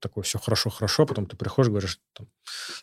такое 0.00 0.24
все 0.24 0.38
хорошо-хорошо, 0.38 1.06
потом 1.06 1.26
ты 1.26 1.36
приходишь, 1.36 1.70
говоришь, 1.70 2.00
там, 2.14 2.28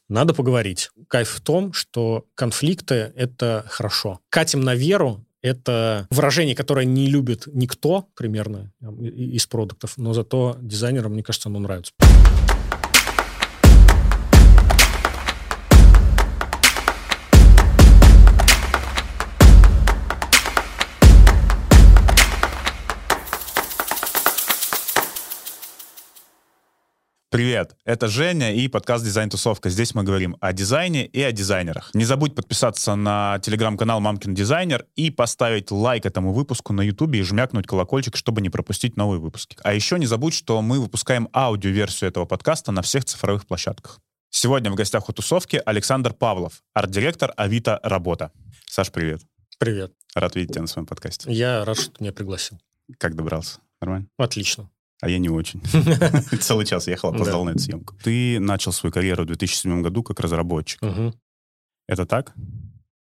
надо 0.10 0.34
поговорить. 0.34 0.92
Кайф 1.08 1.30
в 1.30 1.42
том, 1.42 1.74
что 1.74 2.26
конфликты— 2.36 3.14
это 3.16 3.66
хорошо. 3.70 4.20
Катим 4.30 4.62
на 4.62 4.76
веру— 4.76 5.26
это 5.42 6.08
выражение, 6.10 6.56
которое 6.56 6.86
не 6.86 7.08
любит 7.08 7.48
никто 7.48 8.08
примерно 8.16 8.74
из 9.02 9.46
продуктов, 9.48 9.98
но 9.98 10.14
зато 10.14 10.58
дизайнерам, 10.62 11.14
мне 11.14 11.24
кажется, 11.24 11.50
оно 11.50 11.60
нравится. 11.60 11.94
Привет, 27.36 27.76
это 27.84 28.08
Женя 28.08 28.56
и 28.56 28.70
подкаст 28.70 29.04
«Дизайн 29.04 29.30
Тусовка». 29.30 29.70
Здесь 29.70 29.94
мы 29.94 30.04
говорим 30.04 30.38
о 30.40 30.54
дизайне 30.54 31.06
и 31.06 31.22
о 31.22 31.34
дизайнерах. 31.34 31.94
Не 31.94 32.06
забудь 32.06 32.34
подписаться 32.34 32.96
на 32.96 33.40
телеграм-канал 33.40 34.00
«Мамкин 34.00 34.34
Дизайнер» 34.34 34.86
и 34.96 35.10
поставить 35.10 35.70
лайк 35.70 36.06
этому 36.06 36.32
выпуску 36.32 36.72
на 36.72 36.80
ютубе 36.80 37.20
и 37.20 37.24
жмякнуть 37.24 37.68
колокольчик, 37.68 38.16
чтобы 38.16 38.40
не 38.40 38.50
пропустить 38.50 38.96
новые 38.96 39.20
выпуски. 39.20 39.58
А 39.64 39.74
еще 39.74 40.00
не 40.00 40.06
забудь, 40.06 40.34
что 40.34 40.62
мы 40.62 40.80
выпускаем 40.80 41.28
аудиоверсию 41.34 42.10
этого 42.10 42.24
подкаста 42.24 42.72
на 42.72 42.82
всех 42.82 43.04
цифровых 43.04 43.46
площадках. 43.46 44.00
Сегодня 44.30 44.72
в 44.72 44.76
гостях 44.76 45.10
у 45.10 45.12
тусовки 45.12 45.62
Александр 45.66 46.14
Павлов, 46.14 46.64
арт-директор 46.74 47.34
Авито 47.36 47.82
Работа. 47.84 48.32
Саш, 48.66 48.94
привет. 48.94 49.24
Привет. 49.60 49.92
Рад 50.14 50.36
видеть 50.36 50.52
тебя 50.52 50.62
на 50.62 50.68
своем 50.68 50.86
подкасте. 50.86 51.30
Я 51.30 51.66
рад, 51.66 51.78
что 51.78 51.92
ты 51.92 52.02
меня 52.02 52.14
пригласил. 52.14 52.62
Как 52.98 53.14
добрался? 53.14 53.60
Нормально? 53.82 54.08
Отлично. 54.16 54.70
А 55.02 55.10
я 55.10 55.18
не 55.20 55.30
очень. 55.30 55.62
Целый 56.42 56.66
час 56.66 56.88
ехал, 56.88 57.10
опоздал 57.10 57.44
на 57.46 57.52
эту 57.52 57.60
съемку. 57.60 57.96
Ты 58.04 58.40
начал 58.40 58.72
свою 58.72 58.94
карьеру 58.94 59.24
в 59.24 59.28
2007 59.28 59.82
году 59.82 60.04
как 60.04 60.20
разработчик. 60.20 60.82
Это 61.88 62.06
так? 62.06 62.34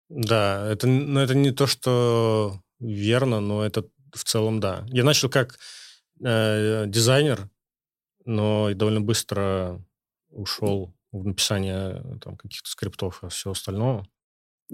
Да, 0.09 0.67
это, 0.69 0.87
ну, 0.87 1.21
это 1.21 1.35
не 1.35 1.53
то, 1.53 1.67
что 1.67 2.61
верно, 2.81 3.41
но 3.41 3.65
это 3.65 3.85
в 4.13 4.25
целом 4.25 4.59
да. 4.59 4.85
Я 4.89 5.05
начал 5.05 5.29
как 5.29 5.59
э, 6.25 6.85
дизайнер, 6.87 7.49
но 8.25 8.73
довольно 8.75 9.01
быстро 9.01 9.81
ушел 10.31 10.95
в 11.13 11.25
написание 11.25 12.03
там, 12.21 12.37
каких-то 12.37 12.69
скриптов 12.69 13.23
и 13.23 13.29
всего 13.29 13.53
остального. 13.53 14.07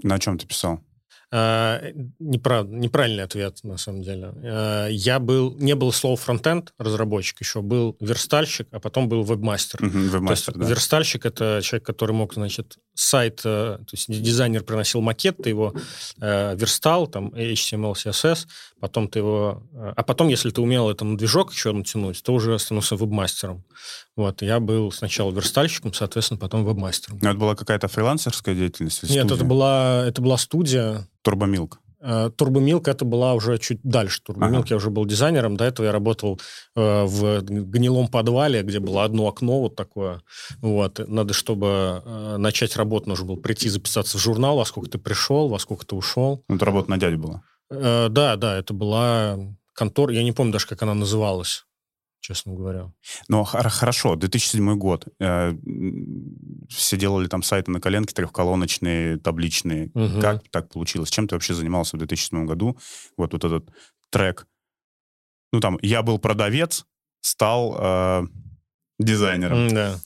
На 0.01 0.19
чем 0.19 0.37
ты 0.37 0.47
писал? 0.47 0.81
А, 1.29 1.81
неправ, 2.19 2.67
неправильный 2.69 3.23
ответ, 3.23 3.59
на 3.63 3.77
самом 3.77 4.01
деле. 4.01 4.31
А, 4.43 4.87
я 4.87 5.19
был, 5.19 5.53
не 5.57 5.75
был 5.75 5.91
слова 5.91 6.15
фронтенд 6.15 6.73
разработчик, 6.77 7.41
еще 7.41 7.61
был 7.61 7.97
верстальщик, 7.99 8.67
а 8.71 8.79
потом 8.79 9.09
был 9.09 9.23
вебмастер. 9.23 9.83
Угу, 9.83 9.97
вебмастер, 9.97 10.53
то 10.53 10.59
есть, 10.59 10.69
да. 10.69 10.75
Верстальщик— 10.75 11.25
это 11.25 11.59
человек, 11.61 11.85
который 11.85 12.13
мог, 12.13 12.33
значит, 12.33 12.77
сайт, 12.93 13.41
э, 13.43 13.77
то 13.79 13.91
есть 13.91 14.09
дизайнер 14.09 14.63
приносил 14.63 15.01
макет, 15.01 15.37
ты 15.37 15.49
его 15.49 15.73
э, 16.21 16.55
верстал, 16.55 17.07
там, 17.07 17.27
HTML, 17.29 17.93
CSS, 17.93 18.47
потом 18.79 19.09
ты 19.09 19.19
его... 19.19 19.63
Э, 19.73 19.93
а 19.97 20.03
потом, 20.03 20.29
если 20.29 20.49
ты 20.49 20.61
умел 20.61 20.89
это 20.89 21.03
на 21.03 21.17
движок 21.17 21.51
еще 21.51 21.73
натянуть, 21.73 22.23
то 22.23 22.33
уже 22.33 22.57
становился 22.57 22.95
вебмастером. 22.95 23.65
Вот, 24.17 24.41
я 24.41 24.59
был 24.59 24.91
сначала 24.91 25.31
верстальщиком, 25.31 25.93
соответственно, 25.93 26.39
потом 26.39 26.65
вебмастером. 26.65 27.19
Но 27.21 27.29
это 27.29 27.39
была 27.39 27.55
какая-то 27.55 27.87
фрилансерская 27.87 28.55
деятельность? 28.55 29.03
Нет, 29.03 29.11
студия? 29.11 29.35
это 29.35 29.45
была, 29.45 30.05
это 30.05 30.21
была 30.21 30.37
студия. 30.37 31.07
Турбомилк. 31.21 31.79
Турбомилк 32.35 32.87
это 32.87 33.05
была 33.05 33.33
уже 33.33 33.57
чуть 33.57 33.79
дальше. 33.83 34.21
Турбомилк 34.23 34.65
ага. 34.65 34.69
я 34.69 34.75
уже 34.77 34.89
был 34.89 35.05
дизайнером. 35.05 35.57
До 35.57 35.65
этого 35.65 35.87
я 35.87 35.91
работал 35.91 36.39
э, 36.75 37.03
в 37.05 37.41
гнилом 37.41 38.07
подвале, 38.07 38.61
где 38.61 38.79
было 38.79 39.03
одно 39.03 39.27
окно 39.27 39.61
вот 39.61 39.75
такое. 39.75 40.21
Вот. 40.61 40.99
Надо, 41.07 41.33
чтобы 41.33 42.01
э, 42.03 42.37
начать 42.37 42.75
работу, 42.75 43.09
нужно 43.09 43.25
было 43.25 43.35
прийти 43.35 43.69
записаться 43.69 44.17
в 44.17 44.21
журнал, 44.21 44.57
во 44.57 44.65
сколько 44.65 44.89
ты 44.89 44.97
пришел, 44.99 45.49
во 45.49 45.59
сколько 45.59 45.85
ты 45.85 45.95
ушел. 45.95 46.43
Ну, 46.47 46.55
это 46.55 46.65
работа 46.65 46.89
на 46.89 46.97
дядю 46.97 47.17
была? 47.17 47.43
Э, 47.69 48.07
да, 48.09 48.35
да, 48.35 48.57
это 48.57 48.73
была 48.73 49.37
контора, 49.73 50.13
я 50.13 50.23
не 50.23 50.31
помню 50.31 50.53
даже, 50.53 50.67
как 50.67 50.81
она 50.83 50.93
называлась 50.93 51.66
честно 52.19 52.53
говоря. 52.53 52.91
Ну, 53.27 53.43
хорошо, 53.43 54.15
2007 54.15 54.77
год. 54.77 55.07
Э, 55.19 55.53
все 56.69 56.97
делали 56.97 57.27
там 57.27 57.43
сайты 57.43 57.71
на 57.71 57.79
коленке, 57.79 58.13
трехколоночные, 58.13 59.17
табличные. 59.17 59.91
Угу. 59.93 60.21
Как 60.21 60.43
так 60.49 60.69
получилось? 60.69 61.09
Чем 61.09 61.27
ты 61.27 61.35
вообще 61.35 61.53
занимался 61.53 61.95
в 61.95 61.99
2007 61.99 62.45
году? 62.45 62.77
Вот, 63.17 63.33
вот 63.33 63.43
этот 63.43 63.69
трек. 64.09 64.47
Ну, 65.53 65.59
там, 65.59 65.77
я 65.81 66.01
был 66.01 66.19
продавец, 66.19 66.85
стал 67.21 67.77
э, 67.79 68.27
дизайнером. 68.99 69.69
Да. 69.69 69.99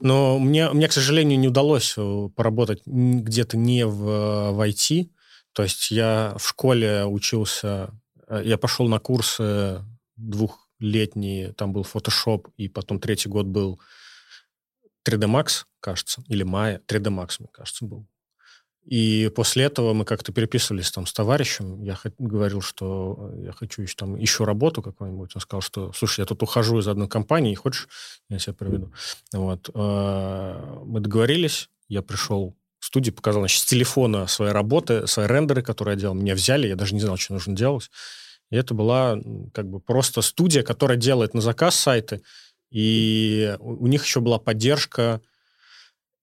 Но 0.00 0.38
мне, 0.38 0.70
мне, 0.70 0.88
к 0.88 0.92
сожалению, 0.92 1.38
не 1.38 1.48
удалось 1.48 1.94
э, 1.96 2.28
поработать 2.34 2.82
где-то 2.86 3.56
не 3.56 3.86
в, 3.86 4.52
в 4.52 4.60
IT. 4.60 5.10
То 5.52 5.62
есть 5.62 5.90
я 5.90 6.34
в 6.36 6.46
школе 6.46 7.04
учился, 7.04 7.90
э, 8.28 8.42
я 8.44 8.58
пошел 8.58 8.88
на 8.88 8.98
курсы 8.98 9.84
двух 10.16 10.63
летний, 10.78 11.52
там 11.52 11.72
был 11.72 11.82
Photoshop, 11.82 12.50
и 12.56 12.68
потом 12.68 12.98
третий 12.98 13.28
год 13.28 13.46
был 13.46 13.80
3D 15.06 15.26
Max, 15.26 15.64
кажется, 15.80 16.22
или 16.28 16.44
Maya, 16.44 16.80
3D 16.86 17.10
Max, 17.10 17.36
мне 17.38 17.48
кажется, 17.52 17.84
был. 17.84 18.06
И 18.84 19.32
после 19.34 19.64
этого 19.64 19.94
мы 19.94 20.04
как-то 20.04 20.30
переписывались 20.30 20.90
там 20.90 21.06
с 21.06 21.12
товарищем. 21.12 21.82
Я 21.82 21.98
говорил, 22.18 22.60
что 22.60 23.32
я 23.42 23.52
хочу 23.52 23.80
еще, 23.80 23.94
там, 23.96 24.16
еще 24.16 24.44
работу 24.44 24.82
какую-нибудь. 24.82 25.34
Он 25.34 25.40
сказал, 25.40 25.62
что, 25.62 25.92
слушай, 25.92 26.20
я 26.20 26.26
тут 26.26 26.42
ухожу 26.42 26.78
из 26.78 26.86
одной 26.86 27.08
компании, 27.08 27.54
хочешь, 27.54 27.88
я 28.28 28.38
себя 28.38 28.52
приведу. 28.52 28.92
Вот. 29.32 29.70
А, 29.72 30.82
мы 30.84 31.00
договорились, 31.00 31.70
я 31.88 32.02
пришел 32.02 32.54
в 32.78 32.84
студию, 32.84 33.14
показал, 33.14 33.40
значит, 33.40 33.62
с 33.62 33.64
телефона 33.64 34.26
свои 34.26 34.50
работы, 34.50 35.06
свои 35.06 35.26
рендеры, 35.26 35.62
которые 35.62 35.94
я 35.94 36.00
делал. 36.00 36.14
Меня 36.14 36.34
взяли, 36.34 36.66
я 36.66 36.76
даже 36.76 36.94
не 36.94 37.00
знал, 37.00 37.16
что 37.16 37.32
нужно 37.32 37.56
делать. 37.56 37.90
И 38.54 38.56
это 38.56 38.72
была 38.72 39.18
как 39.52 39.68
бы 39.68 39.80
просто 39.80 40.22
студия, 40.22 40.62
которая 40.62 40.96
делает 40.96 41.34
на 41.34 41.40
заказ 41.40 41.74
сайты. 41.74 42.22
И 42.70 43.56
у 43.58 43.88
них 43.88 44.04
еще 44.04 44.20
была 44.20 44.38
поддержка... 44.38 45.20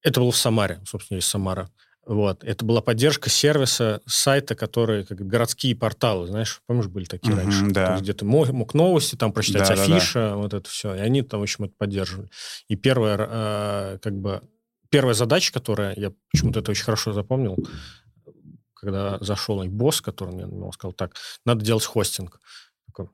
Это 0.02 0.22
было 0.22 0.32
в 0.32 0.38
Самаре, 0.38 0.80
собственно, 0.86 1.18
из 1.18 1.26
Самара. 1.26 1.70
Вот. 2.06 2.46
Это 2.46 2.64
была 2.64 2.80
поддержка 2.80 3.30
сервиса 3.30 4.00
сайта, 4.06 4.56
которые 4.56 5.06
как 5.06 5.18
городские 5.20 5.76
порталы, 5.76 6.28
знаешь, 6.28 6.62
помнишь, 6.68 6.88
были 6.88 7.04
такие 7.04 7.36
mm-hmm, 7.36 7.44
раньше? 7.44 7.66
Да. 7.72 8.00
где 8.00 8.14
ты 8.14 8.24
мог, 8.24 8.48
мог 8.52 8.74
новости 8.74 9.16
там 9.18 9.34
прочитать, 9.34 9.68
да, 9.68 9.74
афиша, 9.74 10.20
да, 10.20 10.30
да. 10.30 10.36
вот 10.38 10.54
это 10.54 10.70
все. 10.70 10.96
И 10.96 11.00
они 11.00 11.24
там, 11.24 11.42
в 11.42 11.44
общем, 11.44 11.66
это 11.66 11.74
поддерживали. 11.78 12.30
И 12.70 12.78
первая, 12.78 13.18
э, 13.20 13.98
как 14.02 14.18
бы, 14.18 14.42
первая 14.90 15.16
задача, 15.16 15.52
которая, 15.52 15.96
я 15.98 16.14
почему-то 16.32 16.62
это 16.62 16.72
очень 16.72 16.86
хорошо 16.86 17.12
запомнил, 17.12 17.58
когда 18.82 19.18
зашел 19.20 19.62
и 19.64 19.70
босс, 19.70 20.02
который 20.02 20.34
мне 20.34 20.46
ну, 20.46 20.72
сказал, 20.72 20.94
так, 20.94 21.16
надо 21.46 21.64
делать 21.64 21.86
хостинг. 21.86 22.40
Такой, 22.88 23.10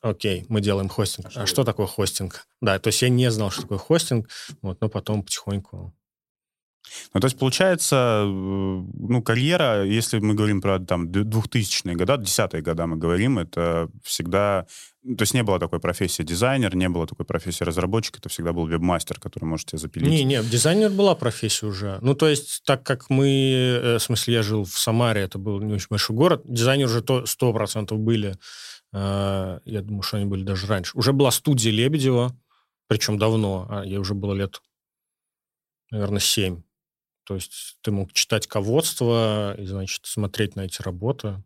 Окей, 0.00 0.46
мы 0.48 0.60
делаем 0.60 0.88
хостинг. 0.88 1.26
А, 1.34 1.42
а 1.42 1.46
что 1.46 1.64
такое 1.64 1.86
хостинг? 1.86 2.46
Да, 2.60 2.78
то 2.78 2.88
есть 2.88 3.02
я 3.02 3.08
не 3.08 3.30
знал, 3.30 3.50
что 3.50 3.62
такое 3.62 3.78
хостинг, 3.78 4.28
вот, 4.62 4.80
но 4.80 4.88
потом 4.88 5.22
потихоньку 5.24 5.94
ну, 7.14 7.20
то 7.20 7.26
есть, 7.26 7.38
получается, 7.38 8.24
э, 8.24 8.26
ну, 8.26 9.22
карьера, 9.22 9.84
если 9.84 10.18
мы 10.18 10.34
говорим 10.34 10.60
про 10.60 10.78
там 10.78 11.08
2000-е 11.08 11.94
годы, 11.94 12.24
10-е 12.24 12.62
годы 12.62 12.86
мы 12.86 12.96
говорим, 12.96 13.38
это 13.38 13.88
всегда... 14.02 14.66
То 15.02 15.22
есть 15.22 15.32
не 15.32 15.42
было 15.42 15.58
такой 15.58 15.80
профессии 15.80 16.22
дизайнер, 16.22 16.74
не 16.76 16.88
было 16.88 17.06
такой 17.06 17.24
профессии 17.24 17.64
разработчик, 17.64 18.18
это 18.18 18.28
всегда 18.28 18.52
был 18.52 18.66
веб-мастер, 18.66 19.18
который 19.18 19.44
может 19.44 19.68
тебя 19.68 19.78
запилить. 19.78 20.10
Не, 20.10 20.24
не, 20.24 20.42
дизайнер 20.42 20.90
была 20.90 21.14
профессия 21.14 21.66
уже. 21.66 21.98
Ну, 22.02 22.14
то 22.14 22.28
есть, 22.28 22.62
так 22.64 22.82
как 22.82 23.08
мы, 23.08 23.28
э, 23.82 23.96
в 23.98 24.02
смысле, 24.02 24.34
я 24.34 24.42
жил 24.42 24.64
в 24.64 24.78
Самаре, 24.78 25.22
это 25.22 25.38
был 25.38 25.60
не 25.60 25.72
очень 25.72 25.88
большой 25.90 26.16
город, 26.16 26.42
дизайнеры 26.44 26.90
уже 26.90 27.02
то 27.02 27.24
100% 27.24 27.96
были. 27.96 28.36
Э, 28.92 29.60
я 29.64 29.82
думаю, 29.82 30.02
что 30.02 30.18
они 30.18 30.26
были 30.26 30.42
даже 30.42 30.66
раньше. 30.66 30.96
Уже 30.96 31.12
была 31.12 31.30
студия 31.30 31.72
Лебедева, 31.72 32.36
причем 32.86 33.18
давно, 33.18 33.66
а 33.70 33.84
ей 33.84 33.98
уже 33.98 34.14
было 34.14 34.34
лет, 34.34 34.60
наверное, 35.90 36.20
7 36.20 36.62
то 37.28 37.34
есть 37.34 37.76
ты 37.82 37.90
мог 37.90 38.14
читать 38.14 38.46
ководство 38.46 39.54
и, 39.58 39.66
значит, 39.66 40.00
смотреть 40.06 40.56
на 40.56 40.62
эти 40.62 40.80
работы 40.80 41.42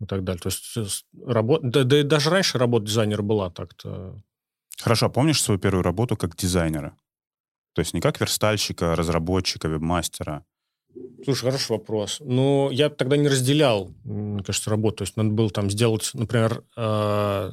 и 0.00 0.04
так 0.04 0.24
далее. 0.24 0.40
То 0.40 0.48
есть 0.48 0.76
э, 0.76 0.84
работа... 1.24 1.64
Да, 1.68 1.84
да 1.84 2.00
и 2.00 2.02
даже 2.02 2.30
раньше 2.30 2.58
работа 2.58 2.86
дизайнера 2.86 3.22
была 3.22 3.48
так-то. 3.48 4.20
Хорошо, 4.80 5.06
а 5.06 5.08
помнишь 5.08 5.40
свою 5.40 5.60
первую 5.60 5.84
работу 5.84 6.16
как 6.16 6.36
дизайнера? 6.36 6.96
То 7.74 7.80
есть 7.80 7.94
не 7.94 8.00
как 8.00 8.20
верстальщика, 8.20 8.96
разработчика, 8.96 9.68
вебмастера? 9.68 10.44
Слушай, 11.24 11.42
хороший 11.42 11.70
вопрос. 11.70 12.16
Ну, 12.18 12.70
я 12.72 12.90
тогда 12.90 13.16
не 13.16 13.28
разделял, 13.28 13.92
мне 14.02 14.42
кажется, 14.42 14.68
работу. 14.68 14.96
То 14.96 15.02
есть 15.02 15.16
надо 15.16 15.30
было 15.30 15.50
там 15.50 15.70
сделать, 15.70 16.10
например, 16.12 16.64
э, 16.76 17.52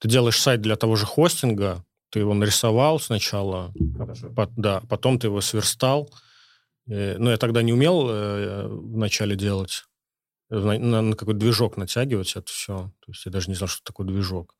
ты 0.00 0.08
делаешь 0.08 0.40
сайт 0.40 0.60
для 0.60 0.74
того 0.74 0.96
же 0.96 1.06
хостинга, 1.06 1.84
ты 2.10 2.18
его 2.18 2.34
нарисовал 2.34 2.98
сначала, 2.98 3.72
по, 4.34 4.48
да, 4.56 4.82
потом 4.88 5.20
ты 5.20 5.28
его 5.28 5.40
сверстал, 5.40 6.10
но 6.86 7.30
я 7.30 7.36
тогда 7.36 7.62
не 7.62 7.72
умел 7.72 8.08
э, 8.08 8.66
вначале 8.68 9.36
делать, 9.36 9.84
на, 10.50 10.78
на, 10.78 11.02
на 11.02 11.16
какой-то 11.16 11.40
движок 11.40 11.76
натягивать 11.76 12.36
это 12.36 12.46
все. 12.46 12.92
То 13.00 13.12
есть 13.12 13.24
я 13.24 13.32
даже 13.32 13.48
не 13.48 13.54
знал, 13.54 13.68
что 13.68 13.82
такое 13.84 14.06
движок 14.06 14.56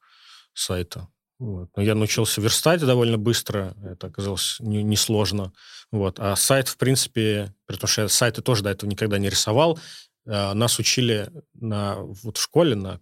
сайта. 0.54 1.08
Вот. 1.38 1.70
Но 1.76 1.82
я 1.82 1.94
научился 1.94 2.40
верстать 2.40 2.80
довольно 2.80 3.18
быстро, 3.18 3.74
это 3.84 4.06
оказалось 4.06 4.58
несложно. 4.60 5.52
Не 5.90 5.98
вот. 5.98 6.20
А 6.20 6.36
сайт, 6.36 6.68
в 6.68 6.76
принципе, 6.76 7.52
потому 7.66 7.88
что 7.88 8.02
я 8.02 8.08
сайты 8.08 8.42
тоже 8.42 8.62
до 8.62 8.70
этого 8.70 8.88
никогда 8.88 9.18
не 9.18 9.28
рисовал, 9.28 9.78
Э, 9.78 10.11
нас 10.24 10.78
учили 10.78 11.30
на, 11.54 11.96
вот 11.96 12.36
в 12.36 12.42
школе, 12.42 12.76
на 12.76 13.00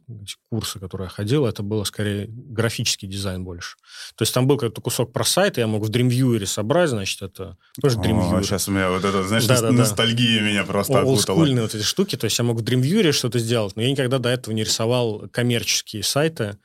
курсы, 0.50 0.78
которые 0.78 1.06
я 1.06 1.11
ходил, 1.11 1.46
это 1.46 1.62
было 1.62 1.84
скорее 1.84 2.26
графический 2.28 3.08
дизайн 3.08 3.44
больше. 3.44 3.76
То 4.17 4.22
есть 4.22 4.32
там 4.32 4.46
был 4.46 4.56
какой-то 4.56 4.81
кусок 4.81 5.12
про 5.12 5.25
сайт, 5.25 5.58
я 5.58 5.67
мог 5.67 5.84
в 5.84 5.90
Dreamviewer 5.90 6.46
собрать, 6.46 6.88
значит, 6.88 7.20
это... 7.20 7.58
Тоже 7.81 7.99
Dreamviewer. 7.99 8.40
О, 8.40 8.43
сейчас 8.43 8.69
у 8.69 8.72
меня 8.72 8.90
вот 8.90 9.05
это, 9.05 9.22
знаешь, 9.25 9.46
да, 9.46 9.61
да, 9.61 9.70
ностальгия 9.70 10.40
да. 10.40 10.46
меня 10.46 10.64
просто 10.64 10.94
О, 10.94 11.02
окутала. 11.02 11.12
Олдскульные 11.12 11.62
вот 11.62 11.75
эти 11.75 11.82
штуки, 11.82 12.17
то 12.17 12.25
есть 12.25 12.38
я 12.38 12.44
мог 12.44 12.58
в 12.58 12.64
Dreamviewer 12.64 13.12
что-то 13.12 13.38
сделать, 13.38 13.76
но 13.76 13.82
я 13.82 13.90
никогда 13.90 14.19
до 14.19 14.31
этого 14.31 14.55
не 14.55 14.64
рисовал 14.64 15.28
коммерческие 15.31 16.02
сайты, 16.02 16.56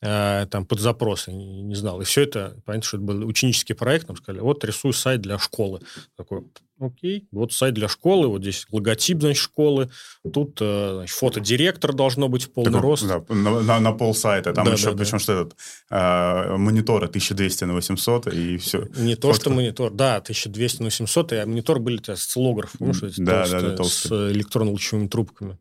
э, 0.00 0.46
там 0.50 0.64
под 0.64 0.80
запросы, 0.80 1.32
не, 1.32 1.62
не 1.62 1.74
знал. 1.74 2.00
И 2.00 2.04
все 2.04 2.22
это, 2.22 2.56
понятно, 2.64 2.86
что 2.86 2.96
это 2.96 3.04
был 3.04 3.26
ученический 3.26 3.74
проект, 3.74 4.08
нам 4.08 4.16
сказали, 4.16 4.40
вот 4.40 4.64
рисуй 4.64 4.94
сайт 4.94 5.20
для 5.20 5.38
школы. 5.38 5.80
Такой, 6.16 6.44
Окей. 6.80 7.26
Вот 7.32 7.52
сайт 7.52 7.74
для 7.74 7.88
школы, 7.88 8.28
вот 8.28 8.42
здесь 8.42 8.66
логотип, 8.70 9.20
значит, 9.20 9.42
школы. 9.42 9.90
Тут 10.32 10.58
э, 10.60 10.92
значит, 10.94 11.16
фотодиректор 11.16 11.92
должно 11.92 12.28
быть 12.28 12.44
в 12.44 12.52
полный 12.52 12.72
так, 12.72 12.82
рост. 12.82 13.06
Да, 13.06 13.22
на, 13.28 13.60
на, 13.60 13.80
на 13.80 13.92
пол 13.92 14.14
сайта. 14.14 14.52
Там 14.52 14.66
да, 14.66 14.72
еще, 14.72 14.92
да, 14.92 14.96
причем, 14.96 15.12
да. 15.12 15.18
что 15.18 15.32
этот, 15.32 15.56
э, 15.90 16.56
мониторы 16.56 17.06
1200 17.06 17.64
на 17.64 17.74
800 17.74 18.28
и 18.28 18.56
все. 18.58 18.86
Не 18.96 19.14
Фото... 19.14 19.20
то, 19.20 19.34
что 19.34 19.50
монитор, 19.50 19.90
да, 19.92 20.16
1200 20.16 20.78
на 20.78 20.84
800, 20.86 21.32
а 21.32 21.46
монитор 21.46 21.80
были 21.80 21.98
с 21.98 22.26
целлограф, 22.26 22.72
помнишь, 22.78 23.02
эти 23.02 23.20
да, 23.20 23.40
толстые, 23.40 23.62
да, 23.62 23.68
да, 23.68 23.76
толстые. 23.76 24.30
с 24.30 24.36
электронно-лучевыми 24.36 25.08
трубками. 25.08 25.58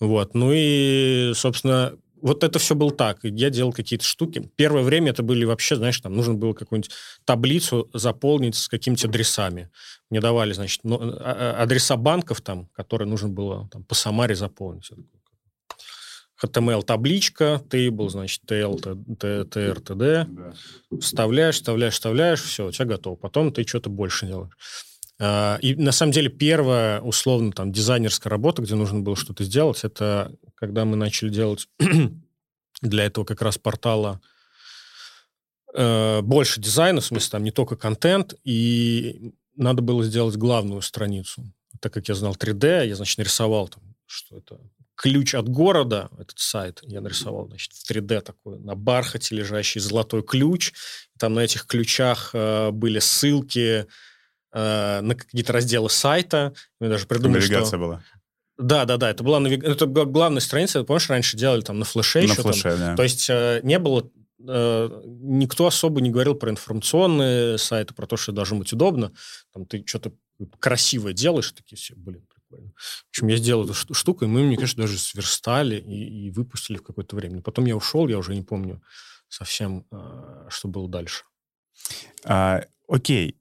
Вот. 0.00 0.34
Ну 0.34 0.50
и, 0.52 1.32
собственно, 1.34 1.94
вот 2.22 2.44
это 2.44 2.58
все 2.58 2.74
было 2.74 2.92
так. 2.92 3.18
Я 3.24 3.50
делал 3.50 3.72
какие-то 3.72 4.04
штуки. 4.04 4.50
Первое 4.56 4.82
время 4.82 5.10
это 5.10 5.22
были 5.22 5.44
вообще, 5.44 5.76
знаешь, 5.76 6.00
там 6.00 6.14
нужно 6.14 6.34
было 6.34 6.54
какую-нибудь 6.54 6.90
таблицу 7.24 7.90
заполнить 7.92 8.54
с 8.54 8.68
какими-то 8.68 9.08
адресами. 9.08 9.70
Мне 10.08 10.20
давали, 10.20 10.52
значит, 10.52 10.80
а, 10.84 11.56
а, 11.58 11.62
адреса 11.62 11.96
банков 11.96 12.40
там, 12.40 12.68
которые 12.68 13.08
нужно 13.08 13.28
было 13.28 13.68
там, 13.72 13.84
по 13.84 13.94
Самаре 13.94 14.36
заполнить. 14.36 14.90
HTML-табличка, 16.42 17.62
table, 17.68 18.08
значит, 18.08 18.42
TL, 18.48 18.80
TR, 18.80 19.82
TD. 19.82 20.24
Да. 20.26 20.54
Вставляешь, 21.00 21.56
вставляешь, 21.56 21.94
вставляешь, 21.94 22.42
все, 22.42 22.68
у 22.68 22.70
тебя 22.72 22.86
готово. 22.86 23.16
Потом 23.16 23.52
ты 23.52 23.66
что-то 23.66 23.90
больше 23.90 24.26
делаешь. 24.26 24.52
А, 25.24 25.56
и 25.62 25.76
на 25.76 25.92
самом 25.92 26.10
деле 26.10 26.28
первая, 26.28 27.00
условно, 27.00 27.52
там, 27.52 27.70
дизайнерская 27.70 28.28
работа, 28.28 28.60
где 28.60 28.74
нужно 28.74 28.98
было 29.00 29.14
что-то 29.14 29.44
сделать, 29.44 29.84
это 29.84 30.34
когда 30.56 30.84
мы 30.84 30.96
начали 30.96 31.28
делать 31.28 31.68
для 32.82 33.04
этого 33.04 33.24
как 33.24 33.40
раз 33.40 33.56
портала 33.56 34.20
э, 35.74 36.22
больше 36.22 36.60
дизайна, 36.60 37.00
в 37.00 37.04
смысле, 37.04 37.30
там 37.30 37.44
не 37.44 37.52
только 37.52 37.76
контент, 37.76 38.34
и 38.42 39.32
надо 39.54 39.80
было 39.80 40.02
сделать 40.02 40.34
главную 40.34 40.82
страницу. 40.82 41.44
Так 41.78 41.92
как 41.92 42.08
я 42.08 42.16
знал 42.16 42.34
3D, 42.34 42.88
я, 42.88 42.96
значит, 42.96 43.18
нарисовал 43.18 43.68
там, 43.68 43.94
что 44.06 44.38
это 44.38 44.58
ключ 44.96 45.36
от 45.36 45.48
города, 45.48 46.10
этот 46.18 46.40
сайт, 46.40 46.80
я 46.82 47.00
нарисовал, 47.00 47.46
значит, 47.46 47.72
в 47.74 47.88
3D 47.88 48.22
такой, 48.22 48.58
на 48.58 48.74
бархате 48.74 49.36
лежащий 49.36 49.78
золотой 49.78 50.24
ключ. 50.24 50.72
Там 51.16 51.34
на 51.34 51.40
этих 51.40 51.66
ключах 51.66 52.30
э, 52.32 52.72
были 52.72 52.98
ссылки 52.98 53.86
э, 54.52 55.00
на 55.00 55.14
какие-то 55.14 55.52
разделы 55.52 55.90
сайта. 55.90 56.54
Я 56.80 56.88
даже 56.88 57.06
придумал, 57.06 57.36
Навигация 57.36 57.66
что... 57.66 57.78
была. 57.78 58.02
Да, 58.58 58.84
да, 58.84 58.96
да, 58.96 59.10
это 59.10 59.24
была, 59.24 59.40
навиг... 59.40 59.64
это 59.64 59.86
была 59.86 60.04
главная 60.04 60.40
страница, 60.40 60.84
помнишь, 60.84 61.08
раньше 61.08 61.36
делали 61.36 61.62
там 61.62 61.78
на 61.78 61.84
флеше 61.84 62.20
на 62.20 62.24
еще. 62.24 62.42
Флеше, 62.42 62.62
там. 62.62 62.78
да. 62.78 62.96
То 62.96 63.02
есть 63.02 63.28
э, 63.30 63.60
не 63.62 63.78
было 63.78 64.10
э, 64.46 65.02
никто 65.04 65.66
особо 65.66 66.00
не 66.00 66.10
говорил 66.10 66.34
про 66.34 66.50
информационные 66.50 67.58
сайты, 67.58 67.94
про 67.94 68.06
то, 68.06 68.16
что 68.16 68.32
должно 68.32 68.58
быть 68.58 68.72
удобно. 68.72 69.12
Там 69.52 69.66
ты 69.66 69.82
что-то 69.86 70.12
красивое 70.58 71.12
делаешь, 71.12 71.52
такие 71.52 71.76
все, 71.76 71.94
блин, 71.96 72.26
прикольно. 72.32 72.72
В 72.76 73.08
общем, 73.10 73.28
я 73.28 73.36
сделал 73.36 73.64
эту 73.64 73.94
штуку, 73.94 74.24
и 74.24 74.28
мы, 74.28 74.42
мне 74.42 74.56
кажется, 74.56 74.82
даже 74.82 74.98
сверстали 74.98 75.76
и, 75.76 76.26
и 76.26 76.30
выпустили 76.30 76.76
в 76.76 76.82
какое-то 76.82 77.16
время. 77.16 77.40
Потом 77.40 77.64
я 77.64 77.76
ушел, 77.76 78.06
я 78.08 78.18
уже 78.18 78.34
не 78.34 78.42
помню 78.42 78.82
совсем, 79.28 79.86
э, 79.90 80.46
что 80.50 80.68
было 80.68 80.88
дальше. 80.88 81.24
А, 82.24 82.62
окей, 82.86 83.36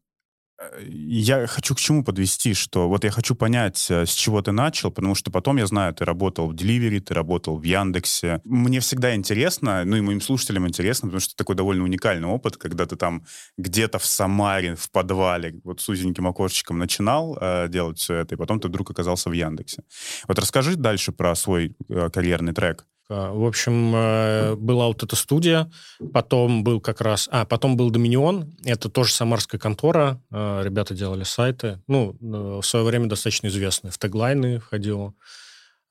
я 0.88 1.48
хочу 1.48 1.76
к 1.76 1.80
чему 1.80 2.04
подвести, 2.04 2.54
что 2.54 2.88
вот 2.88 3.04
я 3.04 3.12
хочу 3.12 3.36
понять, 3.36 3.88
э, 3.90 4.06
с 4.06 4.14
чего 4.14 4.42
ты 4.42 4.52
начал, 4.52 4.92
потому 4.92 5.16
что 5.16 5.32
потом 5.32 5.58
я 5.58 5.66
знаю, 5.66 5.94
ты 5.94 6.06
работал 6.06 6.48
в 6.48 6.54
Delivery, 6.54 7.00
ты 7.00 7.14
работал 7.14 7.58
в 7.58 7.64
Яндексе. 7.64 8.42
Мне 8.44 8.80
всегда 8.80 9.16
интересно, 9.16 9.84
ну 9.86 9.98
и 9.98 10.02
моим 10.02 10.22
слушателям 10.22 10.68
интересно, 10.68 11.08
потому 11.08 11.20
что 11.22 11.36
такой 11.36 11.56
довольно 11.56 11.84
уникальный 11.84 12.28
опыт, 12.28 12.58
когда 12.58 12.86
ты 12.86 12.96
там 12.96 13.26
где-то 13.58 14.00
в 14.00 14.06
Самаре, 14.06 14.76
в 14.76 14.92
подвале, 14.92 15.60
вот 15.64 15.82
с 15.82 15.90
узеньким 15.90 16.28
окошечком 16.28 16.78
начинал 16.78 17.38
э, 17.40 17.68
делать 17.70 18.00
все 18.00 18.16
это, 18.16 18.36
и 18.36 18.38
потом 18.38 18.60
ты 18.60 18.68
вдруг 18.68 18.92
оказался 18.92 19.30
в 19.30 19.34
Яндексе. 19.34 19.84
Вот 20.28 20.40
расскажи 20.40 20.76
дальше 20.76 21.12
про 21.12 21.36
свой 21.36 21.76
э, 21.90 22.10
карьерный 22.10 22.54
трек. 22.54 22.86
А, 23.12 23.34
в 23.34 23.46
общем, 23.46 23.94
э, 23.94 24.56
была 24.56 24.88
вот 24.88 25.04
эта 25.04 25.16
студия, 25.18 25.70
потом 26.14 26.64
был 26.64 26.80
как 26.80 27.02
раз... 27.02 27.28
А, 27.32 27.46
потом 27.46 27.76
был 27.76 27.90
Доминион, 27.90 28.56
это 28.64 28.90
тоже 28.90 29.12
самарская 29.12 29.60
контора, 29.60 30.22
э, 30.32 30.62
ребята 30.64 30.94
делали 30.94 31.24
сайты, 31.24 31.82
ну, 31.88 32.16
э, 32.22 32.60
в 32.62 32.66
свое 32.66 32.86
время 32.86 33.08
достаточно 33.08 33.48
известные, 33.48 33.92
в 33.92 33.98
теглайны 33.98 34.60
входило. 34.60 35.14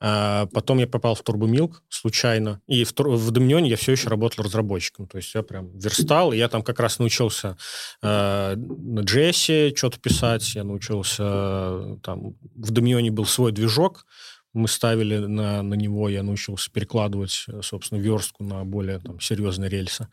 А 0.02 0.46
потом 0.46 0.78
я 0.78 0.86
попал 0.86 1.14
в 1.14 1.20
Турбомилк 1.20 1.82
случайно, 1.90 2.62
и 2.66 2.84
в, 2.84 2.94
в 2.98 3.30
Доминионе 3.32 3.68
я 3.68 3.76
все 3.76 3.92
еще 3.92 4.08
работал 4.08 4.42
разработчиком, 4.42 5.06
то 5.06 5.18
есть 5.18 5.34
я 5.34 5.42
прям 5.42 5.76
верстал, 5.78 6.32
и 6.32 6.38
я 6.38 6.48
там 6.48 6.62
как 6.62 6.80
раз 6.80 6.98
научился 6.98 7.58
э, 8.00 8.54
на 8.56 9.00
JS 9.00 9.76
что-то 9.76 10.00
писать, 10.00 10.54
я 10.54 10.64
научился, 10.64 11.98
там, 12.02 12.34
в 12.54 12.70
Доминионе 12.70 13.10
был 13.10 13.26
свой 13.26 13.52
движок, 13.52 14.06
мы 14.52 14.68
ставили 14.68 15.18
на, 15.18 15.62
на 15.62 15.74
него, 15.74 16.08
я 16.08 16.22
научился 16.22 16.70
перекладывать, 16.70 17.44
э, 17.48 17.60
собственно, 17.62 17.98
верстку 18.00 18.44
на 18.44 18.64
более 18.64 18.98
там, 18.98 19.20
серьезные 19.20 19.70
рельсы. 19.70 20.08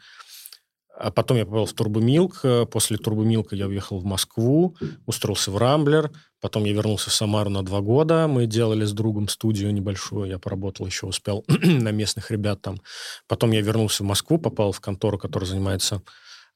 А 1.00 1.12
потом 1.12 1.38
я 1.38 1.46
попал 1.46 1.66
в 1.68 1.74
Турбомилк. 1.74 2.44
После 2.72 2.98
Турбомилка 2.98 3.56
я 3.56 3.68
уехал 3.68 4.00
в 4.00 4.06
Москву, 4.06 4.76
устроился 5.06 5.52
в 5.52 5.58
Рамблер. 5.58 6.12
Потом 6.42 6.66
я 6.66 6.74
вернулся 6.74 7.12
в 7.12 7.14
Самару 7.14 7.52
на 7.52 7.64
два 7.64 7.82
года. 7.82 8.28
Мы 8.28 8.48
делали 8.48 8.84
с 8.84 8.94
другом 8.94 9.28
студию 9.28 9.72
небольшую. 9.74 10.30
Я 10.30 10.40
поработал 10.40 10.88
еще, 10.88 11.06
успел 11.06 11.46
на 11.48 11.92
местных 11.92 12.32
ребят 12.32 12.62
там. 12.62 12.82
Потом 13.28 13.52
я 13.52 13.62
вернулся 13.62 14.04
в 14.04 14.08
Москву, 14.08 14.40
попал 14.40 14.72
в 14.72 14.80
контору, 14.80 15.20
которая 15.20 15.48
занимается 15.48 16.02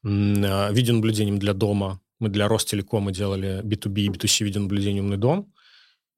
а, 0.04 0.70
видеонаблюдением 0.72 1.38
для 1.38 1.52
дома. 1.52 2.00
Мы 2.18 2.28
для 2.28 2.48
Ростелекома 2.48 3.12
делали 3.12 3.62
B2B 3.62 4.00
и 4.00 4.08
B2C 4.08 4.44
видеонаблюдение 4.44 5.02
«Умный 5.02 5.16
дом». 5.16 5.52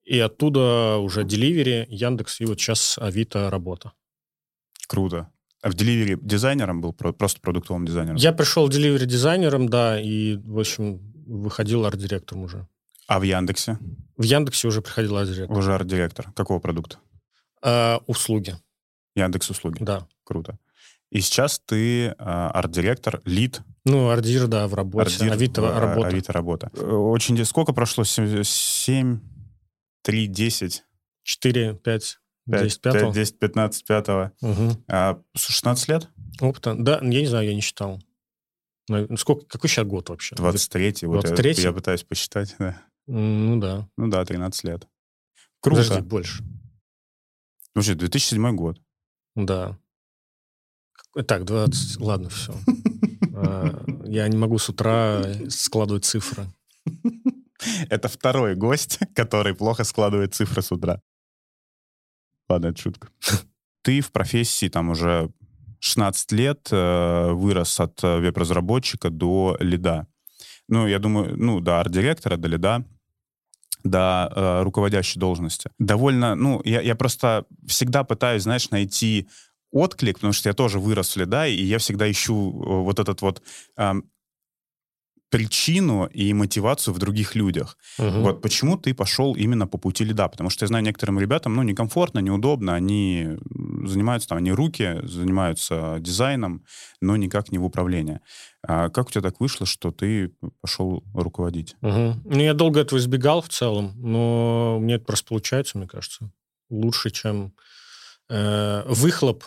И 0.04 0.18
оттуда 0.18 0.96
уже 0.98 1.22
Delivery, 1.22 1.86
Яндекс 1.88 2.40
и 2.40 2.44
вот 2.44 2.60
сейчас 2.60 2.98
Авито 2.98 3.50
работа. 3.50 3.92
Круто. 4.86 5.30
А 5.62 5.70
в 5.70 5.74
Delivery 5.74 6.18
дизайнером 6.20 6.82
был, 6.82 6.92
просто 6.92 7.40
продуктовым 7.40 7.86
дизайнером? 7.86 8.16
Я 8.16 8.32
пришел 8.32 8.68
Delivery 8.68 9.06
дизайнером, 9.06 9.68
да, 9.68 9.98
и, 9.98 10.36
в 10.36 10.58
общем, 10.58 11.00
выходил 11.26 11.86
арт-директором 11.86 12.42
уже. 12.42 12.68
А 13.06 13.18
в 13.18 13.22
Яндексе? 13.22 13.78
В 14.18 14.22
Яндексе 14.22 14.68
уже 14.68 14.82
приходил 14.82 15.16
арт-директор. 15.16 15.56
Уже 15.56 15.74
арт-директор. 15.74 16.32
Какого 16.32 16.58
продукта? 16.58 16.98
А, 17.62 18.00
услуги. 18.06 18.56
Яндекс 19.16 19.48
услуги? 19.48 19.78
Да. 19.80 20.06
Круто. 20.22 20.58
И 21.10 21.20
сейчас 21.20 21.60
ты 21.64 22.08
а, 22.18 22.50
арт-директор, 22.50 23.22
лид. 23.24 23.62
Ну, 23.86 24.10
ардир, 24.10 24.48
да, 24.48 24.68
в 24.68 24.74
работе. 24.74 25.14
Ардир, 25.14 25.32
Авито 25.32 25.62
в, 25.62 25.78
работа. 25.78 26.08
Авито 26.08 26.32
работа. 26.32 26.68
Очень... 26.76 27.42
Сколько 27.46 27.72
прошло? 27.72 28.04
Семь 28.04 29.20
3, 30.04 30.26
10. 30.26 30.84
4, 31.22 31.74
5, 31.74 32.20
10, 32.46 32.80
5. 32.80 33.12
10, 33.12 33.38
15, 33.38 33.84
5. 33.86 34.08
Угу. 34.08 34.84
А, 34.88 35.20
16 35.34 35.88
лет? 35.88 36.08
Опыта? 36.40 36.74
Да, 36.78 36.98
я 37.00 37.20
не 37.20 37.26
знаю, 37.26 37.48
я 37.48 37.54
не 37.54 37.62
считал. 37.62 38.02
Ну, 38.88 39.16
сколько, 39.16 39.46
какой 39.46 39.70
сейчас 39.70 39.86
год 39.86 40.10
вообще? 40.10 40.34
23-й. 40.36 41.06
Вот 41.06 41.22
23 41.24 41.54
я, 41.54 41.62
я 41.62 41.72
пытаюсь 41.72 42.02
посчитать, 42.02 42.54
да. 42.58 42.82
Ну 43.06 43.58
да. 43.58 43.88
Ну 43.96 44.08
да, 44.08 44.24
13 44.24 44.64
лет. 44.64 44.86
Круто. 45.60 45.82
Подожди, 45.82 46.02
больше. 46.02 46.44
Слушай, 47.72 47.94
2007 47.94 48.54
год. 48.54 48.78
Да. 49.34 49.78
Так, 51.26 51.44
20... 51.44 52.00
Ладно, 52.00 52.28
все. 52.28 52.54
А, 53.36 53.84
я 54.04 54.28
не 54.28 54.36
могу 54.36 54.58
с 54.58 54.68
утра 54.68 55.24
складывать 55.48 56.04
цифры. 56.04 56.46
Это 57.90 58.08
второй 58.08 58.54
гость, 58.54 58.98
который 59.14 59.54
плохо 59.54 59.84
складывает 59.84 60.34
цифры 60.34 60.62
с 60.62 60.72
утра. 60.72 61.00
Ладно, 62.48 62.68
это 62.68 62.80
шутка. 62.80 63.08
Ты 63.82 64.00
в 64.00 64.12
профессии 64.12 64.68
там 64.68 64.90
уже 64.90 65.30
16 65.80 66.32
лет 66.32 66.68
э, 66.70 67.32
вырос 67.32 67.80
от 67.80 68.02
э, 68.04 68.18
веб-разработчика 68.18 69.10
до 69.10 69.56
лида. 69.60 70.06
Ну, 70.68 70.86
я 70.86 70.98
думаю, 70.98 71.36
ну, 71.36 71.60
до 71.60 71.80
арт-директора, 71.80 72.36
до 72.36 72.48
лида, 72.48 72.84
до 73.82 74.32
э, 74.34 74.62
руководящей 74.62 75.20
должности. 75.20 75.70
Довольно, 75.78 76.34
ну, 76.34 76.62
я, 76.64 76.80
я 76.80 76.94
просто 76.94 77.44
всегда 77.66 78.04
пытаюсь, 78.04 78.42
знаешь, 78.42 78.70
найти 78.70 79.28
отклик, 79.70 80.16
потому 80.16 80.32
что 80.32 80.48
я 80.48 80.54
тоже 80.54 80.78
вырос 80.78 81.16
в 81.16 81.18
лида, 81.18 81.46
и 81.46 81.62
я 81.62 81.78
всегда 81.78 82.10
ищу 82.10 82.34
э, 82.34 82.82
вот 82.82 82.98
этот 82.98 83.20
вот 83.22 83.42
э, 83.76 83.92
причину 85.34 86.06
и 86.06 86.32
мотивацию 86.32 86.94
в 86.94 86.98
других 86.98 87.34
людях. 87.34 87.76
Угу. 87.98 88.20
Вот 88.20 88.40
почему 88.40 88.78
ты 88.78 88.94
пошел 88.94 89.34
именно 89.34 89.66
по 89.66 89.78
пути 89.78 90.04
лида? 90.04 90.28
Потому 90.28 90.48
что 90.48 90.64
я 90.64 90.68
знаю, 90.68 90.84
некоторым 90.84 91.18
ребятам, 91.18 91.56
ну, 91.56 91.62
некомфортно, 91.64 92.20
неудобно, 92.20 92.76
они 92.76 93.30
занимаются 93.84 94.28
там, 94.28 94.38
они 94.38 94.52
руки, 94.52 95.00
занимаются 95.02 95.96
дизайном, 95.98 96.64
но 97.00 97.16
никак 97.16 97.50
не 97.50 97.58
в 97.58 97.64
управлении. 97.64 98.20
А 98.62 98.90
как 98.90 99.08
у 99.08 99.10
тебя 99.10 99.22
так 99.22 99.40
вышло, 99.40 99.66
что 99.66 99.90
ты 99.90 100.30
пошел 100.60 101.02
руководить? 101.14 101.74
Угу. 101.82 102.14
Ну, 102.26 102.40
я 102.40 102.54
долго 102.54 102.78
этого 102.78 103.00
избегал 103.00 103.42
в 103.42 103.48
целом, 103.48 103.92
но 103.96 104.78
мне 104.80 104.94
это 104.94 105.04
просто 105.04 105.26
получается, 105.26 105.78
мне 105.78 105.88
кажется, 105.88 106.30
лучше, 106.70 107.10
чем 107.10 107.54
э, 108.28 108.84
выхлоп 108.86 109.42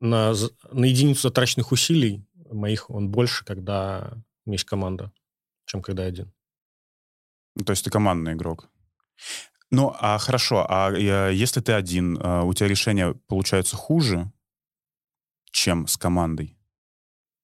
на, 0.00 0.34
на 0.72 0.84
единицу 0.84 1.22
затраченных 1.22 1.70
усилий 1.70 2.24
моих, 2.50 2.90
он 2.90 3.10
больше, 3.10 3.44
когда 3.44 4.14
есть 4.46 4.64
команда 4.64 5.12
чем 5.68 5.82
когда 5.82 6.04
один. 6.04 6.32
Ну, 7.54 7.64
то 7.64 7.72
есть 7.72 7.84
ты 7.84 7.90
командный 7.90 8.32
игрок. 8.32 8.68
Ну, 9.70 9.94
а 10.00 10.18
хорошо, 10.18 10.66
а 10.68 10.90
если 10.92 11.60
ты 11.60 11.72
один, 11.72 12.18
а, 12.20 12.42
у 12.44 12.54
тебя 12.54 12.68
решение 12.68 13.14
получается 13.26 13.76
хуже, 13.76 14.32
чем 15.50 15.86
с 15.86 15.96
командой? 15.96 16.56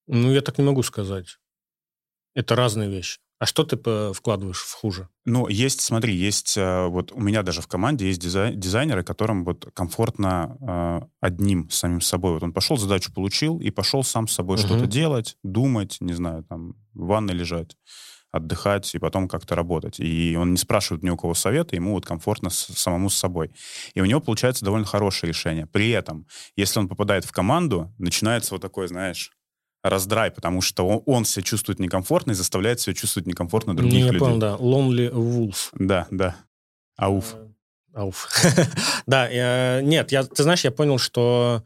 Ну, 0.07 0.31
я 0.31 0.41
так 0.41 0.57
не 0.57 0.63
могу 0.63 0.83
сказать. 0.83 1.37
Это 2.33 2.55
разные 2.55 2.89
вещи. 2.89 3.19
А 3.37 3.45
что 3.45 3.63
ты 3.63 3.77
вкладываешь 4.13 4.61
в 4.61 4.73
хуже? 4.73 5.09
Ну, 5.25 5.47
есть, 5.49 5.81
смотри, 5.81 6.15
есть, 6.15 6.55
а, 6.57 6.87
вот 6.87 7.11
у 7.11 7.19
меня 7.19 7.43
даже 7.43 7.61
в 7.61 7.67
команде 7.67 8.07
есть 8.07 8.21
дизай, 8.21 8.55
дизайнеры, 8.55 9.03
которым 9.03 9.43
вот 9.43 9.69
комфортно 9.73 10.57
э, 10.61 11.07
одним 11.19 11.69
самим 11.69 12.01
собой. 12.01 12.33
Вот 12.33 12.43
он 12.43 12.53
пошел, 12.53 12.77
задачу 12.77 13.13
получил, 13.13 13.59
и 13.59 13.69
пошел 13.69 14.03
сам 14.03 14.27
с 14.27 14.33
собой 14.33 14.57
угу. 14.57 14.65
что-то 14.65 14.87
делать, 14.87 15.37
думать, 15.43 15.97
не 15.99 16.13
знаю, 16.13 16.43
там, 16.43 16.75
в 16.93 17.05
ванной 17.05 17.35
лежать 17.35 17.75
отдыхать 18.35 18.93
и 18.95 18.99
потом 18.99 19.27
как-то 19.27 19.55
работать. 19.55 19.99
И 19.99 20.35
он 20.39 20.51
не 20.51 20.57
спрашивает 20.57 21.03
ни 21.03 21.09
у 21.09 21.17
кого 21.17 21.33
совета, 21.33 21.75
ему 21.75 21.93
вот 21.93 22.05
комфортно 22.05 22.49
с, 22.49 22.67
самому 22.75 23.09
с 23.09 23.15
собой. 23.15 23.51
И 23.93 24.01
у 24.01 24.05
него 24.05 24.19
получается 24.19 24.65
довольно 24.65 24.85
хорошее 24.85 25.29
решение. 25.29 25.65
При 25.65 25.89
этом, 25.91 26.27
если 26.55 26.79
он 26.79 26.87
попадает 26.87 27.25
в 27.25 27.31
команду, 27.31 27.93
начинается 27.97 28.53
вот 28.53 28.61
такой, 28.61 28.87
знаешь, 28.87 29.31
раздрай, 29.83 30.31
потому 30.31 30.61
что 30.61 30.87
он, 30.87 31.03
он 31.05 31.25
себя 31.25 31.43
чувствует 31.43 31.79
некомфортно 31.79 32.31
и 32.31 32.35
заставляет 32.35 32.79
себя 32.79 32.93
чувствовать 32.93 33.27
некомфортно 33.27 33.75
других 33.75 33.93
не, 33.93 34.11
людей. 34.11 34.13
Я 34.13 34.19
понял, 34.19 34.37
да. 34.39 34.55
Lonely 34.55 35.11
Wolf. 35.11 35.69
Да, 35.73 36.07
да. 36.11 36.35
Ауф. 36.97 37.35
Э, 37.35 37.47
ауф. 37.93 38.27
да, 39.05 39.81
нет, 39.81 40.11
я, 40.11 40.23
ты 40.23 40.43
знаешь, 40.43 40.63
я 40.63 40.71
понял, 40.71 40.97
что 40.97 41.63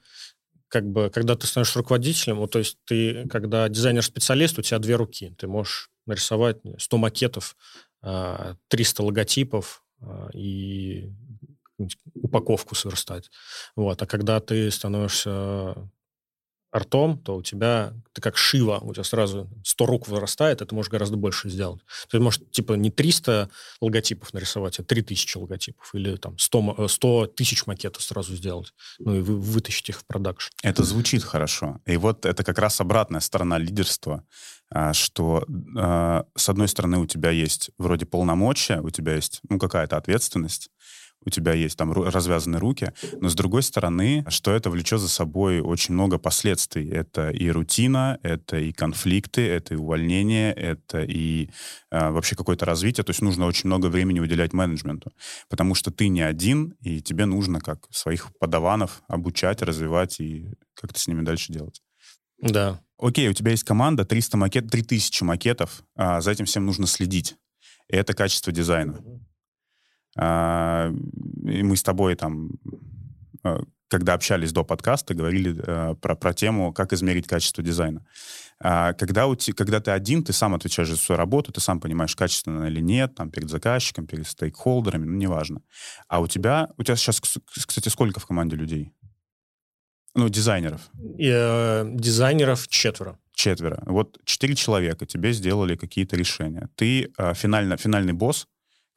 как 0.69 0.85
бы, 0.85 1.09
когда 1.09 1.35
ты 1.35 1.47
становишься 1.47 1.79
руководителем, 1.79 2.37
вот, 2.37 2.51
то 2.51 2.59
есть 2.59 2.77
ты, 2.85 3.27
когда 3.27 3.67
дизайнер-специалист, 3.67 4.57
у 4.57 4.61
тебя 4.61 4.79
две 4.79 4.95
руки. 4.95 5.33
Ты 5.37 5.47
можешь 5.47 5.89
нарисовать 6.05 6.57
100 6.77 6.97
макетов, 6.97 7.57
300 8.01 9.03
а, 9.03 9.05
логотипов 9.05 9.83
а, 10.01 10.29
и 10.33 11.11
упаковку 12.13 12.75
сверстать. 12.75 13.29
Вот. 13.75 14.01
А 14.01 14.05
когда 14.05 14.39
ты 14.39 14.69
становишься 14.71 15.75
артом, 16.71 17.17
то 17.17 17.35
у 17.35 17.41
тебя, 17.41 17.93
ты 18.13 18.21
как 18.21 18.37
Шива, 18.37 18.79
у 18.81 18.93
тебя 18.93 19.03
сразу 19.03 19.49
100 19.63 19.85
рук 19.85 20.07
вырастает, 20.07 20.61
и 20.61 20.65
ты 20.65 20.75
можешь 20.75 20.91
гораздо 20.91 21.17
больше 21.17 21.49
сделать. 21.49 21.81
Ты 22.09 22.19
можешь, 22.19 22.41
типа, 22.51 22.73
не 22.73 22.91
300 22.91 23.49
логотипов 23.81 24.33
нарисовать, 24.33 24.79
а 24.79 24.83
3000 24.83 25.37
логотипов, 25.37 25.93
или 25.93 26.15
там 26.15 26.37
100, 26.37 26.87
100 26.87 27.27
тысяч 27.27 27.65
макетов 27.65 28.03
сразу 28.03 28.35
сделать, 28.35 28.73
ну 28.99 29.15
и 29.15 29.21
вы, 29.21 29.39
вытащить 29.39 29.89
их 29.89 29.99
в 29.99 30.05
продакшн. 30.05 30.51
Это 30.63 30.83
звучит 30.83 31.23
хорошо. 31.23 31.79
И 31.85 31.97
вот 31.97 32.25
это 32.25 32.43
как 32.43 32.59
раз 32.59 32.79
обратная 32.81 33.21
сторона 33.21 33.57
лидерства, 33.57 34.23
а, 34.71 34.93
что 34.93 35.45
а, 35.77 36.25
с 36.35 36.49
одной 36.49 36.67
стороны 36.67 36.99
у 36.99 37.07
тебя 37.07 37.31
есть 37.31 37.71
вроде 37.77 38.05
полномочия, 38.05 38.81
у 38.81 38.89
тебя 38.89 39.15
есть, 39.15 39.41
ну, 39.49 39.57
какая-то 39.57 39.97
ответственность, 39.97 40.69
у 41.25 41.29
тебя 41.29 41.53
есть 41.53 41.77
там 41.77 41.91
развязанные 41.91 42.59
руки, 42.59 42.93
но 43.19 43.29
с 43.29 43.35
другой 43.35 43.63
стороны, 43.63 44.25
что 44.29 44.51
это 44.51 44.69
влечет 44.69 44.99
за 44.99 45.09
собой 45.09 45.59
очень 45.59 45.93
много 45.93 46.17
последствий. 46.17 46.87
Это 46.89 47.29
и 47.29 47.49
рутина, 47.49 48.19
это 48.23 48.57
и 48.57 48.71
конфликты, 48.71 49.47
это 49.47 49.73
и 49.73 49.77
увольнение, 49.77 50.53
это 50.53 51.01
и 51.01 51.49
э, 51.91 52.09
вообще 52.09 52.35
какое-то 52.35 52.65
развитие. 52.65 53.03
То 53.03 53.11
есть 53.11 53.21
нужно 53.21 53.45
очень 53.45 53.67
много 53.67 53.87
времени 53.87 54.19
уделять 54.19 54.53
менеджменту, 54.53 55.11
потому 55.49 55.75
что 55.75 55.91
ты 55.91 56.07
не 56.07 56.21
один, 56.21 56.75
и 56.81 57.01
тебе 57.01 57.25
нужно 57.25 57.59
как 57.59 57.87
своих 57.91 58.29
подаванов 58.39 59.01
обучать, 59.07 59.61
развивать 59.61 60.19
и 60.19 60.53
как-то 60.73 60.99
с 60.99 61.07
ними 61.07 61.21
дальше 61.21 61.51
делать. 61.51 61.81
Да. 62.41 62.81
Окей, 62.97 63.29
у 63.29 63.33
тебя 63.33 63.51
есть 63.51 63.63
команда, 63.63 64.05
300 64.05 64.37
макет, 64.37 64.69
3000 64.69 65.23
макетов, 65.23 65.83
а 65.95 66.21
за 66.21 66.31
этим 66.31 66.45
всем 66.45 66.65
нужно 66.65 66.87
следить. 66.87 67.35
И 67.89 67.95
это 67.95 68.13
качество 68.13 68.51
дизайна. 68.51 68.99
А, 70.17 70.91
и 71.45 71.63
мы 71.63 71.75
с 71.75 71.83
тобой 71.83 72.15
там, 72.15 72.51
а, 73.43 73.61
когда 73.87 74.13
общались 74.13 74.51
до 74.51 74.63
подкаста, 74.63 75.13
говорили 75.13 75.61
а, 75.65 75.95
про, 75.95 76.15
про 76.15 76.33
тему, 76.33 76.73
как 76.73 76.93
измерить 76.93 77.27
качество 77.27 77.63
дизайна. 77.63 78.05
Когда, 78.61 79.27
у 79.27 79.35
te, 79.35 79.53
когда 79.53 79.79
ты 79.79 79.91
один, 79.91 80.21
ты 80.21 80.33
сам 80.33 80.53
отвечаешь 80.53 80.89
за 80.89 80.97
свою 80.97 81.17
работу, 81.17 81.53
ты 81.53 81.61
сам 81.61 81.79
понимаешь, 81.79 82.13
качественно 82.13 82.65
или 82.65 82.81
нет, 82.81 83.15
там, 83.15 83.31
перед 83.31 83.49
заказчиком, 83.49 84.05
перед 84.05 84.27
стейкхолдерами, 84.27 85.05
ну, 85.05 85.15
неважно. 85.15 85.61
А 86.09 86.19
у 86.19 86.27
тебя, 86.27 86.67
у 86.77 86.83
тебя 86.83 86.97
сейчас, 86.97 87.21
кстати, 87.21 87.87
сколько 87.87 88.19
в 88.19 88.25
команде 88.25 88.57
людей? 88.57 88.91
Ну, 90.13 90.27
дизайнеров. 90.27 90.81
И, 91.17 91.31
э, 91.33 91.85
дизайнеров 91.93 92.67
четверо. 92.67 93.17
Четверо. 93.31 93.81
Вот 93.85 94.17
четыре 94.25 94.55
человека 94.55 95.05
тебе 95.05 95.31
сделали 95.31 95.77
какие-то 95.77 96.17
решения. 96.17 96.67
Ты 96.75 97.13
э, 97.17 97.33
финально, 97.35 97.77
финальный 97.77 98.11
босс, 98.11 98.47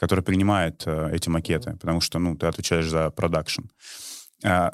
который 0.02 0.24
принимает 0.24 0.82
э, 0.84 1.10
эти 1.12 1.28
макеты, 1.28 1.76
потому 1.80 2.00
что, 2.00 2.18
ну, 2.18 2.36
ты 2.36 2.46
отвечаешь 2.46 2.88
за 2.88 3.10
продакшн. 3.10 3.62
Э, 4.42 4.70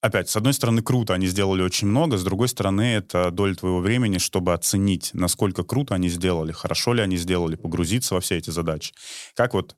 опять, 0.00 0.28
с 0.28 0.34
одной 0.34 0.52
стороны, 0.52 0.82
круто, 0.82 1.14
они 1.14 1.28
сделали 1.28 1.62
очень 1.62 1.86
много, 1.86 2.16
с 2.16 2.24
другой 2.24 2.48
стороны, 2.48 2.96
это 2.96 3.30
доля 3.30 3.54
твоего 3.54 3.78
времени, 3.78 4.18
чтобы 4.18 4.52
оценить, 4.52 5.10
насколько 5.12 5.62
круто 5.62 5.94
они 5.94 6.08
сделали, 6.08 6.50
хорошо 6.50 6.92
ли 6.92 7.02
они 7.02 7.16
сделали, 7.16 7.54
погрузиться 7.54 8.14
во 8.14 8.20
все 8.20 8.36
эти 8.36 8.50
задачи. 8.50 8.94
Как 9.36 9.54
вот 9.54 9.76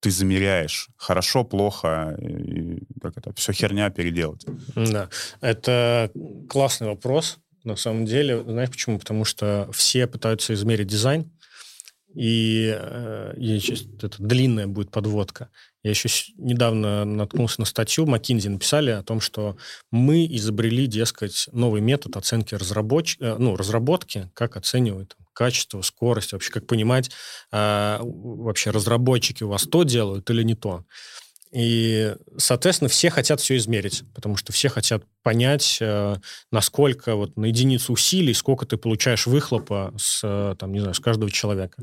ты 0.00 0.10
замеряешь, 0.10 0.88
хорошо, 0.96 1.44
плохо, 1.44 2.18
и 2.20 2.82
как 3.00 3.16
это, 3.18 3.32
все 3.34 3.52
херня 3.52 3.90
переделать? 3.90 4.44
Да, 4.74 5.08
это 5.40 6.10
классный 6.48 6.88
вопрос, 6.88 7.38
на 7.62 7.76
самом 7.76 8.06
деле. 8.06 8.42
Знаешь 8.42 8.70
почему? 8.70 8.98
Потому 8.98 9.24
что 9.24 9.68
все 9.72 10.08
пытаются 10.08 10.52
измерить 10.54 10.88
дизайн, 10.88 11.30
и 12.16 12.74
э, 12.74 13.34
я 13.36 13.60
сейчас, 13.60 13.82
это 14.00 14.16
длинная 14.18 14.66
будет 14.66 14.90
подводка. 14.90 15.50
Я 15.82 15.90
еще 15.90 16.08
недавно 16.38 17.04
наткнулся 17.04 17.60
на 17.60 17.66
статью, 17.66 18.06
McKinsey 18.06 18.48
написали 18.48 18.90
о 18.90 19.02
том, 19.02 19.20
что 19.20 19.58
мы 19.90 20.26
изобрели, 20.26 20.86
дескать, 20.86 21.46
новый 21.52 21.82
метод 21.82 22.16
оценки 22.16 22.54
разработч... 22.54 23.18
Э, 23.20 23.36
ну, 23.38 23.54
разработки, 23.54 24.30
как 24.32 24.56
оценивают 24.56 25.14
качество, 25.34 25.82
скорость, 25.82 26.32
вообще 26.32 26.50
как 26.50 26.66
понимать, 26.66 27.10
э, 27.52 27.98
вообще 28.00 28.70
разработчики 28.70 29.42
у 29.42 29.48
вас 29.48 29.64
то 29.64 29.82
делают 29.82 30.30
или 30.30 30.42
не 30.42 30.54
то. 30.54 30.86
И, 31.52 32.14
соответственно, 32.36 32.88
все 32.88 33.08
хотят 33.10 33.40
все 33.40 33.56
измерить, 33.56 34.02
потому 34.14 34.36
что 34.36 34.52
все 34.52 34.68
хотят 34.68 35.04
понять, 35.22 35.78
э, 35.80 36.16
насколько 36.50 37.14
вот 37.14 37.36
на 37.36 37.46
единицу 37.46 37.92
усилий, 37.92 38.34
сколько 38.34 38.66
ты 38.66 38.76
получаешь 38.76 39.26
выхлопа 39.26 39.94
с, 39.96 40.20
э, 40.24 40.56
там, 40.58 40.72
не 40.72 40.80
знаю, 40.80 40.94
с 40.94 41.00
каждого 41.00 41.30
человека. 41.30 41.82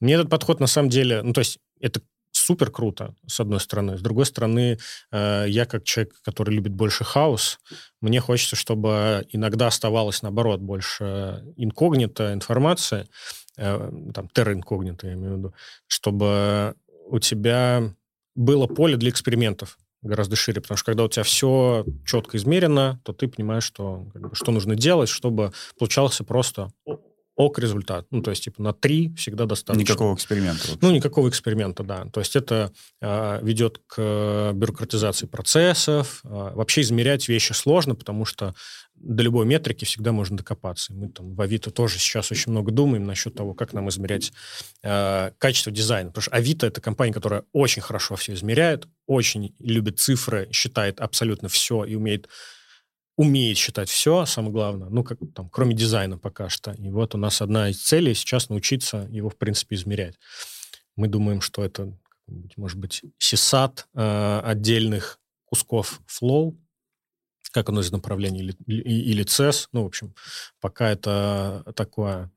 Мне 0.00 0.14
этот 0.14 0.30
подход 0.30 0.60
на 0.60 0.66
самом 0.66 0.88
деле, 0.88 1.22
ну, 1.22 1.32
то 1.32 1.40
есть 1.40 1.58
это 1.80 2.00
супер 2.30 2.70
круто, 2.70 3.14
с 3.26 3.38
одной 3.38 3.60
стороны. 3.60 3.98
С 3.98 4.00
другой 4.00 4.24
стороны, 4.24 4.78
э, 5.12 5.44
я 5.46 5.66
как 5.66 5.84
человек, 5.84 6.14
который 6.24 6.54
любит 6.54 6.72
больше 6.72 7.04
хаос, 7.04 7.58
мне 8.00 8.20
хочется, 8.20 8.56
чтобы 8.56 9.26
иногда 9.30 9.66
оставалось, 9.66 10.22
наоборот, 10.22 10.60
больше 10.60 11.44
инкогнито 11.56 12.32
информации, 12.32 13.06
там, 13.54 14.30
терра 14.32 14.54
инкогнито, 14.54 15.08
я 15.08 15.12
имею 15.12 15.34
в 15.34 15.38
виду, 15.38 15.54
чтобы 15.86 16.74
у 17.06 17.18
тебя 17.18 17.92
было 18.34 18.66
поле 18.66 18.96
для 18.96 19.10
экспериментов 19.10 19.78
гораздо 20.02 20.36
шире, 20.36 20.60
потому 20.60 20.76
что 20.76 20.86
когда 20.86 21.04
у 21.04 21.08
тебя 21.08 21.22
все 21.22 21.84
четко 22.04 22.36
измерено, 22.36 23.00
то 23.04 23.12
ты 23.12 23.28
понимаешь, 23.28 23.64
что, 23.64 24.06
что 24.32 24.50
нужно 24.50 24.74
делать, 24.74 25.08
чтобы 25.08 25.52
получался 25.78 26.24
просто 26.24 26.72
ок 27.34 27.58
результат. 27.58 28.06
Ну, 28.10 28.22
то 28.22 28.30
есть, 28.30 28.44
типа, 28.44 28.62
на 28.62 28.72
три 28.72 29.14
всегда 29.14 29.46
достаточно. 29.46 29.80
Никакого 29.80 30.14
эксперимента. 30.14 30.68
Ну, 30.80 30.90
никакого 30.90 31.28
эксперимента, 31.28 31.82
да. 31.82 32.04
То 32.12 32.20
есть 32.20 32.36
это 32.36 32.72
э, 33.00 33.38
ведет 33.42 33.80
к 33.86 34.52
бюрократизации 34.54 35.26
процессов. 35.26 36.20
Э, 36.24 36.52
вообще 36.54 36.82
измерять 36.82 37.28
вещи 37.28 37.52
сложно, 37.52 37.94
потому 37.94 38.26
что 38.26 38.54
до 39.02 39.22
любой 39.22 39.46
метрики 39.46 39.84
всегда 39.84 40.12
можно 40.12 40.36
докопаться. 40.36 40.92
Мы 40.94 41.08
там 41.08 41.34
в 41.34 41.40
Авито 41.40 41.70
тоже 41.70 41.98
сейчас 41.98 42.30
очень 42.30 42.52
много 42.52 42.70
думаем 42.70 43.04
насчет 43.04 43.34
того, 43.34 43.54
как 43.54 43.72
нам 43.72 43.88
измерять 43.88 44.32
э, 44.82 45.32
качество 45.38 45.72
дизайна. 45.72 46.10
Потому 46.10 46.22
что 46.22 46.30
Авито— 46.32 46.66
это 46.68 46.80
компания, 46.80 47.12
которая 47.12 47.44
очень 47.52 47.82
хорошо 47.82 48.16
все 48.16 48.34
измеряет, 48.34 48.86
очень 49.06 49.54
любит 49.58 49.98
цифры, 49.98 50.48
считает 50.52 51.00
абсолютно 51.00 51.48
все 51.48 51.84
и 51.84 51.94
умеет 51.94 52.28
умеет 53.16 53.58
считать 53.58 53.90
все, 53.90 54.24
самое 54.24 54.52
главное, 54.52 54.88
ну, 54.88 55.04
как 55.04 55.18
там, 55.34 55.50
кроме 55.50 55.74
дизайна 55.74 56.16
пока 56.16 56.48
что. 56.48 56.72
И 56.72 56.88
вот 56.88 57.14
у 57.14 57.18
нас 57.18 57.42
одна 57.42 57.68
из 57.68 57.80
целей 57.80 58.14
сейчас 58.14 58.48
научиться 58.48 59.06
его, 59.10 59.28
в 59.28 59.36
принципе, 59.36 59.76
измерять. 59.76 60.18
Мы 60.96 61.08
думаем, 61.08 61.42
что 61.42 61.62
это, 61.62 61.96
может 62.56 62.78
быть, 62.78 63.02
сисат 63.18 63.86
э, 63.94 64.40
отдельных 64.42 65.20
кусков 65.44 66.00
flow, 66.08 66.56
как 67.52 67.68
оно 67.68 67.80
из 67.80 67.92
направления, 67.92 68.40
или, 68.40 68.56
или 68.66 69.24
CES, 69.24 69.68
ну, 69.72 69.84
в 69.84 69.86
общем, 69.86 70.14
пока 70.60 70.90
это 70.90 71.62
такое. 71.76 72.30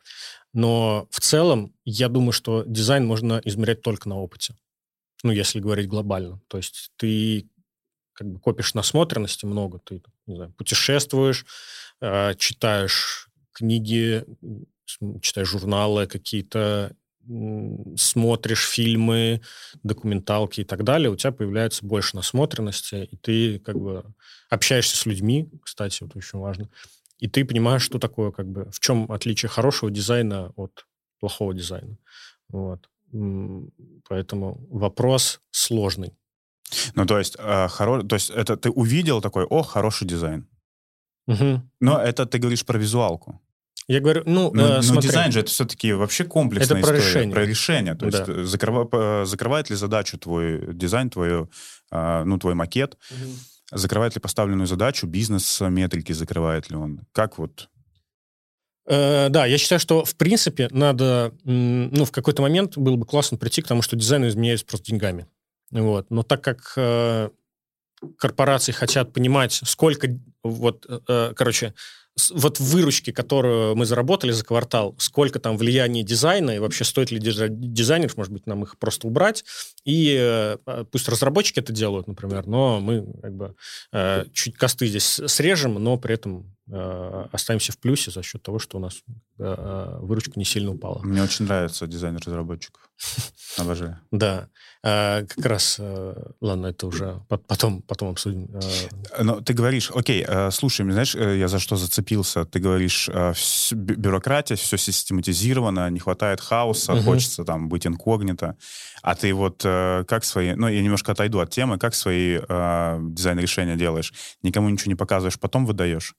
Но 0.54 1.08
в 1.10 1.20
целом, 1.20 1.74
я 1.86 2.10
думаю, 2.10 2.32
что 2.32 2.64
дизайн 2.68 3.06
можно 3.06 3.42
измерять 3.44 3.82
только 3.82 4.08
на 4.08 4.18
опыте. 4.18 4.56
Ну, 5.24 5.32
если 5.32 5.60
говорить 5.60 5.88
глобально. 5.88 6.42
То 6.48 6.58
есть 6.58 6.92
ты 6.98 7.50
как 8.14 8.28
бы 8.28 8.40
копишь 8.40 8.74
насмотренности 8.74 9.46
много, 9.46 9.80
ты, 9.80 10.02
не 10.26 10.36
знаю, 10.36 10.54
путешествуешь, 10.54 11.46
э, 12.02 12.36
читаешь 12.36 13.30
книги, 13.52 14.26
читаешь 15.22 15.50
журналы 15.50 16.08
какие-то, 16.08 16.96
смотришь 17.98 18.68
фильмы, 18.68 19.42
документалки 19.84 20.62
и 20.62 20.64
так 20.64 20.84
далее, 20.84 21.10
у 21.10 21.16
тебя 21.16 21.32
появляется 21.32 21.86
больше 21.86 22.16
насмотренности, 22.16 23.08
и 23.12 23.18
ты 23.18 23.60
как 23.60 23.78
бы 23.78 24.06
общаешься 24.50 24.98
с 24.98 25.06
людьми, 25.06 25.50
кстати, 25.64 26.04
вот 26.04 26.16
очень 26.16 26.40
важно, 26.40 26.70
и 27.20 27.28
ты 27.28 27.46
понимаешь, 27.46 27.82
что 27.82 28.00
такое, 28.00 28.32
как 28.32 28.48
бы, 28.48 28.70
в 28.72 28.80
чем 28.80 29.12
отличие 29.12 29.50
хорошего 29.50 29.90
дизайна 29.90 30.52
от 30.56 30.86
плохого 31.20 31.54
дизайна. 31.54 31.98
Вот. 32.50 32.90
Поэтому 34.08 34.68
вопрос 34.70 35.42
сложный. 35.52 36.14
Ну, 36.96 37.06
то 37.06 37.18
есть, 37.18 37.38
э, 37.40 37.68
хоро... 37.68 38.04
то 38.04 38.16
есть 38.16 38.30
это 38.30 38.58
ты 38.58 38.70
увидел 38.70 39.22
такой, 39.22 39.46
о, 39.46 39.62
хороший 39.62 40.08
дизайн. 40.08 40.48
Угу. 41.28 41.62
Но 41.80 42.02
это 42.02 42.26
ты 42.26 42.38
говоришь 42.40 42.66
про 42.66 42.78
визуалку. 42.78 43.42
Я 43.88 44.00
говорю, 44.00 44.24
ну, 44.26 44.52
но, 44.54 44.78
э, 44.78 44.82
но 44.82 45.00
дизайн 45.00 45.32
же 45.32 45.42
это 45.42 45.50
все-таки 45.50 45.94
вообще 45.94 46.24
комплексная 46.24 46.80
это 46.80 46.88
про 46.88 46.98
история. 46.98 47.12
Решение. 47.12 47.36
Про 47.36 47.46
решение. 47.46 47.96
То 47.96 48.10
да. 48.10 48.18
есть 48.18 48.30
э, 48.30 48.44
закрыва... 48.46 48.90
Э, 48.92 49.26
закрывает 49.26 49.70
ли 49.70 49.76
задачу 49.76 50.18
твой 50.18 50.74
дизайн, 50.74 51.10
твою, 51.10 51.52
э, 51.92 52.24
ну, 52.24 52.40
твой 52.40 52.56
макет, 52.56 52.98
угу. 53.12 53.32
закрывает 53.72 54.16
ли 54.16 54.22
поставленную 54.22 54.68
задачу, 54.68 55.06
бизнес-метрики 55.06 56.14
закрывает 56.14 56.70
ли 56.72 56.76
он? 56.76 57.02
Как 57.14 57.38
вот 57.38 57.70
Э, 58.88 59.30
да, 59.30 59.46
я 59.46 59.58
считаю, 59.58 59.80
что 59.80 60.06
в 60.06 60.16
принципе 60.16 60.68
надо, 60.72 61.34
ну, 61.44 62.06
в 62.06 62.12
какой-то 62.12 62.42
момент 62.42 62.78
было 62.78 62.96
бы 62.96 63.06
классно 63.06 63.38
прийти 63.38 63.62
к 63.62 63.68
тому, 63.68 63.82
что 63.82 63.96
дизайн 63.96 64.28
изменяется 64.28 64.66
просто 64.66 64.88
деньгами. 64.88 65.28
Вот. 65.72 66.12
Но 66.12 66.24
так 66.24 66.44
как 66.44 66.74
э, 66.78 67.30
корпорации 68.18 68.72
хотят 68.72 69.12
понимать, 69.12 69.54
сколько, 69.64 70.08
вот, 70.44 70.86
э, 71.08 71.34
короче, 71.36 71.74
вот 72.34 72.60
выручки, 72.60 73.12
которую 73.12 73.76
мы 73.76 73.86
заработали 73.86 74.32
за 74.32 74.46
квартал, 74.46 74.96
сколько 74.98 75.40
там 75.40 75.58
влияния 75.58 76.04
дизайна, 76.04 76.52
и 76.52 76.60
вообще 76.60 76.84
стоит 76.86 77.12
ли 77.12 77.20
дизайнер, 77.20 78.12
может 78.16 78.32
быть, 78.32 78.48
нам 78.48 78.64
их 78.64 78.78
просто 78.78 79.08
убрать, 79.08 79.44
и 79.84 80.16
э, 80.18 80.58
а, 80.66 80.86
пусть 80.86 81.10
разработчики 81.10 81.60
это 81.60 81.74
делают, 81.74 82.08
например, 82.08 82.48
но 82.48 82.80
мы 82.80 83.06
как 83.22 83.34
бы 83.34 83.56
э, 83.92 84.26
чуть 84.34 84.56
косты 84.56 84.88
здесь 84.88 85.22
срежем, 85.28 85.76
но 85.76 85.98
при 85.98 86.16
этом 86.16 86.55
останемся 86.68 87.72
в 87.72 87.78
плюсе 87.78 88.12
за 88.12 88.24
счет 88.24 88.42
того, 88.42 88.58
что 88.58 88.78
у 88.78 88.80
нас 88.80 89.04
э, 89.38 89.98
выручка 90.02 90.34
не 90.36 90.46
сильно 90.46 90.72
упала. 90.72 91.00
Мне 91.04 91.22
очень 91.22 91.46
нравится 91.46 91.86
дизайн 91.86 92.18
разработчиков. 92.18 92.90
Обожаю. 93.58 94.00
Да. 94.12 94.50
А, 94.84 95.24
как 95.26 95.46
раз, 95.46 95.78
э, 95.80 96.16
ладно, 96.42 96.68
это 96.68 96.88
уже 96.88 97.22
потом, 97.28 97.82
потом 97.84 98.10
обсудим. 98.10 98.50
Э. 98.54 99.24
Но 99.24 99.42
ты 99.42 99.54
говоришь, 99.54 99.92
окей, 99.94 100.26
э, 100.28 100.50
слушай, 100.52 100.90
знаешь, 100.90 101.14
я 101.14 101.48
за 101.48 101.60
что 101.60 101.76
зацепился? 101.76 102.46
Ты 102.46 102.60
говоришь, 102.60 103.10
бюрократия, 103.72 104.56
все 104.56 104.78
систематизировано, 104.78 105.90
не 105.92 106.00
хватает 106.00 106.42
хаоса, 106.42 106.94
угу. 106.94 107.02
хочется 107.04 107.44
там 107.44 107.70
быть 107.70 107.86
инкогнито. 107.86 108.58
А 109.04 109.14
ты 109.14 109.34
вот 109.34 109.62
как 109.62 110.24
свои... 110.24 110.56
Ну, 110.56 110.68
я 110.68 110.82
немножко 110.82 111.12
отойду 111.12 111.40
от 111.40 111.52
темы. 111.52 111.78
Как 111.78 111.94
свои 111.94 112.40
дизайн-решения 112.40 113.76
делаешь? 113.76 114.14
Никому 114.42 114.70
ничего 114.70 114.90
не 114.90 114.96
показываешь, 114.96 115.40
потом 115.40 115.68
выдаешь? 115.68 116.16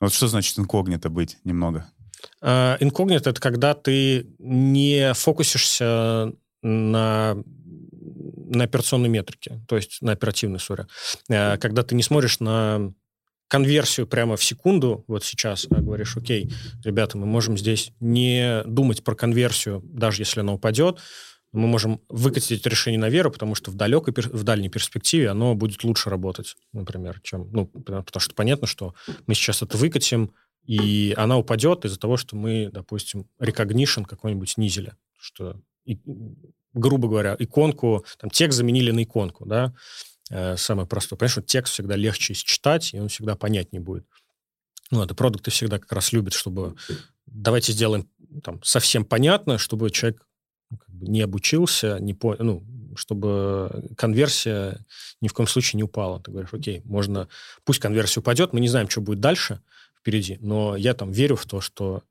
Вот 0.00 0.12
что 0.12 0.28
значит 0.28 0.58
инкогнито 0.58 1.10
быть 1.10 1.38
немного? 1.44 1.86
Инкогнито— 2.42 3.30
это 3.30 3.40
когда 3.40 3.74
ты 3.74 4.26
не 4.38 5.12
фокусишься 5.14 6.32
на 6.62 7.36
на 8.52 8.64
операционной 8.64 9.08
метрике, 9.08 9.60
то 9.68 9.76
есть 9.76 10.02
на 10.02 10.12
оперативной, 10.12 10.58
сори. 10.58 10.86
Э, 11.28 11.56
когда 11.56 11.84
ты 11.84 11.94
не 11.94 12.02
смотришь 12.02 12.40
на 12.40 12.92
конверсию 13.46 14.06
прямо 14.06 14.36
в 14.36 14.44
секунду, 14.44 15.04
вот 15.06 15.24
сейчас 15.24 15.66
а 15.70 15.80
говоришь, 15.80 16.16
окей, 16.16 16.52
ребята, 16.84 17.16
мы 17.16 17.26
можем 17.26 17.56
здесь 17.56 17.92
не 18.00 18.62
думать 18.64 19.02
про 19.02 19.14
конверсию, 19.14 19.82
даже 19.84 20.22
если 20.22 20.40
она 20.40 20.52
упадет, 20.52 20.98
мы 21.52 21.66
можем 21.66 22.00
выкатить 22.08 22.66
решение 22.66 23.00
на 23.00 23.08
веру, 23.08 23.30
потому 23.30 23.54
что 23.54 23.70
в 23.70 23.74
далекой, 23.74 24.14
в 24.16 24.42
дальней 24.44 24.68
перспективе 24.68 25.30
оно 25.30 25.54
будет 25.54 25.82
лучше 25.84 26.10
работать, 26.10 26.56
например, 26.72 27.20
чем, 27.22 27.50
ну, 27.50 27.66
потому 27.66 28.20
что 28.20 28.34
понятно, 28.34 28.66
что 28.66 28.94
мы 29.26 29.34
сейчас 29.34 29.62
это 29.62 29.76
выкатим, 29.76 30.32
и 30.64 31.14
она 31.16 31.38
упадет 31.38 31.84
из-за 31.84 31.98
того, 31.98 32.16
что 32.16 32.36
мы, 32.36 32.70
допустим, 32.72 33.26
recognition 33.40 34.04
какой-нибудь 34.04 34.50
снизили, 34.50 34.92
что 35.18 35.60
грубо 36.72 37.08
говоря, 37.08 37.36
иконку, 37.38 38.04
там, 38.18 38.30
текст 38.30 38.58
заменили 38.58 38.90
на 38.90 39.02
иконку, 39.02 39.44
да, 39.46 39.74
э, 40.30 40.56
самое 40.56 40.86
простое. 40.86 41.18
Понимаешь, 41.18 41.32
что 41.32 41.42
текст 41.42 41.72
всегда 41.72 41.96
легче 41.96 42.34
считать, 42.34 42.94
и 42.94 43.00
он 43.00 43.08
всегда 43.08 43.34
понятнее 43.34 43.80
будет. 43.80 44.06
Ну, 44.90 45.02
это 45.02 45.14
продукты 45.14 45.50
всегда 45.50 45.78
как 45.78 45.92
раз 45.92 46.12
любят, 46.12 46.32
чтобы 46.32 46.76
давайте 47.26 47.72
сделаем 47.72 48.08
там 48.42 48.62
совсем 48.62 49.04
понятно, 49.04 49.58
чтобы 49.58 49.90
человек 49.90 50.26
как 50.78 50.90
бы 50.90 51.06
не 51.06 51.22
обучился, 51.22 51.98
не 52.00 52.14
по, 52.14 52.36
ну, 52.38 52.62
чтобы 52.96 53.90
конверсия 53.96 54.84
ни 55.20 55.28
в 55.28 55.34
коем 55.34 55.46
случае 55.46 55.78
не 55.78 55.84
упала. 55.84 56.20
Ты 56.20 56.30
говоришь, 56.30 56.52
окей, 56.52 56.82
можно, 56.84 57.28
пусть 57.64 57.80
конверсия 57.80 58.20
упадет, 58.20 58.52
мы 58.52 58.60
не 58.60 58.68
знаем, 58.68 58.88
что 58.88 59.00
будет 59.00 59.20
дальше 59.20 59.60
впереди, 59.98 60.38
но 60.40 60.76
я 60.76 60.94
там 60.94 61.12
верю 61.12 61.36
в 61.36 61.46
то, 61.46 61.60
что 61.60 62.02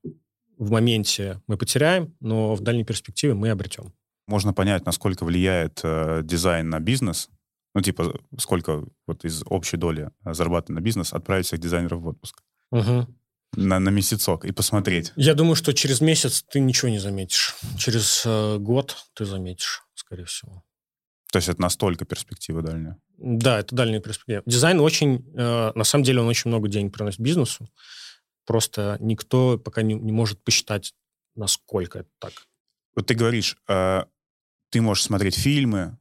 в 0.58 0.72
моменте 0.72 1.42
мы 1.48 1.58
потеряем, 1.58 2.14
но 2.20 2.54
в 2.54 2.62
дальней 2.62 2.84
перспективе 2.84 3.34
мы 3.34 3.50
обретем. 3.50 3.94
Можно 4.28 4.54
понять, 4.54 4.86
насколько 4.86 5.26
влияет 5.26 5.80
э, 5.84 6.22
дизайн 6.24 6.70
на 6.70 6.80
бизнес. 6.80 7.30
Ну, 7.74 7.82
типа, 7.82 8.20
сколько 8.38 8.84
вот 9.08 9.26
из 9.26 9.44
общей 9.46 9.78
доли 9.78 10.12
зарабатывает 10.24 10.80
на 10.80 10.84
бизнес, 10.84 11.14
отправить 11.14 11.46
всех 11.46 11.60
дизайнеров 11.60 12.02
в 12.02 12.08
отпуск. 12.08 12.44
Угу. 12.72 13.08
На, 13.56 13.80
на 13.80 13.90
месяцок 13.90 14.46
и 14.46 14.52
посмотреть. 14.52 15.12
Я 15.16 15.34
думаю, 15.34 15.56
что 15.56 15.74
через 15.74 16.02
месяц 16.02 16.44
ты 16.44 16.60
ничего 16.60 16.90
не 16.90 17.00
заметишь. 17.00 17.56
Через 17.78 18.24
э, 18.26 18.58
год 18.60 18.96
ты 19.16 19.26
заметишь, 19.26 19.84
скорее 19.96 20.26
всего. 20.26 20.64
То 21.32 21.38
есть 21.38 21.50
это 21.50 21.62
настолько 21.62 22.06
перспектива 22.06 22.62
дальняя? 22.62 22.98
Да, 23.18 23.60
это 23.60 23.76
дальняя 23.76 24.02
перспектива. 24.02 24.42
Дизайн 24.46 24.80
очень, 24.80 25.26
э, 25.36 25.72
на 25.74 25.84
самом 25.84 26.04
деле, 26.04 26.22
он 26.22 26.28
очень 26.28 26.50
много 26.50 26.68
денег 26.68 26.94
приносит 26.94 27.20
бизнесу. 27.20 27.70
Просто 28.46 28.98
никто 29.00 29.58
пока 29.58 29.82
не, 29.82 29.94
не 29.94 30.12
может 30.12 30.44
посчитать, 30.44 30.94
насколько 31.36 32.00
это 32.00 32.10
так. 32.20 32.34
Вот 32.96 33.08
ты 33.08 33.14
говоришь, 33.14 33.58
э, 33.68 34.06
ты 34.72 34.82
можешь 34.82 35.04
смотреть 35.04 35.36
фильмы, 35.36 35.98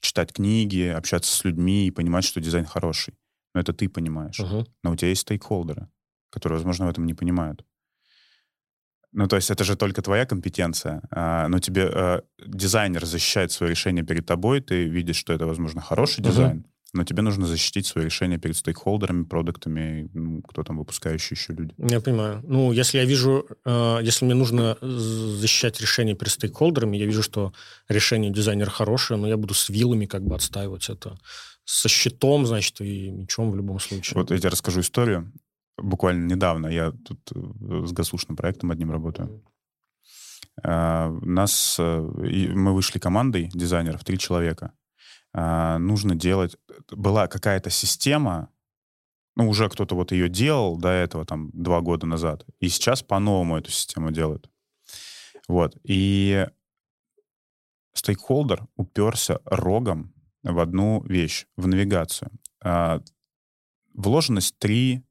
читать 0.00 0.32
книги, 0.32 0.82
общаться 0.82 1.34
с 1.34 1.44
людьми 1.44 1.86
и 1.86 1.90
понимать, 1.90 2.24
что 2.24 2.40
дизайн 2.40 2.64
хороший. 2.64 3.14
Но 3.54 3.60
это 3.60 3.72
ты 3.72 3.88
понимаешь. 3.88 4.38
Uh-huh. 4.38 4.66
Но 4.82 4.92
у 4.92 4.96
тебя 4.96 5.08
есть 5.08 5.22
стейкхолдеры, 5.22 5.88
которые, 6.30 6.56
возможно, 6.58 6.86
в 6.86 6.90
этом 6.90 7.06
не 7.06 7.14
понимают. 7.14 7.64
Ну, 9.12 9.26
то 9.26 9.36
есть 9.36 9.50
это 9.50 9.64
же 9.64 9.76
только 9.76 10.02
твоя 10.02 10.26
компетенция. 10.26 11.02
А, 11.10 11.48
но 11.48 11.58
тебе 11.58 11.88
а, 11.90 12.22
дизайнер 12.46 13.06
защищает 13.06 13.52
свое 13.52 13.70
решение 13.70 14.04
перед 14.04 14.26
тобой, 14.26 14.60
ты 14.60 14.84
видишь, 14.84 15.16
что 15.16 15.32
это, 15.32 15.46
возможно, 15.46 15.80
хороший 15.80 16.20
uh-huh. 16.20 16.28
дизайн, 16.28 16.66
но 16.92 17.04
тебе 17.04 17.22
нужно 17.22 17.46
защитить 17.46 17.86
свое 17.86 18.06
решение 18.06 18.38
перед 18.38 18.56
стейкхолдерами, 18.56 19.24
продуктами, 19.24 20.10
ну, 20.14 20.42
кто 20.42 20.62
там 20.62 20.78
выпускающие 20.78 21.36
еще 21.36 21.52
люди. 21.52 21.74
Я 21.78 22.00
понимаю. 22.00 22.42
Ну, 22.44 22.72
если 22.72 22.98
я 22.98 23.04
вижу, 23.04 23.46
э, 23.64 23.98
если 24.02 24.24
мне 24.24 24.34
нужно 24.34 24.78
защищать 24.80 25.80
решение 25.80 26.14
перед 26.14 26.32
стейкхолдерами, 26.32 26.96
я 26.96 27.06
вижу, 27.06 27.22
что 27.22 27.52
решение 27.88 28.30
дизайнера 28.30 28.70
хорошее, 28.70 29.20
но 29.20 29.28
я 29.28 29.36
буду 29.36 29.54
с 29.54 29.68
вилами 29.68 30.06
как 30.06 30.22
бы 30.22 30.34
отстаивать 30.34 30.88
это. 30.88 31.18
Со 31.64 31.88
щитом, 31.88 32.46
значит, 32.46 32.80
и 32.80 33.10
мечом 33.10 33.50
в 33.50 33.56
любом 33.56 33.80
случае. 33.80 34.18
Вот 34.18 34.30
я 34.30 34.38
тебе 34.38 34.48
расскажу 34.48 34.80
историю. 34.80 35.30
Буквально 35.78 36.26
недавно 36.26 36.66
я 36.66 36.92
тут 36.92 37.20
э, 37.34 37.86
с 37.86 37.92
госушным 37.92 38.36
проектом 38.36 38.70
одним 38.70 38.90
работаю. 38.90 39.44
Uh, 40.64 41.24
нас, 41.24 41.78
uh, 41.78 42.52
мы 42.52 42.74
вышли 42.74 42.98
командой 42.98 43.48
дизайнеров, 43.54 44.02
три 44.02 44.18
человека. 44.18 44.72
А, 45.32 45.78
нужно 45.78 46.14
делать... 46.14 46.56
Была 46.90 47.28
какая-то 47.28 47.70
система, 47.70 48.50
ну, 49.36 49.48
уже 49.48 49.68
кто-то 49.68 49.94
вот 49.94 50.12
ее 50.12 50.28
делал 50.28 50.76
до 50.76 50.88
этого, 50.88 51.24
там, 51.24 51.50
два 51.52 51.80
года 51.80 52.06
назад, 52.06 52.44
и 52.60 52.68
сейчас 52.68 53.02
по-новому 53.02 53.58
эту 53.58 53.70
систему 53.70 54.10
делают. 54.10 54.50
Вот. 55.46 55.76
И 55.84 56.46
стейкхолдер 57.92 58.66
уперся 58.76 59.38
рогом 59.44 60.14
в 60.42 60.58
одну 60.58 61.02
вещь, 61.04 61.46
в 61.56 61.66
навигацию. 61.66 62.30
А, 62.62 63.00
вложенность 63.94 64.58
3, 64.58 65.04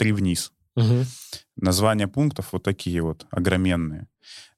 3 0.00 0.12
вниз. 0.12 0.52
Мгм. 0.76 1.04
Названия 1.56 2.08
пунктов 2.08 2.52
вот 2.52 2.62
такие 2.62 3.02
вот, 3.02 3.26
огроменные. 3.30 4.08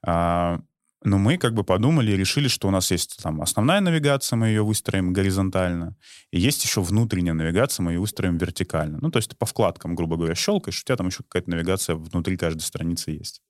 А, 0.06 0.60
но 1.02 1.18
мы 1.18 1.36
как 1.36 1.52
бы 1.54 1.64
подумали 1.64 2.12
и 2.12 2.16
решили, 2.16 2.46
что 2.46 2.68
у 2.68 2.70
нас 2.70 2.92
есть 2.92 3.18
там 3.20 3.42
основная 3.42 3.80
навигация, 3.80 4.36
мы 4.36 4.46
ее 4.46 4.62
выстроим 4.62 5.12
горизонтально, 5.12 5.96
и 6.30 6.38
есть 6.38 6.62
еще 6.64 6.80
внутренняя 6.80 7.34
навигация, 7.34 7.82
мы 7.82 7.92
ее 7.92 7.98
выстроим 7.98 8.38
вертикально. 8.38 8.98
Ну, 9.02 9.10
то 9.10 9.18
есть 9.18 9.30
ты 9.30 9.36
по 9.36 9.46
вкладкам, 9.46 9.96
грубо 9.96 10.16
говоря, 10.16 10.36
щелкаешь, 10.36 10.80
у 10.80 10.84
тебя 10.84 10.96
там 10.96 11.08
еще 11.08 11.24
какая-то 11.24 11.50
навигация 11.50 11.96
внутри 11.96 12.36
каждой 12.36 12.62
страницы 12.62 13.10
есть. 13.10 13.42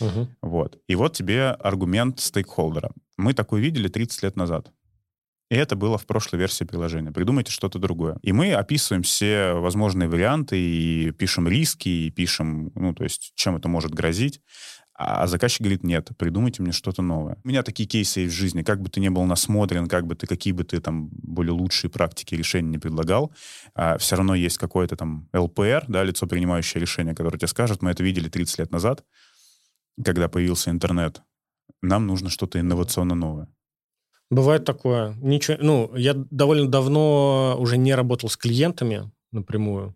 Мгм. 0.00 0.36
Вот. 0.42 0.78
И 0.86 0.94
вот 0.96 1.16
тебе 1.16 1.48
аргумент 1.48 2.20
стейкхолдера. 2.20 2.92
Мы 3.16 3.32
такой 3.32 3.62
видели 3.62 3.88
30 3.88 4.22
лет 4.22 4.36
назад. 4.36 4.70
И 5.52 5.54
это 5.54 5.76
было 5.76 5.98
в 5.98 6.06
прошлой 6.06 6.38
версии 6.38 6.64
приложения. 6.64 7.12
Придумайте 7.12 7.52
что-то 7.52 7.78
другое. 7.78 8.16
И 8.22 8.32
мы 8.32 8.54
описываем 8.54 9.02
все 9.02 9.52
возможные 9.52 10.08
варианты 10.08 10.58
и 10.58 11.10
пишем 11.10 11.46
риски, 11.46 11.90
и 11.90 12.10
пишем, 12.10 12.72
ну, 12.74 12.94
то 12.94 13.04
есть, 13.04 13.32
чем 13.34 13.56
это 13.56 13.68
может 13.68 13.92
грозить. 13.92 14.40
А 14.94 15.26
заказчик 15.26 15.60
говорит, 15.60 15.84
нет, 15.84 16.08
придумайте 16.16 16.62
мне 16.62 16.72
что-то 16.72 17.02
новое. 17.02 17.36
У 17.44 17.48
меня 17.48 17.62
такие 17.62 17.86
кейсы 17.86 18.20
есть 18.20 18.34
в 18.34 18.38
жизни. 18.38 18.62
Как 18.62 18.80
бы 18.80 18.88
ты 18.88 18.98
ни 19.00 19.10
был 19.10 19.24
насмотрен, 19.24 19.88
как 19.88 20.06
бы 20.06 20.14
ты, 20.14 20.26
какие 20.26 20.54
бы 20.54 20.64
ты 20.64 20.80
там 20.80 21.10
более 21.12 21.52
лучшие 21.52 21.90
практики 21.90 22.34
решения 22.34 22.70
не 22.70 22.78
предлагал, 22.78 23.30
а, 23.74 23.98
все 23.98 24.16
равно 24.16 24.34
есть 24.34 24.56
какое-то 24.56 24.96
там 24.96 25.28
ЛПР, 25.34 25.84
да, 25.86 26.02
лицо, 26.02 26.26
принимающее 26.26 26.80
решение, 26.80 27.14
которое 27.14 27.36
тебе 27.36 27.48
скажет, 27.48 27.82
мы 27.82 27.90
это 27.90 28.02
видели 28.02 28.30
30 28.30 28.58
лет 28.60 28.70
назад, 28.72 29.04
когда 30.02 30.30
появился 30.30 30.70
интернет. 30.70 31.20
Нам 31.82 32.06
нужно 32.06 32.30
что-то 32.30 32.58
инновационно 32.58 33.14
новое. 33.14 33.48
Бывает 34.32 34.64
такое. 34.64 35.14
Ничего, 35.20 35.58
ну, 35.60 35.94
я 35.94 36.14
довольно 36.14 36.66
давно 36.66 37.54
уже 37.58 37.76
не 37.76 37.94
работал 37.94 38.30
с 38.30 38.38
клиентами 38.38 39.10
напрямую. 39.30 39.94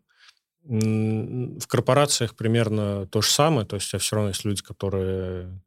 В 0.62 1.66
корпорациях 1.66 2.36
примерно 2.36 3.06
то 3.06 3.22
же 3.22 3.30
самое. 3.30 3.66
То 3.66 3.76
есть 3.76 3.98
все 3.98 4.16
равно 4.16 4.28
есть 4.28 4.44
люди, 4.44 4.62
которые 4.62 5.62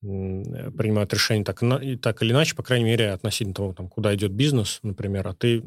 принимают 0.00 1.14
решения 1.14 1.44
так, 1.44 1.60
так 2.02 2.22
или 2.24 2.32
иначе, 2.32 2.56
по 2.56 2.64
крайней 2.64 2.86
мере, 2.86 3.12
относительно 3.12 3.54
того, 3.54 3.72
там, 3.72 3.88
куда 3.88 4.12
идет 4.16 4.32
бизнес, 4.32 4.80
например, 4.82 5.28
а 5.28 5.32
ты 5.32 5.62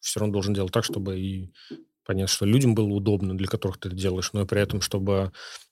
все 0.00 0.20
равно 0.20 0.32
должен 0.32 0.54
делать 0.54 0.72
так, 0.72 0.84
чтобы 0.84 1.20
и 1.20 1.52
понятно, 2.06 2.28
что 2.28 2.46
людям 2.46 2.74
было 2.74 2.88
удобно, 2.88 3.36
для 3.36 3.48
которых 3.48 3.76
ты 3.78 3.88
это 3.88 3.96
делаешь, 3.98 4.30
но 4.32 4.42
и 4.42 4.46
при 4.46 4.62
этом, 4.62 4.80
чтобы 4.80 5.30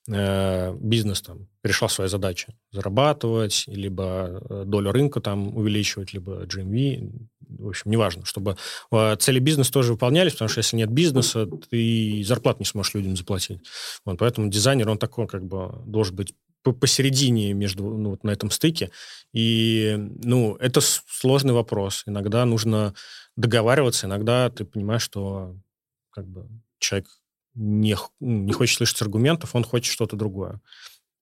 э, 0.09 0.75
бизнес 0.81 1.23
там 1.23 1.49
решал 1.63 1.89
свои 1.89 2.09
задачи. 2.09 2.55
Зарабатывать, 2.71 3.65
либо 3.67 4.43
э, 4.49 4.65
долю 4.67 4.93
рынка 4.93 5.21
там 5.21 5.57
увеличивать, 5.57 6.13
либо 6.13 6.45
GMV. 6.45 7.29
В 7.59 7.69
общем, 7.69 7.91
неважно, 7.91 8.25
чтобы 8.25 8.57
э, 8.91 9.17
цели 9.17 9.39
бизнеса 9.39 9.73
тоже 9.73 9.93
выполнялись, 9.93 10.33
потому 10.33 10.49
что 10.49 10.59
если 10.59 10.77
нет 10.77 10.91
бизнеса, 10.91 11.47
ты 11.71 12.23
зарплат 12.25 12.59
не 12.59 12.67
сможешь 12.67 12.95
людям 12.95 13.17
заплатить. 13.17 13.61
Вот, 14.05 14.19
поэтому 14.19 14.49
дизайнер, 14.49 14.89
он 14.89 14.99
такой 14.99 15.27
как 15.27 15.45
бы 15.45 15.73
должен 15.87 16.17
быть 16.17 16.35
по- 16.63 16.73
посередине 16.73 17.53
между, 17.53 17.85
ну, 17.85 18.11
вот 18.11 18.25
на 18.25 18.31
этом 18.31 18.51
стыке. 18.51 18.91
И, 19.33 19.95
ну, 19.99 20.57
это 20.57 20.81
сложный 20.81 21.53
вопрос. 21.53 22.05
Иногда 22.07 22.45
нужно 22.45 22.95
договариваться, 23.37 24.07
иногда 24.07 24.51
ты 24.51 24.65
понимаешь, 24.65 25.03
что 25.03 25.57
как 26.11 26.27
бы 26.27 26.49
человек 26.79 27.09
не, 27.55 27.97
ну, 28.21 28.43
не 28.43 28.53
хочет 28.53 28.77
слышать 28.77 29.03
аргументов, 29.03 29.55
он 29.55 29.65
хочет 29.65 29.93
что-то 29.93 30.17
другое. 30.17 30.61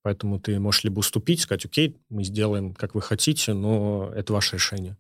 Поэтому 0.03 0.40
ты 0.40 0.59
можешь 0.59 0.85
либо 0.85 1.01
уступить, 1.01 1.40
сказать, 1.40 1.64
окей, 1.66 1.97
мы 2.09 2.25
сделаем, 2.25 2.75
как 2.75 2.95
вы 2.95 3.03
хотите, 3.03 3.53
но 3.53 4.11
это 4.14 4.33
ваше 4.33 4.57
решение. 4.57 4.97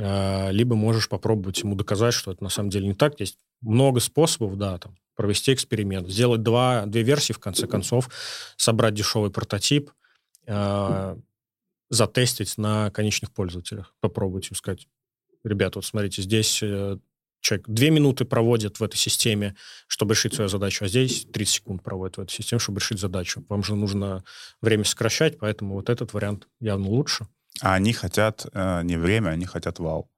А, 0.00 0.50
Либо 0.50 0.74
можешь 0.74 1.08
попробовать 1.08 1.60
ему 1.62 1.74
доказать, 1.74 2.14
что 2.14 2.32
это 2.32 2.42
на 2.42 2.50
самом 2.50 2.70
деле 2.70 2.88
не 2.88 2.94
так. 2.94 3.18
Есть 3.20 3.38
много 3.60 4.00
способов, 4.00 4.56
да, 4.56 4.78
там, 4.78 4.96
провести 5.14 5.52
эксперимент, 5.52 6.08
сделать 6.08 6.42
два, 6.42 6.86
две 6.86 7.02
версии, 7.02 7.32
в 7.32 7.38
конце 7.38 7.66
концов, 7.66 8.08
собрать 8.56 8.94
дешевый 8.94 9.30
прототип, 9.30 9.90
а, 10.46 11.18
затестить 11.90 12.58
на 12.58 12.90
конечных 12.90 13.32
пользователях, 13.32 13.94
попробовать 14.00 14.50
и 14.50 14.54
сказать, 14.54 14.88
ребята, 15.44 15.78
вот 15.78 15.86
смотрите, 15.86 16.22
здесь 16.22 16.60
э, 16.62 16.98
человек 17.48 17.68
две 17.68 17.90
минуты 17.90 18.24
проводит 18.24 18.78
в 18.80 18.84
этой 18.84 18.96
системе, 18.96 19.56
чтобы 19.86 20.14
решить 20.14 20.34
свою 20.34 20.48
задачу, 20.48 20.84
а 20.84 20.88
здесь 20.88 21.26
30 21.32 21.54
секунд 21.54 21.82
проводит 21.82 22.16
в 22.18 22.20
этой 22.20 22.32
системе, 22.32 22.58
чтобы 22.60 22.80
решить 22.80 23.00
задачу. 23.00 23.44
Вам 23.48 23.62
же 23.62 23.74
нужно 23.74 24.22
время 24.60 24.84
сокращать, 24.84 25.38
поэтому 25.38 25.74
вот 25.74 25.88
этот 25.88 26.12
вариант 26.12 26.46
явно 26.60 26.88
лучше. 26.88 27.26
А 27.60 27.74
они 27.74 27.92
хотят 27.92 28.46
э, 28.52 28.82
не 28.84 28.96
время, 28.96 29.30
они 29.30 29.46
хотят 29.46 29.78
вау. 29.78 30.10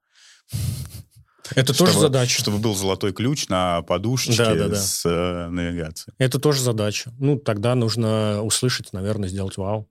Это 1.55 1.73
Чтобы- 1.73 1.91
тоже 1.91 2.01
задача. 2.01 2.41
Чтобы 2.41 2.59
был 2.59 2.75
золотой 2.75 3.13
ключ 3.13 3.49
на 3.49 3.83
подушечке 3.83 4.45
Да-да-да. 4.45 4.77
с 4.77 5.05
э, 5.07 5.49
навигацией. 5.49 6.15
Это 6.19 6.39
тоже 6.39 6.61
задача. 6.63 7.13
Ну, 7.19 7.39
тогда 7.39 7.75
нужно 7.75 8.43
услышать, 8.43 8.93
наверное, 8.93 9.29
сделать 9.29 9.57
вау. 9.57 9.89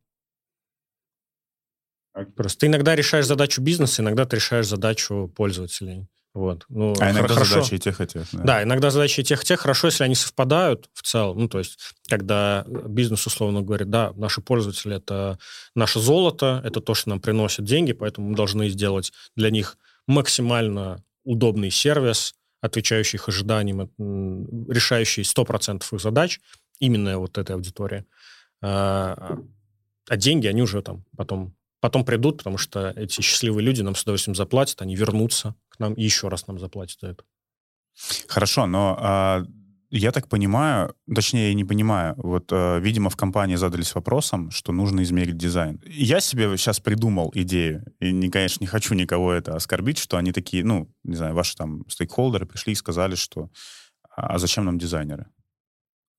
Просто 2.35 2.59
ты 2.59 2.67
иногда 2.67 2.95
решаешь 2.95 3.25
задачу 3.25 3.61
бизнеса, 3.61 4.01
иногда 4.01 4.25
ты 4.25 4.35
решаешь 4.37 4.67
задачу 4.67 5.31
пользователей. 5.35 6.07
Вот. 6.39 6.65
Ну, 6.69 6.93
А 6.99 7.11
иногда 7.11 7.27
хор- 7.27 7.33
хорошо. 7.33 7.53
задачи 7.55 7.73
и 7.75 7.79
тех, 7.79 7.99
и 7.99 8.07
тех. 8.07 8.25
Да. 8.31 8.43
Да, 8.43 8.63
иногда 8.63 8.91
задачи 8.91 9.19
и 9.19 9.23
тех, 9.23 9.41
и 9.43 9.45
тех. 9.45 9.59
Хорошо, 9.59 9.87
если 9.87 10.05
они 10.05 10.15
совпадают 10.15 10.89
в 10.93 11.01
целом. 11.03 11.37
Ну, 11.37 11.49
то 11.49 11.59
есть, 11.59 11.77
когда 12.07 12.63
бизнес 12.67 13.27
условно 13.27 13.61
говорит, 13.61 13.89
да, 13.89 14.13
наши 14.15 14.39
пользователи– 14.39 14.95
это 14.97 15.37
наше 15.75 15.99
золото, 15.99 16.61
это 16.63 16.79
то, 16.79 16.93
что 16.93 17.09
нам 17.09 17.19
приносит 17.19 17.65
деньги, 17.65 17.91
поэтому 17.91 18.29
мы 18.29 18.35
должны 18.35 18.69
сделать 18.69 19.11
для 19.35 19.49
них 19.49 19.77
максимально 20.07 21.03
удобный 21.25 21.71
сервис, 21.71 22.35
отвечающий 22.61 23.17
их 23.17 23.27
ожиданиям, 23.27 23.89
решающий 24.69 25.23
100% 25.23 25.83
их 25.93 25.99
задач, 26.01 26.39
именно 26.79 27.17
вот 27.19 27.37
этой 27.37 27.55
аудитории. 27.55 28.05
А, 28.61 29.37
а 30.07 30.17
деньги, 30.17 30.47
они 30.47 30.61
уже 30.61 30.81
там 30.81 31.03
потом, 31.17 31.53
потом 31.79 32.05
придут, 32.05 32.37
потому 32.37 32.57
что 32.57 32.93
эти 32.95 33.21
счастливые 33.21 33.65
люди 33.65 33.81
нам 33.81 33.95
с 33.95 34.03
удовольствием 34.03 34.35
заплатят, 34.35 34.81
они 34.81 34.95
вернутся 34.95 35.55
к 35.69 35.79
нам 35.79 35.93
и 35.93 36.03
еще 36.03 36.27
раз 36.27 36.47
нам 36.47 36.59
заплатят 36.59 36.99
за 37.01 37.07
это. 37.09 37.23
Хорошо, 38.27 38.65
но 38.65 38.97
а, 38.99 39.45
я 39.89 40.11
так 40.11 40.27
понимаю, 40.27 40.95
точнее, 41.13 41.49
я 41.49 41.53
не 41.53 41.65
понимаю, 41.65 42.13
вот, 42.17 42.49
а, 42.51 42.79
видимо, 42.79 43.09
в 43.09 43.15
компании 43.15 43.55
задались 43.55 43.95
вопросом, 43.95 44.51
что 44.51 44.71
нужно 44.71 45.01
измерить 45.03 45.37
дизайн. 45.37 45.81
Я 45.85 46.21
себе 46.21 46.55
сейчас 46.57 46.79
придумал 46.79 47.31
идею, 47.33 47.83
и, 47.99 48.11
не, 48.11 48.29
конечно, 48.29 48.63
не 48.63 48.67
хочу 48.67 48.93
никого 48.93 49.33
это 49.33 49.55
оскорбить, 49.55 49.97
что 49.97 50.17
они 50.17 50.31
такие, 50.31 50.63
ну, 50.63 50.89
не 51.03 51.15
знаю, 51.15 51.33
ваши 51.33 51.55
там 51.55 51.89
стейкхолдеры 51.89 52.45
пришли 52.45 52.73
и 52.73 52.75
сказали, 52.75 53.15
что 53.15 53.49
а 54.15 54.37
зачем 54.37 54.65
нам 54.65 54.77
дизайнеры? 54.77 55.27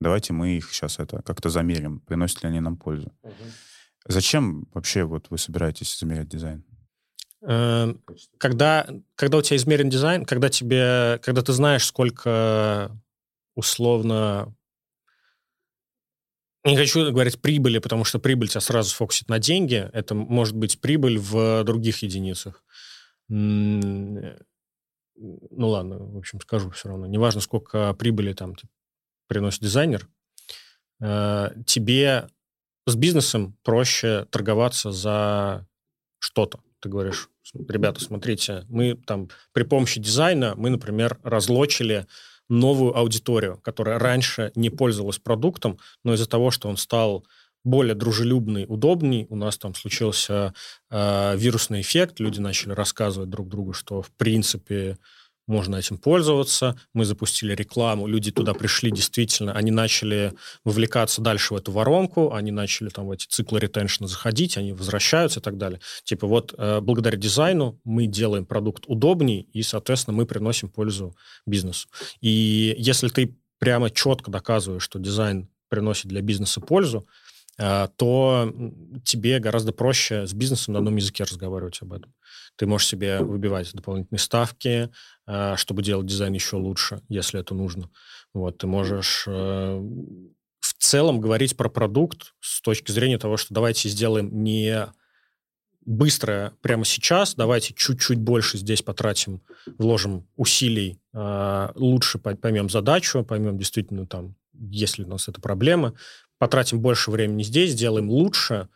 Давайте 0.00 0.32
мы 0.32 0.56
их 0.56 0.72
сейчас 0.72 0.98
это 0.98 1.22
как-то 1.22 1.50
замерим, 1.50 2.00
приносят 2.00 2.42
ли 2.42 2.48
они 2.48 2.60
нам 2.60 2.76
пользу. 2.76 3.12
Зачем 4.06 4.66
вообще 4.72 5.04
вот 5.04 5.26
вы 5.30 5.38
собираетесь 5.38 5.98
замерять 5.98 6.28
дизайн? 6.28 6.64
Э, 7.42 7.94
Когда, 8.38 8.86
когда 9.14 9.38
у 9.38 9.42
тебя 9.42 9.56
измерен 9.56 9.88
дизайн, 9.90 10.24
когда 10.24 10.48
тебе, 10.48 11.18
когда 11.22 11.42
ты 11.42 11.52
знаешь, 11.52 11.84
сколько 11.84 12.90
условно 13.54 14.54
не 16.64 16.76
хочу 16.76 17.10
говорить 17.10 17.40
прибыли, 17.40 17.78
потому 17.78 18.04
что 18.04 18.18
прибыль 18.18 18.48
тебя 18.48 18.60
сразу 18.60 18.94
фокусит 18.94 19.28
на 19.30 19.38
деньги. 19.38 19.88
Это 19.94 20.14
может 20.14 20.54
быть 20.54 20.80
прибыль 20.80 21.18
в 21.18 21.64
других 21.64 22.02
единицах. 22.02 22.62
Ну 23.28 24.36
ладно, 25.58 25.98
в 25.98 26.18
общем, 26.18 26.40
скажу 26.40 26.70
все 26.70 26.88
равно. 26.88 27.06
Неважно, 27.06 27.40
сколько 27.40 27.94
прибыли 27.94 28.32
там 28.32 28.56
типа, 28.56 28.72
приносит 29.26 29.62
дизайнер, 29.62 30.08
э, 31.00 31.50
тебе 31.66 32.28
с 32.86 32.94
бизнесом 32.94 33.56
проще 33.62 34.26
торговаться 34.30 34.92
за 34.92 35.66
что-то. 36.18 36.60
Ты 36.80 36.88
говоришь, 36.88 37.28
ребята, 37.54 38.00
смотрите, 38.00 38.64
мы 38.68 38.94
там 38.94 39.28
при 39.52 39.64
помощи 39.64 40.00
дизайна, 40.00 40.54
мы, 40.56 40.70
например, 40.70 41.18
разлочили 41.22 42.06
новую 42.48 42.96
аудиторию, 42.96 43.58
которая 43.62 43.98
раньше 43.98 44.50
не 44.54 44.70
пользовалась 44.70 45.18
продуктом, 45.18 45.78
но 46.04 46.14
из-за 46.14 46.28
того, 46.28 46.50
что 46.50 46.68
он 46.68 46.76
стал 46.76 47.24
более 47.62 47.94
дружелюбный, 47.94 48.64
удобный, 48.68 49.26
у 49.28 49.36
нас 49.36 49.58
там 49.58 49.74
случился 49.74 50.54
э, 50.90 51.36
вирусный 51.36 51.82
эффект, 51.82 52.18
люди 52.18 52.40
начали 52.40 52.72
рассказывать 52.72 53.28
друг 53.28 53.48
другу, 53.48 53.72
что 53.72 54.02
в 54.02 54.10
принципе 54.12 54.98
можно 55.50 55.76
этим 55.76 55.98
пользоваться. 55.98 56.80
Мы 56.94 57.04
запустили 57.04 57.54
рекламу, 57.54 58.06
люди 58.06 58.30
туда 58.30 58.54
пришли, 58.54 58.90
действительно, 58.90 59.52
они 59.52 59.70
начали 59.70 60.32
вовлекаться 60.64 61.20
дальше 61.20 61.52
в 61.54 61.56
эту 61.56 61.72
воронку, 61.72 62.32
они 62.32 62.50
начали 62.50 62.88
там 62.88 63.06
в 63.06 63.10
эти 63.10 63.26
циклы 63.26 63.60
ретеншена 63.60 64.08
заходить, 64.08 64.56
они 64.56 64.72
возвращаются 64.72 65.40
и 65.40 65.42
так 65.42 65.58
далее. 65.58 65.80
Типа 66.04 66.26
вот 66.26 66.54
э, 66.56 66.80
благодаря 66.80 67.18
дизайну 67.18 67.78
мы 67.84 68.06
делаем 68.06 68.46
продукт 68.46 68.84
удобней, 68.86 69.48
и, 69.52 69.62
соответственно, 69.62 70.16
мы 70.16 70.24
приносим 70.24 70.70
пользу 70.70 71.14
бизнесу. 71.44 71.88
И 72.20 72.74
если 72.78 73.08
ты 73.08 73.36
прямо 73.58 73.90
четко 73.90 74.30
доказываешь, 74.30 74.82
что 74.82 74.98
дизайн 74.98 75.48
приносит 75.68 76.06
для 76.06 76.22
бизнеса 76.22 76.60
пользу, 76.60 77.06
то 77.56 78.52
тебе 79.04 79.38
гораздо 79.38 79.72
проще 79.72 80.26
с 80.26 80.32
бизнесом 80.32 80.72
на 80.72 80.78
одном 80.78 80.96
языке 80.96 81.24
разговаривать 81.24 81.82
об 81.82 81.92
этом. 81.92 82.14
Ты 82.56 82.66
можешь 82.66 82.88
себе 82.88 83.20
выбивать 83.20 83.72
дополнительные 83.72 84.20
ставки, 84.20 84.90
э, 85.26 85.56
чтобы 85.56 85.82
делать 85.82 86.06
дизайн 86.06 86.34
еще 86.34 86.56
лучше, 86.56 87.00
если 87.08 87.40
это 87.40 87.54
нужно. 87.54 87.90
Вот, 88.34 88.58
ты 88.58 88.66
можешь 88.66 89.24
э, 89.26 89.80
в 90.60 90.74
целом 90.78 91.20
говорить 91.20 91.56
про 91.56 91.68
продукт 91.68 92.34
с 92.40 92.60
точки 92.60 92.92
зрения 92.92 93.18
того, 93.18 93.36
что 93.36 93.54
давайте 93.54 93.88
сделаем 93.88 94.42
не 94.42 94.88
быстро 95.86 96.52
прямо 96.60 96.84
сейчас, 96.84 97.34
давайте 97.34 97.72
чуть-чуть 97.72 98.18
больше 98.18 98.58
здесь 98.58 98.82
потратим, 98.82 99.40
вложим 99.78 100.28
усилий, 100.36 101.00
э, 101.14 101.68
лучше 101.74 102.18
поймем 102.18 102.68
задачу, 102.68 103.24
поймем 103.24 103.56
действительно 103.56 104.06
там, 104.06 104.36
есть 104.52 104.98
ли 104.98 105.04
у 105.04 105.08
нас 105.08 105.28
эта 105.28 105.40
проблема, 105.40 105.94
потратим 106.40 106.80
больше 106.80 107.10
времени 107.10 107.42
здесь, 107.42 107.72
сделаем 107.72 108.08
лучше, 108.08 108.68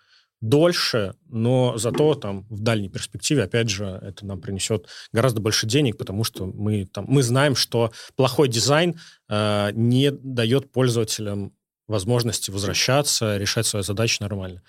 дольше, 0.43 1.15
но 1.31 1.79
зато 1.79 2.15
там 2.15 2.47
в 2.51 2.61
дальней 2.61 2.91
перспективе, 2.91 3.45
опять 3.45 3.71
же, 3.71 3.99
это 4.03 4.27
нам 4.27 4.41
принесет 4.43 4.87
гораздо 5.13 5.41
больше 5.41 5.67
денег, 5.67 5.97
потому 5.97 6.25
что 6.25 6.45
мы, 6.45 6.85
там, 6.85 7.07
мы 7.09 7.23
знаем, 7.23 7.57
что 7.57 7.91
плохой 8.17 8.49
дизайн 8.49 9.01
э, 9.31 9.71
не 9.73 10.11
дает 10.11 10.71
пользователям 10.71 11.55
возможности 11.89 12.51
возвращаться, 12.51 13.39
решать 13.39 13.67
свои 13.67 13.83
задачи 13.83 14.19
нормально. 14.21 14.63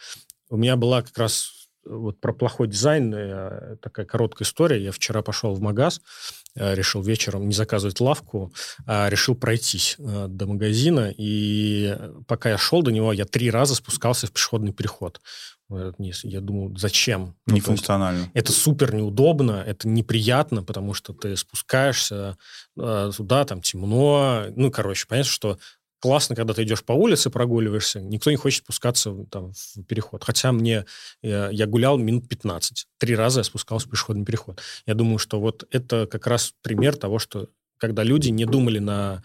У 0.50 0.56
меня 0.56 0.78
была 0.78 1.02
как 1.02 1.18
раз 1.18 1.52
вот 1.84 2.22
про 2.22 2.32
плохой 2.32 2.70
дизайн 2.70 3.14
э, 3.14 3.76
такая 3.82 4.06
короткая 4.06 4.46
история. 4.46 4.82
Я 4.82 4.94
вчера 4.94 5.22
пошел 5.22 5.54
в 5.54 5.60
магаз, 5.60 6.00
э, 6.00 6.45
решил 6.56 7.02
вечером 7.02 7.48
не 7.48 7.54
заказывать 7.54 8.00
лавку, 8.00 8.54
а 8.86 9.10
решил 9.10 9.36
пройтись 9.36 9.96
э, 10.00 10.28
до 10.30 10.48
магазина. 10.48 11.14
И 11.16 11.98
пока 12.28 12.50
я 12.50 12.58
шел 12.58 12.82
до 12.82 12.92
него, 12.92 13.14
я 13.14 13.26
три 13.26 13.52
раза 13.52 13.76
спускался 13.76 14.28
в 14.28 14.32
пешеходный 14.32 14.74
переход. 14.74 15.22
Я 15.70 16.42
думаю, 16.42 16.78
зачем? 16.78 17.36
Ну, 17.48 17.56
Нефункционально. 17.56 18.30
Это 18.36 18.52
супер 18.52 18.94
неудобно, 18.94 19.64
это 19.66 19.88
неприятно, 19.88 20.62
потому 20.62 20.94
что 20.94 21.12
ты 21.12 21.36
спускаешься 21.36 22.38
туда, 22.76 23.46
там 23.46 23.62
темно. 23.62 24.46
Ну, 24.56 24.70
короче, 24.70 25.08
понятно, 25.08 25.32
что 25.32 25.58
классно, 26.06 26.36
когда 26.36 26.54
ты 26.54 26.62
идешь 26.62 26.84
по 26.84 26.94
улице, 26.94 27.32
прогуливаешься, 27.32 28.00
никто 28.00 28.30
не 28.30 28.38
хочет 28.38 28.64
спускаться 28.64 29.12
там, 29.32 29.54
в 29.54 29.84
переход. 29.86 30.24
Хотя 30.24 30.52
мне, 30.52 30.86
я, 31.24 31.50
я 31.50 31.66
гулял 31.66 31.98
минут 31.98 32.30
15. 32.30 32.86
Три 33.00 33.16
раза 33.16 33.40
я 33.40 33.44
спускался 33.44 33.88
в 33.88 33.90
пешеходный 33.90 34.24
переход. 34.24 34.62
Я 34.86 34.94
думаю, 34.94 35.18
что 35.18 35.40
вот 35.40 35.64
это 35.72 36.06
как 36.06 36.28
раз 36.28 36.54
пример 36.62 36.96
того, 36.96 37.18
что 37.18 37.50
когда 37.78 38.04
люди 38.04 38.30
не 38.30 38.46
думали 38.46 38.78
на 38.78 39.24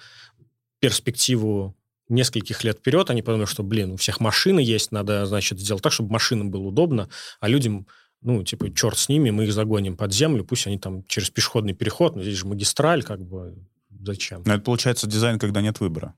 перспективу 0.78 1.76
нескольких 2.08 2.64
лет 2.64 2.78
вперед, 2.78 3.10
они 3.10 3.20
подумали, 3.20 3.46
что, 3.46 3.62
блин, 3.62 3.92
у 3.92 3.96
всех 3.98 4.18
машины 4.18 4.60
есть, 4.60 4.90
надо, 4.90 5.26
значит, 5.26 5.60
сделать 5.60 5.82
так, 5.82 5.92
чтобы 5.92 6.10
машинам 6.10 6.50
было 6.50 6.68
удобно, 6.68 7.10
а 7.40 7.48
людям 7.48 7.86
ну, 8.22 8.42
типа, 8.42 8.74
черт 8.74 8.96
с 8.96 9.10
ними, 9.10 9.28
мы 9.28 9.44
их 9.44 9.52
загоним 9.52 9.98
под 9.98 10.14
землю, 10.14 10.44
пусть 10.44 10.66
они 10.66 10.78
там 10.78 11.04
через 11.04 11.28
пешеходный 11.28 11.74
переход, 11.74 12.16
но 12.16 12.22
здесь 12.22 12.38
же 12.38 12.46
магистраль, 12.46 13.02
как 13.02 13.20
бы, 13.20 13.54
зачем? 14.00 14.42
Но 14.46 14.54
это 14.54 14.62
получается 14.62 15.06
дизайн, 15.06 15.38
когда 15.38 15.60
нет 15.60 15.80
выбора. 15.80 16.14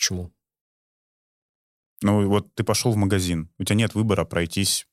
Почему? 0.00 0.32
Ну, 2.00 2.26
вот 2.26 2.54
ты 2.54 2.64
пошел 2.64 2.90
в 2.90 2.96
магазин, 2.96 3.50
у 3.58 3.64
тебя 3.64 3.76
нет 3.76 3.94
выбора 3.94 4.24
пройтись 4.24 4.86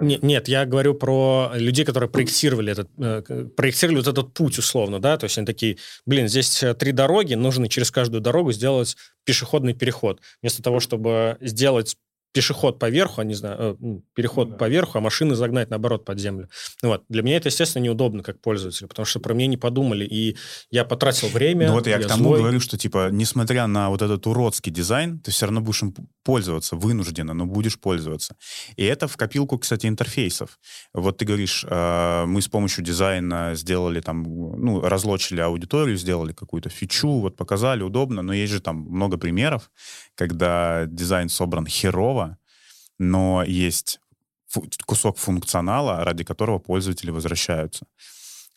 нет, 0.00 0.22
нет, 0.22 0.48
я 0.48 0.64
говорю 0.64 0.94
про 0.94 1.50
людей, 1.54 1.84
которые 1.84 2.08
проектировали 2.08 2.72
этот, 2.72 2.88
э, 2.98 3.46
проектировали 3.56 3.98
вот 3.98 4.06
этот 4.08 4.32
путь 4.32 4.58
условно, 4.58 5.00
да, 5.00 5.16
то 5.16 5.24
есть 5.24 5.38
они 5.38 5.46
такие, 5.46 5.78
блин, 6.06 6.28
здесь 6.28 6.62
э, 6.62 6.74
три 6.74 6.92
дороги, 6.92 7.34
нужно 7.34 7.68
через 7.68 7.90
каждую 7.90 8.20
дорогу 8.20 8.52
сделать 8.52 8.96
пешеходный 9.24 9.74
переход. 9.74 10.20
Вместо 10.40 10.62
того, 10.62 10.80
чтобы 10.80 11.36
сделать 11.40 11.96
пешеход 12.32 12.78
по 12.78 12.90
верху, 12.90 13.20
а 13.20 13.24
не 13.24 13.34
знаю, 13.34 13.56
э, 13.58 13.76
ну, 13.78 14.04
переход 14.14 14.48
ну, 14.48 14.52
да. 14.52 14.58
по 14.58 14.68
верху, 14.68 14.98
а 14.98 15.00
машины 15.00 15.34
загнать, 15.34 15.70
наоборот, 15.70 16.04
под 16.04 16.18
землю. 16.18 16.48
Вот. 16.82 17.04
Для 17.08 17.22
меня 17.22 17.36
это, 17.36 17.48
естественно, 17.48 17.82
неудобно 17.82 18.22
как 18.22 18.40
пользователь, 18.40 18.86
потому 18.86 19.06
что 19.06 19.20
про 19.20 19.34
меня 19.34 19.46
не 19.46 19.56
подумали, 19.56 20.04
и 20.04 20.36
я 20.70 20.84
потратил 20.84 21.28
время. 21.28 21.68
Ну 21.68 21.74
вот 21.74 21.86
я, 21.86 21.98
я 21.98 22.04
к 22.04 22.06
тому 22.06 22.24
злой. 22.24 22.40
говорю, 22.40 22.60
что, 22.60 22.76
типа, 22.76 23.08
несмотря 23.10 23.66
на 23.66 23.88
вот 23.88 24.02
этот 24.02 24.26
уродский 24.26 24.70
дизайн, 24.70 25.18
ты 25.20 25.30
все 25.30 25.46
равно 25.46 25.60
будешь 25.60 25.82
им 25.82 25.94
пользоваться, 26.22 26.76
вынужденно, 26.76 27.32
но 27.32 27.46
будешь 27.46 27.80
пользоваться. 27.80 28.36
И 28.76 28.84
это 28.84 29.08
в 29.08 29.16
копилку, 29.16 29.58
кстати, 29.58 29.86
интерфейсов. 29.86 30.58
Вот 30.92 31.16
ты 31.18 31.24
говоришь, 31.24 31.64
э, 31.68 32.24
мы 32.26 32.42
с 32.42 32.48
помощью 32.48 32.84
дизайна 32.84 33.54
сделали 33.54 34.00
там, 34.00 34.22
ну, 34.22 34.80
разлочили 34.82 35.40
аудиторию, 35.40 35.96
сделали 35.96 36.32
какую-то 36.32 36.68
фичу, 36.68 37.20
вот 37.20 37.36
показали, 37.36 37.82
удобно, 37.82 38.22
но 38.22 38.34
есть 38.34 38.52
же 38.52 38.60
там 38.60 38.76
много 38.76 39.16
примеров, 39.16 39.70
когда 40.14 40.84
дизайн 40.86 41.28
собран 41.28 41.66
херово, 41.66 42.27
но 42.98 43.44
есть 43.44 44.00
кусок 44.86 45.18
функционала, 45.18 46.04
ради 46.04 46.24
которого 46.24 46.58
пользователи 46.58 47.10
возвращаются. 47.10 47.86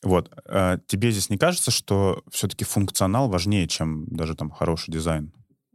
Вот. 0.03 0.31
А 0.45 0.79
тебе 0.87 1.11
здесь 1.11 1.29
не 1.29 1.37
кажется, 1.37 1.71
что 1.71 2.23
все-таки 2.31 2.65
функционал 2.65 3.29
важнее, 3.29 3.67
чем 3.67 4.05
даже 4.07 4.35
там 4.35 4.49
хороший 4.49 4.91
дизайн? 4.91 5.33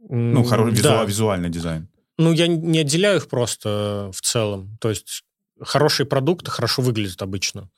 Ну, 0.09 0.43
хороший 0.43 0.81
да. 0.81 1.03
визуальный 1.03 1.49
дизайн. 1.49 1.87
Ну, 2.17 2.31
я 2.31 2.47
не 2.47 2.79
отделяю 2.79 3.17
их 3.17 3.27
просто 3.27 4.09
в 4.13 4.21
целом. 4.21 4.77
То 4.81 4.89
есть 4.89 5.23
хорошие 5.61 6.05
продукты 6.05 6.51
хорошо 6.51 6.81
выглядят 6.81 7.21
обычно, 7.21 7.69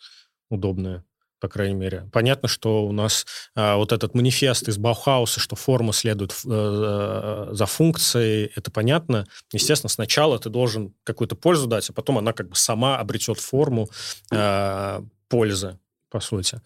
удобные 0.49 1.03
по 1.39 1.47
крайней 1.47 1.75
мере. 1.75 2.09
Понятно, 2.11 2.47
что 2.47 2.85
у 2.85 2.91
нас 2.91 3.25
а, 3.55 3.77
вот 3.77 3.91
этот 3.91 4.13
манифест 4.15 4.67
из 4.67 4.77
Баухауса, 4.77 5.39
что 5.39 5.55
форма 5.55 5.93
следует 5.93 6.31
э, 6.31 6.35
э, 6.45 7.49
за 7.53 7.65
функцией, 7.65 8.51
это 8.55 8.71
понятно. 8.71 9.25
Естественно, 9.51 9.89
сначала 9.89 10.37
ты 10.39 10.49
должен 10.49 10.93
какую-то 11.03 11.35
пользу 11.35 11.67
дать, 11.67 11.89
а 11.89 11.93
потом 11.93 12.17
она 12.17 12.33
как 12.33 12.49
бы 12.49 12.55
сама 12.55 12.97
обретет 12.97 13.39
форму 13.39 13.89
э, 14.31 15.01
пользы, 15.27 15.79
по 16.09 16.19
сути. 16.19 16.61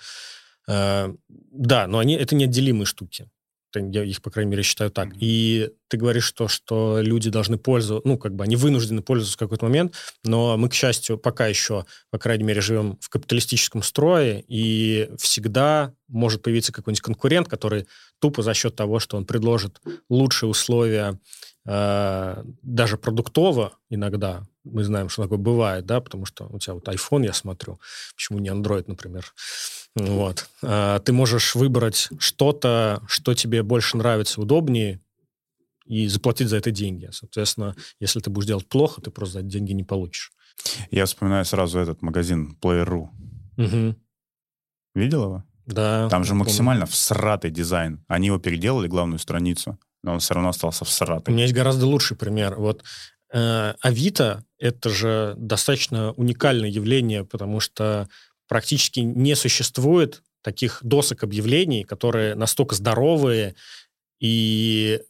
Э, 0.67 1.13
да, 1.27 1.87
но 1.87 1.99
они, 1.99 2.15
это 2.15 2.35
неотделимые 2.35 2.85
штуки 2.85 3.29
я 3.79 4.03
их, 4.03 4.21
по 4.21 4.29
крайней 4.29 4.51
мере, 4.51 4.63
считаю 4.63 4.91
так. 4.91 5.09
Mm-hmm. 5.09 5.19
И 5.19 5.71
ты 5.87 5.97
говоришь 5.97 6.31
то, 6.31 6.47
что 6.47 6.99
люди 7.01 7.29
должны 7.29 7.57
пользоваться, 7.57 8.07
ну, 8.07 8.17
как 8.17 8.35
бы 8.35 8.43
они 8.43 8.55
вынуждены 8.55 9.01
пользоваться 9.01 9.35
в 9.35 9.39
какой-то 9.39 9.65
момент, 9.65 9.95
но 10.23 10.57
мы, 10.57 10.69
к 10.69 10.73
счастью, 10.73 11.17
пока 11.17 11.47
еще, 11.47 11.85
по 12.09 12.17
крайней 12.17 12.43
мере, 12.43 12.61
живем 12.61 12.97
в 12.99 13.09
капиталистическом 13.09 13.83
строе, 13.83 14.43
и 14.47 15.09
всегда 15.19 15.93
может 16.07 16.41
появиться 16.41 16.71
какой-нибудь 16.71 17.01
конкурент, 17.01 17.47
который 17.47 17.87
тупо 18.19 18.41
за 18.41 18.53
счет 18.53 18.75
того, 18.75 18.99
что 18.99 19.17
он 19.17 19.25
предложит 19.25 19.81
лучшие 20.09 20.49
условия 20.49 21.19
э, 21.65 22.43
даже 22.61 22.97
продуктово 22.97 23.73
иногда, 23.89 24.47
мы 24.63 24.83
знаем, 24.83 25.09
что 25.09 25.23
такое 25.23 25.37
бывает, 25.37 25.85
да, 25.85 26.01
потому 26.01 26.25
что 26.25 26.47
у 26.47 26.59
тебя 26.59 26.75
вот 26.75 26.87
iPhone, 26.87 27.25
я 27.25 27.33
смотрю, 27.33 27.79
почему 28.15 28.39
не 28.39 28.49
Android, 28.49 28.85
например, 28.87 29.33
вот. 29.95 30.49
А, 30.61 30.99
ты 30.99 31.13
можешь 31.13 31.55
выбрать 31.55 32.09
что-то, 32.17 33.01
что 33.07 33.33
тебе 33.33 33.63
больше 33.63 33.97
нравится, 33.97 34.41
удобнее, 34.41 34.99
и 35.85 36.07
заплатить 36.07 36.47
за 36.47 36.57
это 36.57 36.71
деньги. 36.71 37.09
Соответственно, 37.11 37.75
если 37.99 38.19
ты 38.19 38.29
будешь 38.29 38.47
делать 38.47 38.67
плохо, 38.67 39.01
ты 39.01 39.11
просто 39.11 39.39
за 39.39 39.41
деньги 39.43 39.73
не 39.73 39.83
получишь. 39.83 40.31
Я 40.91 41.05
вспоминаю 41.05 41.45
сразу 41.45 41.79
этот 41.79 42.01
магазин 42.01 42.57
Player.ru. 42.61 43.09
Угу. 43.57 43.95
Видел 44.95 45.23
его? 45.23 45.43
Да. 45.65 46.09
Там 46.09 46.23
же 46.23 46.35
максимально 46.35 46.85
помню. 46.85 46.93
всратый 46.93 47.51
дизайн. 47.51 48.03
Они 48.07 48.27
его 48.27 48.39
переделали, 48.39 48.87
главную 48.87 49.19
страницу, 49.19 49.79
но 50.03 50.13
он 50.13 50.19
все 50.19 50.33
равно 50.33 50.49
остался 50.49 50.85
всратый. 50.85 51.31
У 51.31 51.35
меня 51.35 51.43
есть 51.43 51.55
гораздо 51.55 51.85
лучший 51.85 52.17
пример. 52.17 52.55
Вот 52.55 52.83
э, 53.33 53.73
Авито— 53.81 54.45
это 54.57 54.89
же 54.89 55.35
достаточно 55.37 56.11
уникальное 56.13 56.69
явление, 56.69 57.23
потому 57.23 57.59
что 57.59 58.09
практически 58.53 58.99
не 58.99 59.35
существует 59.35 60.21
таких 60.43 60.77
досок 60.83 61.23
объявлений, 61.23 61.83
которые 61.83 62.35
настолько 62.35 62.75
здоровые 62.75 63.55
и 64.19 65.01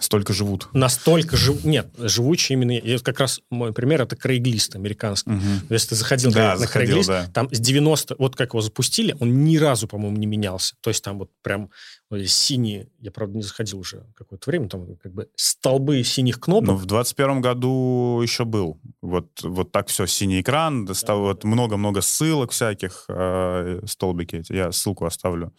Столько 0.00 0.32
живут. 0.32 0.68
Настолько 0.72 1.36
жив... 1.36 1.64
Нет, 1.64 1.88
живучие 1.98 2.56
именно... 2.56 2.72
Я, 2.72 2.98
как 2.98 3.20
раз 3.20 3.40
мой 3.50 3.72
пример— 3.72 4.02
это 4.02 4.16
крейглист 4.16 4.74
американский. 4.74 5.30
Угу. 5.30 5.42
Если 5.68 5.90
ты 5.90 5.94
заходил 5.94 6.32
да, 6.32 6.56
на 6.56 6.66
крейглист, 6.66 7.08
да. 7.08 7.30
там 7.32 7.52
с 7.52 7.60
90... 7.60 8.16
Вот 8.18 8.34
как 8.34 8.50
его 8.50 8.60
запустили, 8.60 9.14
он 9.20 9.44
ни 9.44 9.56
разу, 9.56 9.86
по-моему, 9.86 10.16
не 10.16 10.26
менялся. 10.26 10.74
То 10.80 10.90
есть 10.90 11.04
там 11.04 11.18
вот 11.18 11.30
прям 11.42 11.70
вот 12.08 12.26
синие... 12.26 12.88
Я, 12.98 13.10
правда, 13.10 13.36
не 13.36 13.42
заходил 13.42 13.78
уже 13.78 14.04
какое-то 14.16 14.50
время. 14.50 14.68
Там 14.68 14.96
как 14.96 15.12
бы 15.12 15.28
столбы 15.36 16.02
синих 16.02 16.40
кнопок. 16.40 16.68
Но 16.68 16.76
в 16.76 16.86
21 16.86 17.40
году 17.40 18.20
еще 18.22 18.44
был. 18.44 18.80
Вот, 19.02 19.42
вот 19.42 19.70
так 19.70 19.88
все, 19.88 20.06
синий 20.06 20.40
экран, 20.40 20.86
да, 20.86 21.14
вот 21.14 21.44
много-много 21.44 22.00
ссылок 22.00 22.52
всяких, 22.52 23.04
э, 23.08 23.80
столбики 23.86 24.36
эти. 24.36 24.52
Я 24.52 24.72
ссылку 24.72 25.04
оставлю 25.04 25.52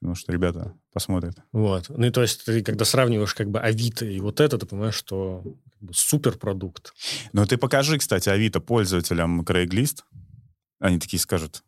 потому 0.00 0.14
что 0.14 0.32
ребята 0.32 0.74
посмотрят. 0.92 1.36
Вот. 1.52 1.88
Ну 1.88 2.06
и 2.06 2.10
то 2.10 2.22
есть 2.22 2.44
ты 2.44 2.62
когда 2.62 2.84
сравниваешь 2.84 3.34
как 3.34 3.50
бы 3.50 3.60
Авито 3.60 4.04
и 4.04 4.20
вот 4.20 4.40
это, 4.40 4.58
ты 4.58 4.66
понимаешь, 4.66 4.94
что 4.94 5.42
как 5.42 5.82
бы, 5.82 5.94
суперпродукт. 5.94 6.92
Ну 7.32 7.46
ты 7.46 7.56
покажи, 7.56 7.98
кстати, 7.98 8.28
Авито 8.28 8.60
пользователям 8.60 9.42
Craigslist. 9.42 10.02
Они 10.78 10.98
такие 10.98 11.20
скажут, 11.20 11.62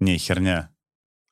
не, 0.00 0.18
херня, 0.18 0.70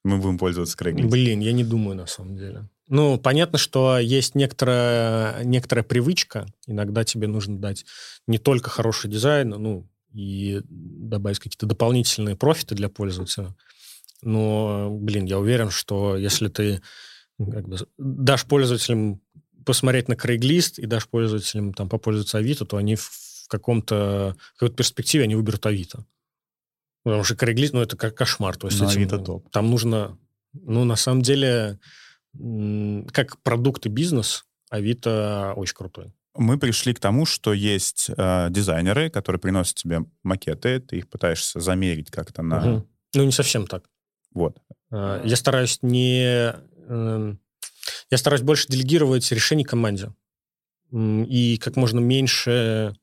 мы 0.05 0.19
будем 0.19 0.39
пользоваться 0.39 0.77
Craigslist. 0.79 1.09
Блин, 1.09 1.41
я 1.41 1.53
не 1.53 1.65
думаю 1.65 1.97
на 1.97 2.07
самом 2.07 2.37
деле. 2.37 2.69
Ну, 2.89 3.19
понятно, 3.19 3.57
что 3.57 3.99
есть 3.99 4.35
некоторая, 4.35 5.45
некоторая 5.45 5.85
привычка. 5.85 6.47
Иногда 6.67 7.05
тебе 7.05 7.29
нужно 7.29 7.57
дать 7.57 7.87
не 8.27 8.39
только 8.39 8.69
хороший 8.69 9.09
дизайн, 9.09 9.51
ну, 9.51 9.89
и 10.13 10.61
добавить 10.65 11.39
какие-то 11.39 11.67
дополнительные 11.67 12.35
профиты 12.35 12.75
для 12.75 12.89
пользователя. 12.89 13.55
Но, 14.23 14.91
блин, 14.91 15.25
я 15.25 15.39
уверен, 15.39 15.71
что 15.71 16.17
если 16.17 16.49
ты 16.49 16.83
как 17.39 17.69
бы, 17.69 17.79
дашь 17.99 18.45
пользователям 18.45 19.21
посмотреть 19.65 20.09
на 20.09 20.15
Craigslist 20.15 20.75
и 20.79 20.87
дашь 20.87 21.09
пользователям 21.09 21.73
там 21.75 21.89
попользоваться 21.89 22.39
Авито, 22.39 22.65
то 22.65 22.77
они 22.77 22.97
в 22.97 23.47
каком-то 23.49 24.37
какой-то 24.55 24.75
перспективе 24.75 25.25
они 25.25 25.35
выберут 25.35 25.67
Авито. 25.67 26.05
Потому 27.03 27.25
что 27.25 27.35
Craigslist, 27.35 27.71
ну, 27.73 27.81
это 27.81 27.97
как 27.97 28.15
кошмар. 28.15 28.57
То 28.57 28.67
есть 28.69 28.81
Но 28.81 28.87
этим, 28.87 28.99
Авито 28.99 29.19
топ. 29.19 29.51
Там 29.51 29.71
нужно... 29.71 30.19
Ну, 30.53 30.85
на 30.85 30.97
самом 30.97 31.23
деле, 31.23 31.79
как 33.13 33.41
продукт 33.43 33.87
и 33.87 33.89
бизнес, 33.89 34.45
Авито 34.69 35.53
очень 35.57 35.77
крутой. 35.77 36.13
Мы 36.35 36.59
пришли 36.59 36.95
к 36.95 37.01
тому, 37.01 37.27
что 37.27 37.53
есть 37.53 38.11
э, 38.17 38.49
дизайнеры, 38.51 39.11
которые 39.11 39.41
приносят 39.41 39.77
тебе 39.77 40.05
макеты, 40.23 40.81
ты 40.81 40.99
их 40.99 41.09
пытаешься 41.09 41.61
замерить 41.61 42.11
как-то 42.11 42.43
на... 42.43 42.61
Мгм. 42.61 42.87
Ну, 43.15 43.25
не 43.25 43.33
совсем 43.33 43.67
так. 43.67 43.85
Вот. 44.33 44.59
Э, 44.91 45.23
Я 45.25 45.37
стараюсь 45.37 45.79
не... 45.83 46.55
эм, 46.89 47.41
Я 48.11 48.19
стараюсь 48.19 48.43
больше 48.43 48.69
делегировать 48.69 49.31
решений 49.33 49.65
команде. 49.65 50.13
И 50.93 51.59
как 51.63 51.77
можно 51.77 52.01
меньше 52.01 52.95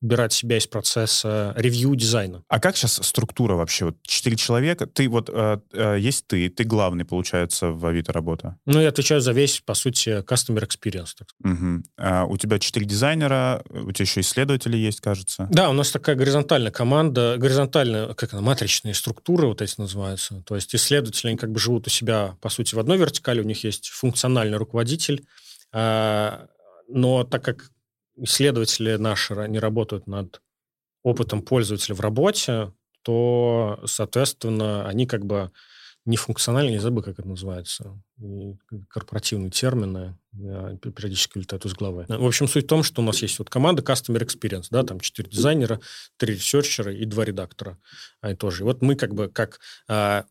убирать 0.00 0.32
себя 0.32 0.56
из 0.56 0.66
процесса 0.66 1.52
ревью 1.56 1.94
дизайна. 1.94 2.42
А 2.48 2.60
как 2.60 2.76
сейчас 2.76 3.00
структура 3.02 3.54
вообще? 3.54 3.86
Вот 3.86 3.96
четыре 4.02 4.36
человека, 4.36 4.86
ты 4.86 5.08
вот, 5.08 5.28
э, 5.32 5.58
э, 5.72 5.96
есть 5.98 6.26
ты, 6.26 6.48
ты 6.48 6.64
главный, 6.64 7.04
получается, 7.04 7.70
в 7.70 7.84
Авито 7.84 8.12
работа. 8.12 8.56
Ну, 8.66 8.80
я 8.80 8.88
отвечаю 8.88 9.20
за 9.20 9.32
весь, 9.32 9.60
по 9.60 9.74
сути, 9.74 10.22
customer 10.22 10.66
experience. 10.66 11.14
так 11.18 11.28
сказать. 11.30 11.58
Мгм. 11.58 11.84
А 11.96 12.24
у 12.24 12.36
тебя 12.36 12.58
четыре 12.58 12.86
дизайнера, 12.86 13.62
у 13.70 13.90
тебя 13.92 14.04
еще 14.04 14.20
исследователи 14.20 14.76
есть, 14.76 15.00
кажется. 15.00 15.48
Да, 15.50 15.70
у 15.70 15.72
нас 15.72 15.90
такая 15.90 16.14
горизонтальная 16.14 16.70
команда, 16.70 17.36
горизонтальная, 17.38 18.14
как 18.14 18.32
она, 18.32 18.42
матричные 18.42 18.94
структуры 18.94 19.48
вот 19.48 19.62
эти 19.62 19.74
называются. 19.78 20.42
То 20.46 20.54
есть 20.54 20.74
исследователи, 20.74 21.28
они 21.28 21.36
как 21.36 21.50
бы 21.50 21.58
живут 21.58 21.86
у 21.86 21.90
себя, 21.90 22.36
по 22.40 22.48
сути, 22.48 22.74
в 22.74 22.78
одной 22.78 22.98
вертикали, 22.98 23.40
у 23.40 23.44
них 23.44 23.64
есть 23.64 23.88
функциональный 23.88 24.58
руководитель, 24.58 25.26
а, 25.72 26.46
но 26.88 27.24
так 27.24 27.44
как 27.44 27.70
исследователи 28.18 28.96
наши 28.96 29.34
не 29.48 29.58
работают 29.58 30.06
над 30.06 30.42
опытом 31.02 31.42
пользователя 31.42 31.94
в 31.94 32.00
работе, 32.00 32.72
то, 33.02 33.80
соответственно, 33.86 34.86
они 34.86 35.06
как 35.06 35.24
бы 35.24 35.50
не 36.04 36.16
функциональны, 36.16 36.70
не 36.70 36.78
забыл, 36.78 37.02
как 37.02 37.18
это 37.18 37.28
называется. 37.28 38.00
Корпоративные 38.88 39.50
термины 39.50 40.18
я 40.32 40.76
пе- 40.80 40.90
периодически 40.90 41.38
летают 41.38 41.66
из 41.66 41.74
головы. 41.74 42.06
В 42.08 42.26
общем, 42.26 42.48
суть 42.48 42.64
в 42.64 42.68
том, 42.68 42.82
что 42.82 43.02
у 43.02 43.04
нас 43.04 43.20
есть 43.20 43.38
вот 43.38 43.50
команда 43.50 43.82
Customer 43.82 44.18
Experience, 44.18 44.68
да, 44.70 44.82
там 44.84 45.00
четыре 45.00 45.28
дизайнера, 45.28 45.80
три 46.16 46.34
ресерчера 46.34 46.92
и 46.92 47.04
два 47.04 47.26
редактора. 47.26 47.78
Они 48.22 48.34
тоже. 48.34 48.62
И 48.62 48.64
вот 48.64 48.80
мы 48.80 48.96
как 48.96 49.14
бы 49.14 49.28
как... 49.28 49.60
а, 49.86 50.24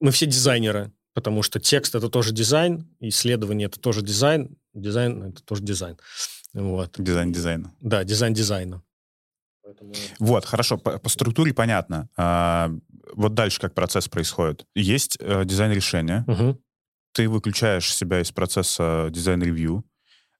мы 0.00 0.10
все 0.12 0.24
дизайнеры, 0.24 0.92
потому 1.12 1.42
что 1.42 1.60
текст— 1.60 1.94
это 1.96 2.08
тоже 2.08 2.32
дизайн, 2.32 2.88
исследование— 3.00 3.66
это 3.68 3.78
тоже 3.78 4.00
дизайн, 4.00 4.56
дизайн— 4.74 5.22
это 5.30 5.42
тоже 5.42 5.62
дизайн. 5.62 5.96
Вот. 6.54 6.94
Дизайн 6.98 7.32
дизайна. 7.32 7.74
Да, 7.80 8.04
дизайн 8.04 8.34
дизайна. 8.34 8.82
Поэтому... 9.64 9.94
Вот, 10.18 10.44
хорошо, 10.44 10.76
по, 10.76 10.98
по 10.98 11.08
структуре 11.08 11.54
понятно. 11.54 12.08
А, 12.16 12.70
вот 13.14 13.34
дальше 13.34 13.60
как 13.60 13.74
процесс 13.74 14.08
происходит. 14.08 14.66
Есть 14.74 15.16
э, 15.20 15.44
дизайн 15.44 15.72
решения, 15.72 16.24
Мгм. 16.26 16.58
ты 17.12 17.28
выключаешь 17.28 17.94
себя 17.94 18.20
из 18.20 18.32
процесса 18.32 19.08
дизайн-ревью, 19.10 19.84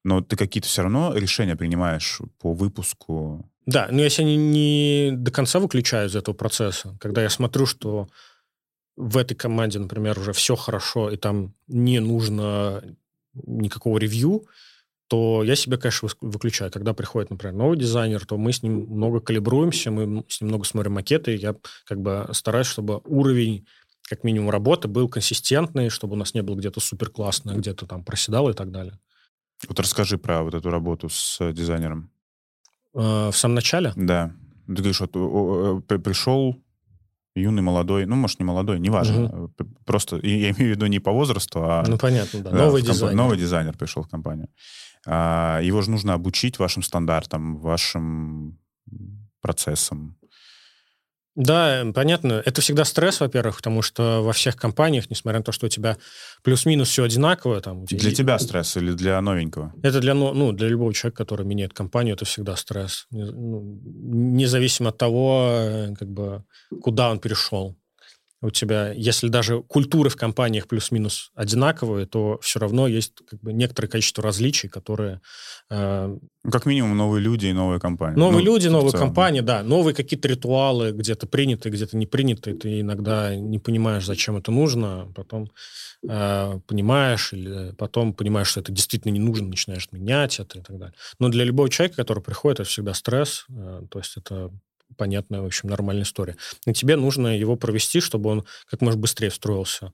но 0.05 0.21
ты 0.23 0.37
какие-то 0.37 0.68
все 0.68 0.83
равно 0.83 1.14
решения 1.14 1.55
принимаешь 1.55 2.21
по 2.40 2.53
выпуску. 2.53 3.49
Да, 3.66 3.87
но 3.92 4.03
если 4.03 4.23
они 4.23 4.37
не 4.37 5.11
до 5.12 5.31
конца 5.31 5.61
выключаю 5.61 6.09
из 6.09 6.16
этого 6.16 6.35
процесса, 6.35 6.97
когда 7.01 7.23
я 7.23 7.31
смотрю, 7.31 7.64
что 7.66 8.09
в 8.97 9.16
этой 9.16 9.35
команде, 9.37 9.79
например, 9.79 10.18
уже 10.18 10.33
все 10.33 10.57
хорошо, 10.57 11.11
и 11.11 11.16
там 11.16 11.55
не 11.68 12.01
нужно 12.01 12.83
никакого 13.35 13.99
ревью, 13.99 14.45
то 15.09 15.42
я 15.42 15.57
себя, 15.57 15.77
конечно, 15.77 16.09
выключаю. 16.21 16.71
Когда 16.71 16.95
приходит, 16.95 17.31
например, 17.31 17.55
новый 17.55 17.79
дизайнер, 17.79 18.25
то 18.25 18.38
мы 18.38 18.53
с 18.53 18.62
ним 18.62 18.87
много 18.88 19.21
калибруемся, 19.21 19.90
мы 19.90 20.25
с 20.29 20.40
ним 20.40 20.49
много 20.49 20.64
смотрим 20.64 20.92
макеты, 20.92 21.37
я 21.37 21.55
как 21.85 22.01
бы 22.01 22.29
стараюсь, 22.33 22.66
чтобы 22.66 23.01
уровень 23.05 23.66
как 24.09 24.25
минимум 24.25 24.51
работы 24.51 24.88
был 24.88 25.09
консистентный, 25.09 25.90
чтобы 25.90 26.14
у 26.14 26.16
нас 26.16 26.35
не 26.35 26.42
было 26.42 26.57
где-то 26.57 26.81
супер 26.81 27.11
классно, 27.11 27.53
где-то 27.53 27.87
там 27.87 28.05
проседало 28.05 28.51
и 28.51 28.55
так 28.55 28.71
далее. 28.71 28.99
Вот 29.68 29.79
расскажи 29.79 30.18
про 30.18 30.42
вот 30.42 30.55
эту 30.55 30.71
работу 30.71 31.09
с 31.09 31.40
э, 31.40 31.53
дизайнером. 31.53 32.11
Э, 32.95 33.31
В 33.31 33.37
самом 33.37 33.57
начале 33.57 33.92
Да. 33.97 34.35
Ты 34.66 34.75
говоришь, 34.75 35.01
вот 35.01 35.12
пришел 36.05 36.62
юный, 37.35 37.62
молодой, 37.62 38.07
ну, 38.07 38.16
может, 38.16 38.38
не 38.38 38.45
молодой, 38.45 38.79
неважно. 38.81 39.49
П- 39.57 39.64
Просто 39.85 40.16
я 40.16 40.51
имею 40.51 40.55
в 40.55 40.59
виду 40.77 40.87
не 40.87 40.99
по 41.01 41.12
возрасту, 41.12 41.61
а 41.64 41.85
ну 41.87 41.97
понятно, 41.99 42.40
да, 42.40 42.51
да, 42.51 42.57
новый 42.66 42.83
в 42.83 42.85
компа- 42.85 42.92
дизайн. 42.95 43.16
Новый 43.16 43.38
дизайнер 43.38 43.77
пришел 43.77 44.03
в 44.03 44.09
компанию. 44.09 44.49
А, 45.07 45.61
его 45.61 45.81
же 45.83 45.90
нужно 45.90 46.14
обучить 46.14 46.59
вашим 46.59 46.83
стандартам, 46.83 47.57
вашим 47.59 48.59
процессам. 49.40 50.16
Да, 51.35 51.85
понятно. 51.95 52.42
Это 52.45 52.61
всегда 52.61 52.85
стресс, 52.85 53.21
во-первых, 53.21 53.57
потому 53.57 53.81
что 53.81 54.21
во 54.23 54.33
всех 54.33 54.57
компаниях, 54.57 55.09
несмотря 55.11 55.38
на 55.38 55.45
то, 55.45 55.53
что 55.53 55.66
у 55.66 55.68
тебя 55.68 55.97
плюс-минус 56.42 56.88
все 56.88 57.05
одинаковое, 57.05 57.61
там... 57.61 57.87
тебя 57.87 58.01
Для 58.01 58.12
тебя 58.12 58.38
стресс 58.38 58.77
или 58.77 58.92
для 58.92 59.21
новенького? 59.21 59.73
Это 59.83 60.01
для, 60.01 60.12
ну, 60.12 60.35
ну, 60.35 60.53
для 60.53 60.68
любого 60.68 60.92
человека, 60.92 61.25
который 61.25 61.47
меняет 61.47 61.73
компанию, 61.73 62.16
это 62.16 62.27
всегда 62.27 62.55
стресс. 62.57 63.07
Ну, 63.11 63.81
независимо 63.83 64.90
от 64.90 64.99
того, 64.99 65.49
э, 65.53 65.95
как 65.95 66.09
бы, 66.09 66.45
куда 66.83 67.11
он 67.11 67.18
перешел. 67.18 67.77
У 68.43 68.51
тебя, 68.51 68.91
если 68.93 69.29
даже 69.29 69.63
культуры 69.63 70.11
в 70.11 70.17
компаниях 70.17 70.67
плюс-минус 70.67 71.31
одинаковые, 71.35 72.07
то 72.07 72.39
все 72.43 72.59
равно 72.59 72.89
есть 72.89 73.15
как 73.31 73.41
бы, 73.41 73.53
некоторое 73.53 73.87
количество 73.89 74.23
различий, 74.25 74.69
которые 74.69 75.21
э, 75.71 76.17
Ну, 76.45 76.51
как 76.51 76.67
минимум 76.67 76.97
новые 76.97 77.23
люди 77.23 77.47
и 77.47 77.53
новая 77.53 77.79
компания. 77.79 78.17
Новые 78.17 78.39
Ну, 78.45 78.45
люди, 78.53 78.67
новые 78.67 78.91
целом. 78.91 79.07
компании, 79.07 79.41
да. 79.41 79.63
Новые 79.63 79.95
какие-то 79.95 80.27
ритуалы, 80.27 80.91
где-то 80.91 81.29
принятые, 81.29 81.73
где-то 81.73 81.97
не 81.97 82.07
принятые. 82.07 82.57
Ты 82.57 82.81
иногда 82.81 83.35
не 83.37 83.61
понимаешь, 83.61 84.05
зачем 84.05 84.37
это 84.37 84.51
нужно, 84.51 85.13
потом 85.15 85.51
э, 86.09 86.59
понимаешь, 86.67 87.33
или 87.33 87.73
потом 87.79 88.13
понимаешь, 88.13 88.49
что 88.49 88.61
это 88.61 88.73
действительно 88.73 89.13
не 89.13 89.21
нужно, 89.21 89.47
начинаешь 89.49 89.89
менять 89.93 90.41
это 90.41 90.59
и 90.59 90.63
так 90.63 90.79
далее. 90.79 90.95
Но 91.21 91.29
для 91.29 91.45
любого 91.45 91.71
человека, 91.71 91.97
который 91.97 92.23
приходит, 92.23 92.59
это 92.61 92.69
всегда 92.69 92.93
стресс. 92.93 93.45
э, 93.51 93.83
то 93.89 93.99
есть 94.01 94.17
это 94.17 94.51
понятная, 95.03 95.41
в 95.41 95.47
общем, 95.47 95.69
нормальная 95.69 96.05
история. 96.05 96.37
И 96.65 96.73
тебе 96.73 96.95
нужно 96.95 97.37
его 97.37 97.57
провести, 97.57 97.99
чтобы 97.99 98.31
он 98.31 98.45
как 98.71 98.83
можно 98.83 99.01
быстрее 99.01 99.31
встроился 99.31 99.93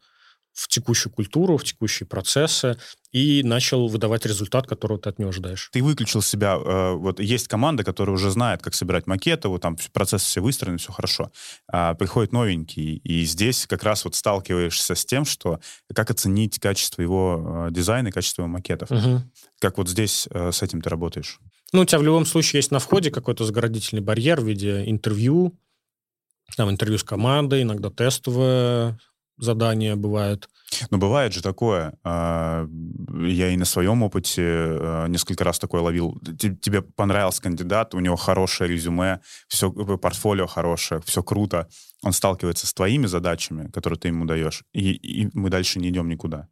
в 0.59 0.67
текущую 0.67 1.13
культуру, 1.13 1.57
в 1.57 1.63
текущие 1.63 2.07
процессы 2.07 2.77
и 3.13 3.43
начал 3.45 3.87
выдавать 3.87 4.27
результат, 4.27 4.67
которого 4.67 4.99
ты 4.99 5.09
от 5.09 5.19
него 5.19 5.31
ожидаешь. 5.31 5.71
Ты 5.73 5.83
выключил 5.83 6.21
себя, 6.21 6.57
э, 6.57 6.93
вот 6.95 7.21
есть 7.21 7.47
команда, 7.47 7.85
которая 7.85 8.15
уже 8.15 8.31
знает, 8.31 8.61
как 8.61 8.75
собирать 8.75 9.07
макеты, 9.07 9.49
вот 9.49 9.63
там 9.63 9.77
процессы 9.93 10.27
все 10.27 10.41
выстроены, 10.41 10.79
все 10.79 10.93
хорошо. 10.93 11.31
А 11.69 11.95
приходит 11.95 12.33
новенький, 12.33 12.97
и 12.97 13.25
здесь 13.25 13.67
как 13.67 13.85
раз 13.85 14.05
вот 14.05 14.17
сталкиваешься 14.17 14.97
с 14.97 15.05
тем, 15.05 15.25
что 15.25 15.61
как 15.95 16.11
оценить 16.11 16.59
качество 16.59 17.03
его 17.03 17.69
э, 17.69 17.73
дизайна 17.73 18.09
и 18.09 18.13
качество 18.13 18.43
его 18.43 18.51
макетов. 18.51 18.91
Мгм. 18.91 19.31
Как 19.61 19.79
вот 19.79 19.89
здесь 19.89 20.27
э, 20.31 20.51
с 20.51 20.63
этим 20.63 20.83
ты 20.83 20.91
работаешь? 20.91 21.39
Ну, 21.73 21.83
у 21.83 21.85
тебя 21.85 22.01
в 22.01 22.05
любом 22.05 22.27
случае 22.27 22.59
есть 22.59 22.73
на 22.73 22.81
входе 22.81 23.13
какой-то 23.13 23.45
заградительный 23.45 24.03
барьер 24.03 24.41
в 24.41 24.45
виде 24.45 24.85
интервью, 24.91 25.57
там 26.57 26.69
интервью 26.69 26.99
с 26.99 27.05
командой, 27.05 27.63
иногда 27.63 27.91
тестовое 27.91 28.99
задание 29.39 29.97
бывает. 29.97 30.49
Но 30.91 30.99
бывает 30.99 31.33
же 31.33 31.43
такое, 31.43 31.95
а, 32.05 32.69
я 33.21 33.49
и 33.51 33.57
на 33.57 33.65
своем 33.65 34.03
опыте 34.03 34.43
а, 34.45 35.07
несколько 35.07 35.45
раз 35.45 35.59
такое 35.59 35.81
ловил. 35.81 36.21
Тебе 36.39 36.83
понравился 36.83 37.43
кандидат, 37.43 37.95
у 37.95 38.01
него 38.01 38.17
хорошее 38.17 38.71
резюме, 38.71 39.21
все 39.49 39.71
портфолио 39.71 40.47
хорошее, 40.47 41.01
все 41.05 41.23
круто. 41.23 41.69
Он 42.03 42.13
сталкивается 42.13 42.67
с 42.67 42.75
твоими 42.75 43.07
задачами, 43.07 43.71
которые 43.71 43.99
ты 43.99 44.09
ему 44.09 44.25
даешь, 44.25 44.65
и, 44.73 44.93
и 44.93 45.31
мы 45.33 45.49
дальше 45.51 45.79
не 45.81 45.89
идем 45.89 46.09
никуда. 46.09 46.49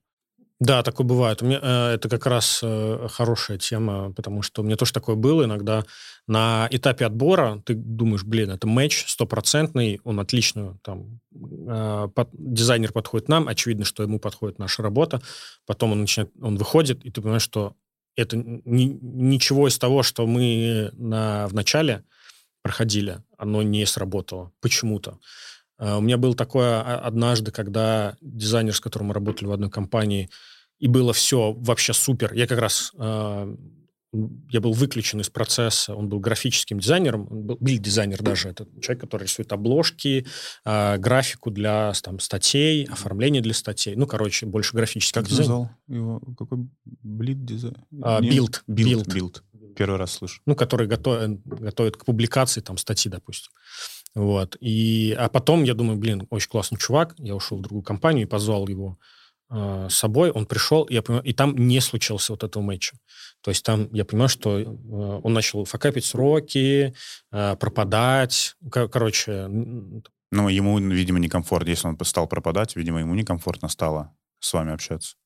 Да, 0.59 0.83
такое 0.83 1.07
бывает. 1.07 1.43
У 1.43 1.47
меня, 1.47 1.61
э, 1.63 1.95
это 1.97 2.09
как 2.09 2.25
раз 2.27 2.61
э, 2.63 3.09
хорошая 3.11 3.59
тема, 3.59 4.13
потому 4.13 4.41
что 4.41 4.63
у 4.63 4.65
меня 4.65 4.77
тоже 4.77 4.93
такое 4.95 5.15
было. 5.15 5.45
Иногда 5.45 5.85
на 6.27 6.67
этапе 6.71 7.05
отбора 7.05 7.63
ты 7.67 7.75
думаешь, 7.75 8.25
блин, 8.25 8.51
это 8.51 8.67
матч 8.67 9.05
стопроцентный, 9.07 10.01
он 10.05 10.19
отлично, 10.19 10.79
там, 10.83 11.21
э, 11.35 12.09
под- 12.15 12.31
дизайнер 12.33 12.93
подходит 12.93 13.29
нам, 13.29 13.49
очевидно, 13.49 13.85
что 13.85 14.03
ему 14.03 14.19
подходит 14.19 14.59
наша 14.59 14.83
работа. 14.83 15.21
Потом 15.67 15.93
он 15.93 16.01
начинает, 16.01 16.33
он 16.41 16.57
выходит, 16.57 17.05
и 17.05 17.11
ты 17.11 17.21
понимаешь, 17.21 17.43
что 17.43 17.75
это 18.17 18.39
ни- 18.39 18.99
ничего 19.03 19.69
из 19.69 19.79
того, 19.79 20.03
что 20.03 20.27
мы 20.27 20.91
на, 20.95 21.49
в 21.49 21.55
начале 21.55 22.03
проходили, 22.63 23.23
оно 23.37 23.63
не 23.63 23.85
сработало 23.85 24.53
почему-то. 24.63 25.19
Э, 25.79 25.97
У 25.97 26.01
меня 26.01 26.17
было 26.17 26.35
такое 26.35 26.81
а- 26.81 27.01
однажды, 27.01 27.51
когда 27.51 28.17
дизайнер, 28.21 28.75
с 28.75 28.81
которым 28.81 29.09
мы 29.09 29.15
работали 29.15 29.47
в 29.49 29.53
одной 29.53 29.71
компании, 29.71 30.31
и 30.79 30.89
было 30.89 31.13
все 31.13 31.53
вообще 31.53 31.93
супер. 31.93 32.33
Я 32.35 32.47
как 32.47 32.59
раз 32.59 32.93
э, 32.99 33.57
я 34.51 34.61
был 34.61 34.73
выключен 34.73 35.21
из 35.21 35.29
процесса, 35.31 35.95
он 35.95 36.09
был 36.09 36.21
графическим 36.21 36.81
дизайнером, 36.81 37.27
он 37.31 37.43
был 37.43 37.57
бильд-дизайнер 37.61 38.23
даже, 38.23 38.49
это 38.49 38.67
человек, 38.81 39.03
который 39.03 39.25
рисует 39.25 39.53
обложки, 39.53 40.27
э, 40.65 40.97
графику 40.99 41.51
для 41.51 41.93
там, 42.03 42.19
статей, 42.21 42.85
оформление 42.85 43.43
для 43.43 43.55
статей, 43.55 43.97
ну, 43.97 44.07
короче, 44.07 44.47
больше 44.47 44.77
графический 44.77 45.21
как 45.21 45.29
дизайн. 45.29 45.49
назвал 45.49 45.71
его? 45.89 46.21
Какой 46.39 46.59
бильд-дизайн? 46.85 47.77
А, 48.03 48.21
бильд. 48.21 48.63
Бильд. 48.67 49.09
Бильд. 49.09 49.45
Первый 49.77 49.99
раз 49.99 50.13
слышу. 50.13 50.41
Ну, 50.47 50.57
который 50.57 50.87
готовит, 50.87 51.43
готовит 51.45 51.97
к 51.97 52.05
публикации 52.05 52.63
там 52.63 52.79
статьи, 52.79 53.11
допустим. 53.11 53.53
Вот. 54.17 54.57
И, 54.61 55.15
а 55.19 55.29
потом 55.29 55.63
я 55.63 55.75
думаю, 55.75 55.99
блин, 55.99 56.27
очень 56.31 56.49
классный 56.49 56.79
чувак, 56.79 57.15
я 57.19 57.35
ушел 57.35 57.59
в 57.59 57.61
другую 57.61 57.83
компанию 57.83 58.27
и 58.27 58.29
позвал 58.29 58.67
его 58.67 58.99
э, 59.51 59.89
с 59.91 59.95
собой, 59.95 60.31
он 60.31 60.47
пришел, 60.47 60.87
я 60.89 61.03
понимаю, 61.03 61.23
и 61.27 61.35
там 61.35 61.55
не 61.55 61.81
случился 61.81 62.33
вот 62.33 62.43
этого 62.43 62.63
матча. 62.63 62.97
То 63.43 63.51
есть 63.51 63.63
там 63.63 63.93
я 63.93 64.07
понимаю, 64.07 64.31
что 64.31 64.59
э, 64.59 64.65
он 64.65 65.35
начал 65.35 65.67
факапить 65.67 66.07
сроки, 66.07 66.95
э, 67.31 67.57
пропадать, 67.57 68.57
кор- 68.71 68.89
короче. 68.89 69.49
Ну, 69.51 70.49
ему, 70.49 70.79
видимо, 70.79 71.19
некомфортно. 71.19 71.69
Если 71.69 71.87
он 71.87 71.99
стал 72.03 72.27
пропадать, 72.27 72.75
видимо, 72.75 73.01
ему 73.01 73.15
некомфортно 73.15 73.69
стало 73.69 74.17
с 74.41 74.51
вами 74.51 74.73
общаться. 74.73 75.17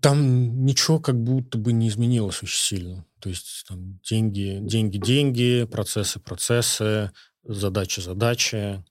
Там 0.00 0.64
ничего 0.64 1.00
как 1.00 1.20
будто 1.20 1.58
бы 1.58 1.72
не 1.72 1.88
изменилось 1.88 2.40
очень 2.44 2.60
сильно. 2.60 3.04
То 3.18 3.28
есть 3.28 3.64
там 3.68 3.98
деньги, 4.08 4.58
деньги, 4.62 4.98
деньги, 4.98 5.68
процессы, 5.70 6.20
процессы, 6.20 7.10
задачи. 8.00 8.82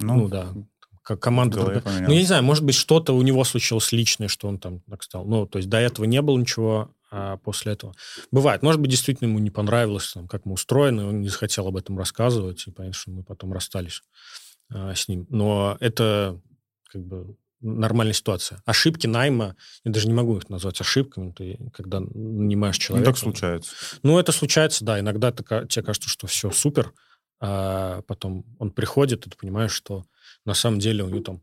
Ну, 0.00 0.14
ну 0.14 0.28
да, 0.28 0.54
как 1.02 1.20
команда. 1.20 1.56
Другая. 1.58 1.82
Ну, 2.06 2.12
я 2.12 2.20
не 2.20 2.26
знаю, 2.26 2.42
может 2.42 2.64
быть, 2.64 2.74
что-то 2.74 3.14
у 3.14 3.22
него 3.22 3.42
случилось 3.44 3.92
личное, 3.92 4.28
что 4.28 4.46
он 4.48 4.58
там 4.58 4.80
так 4.80 5.02
стал. 5.02 5.24
Ну, 5.24 5.46
то 5.46 5.58
есть 5.58 5.68
до 5.68 5.78
этого 5.78 6.04
не 6.04 6.20
было 6.20 6.38
ничего, 6.38 6.94
а 7.10 7.38
после 7.38 7.72
этого. 7.72 7.94
Бывает. 8.30 8.62
Может 8.62 8.80
быть, 8.80 8.90
действительно 8.90 9.28
ему 9.28 9.38
не 9.38 9.50
понравилось, 9.50 10.12
там, 10.12 10.28
как 10.28 10.44
мы 10.44 10.52
устроены, 10.52 11.06
он 11.06 11.22
не 11.22 11.28
захотел 11.28 11.66
об 11.66 11.76
этом 11.76 11.98
рассказывать, 11.98 12.66
и 12.66 12.70
понятно, 12.70 12.98
что 12.98 13.10
мы 13.10 13.22
потом 13.22 13.52
расстались 13.52 14.02
а, 14.70 14.94
с 14.94 15.08
ним. 15.08 15.26
Но 15.30 15.78
это 15.80 16.38
как 16.92 17.02
бы 17.04 17.36
нормальная 17.60 18.12
ситуация. 18.12 18.62
Ошибки 18.66 19.06
найма, 19.06 19.56
я 19.84 19.92
даже 19.92 20.08
не 20.08 20.14
могу 20.14 20.36
их 20.36 20.48
назвать 20.48 20.80
ошибками, 20.80 21.32
ты 21.32 21.58
когда 21.72 22.00
нанимаешь 22.00 22.76
человека. 22.76 23.08
Ну, 23.08 23.14
так 23.14 23.18
случается. 23.18 23.74
Ну, 24.02 24.18
это 24.18 24.32
случается, 24.32 24.84
да. 24.84 25.00
Иногда 25.00 25.32
ты, 25.32 25.42
тебе 25.42 25.82
кажется, 25.82 26.08
что 26.08 26.26
все 26.26 26.50
супер, 26.50 26.92
а 27.40 28.02
потом 28.02 28.44
он 28.58 28.70
приходит, 28.70 29.26
и 29.26 29.30
ты 29.30 29.36
понимаешь, 29.36 29.72
что 29.72 30.04
на 30.44 30.54
самом 30.54 30.78
деле 30.78 31.04
у 31.04 31.08
него 31.08 31.22
там 31.22 31.42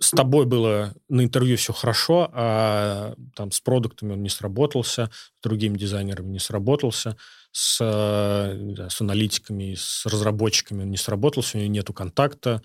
с 0.00 0.10
тобой 0.10 0.44
было 0.44 0.94
на 1.08 1.24
интервью 1.24 1.56
все 1.56 1.72
хорошо, 1.72 2.28
а 2.32 3.14
там 3.34 3.50
с 3.50 3.60
продуктами 3.60 4.12
он 4.12 4.22
не 4.22 4.28
сработался, 4.28 5.10
с 5.38 5.42
другими 5.42 5.78
дизайнерами 5.78 6.32
не 6.32 6.38
сработался, 6.38 7.16
с, 7.52 7.78
да, 7.78 8.90
с 8.90 9.00
аналитиками, 9.00 9.74
с 9.76 10.04
разработчиками 10.06 10.82
он 10.82 10.90
не 10.90 10.96
сработался, 10.96 11.56
у 11.56 11.60
него 11.60 11.70
нету 11.70 11.92
контакта, 11.92 12.62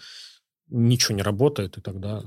ничего 0.68 1.16
не 1.16 1.22
работает, 1.22 1.78
и 1.78 1.82
тогда 1.82 2.24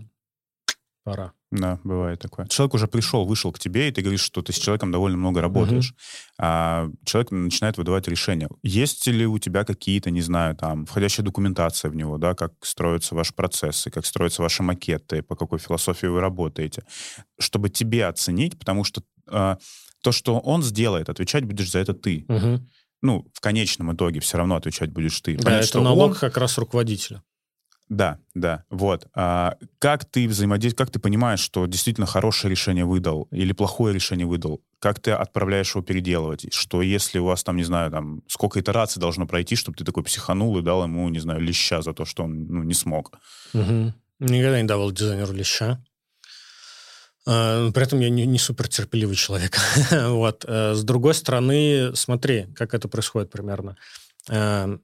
пора. 1.05 1.32
Да, 1.50 1.78
бывает 1.84 2.18
такое. 2.20 2.46
Человек 2.46 2.74
уже 2.74 2.86
пришел, 2.86 3.26
вышел 3.26 3.53
к 3.53 3.59
тебе, 3.59 3.88
и 3.88 3.92
ты 3.92 4.00
говоришь, 4.00 4.22
что 4.22 4.40
ты 4.40 4.53
с 4.53 4.57
человеком 4.59 4.90
довольно 4.90 5.18
много 5.18 5.40
работаешь. 5.40 5.90
Угу. 5.90 5.98
А 6.38 6.88
человек 7.05 7.30
начинает 7.30 7.76
выдавать 7.76 8.09
решения. 8.09 8.48
Есть 8.62 9.07
ли 9.07 9.26
у 9.26 9.38
тебя 9.38 9.64
какие-то, 9.64 10.11
не 10.11 10.22
знаю, 10.22 10.57
там, 10.57 10.86
входящая 10.86 11.26
документация 11.26 11.90
в 11.90 11.94
него, 11.94 12.16
да, 12.16 12.34
как 12.34 12.53
строятся 12.62 13.14
ваши 13.14 13.34
процессы, 13.34 13.90
как 13.90 14.07
строятся 14.07 14.42
ваши 14.42 14.62
макеты, 14.62 15.22
по 15.22 15.36
какой 15.36 15.59
философии 15.59 16.07
вы 16.07 16.20
работаете, 16.20 16.84
чтобы 17.38 17.68
тебе 17.68 18.07
оценить, 18.07 18.59
потому 18.59 18.84
что 18.84 19.03
а, 19.28 19.59
то, 20.03 20.12
что 20.12 20.38
он 20.38 20.62
сделает, 20.62 21.09
отвечать 21.09 21.44
будешь 21.44 21.70
за 21.70 21.80
это 21.80 21.92
ты. 21.92 22.24
Угу. 22.28 22.66
Ну, 23.03 23.26
в 23.34 23.40
конечном 23.40 23.94
итоге 23.94 24.20
все 24.20 24.38
равно 24.38 24.57
отвечать 24.57 24.90
будешь 24.90 25.20
ты. 25.20 25.36
Да, 25.36 25.44
Понять, 25.44 25.68
это 25.68 25.80
налог 25.80 26.12
он... 26.12 26.16
как 26.16 26.36
раз 26.36 26.57
руководителя. 26.57 27.22
Да, 27.89 28.18
да, 28.35 28.64
вот. 28.70 29.07
А 29.14 29.57
как 29.78 30.05
ты 30.07 30.26
взаимодействуешь, 30.26 30.78
как 30.78 30.91
ты 30.91 30.99
понимаешь, 30.99 31.41
что 31.41 31.66
действительно 31.66 32.07
хорошее 32.07 32.51
решение 32.51 32.85
выдал 32.85 33.28
или 33.30 33.53
плохое 33.53 33.95
решение 33.95 34.26
выдал? 34.26 34.62
Как 34.78 34.99
ты 34.99 35.11
отправляешь 35.11 35.74
его 35.74 35.85
переделывать? 35.85 36.53
Что 36.55 36.80
если 36.80 37.18
у 37.18 37.26
вас 37.26 37.45
там, 37.45 37.57
не 37.57 37.64
знаю, 37.64 37.91
там, 37.91 38.22
сколько 38.28 38.61
итераций 38.61 39.01
должно 39.01 39.26
пройти, 39.26 39.57
чтобы 39.57 39.76
ты 39.76 39.85
такой 39.85 40.05
психанул 40.05 40.57
и 40.59 40.62
дал 40.62 40.85
ему, 40.85 41.09
не 41.11 41.18
знаю, 41.18 41.41
леща 41.41 41.83
за 41.83 41.93
то, 41.93 42.05
что 42.05 42.24
он 42.24 42.47
ну, 42.47 42.62
не 42.62 42.74
смог? 42.74 43.12
Угу. 43.53 43.93
Никогда 44.20 44.61
не 44.61 44.66
давал 44.66 44.91
дизайнеру 44.91 45.33
леща. 45.33 45.85
А, 47.26 47.70
при 47.70 47.83
этом 47.83 48.01
я 48.01 48.11
не, 48.11 48.26
не 48.26 48.39
супер 48.39 48.68
терпеливый 48.68 49.16
человек. 49.16 49.57
вот. 49.91 50.45
Э, 50.47 50.74
с 50.74 50.83
другой 50.83 51.14
стороны, 51.14 51.95
смотри, 51.95 52.47
как 52.55 52.74
это 52.74 52.89
происходит 52.89 53.30
примерно 53.30 53.76
э, 54.28 54.78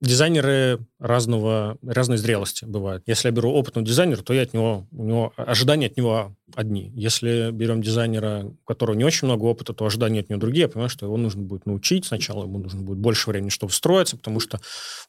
дизайнеры 0.00 0.78
разного, 0.98 1.78
разной 1.82 2.16
зрелости 2.18 2.64
бывают. 2.64 3.02
Если 3.06 3.28
я 3.28 3.32
беру 3.32 3.52
опытного 3.52 3.86
дизайнера, 3.86 4.22
то 4.22 4.32
я 4.32 4.42
от 4.42 4.54
него, 4.54 4.86
у 4.92 5.04
него 5.04 5.32
ожидания 5.36 5.86
от 5.86 5.96
него 5.96 6.36
одни. 6.54 6.92
Если 6.94 7.50
берем 7.50 7.82
дизайнера, 7.82 8.44
у 8.44 8.64
которого 8.64 8.94
не 8.94 9.04
очень 9.04 9.26
много 9.26 9.44
опыта, 9.44 9.72
то 9.72 9.84
ожидания 9.84 10.20
от 10.20 10.30
него 10.30 10.40
другие. 10.40 10.62
Я 10.62 10.68
понимаю, 10.68 10.90
что 10.90 11.06
его 11.06 11.16
нужно 11.16 11.42
будет 11.42 11.66
научить 11.66 12.04
сначала, 12.04 12.44
ему 12.44 12.58
нужно 12.58 12.82
будет 12.82 12.98
больше 12.98 13.30
времени, 13.30 13.50
чтобы 13.50 13.72
встроиться, 13.72 14.16
потому 14.16 14.40
что 14.40 14.60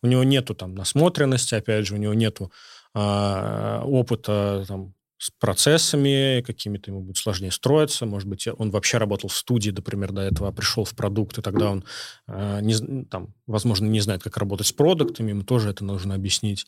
у 0.02 0.08
него 0.08 0.24
нету 0.24 0.56
там 0.56 0.76
насмотренности, 0.76 1.56
опять 1.56 1.86
же, 1.86 1.96
у 1.96 1.98
него 1.98 2.14
нету 2.14 2.52
а, 2.94 3.84
опыта 3.86 4.66
там, 4.68 4.94
с 5.20 5.32
процессами, 5.32 6.41
какими-то 6.41 6.91
ему 6.91 7.01
будет 7.01 7.17
сложнее 7.17 7.51
строиться. 7.51 8.05
Может 8.05 8.28
быть, 8.30 8.47
он 8.57 8.72
вообще 8.72 8.97
работал 8.97 9.30
в 9.30 9.36
студии, 9.36 9.70
например, 9.70 10.13
до 10.13 10.22
этого, 10.22 10.49
а 10.49 10.51
пришел 10.53 10.86
в 10.86 10.95
продукт, 10.95 11.38
и 11.38 11.41
тогда 11.41 11.72
он, 11.72 11.84
э, 12.28 12.59
не, 12.61 13.05
там, 13.05 13.36
возможно, 13.45 13.86
не 13.86 13.99
знает, 13.99 14.24
как 14.24 14.38
работать 14.38 14.67
с 14.67 14.72
продуктами, 14.72 15.32
ему 15.32 15.43
тоже 15.43 15.70
это 15.70 15.84
нужно 15.84 16.15
объяснить. 16.15 16.65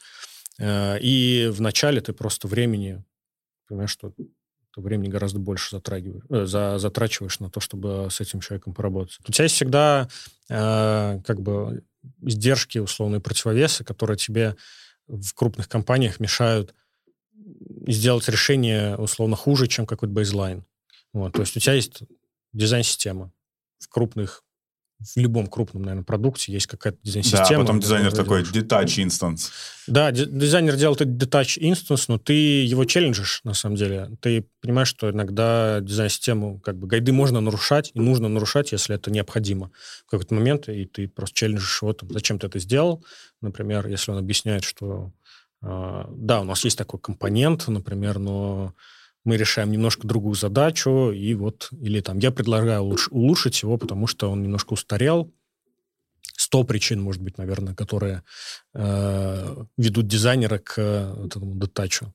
Э, 0.60 1.00
и 1.00 1.50
вначале 1.52 2.02
ты 2.02 2.12
просто 2.12 2.50
времени, 2.50 3.02
понимаешь, 3.68 3.92
что 3.92 4.12
ты 4.12 4.82
времени 4.82 5.10
гораздо 5.10 5.40
больше 5.40 5.78
затрагиваешь, 5.78 6.24
э, 6.30 6.46
за, 6.46 6.78
затрачиваешь 6.78 7.40
на 7.40 7.50
то, 7.50 7.62
чтобы 7.62 8.10
с 8.12 8.20
этим 8.20 8.42
человеком 8.42 8.74
поработать. 8.74 9.18
У 9.26 9.32
тебя 9.32 9.46
есть 9.46 9.56
всегда 9.56 10.10
э, 10.50 11.22
как 11.26 11.42
бы 11.42 11.86
издержки, 12.22 12.80
условные 12.80 13.22
противовесы, 13.22 13.86
которые 13.86 14.18
тебе 14.18 14.58
в 15.08 15.34
крупных 15.34 15.70
компаниях 15.70 16.20
мешают 16.20 16.74
сделать 17.88 18.28
решение 18.30 18.96
условно 18.98 19.36
хуже, 19.36 19.68
чем 19.68 19.86
какой-то 19.86 20.14
бейзлайн. 20.14 20.66
Вот, 21.14 21.34
то 21.34 21.42
есть 21.42 21.58
у 21.58 21.60
тебя 21.60 21.74
есть 21.74 22.04
дизайн-система 22.54 23.32
в 23.80 23.90
крупных 23.90 24.44
в 25.02 25.18
любом 25.18 25.48
крупном, 25.48 25.84
наверное, 25.84 26.04
продукте 26.04 26.52
есть 26.54 26.68
какая-то 26.68 27.00
дизайн-система. 27.04 27.48
Да, 27.48 27.60
потом 27.60 27.80
дизайнер 27.80 28.12
такой, 28.12 28.44
detach 28.44 29.04
instance. 29.04 29.50
Да, 29.88 30.12
дизайнер 30.12 30.76
делает 30.76 31.02
этот 31.02 31.16
detach 31.16 31.60
instance, 31.60 32.06
но 32.08 32.18
ты 32.18 32.34
его 32.64 32.86
челленджишь, 32.86 33.42
на 33.44 33.54
самом 33.54 33.76
деле. 33.76 34.12
Ты 34.22 34.46
понимаешь, 34.62 34.88
что 34.88 35.10
иногда 35.10 35.80
дизайн-систему, 35.82 36.60
как 36.60 36.78
бы, 36.78 36.88
гайды 36.88 37.12
можно 37.12 37.42
нарушать, 37.42 37.92
и 37.94 38.00
нужно 38.00 38.30
нарушать, 38.30 38.72
если 38.72 38.96
это 38.96 39.12
необходимо 39.12 39.72
в 40.06 40.12
какой-то 40.12 40.36
момент, 40.36 40.70
и 40.70 40.86
ты 40.86 41.08
просто 41.08 41.36
челленджишь 41.36 41.82
его, 41.82 41.94
там, 41.94 42.12
зачем 42.12 42.38
ты 42.38 42.48
это 42.48 42.60
сделал, 42.60 43.04
например, 43.42 43.88
если 43.88 44.12
он 44.12 44.18
объясняет, 44.18 44.64
что 44.64 45.12
да, 45.62 46.42
у 46.42 46.44
нас 46.44 46.64
есть 46.64 46.78
такой 46.78 47.00
компонент, 47.00 47.68
например, 47.68 48.20
но 48.20 48.74
мы 49.24 49.38
решаем 49.38 49.72
немножко 49.72 50.08
другую 50.08 50.36
задачу, 50.36 51.12
и 51.12 51.34
вот, 51.36 51.70
или 51.80 52.02
там, 52.02 52.20
я 52.20 52.32
предлагаю 52.32 52.82
улуш, 52.82 53.08
улучшить 53.12 53.62
его, 53.62 53.78
потому 53.78 54.08
что 54.08 54.32
он 54.32 54.42
немножко 54.42 54.74
устарел. 54.74 55.32
Сто 56.36 56.64
причин, 56.64 57.02
может 57.02 57.22
быть, 57.22 57.38
наверное, 57.38 57.76
которые 57.76 58.24
э, 58.74 59.66
ведут 59.78 60.08
дизайнера 60.08 60.58
к 60.58 60.74
э, 60.78 61.26
этому 61.28 61.56
детачу. 61.56 62.14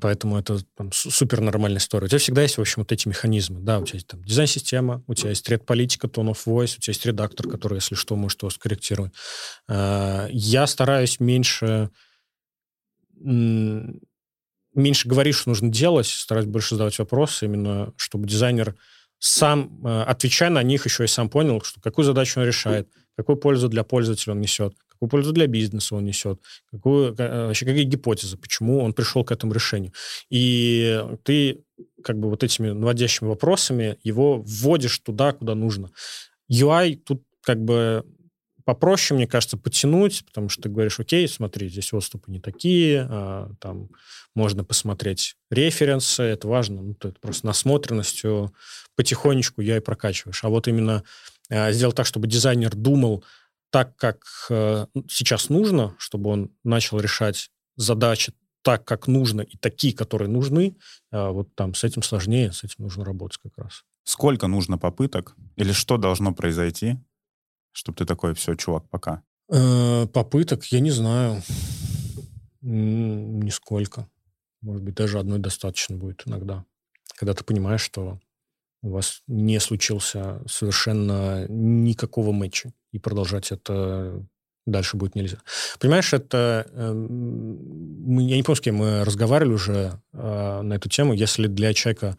Поэтому 0.00 0.38
это 0.38 0.60
там, 0.76 0.90
супер 0.92 1.40
нормальная 1.40 1.78
история. 1.78 2.06
У 2.06 2.08
тебя 2.08 2.18
всегда 2.18 2.42
есть, 2.42 2.56
в 2.56 2.60
общем, 2.60 2.82
вот 2.82 2.92
эти 2.92 3.08
механизмы. 3.08 3.60
Да, 3.60 3.78
у 3.78 3.84
тебя 3.84 3.96
есть 3.96 4.06
там 4.06 4.22
дизайн-система, 4.24 5.02
у 5.06 5.14
тебя 5.14 5.30
есть 5.30 5.48
ред-политика, 5.48 6.08
tone 6.08 6.32
of 6.32 6.38
voice, 6.46 6.76
у 6.76 6.80
тебя 6.80 6.92
есть 6.92 7.06
редактор, 7.06 7.48
который, 7.48 7.76
если 7.76 7.94
что, 7.94 8.16
может 8.16 8.42
его 8.42 8.50
скорректировать. 8.50 9.12
Э, 9.68 10.26
я 10.30 10.66
стараюсь 10.66 11.20
меньше 11.20 11.90
меньше 13.24 15.08
говоришь, 15.08 15.38
что 15.38 15.50
нужно 15.50 15.68
делать, 15.68 16.06
стараюсь 16.06 16.46
больше 16.46 16.74
задавать 16.74 16.98
вопросы, 16.98 17.46
именно 17.46 17.92
чтобы 17.96 18.26
дизайнер 18.26 18.74
сам, 19.18 19.80
э, 19.84 20.02
отвечая 20.02 20.50
на 20.50 20.62
них, 20.62 20.84
еще 20.84 21.04
и 21.04 21.08
сам 21.08 21.28
понял, 21.28 21.60
что 21.62 21.80
какую 21.80 22.04
задачу 22.04 22.40
он 22.40 22.46
решает, 22.46 22.88
какую 23.16 23.36
пользу 23.36 23.68
для 23.68 23.84
пользователя 23.84 24.32
он 24.32 24.40
несет, 24.40 24.74
какую 24.88 25.10
пользу 25.10 25.32
для 25.32 25.46
бизнеса 25.46 25.94
он 25.94 26.04
несет, 26.04 26.40
какую, 26.70 27.14
э, 27.16 27.46
вообще 27.46 27.64
какие 27.64 27.84
гипотезы, 27.84 28.36
почему 28.36 28.82
он 28.82 28.94
пришел 28.94 29.22
к 29.22 29.30
этому 29.30 29.52
решению. 29.52 29.92
И 30.28 31.04
ты 31.22 31.62
как 32.02 32.18
бы 32.18 32.30
вот 32.30 32.42
этими 32.42 32.70
наводящими 32.70 33.28
вопросами 33.28 33.96
его 34.02 34.42
вводишь 34.44 34.98
туда, 34.98 35.32
куда 35.32 35.54
нужно. 35.54 35.90
UI 36.50 36.96
тут 36.96 37.22
как 37.42 37.62
бы 37.62 38.04
попроще, 38.64 39.16
мне 39.16 39.26
кажется, 39.26 39.56
потянуть, 39.56 40.24
потому 40.26 40.48
что 40.48 40.62
ты 40.62 40.68
говоришь, 40.68 41.00
окей, 41.00 41.28
смотри, 41.28 41.68
здесь 41.68 41.92
отступы 41.92 42.30
не 42.30 42.40
такие, 42.40 43.06
а, 43.08 43.50
там 43.60 43.90
можно 44.34 44.64
посмотреть 44.64 45.36
референсы, 45.50 46.22
это 46.22 46.48
важно, 46.48 46.82
ну, 46.82 46.92
это 46.92 47.14
просто 47.20 47.46
насмотренностью 47.46 48.54
потихонечку 48.96 49.60
я 49.60 49.76
и 49.76 49.80
прокачиваешь. 49.80 50.42
А 50.44 50.48
вот 50.48 50.68
именно 50.68 51.02
а, 51.50 51.72
сделать 51.72 51.96
так, 51.96 52.06
чтобы 52.06 52.26
дизайнер 52.26 52.74
думал 52.74 53.24
так, 53.70 53.96
как 53.96 54.24
а, 54.50 54.86
сейчас 55.08 55.48
нужно, 55.48 55.94
чтобы 55.98 56.30
он 56.30 56.50
начал 56.64 57.00
решать 57.00 57.50
задачи 57.76 58.32
так, 58.62 58.84
как 58.84 59.08
нужно, 59.08 59.40
и 59.40 59.56
такие, 59.56 59.92
которые 59.92 60.28
нужны, 60.28 60.76
а, 61.10 61.30
вот 61.30 61.54
там 61.54 61.74
с 61.74 61.84
этим 61.84 62.02
сложнее, 62.02 62.52
с 62.52 62.64
этим 62.64 62.84
нужно 62.84 63.04
работать 63.04 63.38
как 63.42 63.58
раз. 63.58 63.84
Сколько 64.04 64.46
нужно 64.46 64.78
попыток 64.78 65.36
или 65.56 65.72
что 65.72 65.96
должно 65.96 66.32
произойти, 66.32 66.98
чтобы 67.72 67.96
ты 67.96 68.04
такой, 68.04 68.34
все, 68.34 68.54
чувак, 68.54 68.88
пока? 68.88 69.22
Э, 69.48 70.06
попыток, 70.06 70.64
я 70.66 70.80
не 70.80 70.90
знаю. 70.90 71.42
Нисколько. 72.60 74.08
Может 74.60 74.82
быть, 74.82 74.94
даже 74.94 75.18
одной 75.18 75.38
достаточно 75.38 75.96
будет 75.96 76.22
иногда. 76.26 76.64
Когда 77.16 77.34
ты 77.34 77.44
понимаешь, 77.44 77.80
что 77.80 78.20
у 78.82 78.90
вас 78.90 79.22
не 79.26 79.58
случился 79.60 80.42
совершенно 80.46 81.46
никакого 81.48 82.32
матча, 82.32 82.72
и 82.92 82.98
продолжать 82.98 83.52
это 83.52 84.24
дальше 84.66 84.96
будет 84.96 85.14
нельзя. 85.14 85.38
Понимаешь, 85.80 86.12
это... 86.12 86.66
Э, 86.72 86.92
я 86.92 88.36
не 88.36 88.42
помню, 88.42 88.56
с 88.56 88.60
кем 88.60 88.76
мы 88.76 89.04
разговаривали 89.04 89.54
уже 89.54 90.00
э, 90.12 90.60
на 90.62 90.74
эту 90.74 90.88
тему. 90.88 91.12
Если 91.14 91.46
для 91.46 91.74
человека 91.74 92.16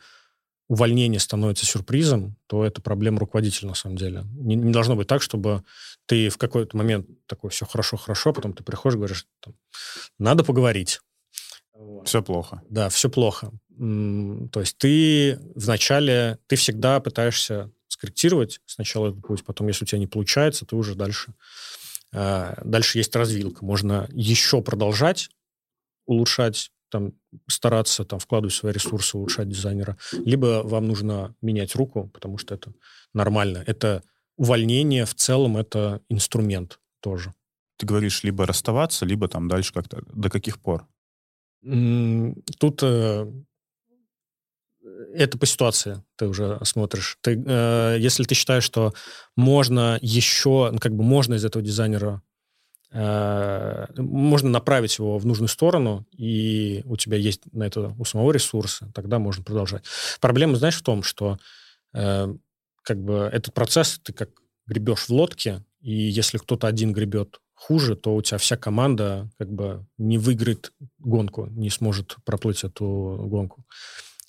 увольнение 0.68 1.20
становится 1.20 1.66
сюрпризом, 1.66 2.36
то 2.47 2.66
это 2.66 2.82
проблема 2.82 3.20
руководителя 3.20 3.70
на 3.70 3.76
самом 3.76 3.97
деле. 3.97 4.24
Не, 4.34 4.55
не 4.55 4.72
должно 4.72 4.95
быть 4.95 5.07
так, 5.07 5.22
чтобы 5.22 5.64
ты 6.05 6.30
в 6.30 6.38
какой-то 6.38 6.78
момент 6.78 7.07
такой, 7.26 7.49
все 7.49 7.66
хорошо-хорошо, 7.66 8.30
а 8.30 8.34
потом 8.34 8.53
ты 8.53 8.64
приходишь 8.64 8.95
и 8.95 8.97
говоришь, 8.97 9.28
там, 9.41 9.55
надо 10.18 10.43
поговорить. 10.43 11.01
Все 12.05 12.22
плохо. 12.22 12.61
Да, 12.70 12.89
все 12.89 13.09
плохо. 13.09 13.51
То 13.78 14.59
есть 14.59 14.78
ты 14.78 15.39
вначале, 15.55 16.38
ты 16.47 16.55
всегда 16.55 16.99
пытаешься 16.99 17.72
скорректировать 17.88 18.59
сначала 18.66 19.09
этот 19.09 19.26
путь, 19.26 19.43
потом, 19.43 19.68
если 19.68 19.86
у 19.86 19.88
тебя 19.88 19.99
не 19.99 20.07
получается, 20.07 20.66
ты 20.66 20.76
уже 20.76 20.95
дальше. 20.95 21.34
А, 22.14 22.59
дальше 22.64 22.99
есть 22.99 23.16
развилка. 23.16 23.66
Можно 23.66 24.07
еще 24.11 24.61
продолжать 24.61 25.30
улучшать 26.05 26.72
там, 26.94 27.14
стараться 27.48 28.06
там, 28.06 28.20
вкладывать 28.20 28.54
свои 28.54 28.72
ресурсы, 28.72 29.18
улучшать 29.18 29.50
дизайнера, 29.50 29.98
либо 30.12 30.62
вам 30.64 30.86
нужно 30.86 31.36
менять 31.41 31.76
руку, 31.76 32.08
потому 32.14 32.38
что 32.38 32.54
это 32.54 32.72
нормально. 33.14 33.64
Это 33.66 34.04
увольнение 34.38 35.06
в 35.06 35.16
целом, 35.16 35.58
это 35.58 36.02
инструмент 36.08 36.80
тоже. 37.00 37.34
Ты 37.78 37.88
говоришь, 37.88 38.24
либо 38.24 38.46
расставаться, 38.46 39.06
либо 39.06 39.28
там 39.28 39.48
дальше 39.48 39.74
как-то. 39.74 40.04
До 40.14 40.30
каких 40.30 40.60
пор? 40.60 40.88
Тут 41.64 42.84
э, 42.84 43.32
это 45.16 45.38
по 45.39 45.48
ситуации 45.48 46.04
ты 46.16 46.28
уже 46.28 46.60
смотришь. 46.64 47.18
Ты, 47.22 47.44
э, 47.44 47.98
если 48.00 48.24
ты 48.24 48.36
считаешь, 48.36 48.64
что 48.64 48.94
можно 49.36 49.98
еще, 50.02 50.70
ну, 50.72 50.78
как 50.78 50.94
бы 50.94 51.04
можно 51.04 51.34
из 51.34 51.44
этого 51.44 51.66
дизайнера 51.66 52.22
можно 52.94 54.50
направить 54.50 55.00
его 55.00 55.18
в 55.18 55.26
нужную 55.26 55.48
сторону, 55.48 56.06
и 56.12 56.84
у 56.86 56.96
тебя 56.96 57.18
есть 57.18 57.41
на 57.52 57.64
это 57.64 57.96
у 57.98 58.06
самого 58.06 58.32
ресурсы, 58.32 58.88
тогда 58.94 59.18
можно 59.18 59.44
продолжать. 59.44 59.84
Проблема, 60.22 60.58
знаешь, 60.58 60.78
в 60.78 60.84
том, 60.84 61.02
что 61.02 61.39
э, 61.94 62.34
как 62.84 63.04
бы 63.04 63.30
этот 63.34 63.54
процесс 63.54 64.00
ты 64.04 64.14
как 64.14 64.30
гребешь 64.68 65.06
в 65.06 65.10
лодке, 65.10 65.64
и 65.82 65.91
если 65.91 66.38
кто-то 66.38 66.68
один 66.68 66.94
гребет 66.94 67.39
хуже, 67.56 67.96
то 67.96 68.16
у 68.16 68.22
тебя 68.22 68.38
вся 68.38 68.58
команда 68.58 69.30
как 69.38 69.52
бы 69.52 69.86
не 69.98 70.18
выиграет 70.18 70.72
гонку, 71.00 71.48
не 71.48 71.70
сможет 71.70 72.18
проплыть 72.26 72.64
эту 72.64 73.26
гонку. 73.28 73.66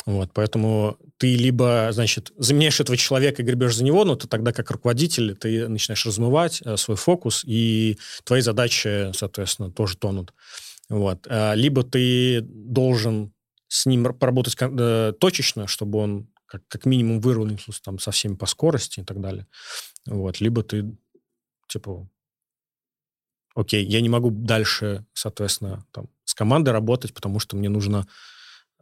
Вот, 0.07 0.31
поэтому 0.35 0.99
ты 1.17 1.35
либо, 1.35 1.89
значит, 1.93 2.33
заменяешь 2.37 2.79
этого 2.79 2.97
человека 2.97 3.41
и 3.41 3.45
гребешь 3.45 3.77
за 3.77 3.85
него, 3.85 4.05
но 4.05 4.17
ты 4.17 4.29
тогда 4.29 4.53
как 4.53 4.71
руководитель 4.71 5.35
ты 5.35 5.67
начинаешь 5.67 6.05
размывать 6.05 6.61
э, 6.63 6.77
свой 6.77 6.99
фокус, 6.99 7.43
и 7.47 7.99
твои 8.25 8.43
задачи, 8.43 9.13
соответственно, 9.15 9.71
тоже 9.71 9.97
тонут. 9.97 10.35
Вот. 10.91 11.27
А, 11.31 11.55
либо 11.55 11.83
ты 11.83 12.43
должен 12.43 13.33
с 13.69 13.87
ним 13.87 14.05
поработать 14.15 14.57
э, 14.61 15.15
точечно, 15.19 15.67
чтобы 15.67 15.99
он 15.99 16.29
как, 16.45 16.63
как 16.69 16.85
минимум 16.85 17.21
выровнялся 17.21 17.83
там 17.83 17.99
со 17.99 18.11
всеми 18.11 18.35
по 18.35 18.45
скорости 18.45 19.01
и 19.01 19.05
так 19.05 19.21
далее. 19.21 19.47
Вот. 20.07 20.39
Либо 20.41 20.63
ты, 20.63 20.95
типа, 21.67 22.07
окей, 23.55 23.85
я 23.87 24.03
не 24.03 24.11
могу 24.11 24.31
дальше, 24.31 25.07
соответственно, 25.15 25.87
там, 25.93 26.09
с 26.25 26.35
командой 26.35 26.71
работать, 26.71 27.15
потому 27.15 27.39
что 27.39 27.57
мне 27.57 27.71
нужно 27.71 28.07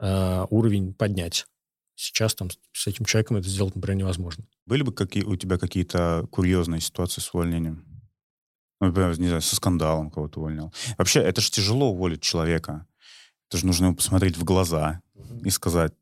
э, 0.03 0.47
уровень 0.51 0.93
поднять. 0.93 1.47
Сейчас 1.95 2.35
там 2.35 2.51
с 2.73 2.87
этим 2.87 3.05
человеком 3.05 3.37
это 3.37 3.49
сделать, 3.49 3.75
например, 3.75 3.99
невозможно. 3.99 4.45
Были 4.67 4.83
бы 4.83 4.93
какие, 4.93 5.23
у 5.23 5.37
тебя 5.37 5.57
какие-то 5.57 6.27
курьезные 6.31 6.81
ситуации 6.81 7.21
с 7.21 7.33
увольнением? 7.33 7.87
Ну, 8.81 8.89
например, 8.89 9.19
не 9.21 9.29
знаю, 9.29 9.43
со 9.43 9.55
скандалом 9.55 10.11
кого-то 10.11 10.41
увольнял. 10.41 10.75
Вообще, 10.99 11.21
это 11.21 11.41
же 11.41 11.51
тяжело 11.51 11.93
уволить 11.93 12.23
человека. 12.23 12.87
Это 13.49 13.59
же 13.59 13.67
нужно 13.67 13.87
ему 13.87 13.97
посмотреть 13.97 14.37
в 14.37 14.45
глаза 14.45 15.01
и 15.45 15.51
сказать, 15.51 15.93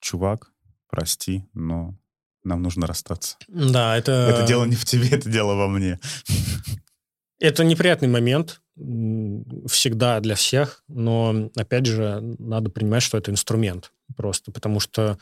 чувак, 0.00 0.50
прости, 0.88 1.44
но 1.52 1.96
нам 2.42 2.62
нужно 2.62 2.86
расстаться. 2.86 3.36
Да, 3.46 3.96
это... 3.96 4.12
Это 4.12 4.46
дело 4.46 4.64
не 4.64 4.74
в 4.74 4.84
тебе, 4.84 5.10
это 5.10 5.30
дело 5.30 5.54
во 5.54 5.68
мне. 5.68 6.00
Это 7.38 7.62
неприятный 7.62 8.08
момент, 8.08 8.61
всегда 8.76 10.20
для 10.20 10.34
всех, 10.34 10.82
но, 10.88 11.50
опять 11.56 11.86
же, 11.86 12.20
надо 12.38 12.70
понимать, 12.70 13.02
что 13.02 13.18
это 13.18 13.30
инструмент 13.30 13.92
просто, 14.16 14.50
потому 14.50 14.80
что 14.80 15.18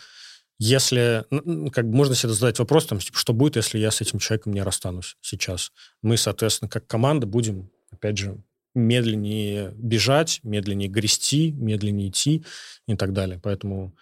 если, 0.58 1.24
как 1.72 1.88
бы 1.88 1.96
можно 1.96 2.14
себе 2.14 2.32
задать 2.32 2.58
вопрос, 2.58 2.86
там, 2.86 2.98
типа, 2.98 3.16
что 3.16 3.32
будет, 3.32 3.56
если 3.56 3.78
я 3.78 3.90
с 3.90 4.02
этим 4.02 4.18
человеком 4.18 4.52
не 4.52 4.62
расстанусь 4.62 5.16
сейчас? 5.22 5.72
Мы, 6.02 6.18
соответственно, 6.18 6.68
как 6.68 6.86
команда 6.86 7.26
будем, 7.26 7.70
опять 7.90 8.18
же, 8.18 8.42
медленнее 8.74 9.72
бежать, 9.74 10.40
медленнее 10.42 10.88
грести, 10.88 11.52
медленнее 11.52 12.10
идти 12.10 12.44
и 12.86 12.94
так 12.94 13.12
далее. 13.12 13.40
Поэтому 13.42 13.96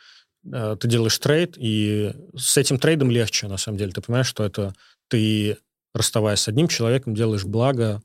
э, 0.44 0.76
ты 0.78 0.88
делаешь 0.88 1.16
трейд, 1.18 1.54
и 1.56 2.12
с 2.36 2.56
этим 2.56 2.78
трейдом 2.78 3.10
легче, 3.10 3.46
на 3.46 3.56
самом 3.56 3.78
деле. 3.78 3.92
Ты 3.92 4.02
понимаешь, 4.02 4.26
что 4.26 4.44
это 4.44 4.74
ты, 5.06 5.58
расставаясь 5.94 6.40
с 6.40 6.48
одним 6.48 6.68
человеком, 6.68 7.14
делаешь 7.14 7.44
благо 7.44 8.02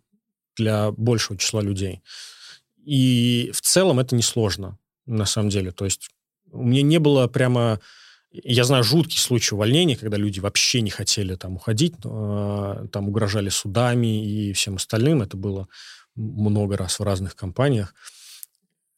для 0.56 0.92
большего 0.92 1.38
числа 1.38 1.62
людей. 1.62 2.02
И 2.86 3.52
в 3.54 3.62
целом 3.62 4.00
это 4.00 4.16
несложно, 4.16 4.78
на 5.06 5.26
самом 5.26 5.50
деле. 5.50 5.72
То 5.72 5.86
есть 5.86 6.10
у 6.52 6.64
меня 6.64 6.82
не 6.82 7.00
было 7.00 7.28
прямо... 7.28 7.80
Я 8.32 8.64
знаю 8.64 8.84
жуткий 8.84 9.20
случай 9.20 9.54
увольнения, 9.54 9.96
когда 9.96 10.18
люди 10.18 10.40
вообще 10.40 10.82
не 10.82 10.90
хотели 10.90 11.36
там 11.36 11.56
уходить, 11.56 11.94
э, 12.04 12.88
там 12.92 13.10
угрожали 13.10 13.50
судами 13.50 14.26
и 14.26 14.54
всем 14.54 14.76
остальным. 14.76 15.22
Это 15.22 15.38
было 15.38 15.68
много 16.16 16.76
раз 16.78 17.00
в 17.00 17.04
разных 17.04 17.36
компаниях. 17.36 17.94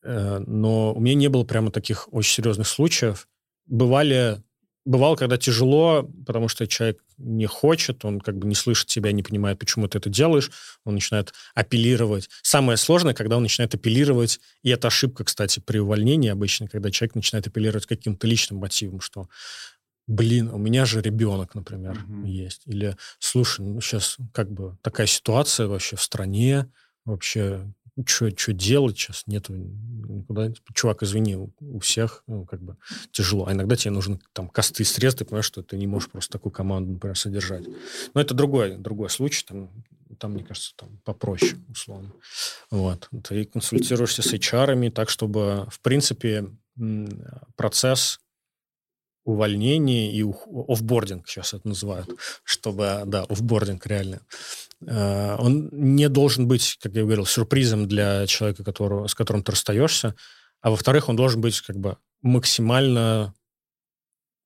Э, 0.03 0.39
но 0.39 0.93
у 0.93 0.99
меня 1.01 1.15
не 1.15 1.27
было 1.27 1.43
прямо 1.43 1.69
таких 1.69 2.07
очень 2.13 2.31
серьезных 2.31 2.67
случаев. 2.67 3.27
Бывали 3.65 4.41
Бывало, 4.85 5.15
когда 5.15 5.37
тяжело, 5.37 6.07
потому 6.25 6.47
что 6.47 6.67
человек 6.67 7.03
не 7.17 7.47
хочет, 7.47 8.05
он 8.05 8.21
как 8.21 8.37
бы 8.37 8.47
не 8.47 8.53
слышит 8.53 8.87
тебя, 8.87 9.11
не 9.11 9.23
понимает, 9.23 9.57
почему 9.57 9.87
ты 9.87 9.97
это 9.97 10.09
делаешь, 10.09 10.51
он 10.83 10.93
начинает 10.93 11.33
апеллировать. 11.55 12.29
Самое 12.43 12.77
сложное, 12.77 13.15
когда 13.15 13.37
он 13.37 13.43
начинает 13.43 13.73
апеллировать, 13.73 14.39
и 14.61 14.69
это 14.69 14.87
ошибка, 14.87 15.23
кстати, 15.23 15.59
при 15.59 15.79
увольнении 15.79 16.29
обычно, 16.29 16.67
когда 16.67 16.91
человек 16.91 17.15
начинает 17.15 17.47
апеллировать 17.47 17.87
каким-то 17.87 18.27
личным 18.27 18.59
мотивом, 18.59 19.01
что 19.01 19.27
блин, 20.07 20.49
у 20.49 20.57
меня 20.57 20.85
же 20.85 21.01
ребенок, 21.01 21.55
например, 21.55 21.97
mm-hmm. 22.07 22.27
есть. 22.27 22.61
Или, 22.65 22.95
слушай, 23.19 23.65
ну 23.65 23.81
сейчас 23.81 24.17
как 24.33 24.51
бы 24.51 24.77
такая 24.81 25.07
ситуация 25.07 25.67
вообще 25.67 25.95
в 25.95 26.01
стране, 26.01 26.69
вообще 27.05 27.61
что 28.05 28.53
делать 28.53 28.97
сейчас, 28.97 29.23
нету 29.25 29.53
никуда. 29.55 30.51
Чувак, 30.73 31.03
извини, 31.03 31.35
у, 31.35 31.53
у 31.61 31.79
всех 31.79 32.23
ну, 32.27 32.45
как 32.45 32.61
бы 32.61 32.77
тяжело. 33.11 33.47
А 33.47 33.53
иногда 33.53 33.75
тебе 33.75 33.91
нужны 33.91 34.19
там 34.33 34.49
косты 34.49 34.83
срез, 34.83 35.15
ты 35.15 35.25
понимаешь, 35.25 35.45
что 35.45 35.63
ты 35.63 35.77
не 35.77 35.87
можешь 35.87 36.09
просто 36.09 36.33
такую 36.33 36.51
команду, 36.51 36.93
например, 36.93 37.17
содержать. 37.17 37.65
Но 38.13 38.21
это 38.21 38.33
другой, 38.33 38.77
другой 38.77 39.09
случай, 39.09 39.45
там, 39.45 39.69
там, 40.19 40.33
мне 40.33 40.43
кажется, 40.43 40.73
там 40.75 40.99
попроще, 41.03 41.55
условно. 41.69 42.11
Вот. 42.71 43.09
Ты 43.23 43.45
консультируешься 43.45 44.21
с 44.21 44.33
HR, 44.33 44.91
так, 44.91 45.09
чтобы, 45.09 45.67
в 45.69 45.79
принципе, 45.79 46.49
процесс 47.55 48.19
увольнения 49.25 50.11
и 50.11 50.23
офбординг 50.23 51.27
сейчас 51.27 51.53
это 51.53 51.67
называют, 51.67 52.09
чтобы, 52.43 53.03
да, 53.05 53.23
офбординг 53.23 53.85
реально, 53.85 54.21
Э, 54.85 55.35
он 55.37 55.69
не 55.71 56.09
должен 56.09 56.47
быть, 56.47 56.77
как 56.81 56.93
я 56.93 57.03
говорил, 57.03 57.25
сюрпризом 57.25 57.87
для 57.87 58.25
человека, 58.27 58.63
которого, 58.63 59.07
с 59.07 59.15
которым 59.15 59.43
ты 59.43 59.51
расстаешься, 59.51 60.15
а 60.61 60.71
во-вторых, 60.71 61.09
он 61.09 61.15
должен 61.15 61.41
быть 61.41 61.59
как 61.61 61.77
бы 61.77 61.97
максимально 62.21 63.33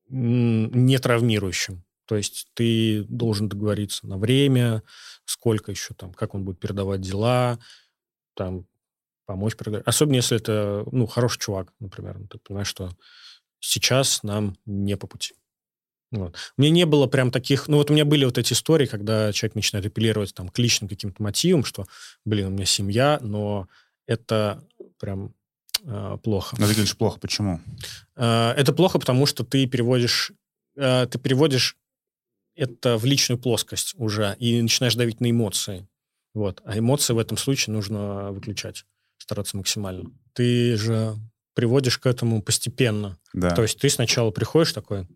не 0.07 0.97
травмирующим. 0.97 1.83
То 2.05 2.15
есть 2.15 2.47
ты 2.55 3.03
должен 3.03 3.47
договориться 3.47 4.07
на 4.07 4.17
время, 4.17 4.81
сколько 5.25 5.71
еще 5.71 5.93
там, 5.93 6.13
как 6.13 6.33
он 6.33 6.43
будет 6.43 6.59
передавать 6.59 7.01
дела, 7.01 7.59
там, 8.33 8.65
помочь. 9.27 9.55
Особенно 9.85 10.15
если 10.15 10.37
это, 10.37 10.83
ну, 10.91 11.05
хороший 11.05 11.39
чувак, 11.39 11.71
например. 11.79 12.17
Ну, 12.17 12.27
ты 12.27 12.39
понимаешь, 12.39 12.67
что 12.67 12.89
сейчас 13.59 14.23
нам 14.23 14.57
не 14.65 14.97
по 14.97 15.07
пути. 15.07 15.33
Вот. 16.11 16.35
Меня 16.57 16.71
не 16.71 16.85
было 16.85 17.07
прям 17.07 17.31
таких... 17.31 17.67
Ну, 17.67 17.77
вот 17.77 17.91
у 17.91 17.93
меня 17.93 18.05
были 18.05 18.25
вот 18.25 18.37
эти 18.37 18.53
истории, 18.53 18.87
когда 18.87 19.31
человек 19.31 19.55
начинает 19.55 19.85
апеллировать 19.85 20.33
там, 20.33 20.49
к 20.49 20.57
личным 20.57 20.89
каким-то 20.89 21.21
мотивам, 21.21 21.63
что, 21.63 21.85
блин, 22.25 22.47
у 22.47 22.49
меня 22.51 22.65
семья, 22.65 23.19
но 23.21 23.67
это 24.07 24.63
прям 24.99 25.35
э, 25.83 26.17
плохо. 26.23 26.55
Но 26.59 26.67
ты 26.67 26.73
говоришь 26.73 26.97
плохо, 26.97 27.19
почему? 27.19 27.61
Э, 28.15 28.53
это 28.57 28.73
плохо, 28.73 28.97
потому 28.97 29.25
что 29.25 29.43
ты 29.43 29.67
переводишь... 29.67 30.31
Э, 30.75 31.05
ты 31.05 31.19
переводишь 31.19 31.77
это 32.55 32.97
в 32.97 33.05
личную 33.05 33.37
плоскость 33.37 33.93
уже 33.97 34.35
и 34.39 34.61
начинаешь 34.61 34.95
давить 34.95 35.21
на 35.21 35.29
эмоции. 35.29 35.87
Вот. 36.33 36.61
А 36.65 36.77
эмоции 36.77 37.13
в 37.13 37.19
этом 37.19 37.37
случае 37.37 37.73
нужно 37.73 38.31
выключать, 38.31 38.85
стараться 39.17 39.57
максимально. 39.57 40.11
Ты 40.33 40.75
же 40.75 41.15
приводишь 41.53 41.97
к 41.97 42.05
этому 42.05 42.41
постепенно. 42.41 43.17
Да. 43.33 43.51
То 43.51 43.63
есть 43.63 43.79
ты 43.79 43.89
сначала 43.89 44.31
приходишь 44.31 44.73
такой, 44.73 45.07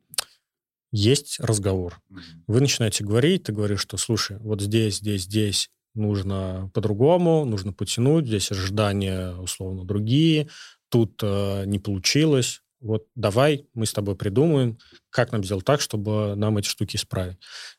есть 0.91 1.39
разговор. 1.39 1.99
Вы 2.47 2.61
начинаете 2.61 3.03
говорить, 3.03 3.43
ты 3.43 3.51
говоришь, 3.51 3.81
что, 3.81 3.97
слушай, 3.97 4.37
вот 4.39 4.61
здесь, 4.61 4.97
здесь, 4.97 5.23
здесь 5.23 5.71
нужно 5.95 6.69
по-другому, 6.73 7.45
нужно 7.45 7.73
потянуть, 7.73 8.27
здесь 8.27 8.51
ожидания 8.51 9.33
условно 9.35 9.85
другие, 9.85 10.49
тут 10.89 11.19
э, 11.23 11.63
не 11.65 11.79
получилось, 11.79 12.61
вот 12.79 13.07
давай 13.15 13.65
мы 13.73 13.85
с 13.85 13.93
тобой 13.93 14.15
придумаем, 14.15 14.77
как 15.09 15.31
нам 15.31 15.43
сделать 15.43 15.65
так, 15.65 15.81
чтобы 15.81 16.35
нам 16.35 16.57
эти 16.57 16.67
штуки 16.67 16.97
исправить. 16.97 17.37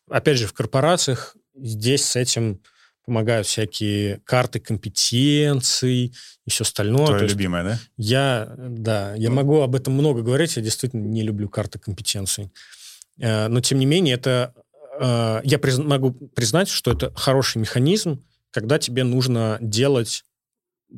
Опять 0.09 0.39
же, 0.39 0.47
в 0.47 0.55
корпорациях 0.55 1.37
здесь 1.55 2.05
с 2.05 2.17
этим 2.17 2.63
помогают 3.05 3.47
всякие 3.47 4.21
карты 4.25 4.61
компетенций 4.61 6.15
и 6.45 6.51
все 6.51 6.63
остальное. 6.63 7.07
Твоя 7.07 7.27
любимая, 7.27 7.65
да? 7.65 7.79
Я, 7.97 8.55
да, 8.57 9.15
я 9.15 9.31
ну. 9.31 9.37
могу 9.37 9.61
об 9.61 9.75
этом 9.75 9.95
много 9.95 10.23
говорить, 10.23 10.57
я 10.57 10.63
действительно 10.63 11.07
не 11.07 11.23
люблю 11.23 11.49
карты 11.49 11.79
компетенций. 11.79 12.51
Э, 13.19 13.49
но, 13.49 13.61
тем 13.61 13.79
не 13.79 13.87
менее, 13.87 14.15
это 14.15 14.55
э, 15.01 15.41
я 15.45 15.59
приз, 15.59 15.79
могу 15.79 16.13
признать, 16.13 16.69
что 16.69 16.93
это 16.93 17.13
хороший 17.15 17.59
механизм, 17.59 18.25
когда 18.51 18.79
тебе 18.79 19.05
нужно 19.05 19.59
делать 19.61 20.25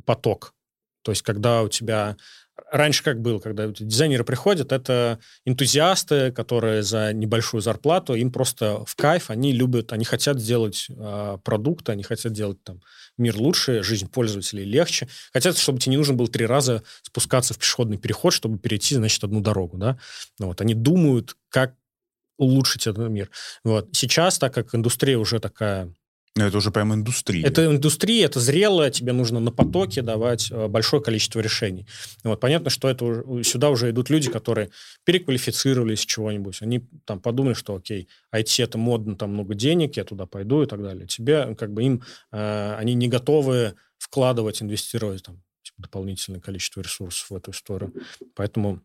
поток. 0.05 0.55
То 1.03 1.13
есть, 1.13 1.23
когда 1.23 1.63
у 1.63 1.69
тебя 1.69 2.17
раньше 2.71 3.03
как 3.03 3.21
было, 3.21 3.39
когда 3.39 3.67
дизайнеры 3.69 4.25
приходят, 4.25 4.73
это 4.73 5.19
энтузиасты, 5.45 6.33
которые 6.33 6.83
за 6.83 7.13
небольшую 7.13 7.61
зарплату, 7.61 8.15
им 8.15 8.33
просто 8.33 8.85
в 8.85 8.95
кайф, 8.97 9.31
они 9.31 9.53
любят, 9.53 9.93
они 9.93 10.05
хотят 10.05 10.41
сделать 10.41 10.87
э, 10.89 11.39
продукты, 11.45 11.93
они 11.93 12.03
хотят 12.03 12.33
делать 12.33 12.63
там 12.63 12.81
мир 13.19 13.37
лучше, 13.37 13.83
жизнь 13.83 14.09
пользователей 14.09 14.65
легче. 14.65 15.09
Хотят, 15.33 15.57
чтобы 15.59 15.79
тебе 15.79 15.93
не 15.93 15.97
нужно 15.97 16.15
было 16.15 16.29
три 16.29 16.47
раза 16.47 16.83
спускаться 17.03 17.55
в 17.55 17.59
пешеходный 17.59 17.99
переход, 17.99 18.33
чтобы 18.33 18.59
перейти, 18.59 18.95
значит, 18.95 19.23
одну 19.23 19.41
дорогу, 19.41 19.77
да. 19.77 19.99
Вот. 20.39 20.61
Они 20.61 20.75
думают, 20.75 21.37
как 21.49 21.75
улучшить 22.39 22.87
этот 22.87 23.09
мир. 23.09 23.31
Вот. 23.65 23.89
Сейчас, 23.93 24.39
так 24.39 24.53
как 24.53 24.75
индустрия 24.75 25.19
уже 25.19 25.41
такая 25.41 25.93
это 26.45 26.59
уже 26.59 26.71
прям 26.71 26.93
индустрия. 26.93 27.47
Это 27.47 27.67
индустрия, 27.67 28.27
это 28.27 28.41
зрелая, 28.41 28.91
тебе 28.91 29.13
нужно 29.13 29.41
на 29.41 29.51
потоке 29.51 30.03
давать 30.03 30.51
э, 30.51 30.69
большое 30.69 31.03
количество 31.03 31.41
решений. 31.41 31.87
Вот, 32.25 32.41
понятно, 32.41 32.71
что 32.71 32.89
это, 32.89 33.25
сюда 33.43 33.71
уже 33.71 33.91
идут 33.91 34.11
люди, 34.11 34.31
которые 34.31 34.71
переквалифицировались 35.05 36.05
чего-нибудь. 36.05 36.61
Они 36.61 36.87
там 37.05 37.21
подумали, 37.21 37.55
что 37.55 37.75
окей, 37.75 38.09
IT 38.35 38.63
это 38.63 38.77
модно, 38.77 39.17
там 39.17 39.31
много 39.31 39.55
денег, 39.55 39.97
я 39.97 40.05
туда 40.05 40.27
пойду 40.27 40.63
и 40.63 40.67
так 40.67 40.83
далее. 40.83 41.07
Тебе, 41.07 41.55
как 41.55 41.73
бы 41.73 41.83
им, 41.83 42.03
э, 42.33 42.75
они 42.79 42.95
не 42.95 43.09
готовы 43.09 43.75
вкладывать, 43.99 44.63
инвестировать 44.63 45.23
там 45.23 45.43
типа, 45.63 45.83
дополнительное 45.83 46.41
количество 46.41 46.81
ресурсов 46.81 47.31
в 47.31 47.35
эту 47.35 47.51
историю. 47.51 47.93
Поэтому 48.35 48.83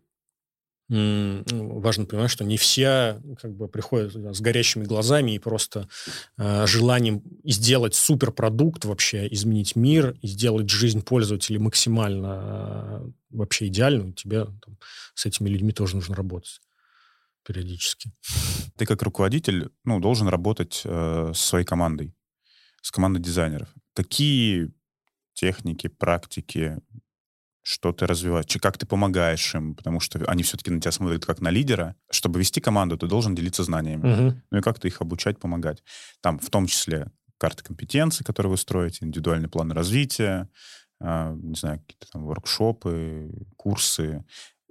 важно 0.92 2.06
понимать, 2.06 2.32
что 2.32 2.44
не 2.44 2.58
все 2.58 3.22
как 3.42 3.56
бы 3.56 3.70
приходят 3.70 4.14
с 4.14 4.42
горящими 4.42 4.84
глазами 4.84 5.32
и 5.32 5.40
просто 5.40 5.88
э, 6.38 6.68
желанием 6.68 7.24
сделать 7.46 7.96
суперпродукт 7.96 8.84
вообще, 8.84 9.28
изменить 9.32 9.78
мир 9.78 10.18
и 10.22 10.28
сделать 10.28 10.70
жизнь 10.70 11.02
пользователей 11.02 11.60
максимально 11.60 13.04
э, 13.06 13.12
вообще 13.30 13.68
идеальную. 13.68 14.12
Тебе 14.14 14.44
там, 14.46 14.78
с 15.14 15.26
этими 15.26 15.48
людьми 15.48 15.72
тоже 15.72 15.96
нужно 15.96 16.14
работать 16.14 16.60
периодически. 17.46 18.12
Ты 18.76 18.86
как 18.86 19.02
руководитель 19.02 19.70
ну, 19.86 20.02
должен 20.02 20.28
работать 20.28 20.82
э, 20.84 21.32
со 21.34 21.42
своей 21.42 21.66
командой, 21.66 22.14
с 22.82 22.92
командой 22.92 23.20
дизайнеров. 23.20 23.70
Какие 23.94 24.74
техники, 25.34 25.88
практики, 25.88 26.80
что 27.64 27.92
ты 27.92 28.08
развиваешь, 28.08 28.46
как 28.62 28.78
ты 28.78 28.86
помогаешь 28.86 29.54
им, 29.54 29.76
потому 29.76 30.00
что 30.00 30.20
они 30.26 30.44
все-таки 30.44 30.72
на 30.72 30.82
тебя 30.82 30.92
смотрят 30.92 31.26
как 31.26 31.42
на 31.42 31.50
лидера. 31.50 31.96
Чтобы 32.10 32.40
вести 32.40 32.60
команду, 32.60 32.98
ты 32.98 33.08
должен 33.08 33.36
делиться 33.36 33.64
знаниями. 33.64 34.14
Угу. 34.14 34.42
Ну 34.52 34.58
и 34.58 34.62
как 34.62 34.80
ты 34.80 34.88
их 34.88 35.02
обучать, 35.02 35.40
помогать. 35.40 35.84
Там 36.22 36.40
в 36.40 36.50
том 36.50 36.68
числе 36.68 37.12
карты 37.38 37.64
компетенций, 37.64 38.26
которые 38.26 38.52
вы 38.52 38.58
строите, 38.58 39.06
индивидуальный 39.06 39.50
план 39.50 39.72
развития, 39.72 40.50
э, 41.00 41.36
не 41.42 41.56
знаю, 41.56 41.80
какие-то 41.80 42.08
там 42.12 42.26
воркшопы, 42.26 43.32
курсы. 43.58 44.24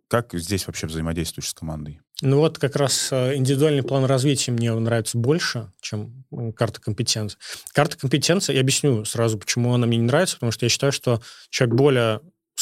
Как 0.09 0.35
здесь 0.35 0.67
вообще 0.67 0.87
взаимодействуешь 0.87 1.49
с 1.49 1.55
командой? 1.55 2.01
Ну 2.23 2.39
вот 2.39 2.59
как 2.59 2.77
раз 2.77 3.09
а, 3.13 3.35
индивидуальный 3.35 3.83
план 3.83 4.05
развития 4.05 4.53
мне 4.53 4.73
нравится 4.75 5.17
больше, 5.17 5.73
чем 5.81 6.25
карта 6.55 6.81
компетенций. 6.81 7.39
Карта 7.73 7.97
компетенций, 7.97 8.55
я 8.55 8.61
объясню 8.61 9.05
сразу, 9.05 9.39
почему 9.39 9.73
она 9.73 9.87
мне 9.87 9.97
не 9.97 10.05
нравится, 10.05 10.37
потому 10.37 10.53
что 10.53 10.67
я 10.67 10.69
считаю, 10.69 10.93
что 10.93 11.23
человек 11.49 11.77
более 11.77 12.21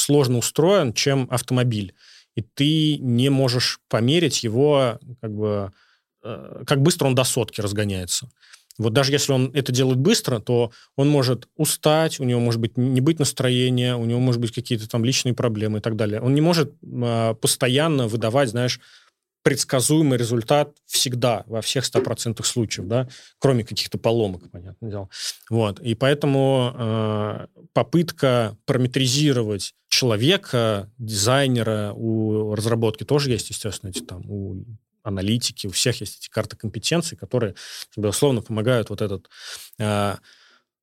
сложно 0.08 0.38
устроен, 0.38 0.94
чем 0.94 1.28
автомобиль. 1.30 1.92
И 2.34 2.40
ты 2.40 2.96
не 2.96 3.28
можешь 3.28 3.78
померить 3.88 4.42
его, 4.42 4.98
как 5.20 5.34
бы, 5.34 5.72
э, 6.24 6.62
как 6.66 6.80
быстро 6.80 7.08
он 7.08 7.14
до 7.14 7.24
сотки 7.24 7.60
разгоняется. 7.60 8.30
Вот 8.78 8.94
даже 8.94 9.12
если 9.12 9.32
он 9.32 9.50
это 9.52 9.70
делает 9.70 9.98
быстро, 9.98 10.38
то 10.38 10.70
он 10.96 11.10
может 11.10 11.48
устать, 11.56 12.20
у 12.20 12.24
него 12.24 12.40
может 12.40 12.58
быть 12.58 12.78
не 12.78 13.02
быть 13.02 13.18
настроения, 13.18 13.96
у 13.96 14.06
него 14.06 14.20
может 14.20 14.40
быть 14.40 14.52
какие-то 14.52 14.88
там 14.88 15.04
личные 15.04 15.34
проблемы 15.34 15.78
и 15.78 15.80
так 15.82 15.94
далее. 15.94 16.22
Он 16.22 16.32
не 16.32 16.40
может 16.40 16.72
э, 16.82 17.34
постоянно 17.38 18.08
выдавать, 18.08 18.48
знаешь, 18.48 18.80
предсказуемый 19.42 20.18
результат 20.18 20.76
всегда, 20.86 21.44
во 21.46 21.60
всех 21.60 21.84
100% 21.84 22.42
случаев, 22.44 22.86
да, 22.86 23.08
кроме 23.38 23.64
каких-то 23.64 23.98
поломок, 23.98 24.50
понятное 24.50 24.90
дело. 24.90 25.08
Вот. 25.48 25.80
И 25.80 25.94
поэтому 25.94 26.72
э, 26.74 27.46
попытка 27.72 28.56
параметризировать 28.66 29.74
человека, 29.88 30.90
дизайнера 30.98 31.92
у 31.94 32.54
разработки 32.54 33.04
тоже 33.04 33.30
есть, 33.30 33.50
естественно, 33.50 33.90
эти 33.90 34.00
там 34.00 34.22
у 34.28 34.64
аналитики, 35.02 35.66
у 35.66 35.70
всех 35.70 36.00
есть 36.00 36.18
эти 36.18 36.28
карты 36.28 36.56
компетенций, 36.56 37.16
которые, 37.16 37.54
безусловно, 37.96 38.42
помогают 38.42 38.90
вот 38.90 39.00
этот 39.00 39.28
э, 39.78 40.16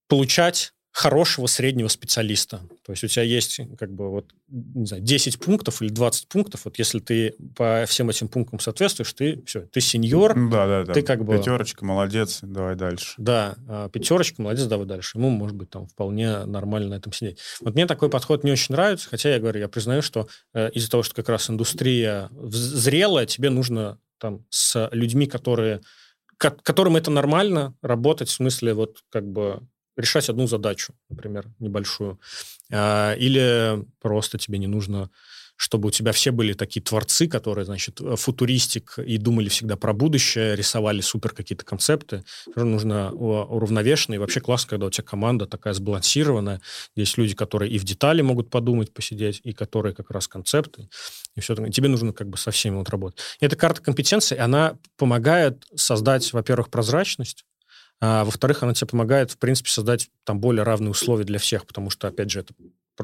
получать 0.08 0.74
хорошего 0.96 1.48
среднего 1.48 1.90
специалиста. 1.90 2.62
То 2.86 2.94
есть 2.94 3.04
у 3.04 3.08
тебя 3.08 3.24
есть 3.24 3.60
как 3.78 3.92
бы 3.92 4.10
вот, 4.10 4.32
не 4.48 4.86
знаю, 4.86 5.04
10 5.04 5.40
пунктов 5.42 5.82
или 5.82 5.90
20 5.90 6.30
пунктов. 6.30 6.62
Вот 6.64 6.80
если 6.80 7.00
ты 7.00 7.36
по 7.54 7.84
всем 7.86 8.10
этим 8.10 8.30
пунктам 8.30 8.62
соответствуешь, 8.62 9.12
ты 9.12 9.44
все, 9.46 9.66
ты 9.66 9.82
сеньор. 9.82 10.34
Да, 10.50 10.66
да, 10.66 10.84
да. 10.86 10.94
Ты 10.94 11.02
как 11.02 11.26
бы... 11.26 11.38
Пятерочка, 11.38 11.84
молодец, 11.84 12.40
давай 12.42 12.78
дальше. 12.78 13.16
Да, 13.18 13.56
а, 13.68 13.90
пятерочка, 13.90 14.42
молодец, 14.42 14.68
давай 14.68 14.88
дальше. 14.88 15.18
Ему, 15.18 15.32
может 15.32 15.58
быть, 15.58 15.70
там 15.70 15.86
вполне 15.86 16.46
нормально 16.46 16.92
на 16.92 16.94
этом 16.94 17.12
сидеть. 17.12 17.40
Вот 17.60 17.74
мне 17.74 17.88
такой 17.88 18.10
подход 18.10 18.46
не 18.46 18.54
очень 18.54 18.74
нравится, 18.74 19.10
хотя 19.10 19.34
я 19.34 19.40
говорю, 19.40 19.60
я 19.60 19.68
признаю, 19.68 20.02
что 20.02 20.30
э, 20.54 20.72
из-за 20.72 20.90
того, 20.90 21.04
что 21.04 21.14
как 21.14 21.28
раз 21.28 21.50
индустрия 21.50 22.30
зрелая, 22.32 23.26
тебе 23.26 23.50
нужно 23.50 24.00
там 24.18 24.46
с 24.50 24.88
людьми, 24.94 25.26
которые 25.26 25.82
которым 26.38 26.98
это 26.98 27.12
нормально 27.12 27.76
работать, 27.82 28.28
в 28.28 28.34
смысле 28.34 28.74
вот 28.74 28.98
как 29.10 29.26
бы 29.26 29.62
решать 29.98 30.30
одну 30.30 30.48
задачу, 30.48 30.94
например, 31.10 31.48
небольшую. 31.60 32.20
А, 32.72 33.14
или 33.14 33.86
просто 34.00 34.38
тебе 34.38 34.58
не 34.58 34.68
нужно 34.68 35.10
чтобы 35.58 35.88
у 35.88 35.92
тебя 35.92 36.12
все 36.12 36.32
были 36.32 36.54
такие 36.54 36.82
творцы, 36.82 37.28
которые, 37.28 37.66
значит, 37.66 38.02
футуристик 38.16 39.00
и 39.00 39.18
думали 39.18 39.50
всегда 39.50 39.78
про 39.78 39.94
будущее, 39.94 40.56
рисовали 40.56 41.02
супер 41.02 41.32
какие-то 41.32 41.64
концепты. 41.64 42.24
Нужно 42.56 43.12
уравновешенно. 43.12 44.16
И 44.16 44.18
вообще 44.18 44.42
классно, 44.42 44.70
когда 44.70 44.88
у 44.88 44.90
тебя 44.90 45.06
команда 45.06 45.46
такая 45.46 45.74
сбалансированная. 45.74 46.62
Есть 46.96 47.18
люди, 47.18 47.36
которые 47.36 47.72
и 47.72 47.78
в 47.78 47.84
детали 47.84 48.22
могут 48.22 48.50
подумать, 48.50 48.94
посидеть, 48.94 49.40
и 49.44 49.54
которые 49.54 49.96
как 49.96 50.12
раз 50.12 50.28
концепты. 50.28 50.90
И 51.36 51.42
все 51.42 51.56
такое. 51.56 51.72
Тебе 51.72 51.88
нужно 51.88 52.12
как 52.12 52.28
бы 52.28 52.38
со 52.38 52.52
всеми 52.52 52.76
вот 52.76 52.90
работать. 52.90 53.20
И 53.40 53.46
эта 53.46 53.56
карта 53.56 53.82
компетенций, 53.82 54.38
она 54.38 54.78
помогает 54.98 55.66
создать, 55.76 56.34
во-первых, 56.34 56.70
прозрачность, 56.70 57.46
а, 58.02 58.26
во-вторых, 58.26 58.64
она 58.64 58.74
тебе 58.74 58.88
помогает, 58.88 59.32
в 59.32 59.38
принципе, 59.38 59.70
создать 59.70 60.10
там 60.24 60.40
более 60.40 60.64
равные 60.64 60.92
условия 60.92 61.24
для 61.24 61.40
всех, 61.40 61.66
потому 61.66 61.90
что, 61.90 62.08
опять 62.08 62.30
же, 62.30 62.42
это 62.42 62.54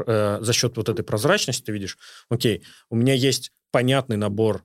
э, 0.06 0.40
за 0.42 0.54
счет 0.54 0.76
вот 0.78 0.90
этой 0.90 1.04
прозрачности 1.04 1.64
ты 1.64 1.72
видишь, 1.72 1.98
окей, 2.30 2.64
у 2.90 2.96
меня 2.96 3.14
есть 3.14 3.52
понятный 3.72 4.18
набор 4.18 4.64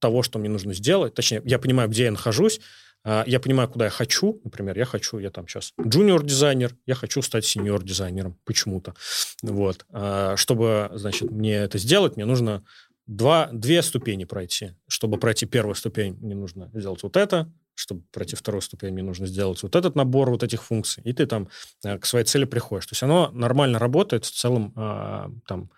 того, 0.00 0.22
что 0.22 0.38
мне 0.38 0.48
нужно 0.48 0.74
сделать, 0.74 1.14
точнее, 1.14 1.42
я 1.44 1.58
понимаю, 1.58 1.88
где 1.88 2.04
я 2.04 2.10
нахожусь, 2.10 2.60
э, 3.04 3.22
я 3.26 3.38
понимаю, 3.38 3.68
куда 3.68 3.84
я 3.84 3.90
хочу, 3.90 4.40
например, 4.42 4.76
я 4.76 4.84
хочу, 4.84 5.18
я 5.18 5.30
там 5.30 5.46
сейчас 5.46 5.72
джуниор-дизайнер, 5.80 6.74
я 6.86 6.94
хочу 6.96 7.22
стать 7.22 7.44
сеньор-дизайнером 7.44 8.36
почему-то. 8.44 8.94
Вот. 9.42 9.86
А, 9.90 10.36
чтобы, 10.36 10.90
значит, 10.94 11.30
мне 11.30 11.54
это 11.54 11.78
сделать, 11.78 12.16
мне 12.16 12.24
нужно 12.24 12.64
два, 13.06 13.48
две 13.52 13.82
ступени 13.82 14.24
пройти. 14.24 14.74
Чтобы 14.88 15.18
пройти 15.18 15.46
первую 15.46 15.76
ступень, 15.76 16.16
мне 16.20 16.34
нужно 16.34 16.70
сделать 16.74 17.02
вот 17.02 17.16
это, 17.16 17.50
чтобы 17.78 18.02
пройти 18.10 18.36
вторую 18.36 18.60
ступень, 18.60 18.92
мне 18.92 19.02
нужно 19.02 19.26
сделать 19.26 19.62
вот 19.62 19.76
этот 19.76 19.94
набор 19.94 20.30
вот 20.30 20.42
этих 20.42 20.62
функций, 20.62 21.02
и 21.04 21.12
ты 21.12 21.26
там 21.26 21.48
э, 21.84 21.98
к 21.98 22.06
своей 22.06 22.24
цели 22.24 22.44
приходишь. 22.44 22.86
То 22.86 22.92
есть 22.92 23.02
оно 23.02 23.30
нормально 23.32 23.78
работает, 23.78 24.24
в 24.24 24.30
целом 24.30 24.72
э, 24.76 25.28
там 25.46 25.70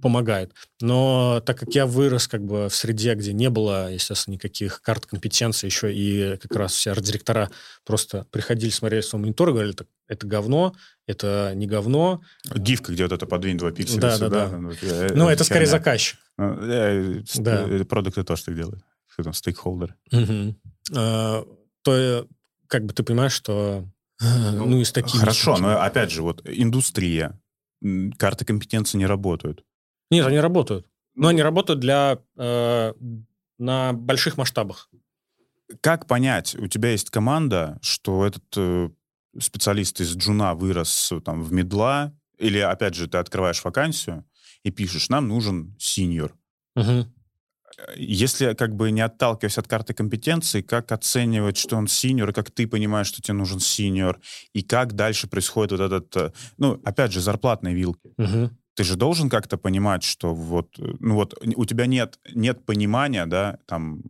помогает. 0.00 0.52
Но 0.80 1.42
так 1.44 1.58
как 1.58 1.74
я 1.74 1.86
вырос 1.86 2.28
как 2.28 2.42
бы 2.44 2.68
в 2.68 2.74
среде, 2.74 3.14
где 3.14 3.32
не 3.32 3.50
было, 3.50 3.92
естественно, 3.92 4.34
никаких 4.34 4.80
карт 4.82 5.06
компетенции, 5.06 5.66
еще 5.66 5.92
и 5.92 6.38
как 6.38 6.56
раз 6.56 6.72
все 6.72 6.92
арт-директора 6.92 7.50
просто 7.84 8.26
приходили, 8.30 8.70
смотрели 8.70 9.02
свой 9.02 9.20
монитор 9.20 9.50
и 9.50 9.52
говорили, 9.52 9.76
это 10.08 10.26
говно, 10.26 10.74
это 11.06 11.52
не 11.54 11.66
говно. 11.66 12.22
Гифка, 12.54 12.92
где 12.92 13.02
вот 13.02 13.12
это 13.12 13.26
подвинь 13.26 13.58
два 13.58 13.70
пикселя 13.70 14.00
да, 14.00 14.16
сюда. 14.16 14.28
Да, 14.28 14.48
да. 14.48 14.58
Ну, 14.58 14.72
ну 15.14 15.28
это 15.28 15.44
скорее 15.44 15.66
заказчик. 15.66 16.18
Ну, 16.38 16.56
э, 16.62 17.22
да. 17.36 17.66
Продукты 17.88 18.24
тоже 18.24 18.44
так 18.44 18.56
делают. 18.56 18.82
Там, 19.22 19.34
стейкхолдеры. 19.34 19.94
Угу. 20.12 20.56
А, 20.94 21.44
то 21.82 22.26
как 22.66 22.84
бы 22.84 22.92
ты 22.92 23.02
понимаешь, 23.02 23.32
что 23.32 23.86
ну, 24.20 24.66
ну 24.66 24.80
из 24.80 24.92
таких... 24.92 25.18
Хорошо, 25.18 25.56
но 25.56 25.80
опять 25.80 26.10
же, 26.10 26.22
вот 26.22 26.42
индустрия, 26.44 27.40
карты 28.18 28.44
компетенции 28.44 28.98
не 28.98 29.06
работают. 29.06 29.64
Нет, 30.10 30.26
они 30.26 30.38
работают. 30.38 30.86
Но 31.14 31.28
они 31.28 31.42
работают 31.42 31.80
для 31.80 32.18
э, 32.36 32.92
на 33.58 33.92
больших 33.92 34.36
масштабах. 34.36 34.90
Как 35.80 36.06
понять, 36.06 36.54
у 36.56 36.66
тебя 36.66 36.90
есть 36.90 37.10
команда, 37.10 37.78
что 37.82 38.26
этот 38.26 38.44
э, 38.56 38.90
специалист 39.38 40.00
из 40.00 40.16
джуна 40.16 40.54
вырос 40.54 41.12
там 41.24 41.42
в 41.42 41.52
медла, 41.52 42.14
или, 42.38 42.58
опять 42.58 42.94
же, 42.94 43.06
ты 43.06 43.18
открываешь 43.18 43.62
вакансию 43.64 44.24
и 44.62 44.70
пишешь, 44.70 45.08
нам 45.08 45.28
нужен 45.28 45.76
синьор. 45.78 46.36
Угу. 46.76 47.06
Если 47.96 48.54
как 48.54 48.74
бы 48.74 48.90
не 48.90 49.00
отталкиваясь 49.00 49.58
от 49.58 49.68
карты 49.68 49.94
компетенций, 49.94 50.62
как 50.62 50.92
оценивать, 50.92 51.56
что 51.56 51.76
он 51.76 51.88
синьор, 51.88 52.32
как 52.32 52.50
ты 52.50 52.66
понимаешь, 52.66 53.06
что 53.06 53.22
тебе 53.22 53.34
нужен 53.34 53.60
синьор, 53.60 54.20
и 54.52 54.62
как 54.62 54.94
дальше 54.94 55.28
происходит 55.28 55.72
вот 55.72 55.80
этот, 55.80 56.16
э, 56.16 56.32
ну, 56.58 56.80
опять 56.84 57.12
же, 57.12 57.20
зарплатные 57.20 57.74
вилки. 57.74 58.12
Угу. 58.18 58.50
Ты 58.74 58.84
же 58.84 58.96
должен 58.96 59.28
как-то 59.28 59.56
понимать, 59.56 60.02
что 60.02 60.34
вот, 60.34 60.78
э, 60.78 60.94
ну 61.00 61.14
вот 61.14 61.34
у 61.42 61.64
тебя 61.64 61.86
нет, 61.86 62.18
нет 62.34 62.64
понимания, 62.64 63.26
да, 63.26 63.58
там, 63.66 64.02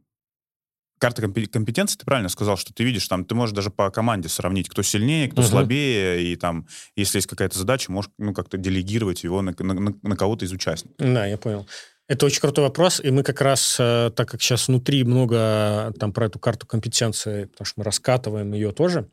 карта 1.00 1.22
компетенции, 1.22 1.98
ты 1.98 2.04
правильно 2.04 2.28
сказал, 2.28 2.56
что 2.56 2.74
ты 2.74 2.84
видишь, 2.84 3.08
там, 3.08 3.24
ты 3.24 3.34
можешь 3.34 3.54
даже 3.54 3.70
по 3.70 3.90
команде 3.90 4.28
сравнить, 4.28 4.68
кто 4.68 4.82
сильнее, 4.82 5.28
кто 5.28 5.40
угу. 5.40 5.48
слабее, 5.48 6.32
и 6.32 6.36
там, 6.36 6.66
если 6.94 7.18
есть 7.18 7.26
какая-то 7.26 7.58
задача, 7.58 7.90
можешь, 7.90 8.10
ну, 8.18 8.34
как-то 8.34 8.58
делегировать 8.58 9.24
его 9.24 9.40
на, 9.42 9.54
на, 9.58 9.94
на 10.02 10.16
кого-то 10.16 10.44
из 10.44 10.52
участников. 10.52 10.96
Да, 10.98 11.26
я 11.26 11.38
понял. 11.38 11.66
Это 12.10 12.26
очень 12.26 12.40
крутой 12.40 12.64
вопрос, 12.64 13.00
и 13.00 13.12
мы 13.12 13.22
как 13.22 13.40
раз, 13.40 13.76
э, 13.78 14.10
так 14.16 14.28
как 14.28 14.42
сейчас 14.42 14.66
внутри 14.66 15.04
много 15.04 15.94
там 15.96 16.12
про 16.12 16.26
эту 16.26 16.40
карту 16.40 16.66
компетенции, 16.66 17.44
потому 17.44 17.64
что 17.64 17.74
мы 17.78 17.84
раскатываем 17.84 18.52
ее 18.52 18.72
тоже, 18.72 19.08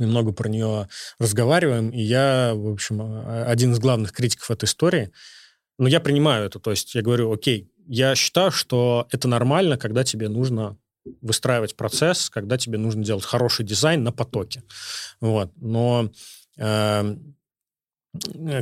мы 0.00 0.08
много 0.08 0.32
про 0.32 0.48
нее 0.48 0.88
разговариваем, 1.20 1.90
и 1.90 2.00
я, 2.00 2.54
в 2.56 2.72
общем, 2.72 3.00
э, 3.02 3.44
один 3.44 3.70
из 3.70 3.78
главных 3.78 4.10
критиков 4.10 4.50
этой 4.50 4.64
истории. 4.64 5.12
Но 5.78 5.86
я 5.86 6.00
принимаю 6.00 6.46
это, 6.46 6.58
то 6.58 6.72
есть 6.72 6.92
я 6.96 7.02
говорю, 7.02 7.32
окей, 7.32 7.70
я 7.86 8.16
считаю, 8.16 8.50
что 8.50 9.06
это 9.12 9.28
нормально, 9.28 9.78
когда 9.78 10.02
тебе 10.02 10.28
нужно 10.28 10.76
выстраивать 11.22 11.76
процесс, 11.76 12.30
когда 12.30 12.58
тебе 12.58 12.78
нужно 12.78 13.04
делать 13.04 13.24
хороший 13.24 13.64
дизайн 13.64 14.02
на 14.02 14.10
потоке. 14.10 14.64
Вот. 15.20 15.52
Но 15.54 16.10
э, 16.56 16.58
Э, 16.58 17.14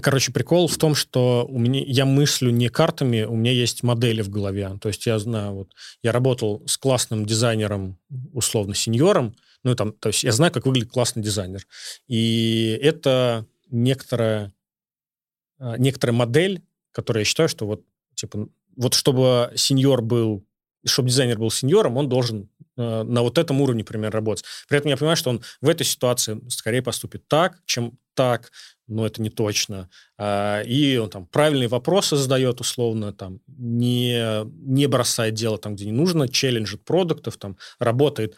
короче, 0.02 0.32
прикол 0.32 0.68
в 0.68 0.76
том, 0.76 0.94
что 0.94 1.46
у 1.48 1.58
меня 1.58 1.82
я 1.86 2.04
мыслю 2.04 2.50
не 2.50 2.68
картами, 2.68 3.22
у 3.22 3.34
меня 3.34 3.52
есть 3.52 3.82
модели 3.82 4.22
в 4.22 4.28
голове. 4.28 4.78
То 4.80 4.88
есть 4.88 5.06
я 5.06 5.18
знаю, 5.18 5.54
вот 5.54 5.72
я 6.02 6.12
работал 6.12 6.62
с 6.66 6.76
классным 6.76 7.26
дизайнером, 7.26 7.98
условно 8.32 8.74
сеньором, 8.74 9.34
ну 9.62 9.74
там, 9.74 9.92
то 9.92 10.08
есть 10.08 10.24
я 10.24 10.32
знаю, 10.32 10.52
как 10.52 10.66
выглядит 10.66 10.90
классный 10.90 11.22
дизайнер, 11.22 11.66
и 12.06 12.78
это 12.82 13.46
некоторая 13.70 14.52
э, 15.58 15.74
некоторая 15.78 16.16
модель, 16.16 16.62
которая 16.92 17.22
я 17.22 17.24
считаю, 17.24 17.48
что 17.48 17.66
вот 17.66 17.84
типа 18.14 18.48
вот 18.76 18.94
чтобы 18.94 19.52
сеньор 19.56 20.02
был, 20.02 20.44
чтобы 20.84 21.08
дизайнер 21.08 21.38
был 21.38 21.50
сеньором, 21.50 21.96
он 21.96 22.08
должен 22.08 22.48
э, 22.55 22.55
на 22.76 23.22
вот 23.22 23.38
этом 23.38 23.60
уровне, 23.60 23.80
например, 23.80 24.12
работать. 24.12 24.44
При 24.68 24.78
этом 24.78 24.90
я 24.90 24.96
понимаю, 24.96 25.16
что 25.16 25.30
он 25.30 25.42
в 25.60 25.68
этой 25.68 25.84
ситуации 25.84 26.40
скорее 26.48 26.82
поступит 26.82 27.26
так, 27.28 27.58
чем 27.64 27.98
так, 28.14 28.50
но 28.88 29.06
это 29.06 29.22
не 29.22 29.30
точно. 29.30 29.88
А, 30.18 30.62
и 30.62 30.96
он 30.96 31.10
там 31.10 31.26
правильные 31.26 31.68
вопросы 31.68 32.16
задает 32.16 32.60
условно, 32.60 33.12
там 33.12 33.40
не, 33.46 34.44
не 34.44 34.86
бросает 34.86 35.34
дело 35.34 35.58
там, 35.58 35.76
где 35.76 35.84
не 35.84 35.92
нужно, 35.92 36.28
челленджит 36.28 36.84
продуктов, 36.84 37.36
там 37.36 37.56
работает 37.78 38.34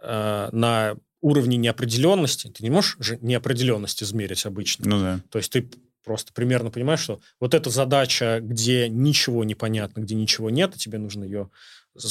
а, 0.00 0.48
на 0.52 0.96
уровне 1.20 1.56
неопределенности. 1.56 2.48
Ты 2.48 2.62
не 2.62 2.70
можешь 2.70 2.96
же 2.98 3.18
неопределенность 3.20 4.02
измерить 4.02 4.44
обычно. 4.44 4.88
Ну 4.88 5.00
да. 5.00 5.20
То 5.30 5.38
есть 5.38 5.52
ты 5.52 5.68
просто 6.04 6.32
примерно 6.32 6.70
понимаешь, 6.70 7.00
что 7.00 7.20
вот 7.40 7.54
эта 7.54 7.70
задача, 7.70 8.40
где 8.42 8.88
ничего 8.88 9.44
не 9.44 9.54
понятно, 9.54 10.00
где 10.00 10.16
ничего 10.16 10.50
нет, 10.50 10.74
и 10.74 10.78
тебе 10.78 10.98
нужно 10.98 11.24
ее 11.24 11.48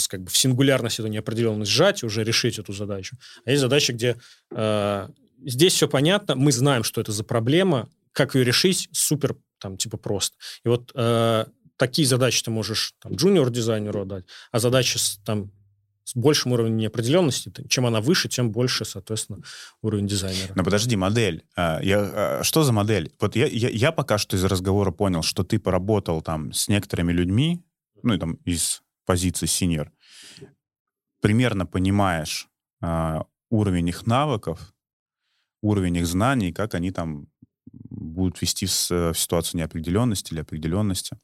как 0.10 0.22
бы 0.22 0.30
в 0.30 0.38
сингулярность 0.38 1.00
эту 1.00 1.08
неопределенность 1.08 1.72
сжать 1.72 2.04
и 2.04 2.06
уже 2.06 2.24
решить 2.24 2.60
эту 2.60 2.74
задачу. 2.74 3.18
А 3.46 3.52
есть 3.52 3.62
задачи, 3.62 3.92
где 3.92 4.18
э, 4.52 5.10
здесь 5.46 5.74
все 5.74 5.88
понятно, 5.88 6.36
мы 6.36 6.52
знаем, 6.52 6.84
что 6.84 7.02
это 7.02 7.12
за 7.12 7.24
проблема, 7.24 7.90
как 8.12 8.36
ее 8.36 8.44
решить, 8.44 8.90
супер, 8.92 9.36
там, 9.60 9.78
типа, 9.78 9.98
просто. 9.98 10.38
И 10.66 10.70
вот 10.70 10.92
э, 10.96 11.46
такие 11.78 12.08
задачи 12.08 12.44
ты 12.44 12.52
можешь 12.52 12.94
там, 13.00 13.14
джуниор-дизайнеру 13.14 14.02
отдать, 14.02 14.26
а 14.52 14.60
задачи 14.60 14.98
с, 14.98 15.18
там, 15.26 15.52
с 16.04 16.16
большим 16.16 16.52
уровнем 16.52 16.78
неопределенности, 16.78 17.52
чем 17.70 17.86
она 17.86 18.02
выше, 18.02 18.28
тем 18.28 18.52
больше, 18.52 18.86
соответственно, 18.86 19.40
уровень 19.82 20.08
дизайнера. 20.08 20.52
Но 20.56 20.64
подожди, 20.64 20.96
модель. 20.96 21.44
А, 21.56 21.80
я, 21.82 22.00
а, 22.00 22.44
что 22.44 22.64
за 22.64 22.74
модель? 22.74 23.12
Вот 23.20 23.36
я, 23.36 23.46
я, 23.48 23.70
я 23.70 23.92
пока 23.92 24.18
что 24.18 24.36
из 24.36 24.44
разговора 24.44 24.92
понял, 24.92 25.22
что 25.22 25.44
ты 25.44 25.60
поработал 25.60 26.22
там 26.22 26.54
с 26.54 26.68
некоторыми 26.68 27.14
людьми, 27.14 27.64
ну, 28.04 28.14
и 28.14 28.18
там 28.18 28.34
из 28.46 28.82
позиции 29.06 29.46
синьор, 29.46 29.92
примерно 31.22 31.66
понимаешь 31.66 32.48
а, 32.82 33.26
уровень 33.50 33.90
их 33.90 34.06
навыков, 34.08 34.74
уровень 35.62 35.98
их 35.98 36.08
знаний, 36.08 36.52
как 36.52 36.74
они 36.74 36.92
там 36.92 37.28
будут 37.72 38.42
вести 38.42 38.66
в, 38.66 38.90
в 38.90 39.14
ситуацию 39.14 39.60
неопределенности 39.60 40.34
или 40.34 40.42
определенности. 40.42 41.18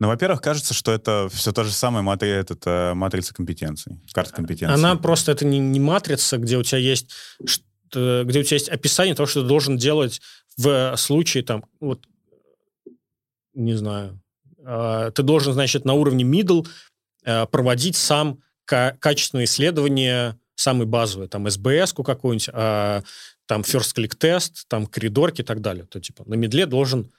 Ну, 0.00 0.08
во-первых, 0.08 0.42
кажется, 0.42 0.74
что 0.74 0.90
это 0.90 1.28
все 1.32 1.52
то 1.52 1.62
же 1.62 1.70
самое 1.70 2.02
матри, 2.02 2.28
этот, 2.28 2.66
э, 2.66 2.92
матрица 2.94 3.32
компетенций, 3.32 4.02
карта 4.12 4.34
компетенций. 4.34 4.74
Она 4.74 4.96
просто, 4.96 5.30
это 5.30 5.44
не, 5.44 5.60
не 5.60 5.78
матрица, 5.78 6.38
где 6.38 6.58
у 6.58 6.62
тебя 6.64 6.78
есть 6.78 7.10
где 7.92 8.40
у 8.40 8.42
тебя 8.42 8.56
есть 8.56 8.70
описание 8.70 9.14
того, 9.14 9.26
что 9.26 9.42
ты 9.42 9.48
должен 9.48 9.76
делать 9.76 10.22
в 10.56 10.96
случае, 10.96 11.42
там, 11.42 11.66
вот, 11.78 12.06
не 13.54 13.74
знаю, 13.74 14.14
э, 14.14 14.21
ты 14.64 15.22
должен, 15.22 15.52
значит, 15.52 15.84
на 15.84 15.94
уровне 15.94 16.24
middle 16.24 16.66
э, 17.24 17.46
проводить 17.46 17.96
сам 17.96 18.38
качественные 18.64 19.44
исследования 19.44 20.38
самый 20.54 20.86
базовый, 20.86 21.28
там, 21.28 21.50
SBS-ку 21.50 22.04
какую-нибудь, 22.04 22.48
а, 22.52 23.02
там, 23.46 23.62
first 23.62 23.96
click 23.96 24.14
тест, 24.16 24.68
там, 24.68 24.86
коридорки 24.86 25.40
и 25.40 25.44
так 25.44 25.60
далее. 25.60 25.84
То, 25.84 26.00
типа, 26.00 26.22
на 26.26 26.34
middle 26.34 26.61
е 26.61 26.66
должен 26.66 27.10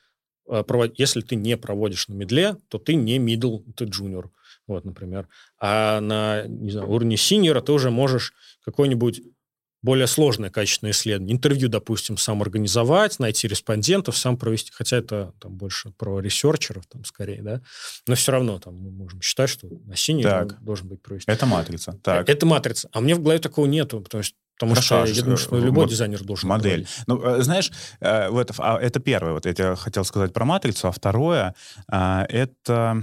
проводить, 0.46 1.00
если 1.00 1.22
ты 1.22 1.36
не 1.36 1.58
проводишь 1.58 2.08
на 2.08 2.14
middle 2.14 2.45
е, 2.45 2.56
то 2.70 2.78
ты 2.78 2.96
не 2.96 3.18
middle, 3.18 3.64
ты 3.76 3.86
junior, 3.86 4.30
вот, 4.68 4.86
например. 4.86 5.28
А 5.60 6.00
на, 6.00 6.44
не 6.48 6.72
знаю, 6.72 6.90
уровне 6.90 7.18
senior 7.18 7.55
а 7.55 7.62
ты 7.62 7.72
уже 7.72 7.92
можешь 7.92 8.34
какой-нибудь 8.66 9.22
более 9.84 10.08
сложное 10.08 10.50
качественное 10.50 10.94
исследование. 10.94 11.36
Интервью, 11.36 11.68
допустим, 11.68 12.18
сам 12.18 12.42
организовать, 12.42 13.20
найти 13.20 13.48
респондентов, 13.48 14.18
сам 14.18 14.38
провести. 14.38 14.72
Хотя 14.74 14.98
это 14.98 15.34
там 15.40 15.56
больше 15.56 15.92
про 15.92 16.20
ресерчеров, 16.20 16.86
там 16.88 17.04
скорее, 17.06 17.42
да. 17.42 17.62
Но 18.08 18.16
все 18.16 18.32
равно 18.32 18.60
там 18.60 18.76
мы 18.76 18.90
можем 18.90 19.22
считать, 19.22 19.50
что 19.50 19.68
на 19.86 19.96
синий 19.96 20.26
должен 20.62 20.88
быть 20.88 21.02
провести. 21.02 21.30
Это 21.30 21.46
матрица. 21.46 22.00
Так. 22.02 22.30
Это 22.30 22.46
матрица. 22.46 22.90
А 22.94 23.02
мне 23.02 23.14
в 23.14 23.22
голове 23.22 23.40
такого 23.40 23.68
нету, 23.68 24.02
потому 24.02 24.24
что 24.24 24.36
Потому 24.56 24.76
Хорошо, 24.76 25.06
что 25.08 25.16
я 25.16 25.22
думаю, 25.24 25.38
что 25.38 25.58
любой 25.58 25.86
вот 25.86 25.90
дизайнер 25.90 26.24
должен 26.24 26.48
Модель. 26.48 26.88
Ну, 27.08 27.20
э, 27.22 27.42
знаешь, 27.42 27.72
э, 28.00 28.30
это, 28.40 28.54
а, 28.60 28.80
это 28.80 29.00
первое, 29.00 29.34
вот 29.34 29.46
я 29.48 29.76
хотел 29.76 30.06
сказать 30.06 30.32
про 30.32 30.46
матрицу, 30.46 30.88
а 30.88 30.92
второе, 30.92 31.56
а, 31.90 32.24
это... 32.30 33.02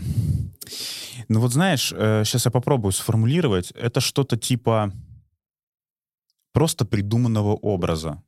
Ну 1.29 1.41
вот 1.41 1.53
знаешь, 1.53 1.89
сейчас 1.89 2.47
э, 2.47 2.49
я 2.49 2.51
попробую 2.53 2.93
сформулировать. 2.93 3.73
Это 3.73 4.01
что-то 4.01 4.37
типа 4.37 4.93
просто 6.53 6.85
придуманного 6.85 7.55
образа. 7.55 8.23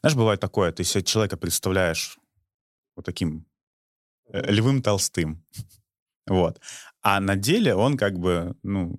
Знаешь, 0.00 0.16
бывает 0.16 0.40
такое, 0.40 0.72
ты 0.72 0.84
себе 0.84 1.02
человека 1.02 1.36
представляешь 1.36 2.18
вот 2.96 3.04
таким 3.04 3.46
э, 4.28 4.52
львым 4.52 4.82
толстым. 4.82 5.44
Вот. 6.26 6.60
А 7.02 7.20
на 7.20 7.34
деле 7.34 7.74
он 7.74 7.96
как 7.96 8.18
бы, 8.18 8.54
ну, 8.62 8.96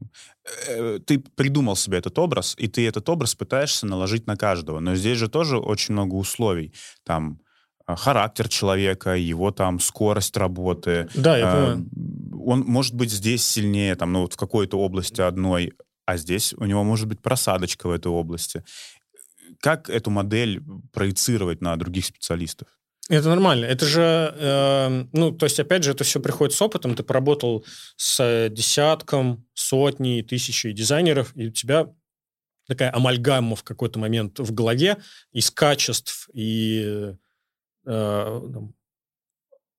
э, 0.68 1.00
ты 1.06 1.20
придумал 1.20 1.76
себе 1.76 1.98
этот 1.98 2.20
образ, 2.20 2.54
и 2.58 2.68
ты 2.68 2.86
этот 2.86 3.08
образ 3.08 3.34
пытаешься 3.34 3.86
наложить 3.86 4.28
на 4.28 4.36
каждого. 4.36 4.80
Но 4.80 4.96
здесь 4.96 5.18
же 5.18 5.30
тоже 5.30 5.58
очень 5.58 5.94
много 5.94 6.16
условий. 6.16 6.74
Там 7.04 7.40
а, 7.86 7.96
характер 7.96 8.50
человека, 8.50 9.16
его 9.16 9.52
там 9.52 9.80
скорость 9.80 10.38
работы. 10.38 11.10
Да, 11.16 11.38
я 11.38 11.52
понимаю. 11.52 11.90
Он 12.46 12.60
может 12.62 12.94
быть 12.94 13.12
здесь 13.12 13.46
сильнее, 13.46 13.96
там, 13.96 14.12
ну, 14.12 14.22
вот 14.22 14.34
в 14.34 14.38
какой-то 14.38 14.78
области 14.78 15.22
одной, 15.22 15.74
а 16.06 16.18
здесь 16.18 16.54
у 16.54 16.66
него 16.66 16.84
может 16.84 17.08
быть 17.08 17.22
просадочка 17.22 17.88
в 17.88 17.92
этой 17.92 18.12
области. 18.12 18.64
Как 19.60 19.90
эту 19.90 20.10
модель 20.10 20.62
проецировать 20.92 21.62
на 21.62 21.76
других 21.76 22.06
специалистов? 22.06 22.68
Это 23.10 23.28
нормально. 23.30 23.66
Это 23.66 23.86
же, 23.86 24.34
э, 24.38 25.06
ну, 25.12 25.32
то 25.32 25.46
есть, 25.46 25.60
опять 25.60 25.84
же, 25.84 25.92
это 25.92 26.06
все 26.06 26.22
приходит 26.22 26.56
с 26.56 26.62
опытом. 26.62 26.96
Ты 26.96 27.04
поработал 27.04 27.66
с 27.98 28.50
десятком, 28.50 29.46
сотней, 29.54 30.24
тысячей 30.24 30.72
дизайнеров, 30.72 31.36
и 31.36 31.48
у 31.48 31.52
тебя 31.52 31.94
такая 32.66 32.94
амальгама 32.96 33.58
в 33.58 33.64
какой-то 33.64 34.00
момент 34.00 34.40
в 34.40 34.54
голове 34.54 34.98
из 35.34 35.52
качеств 35.52 36.30
и 36.34 37.14
э, 37.86 38.42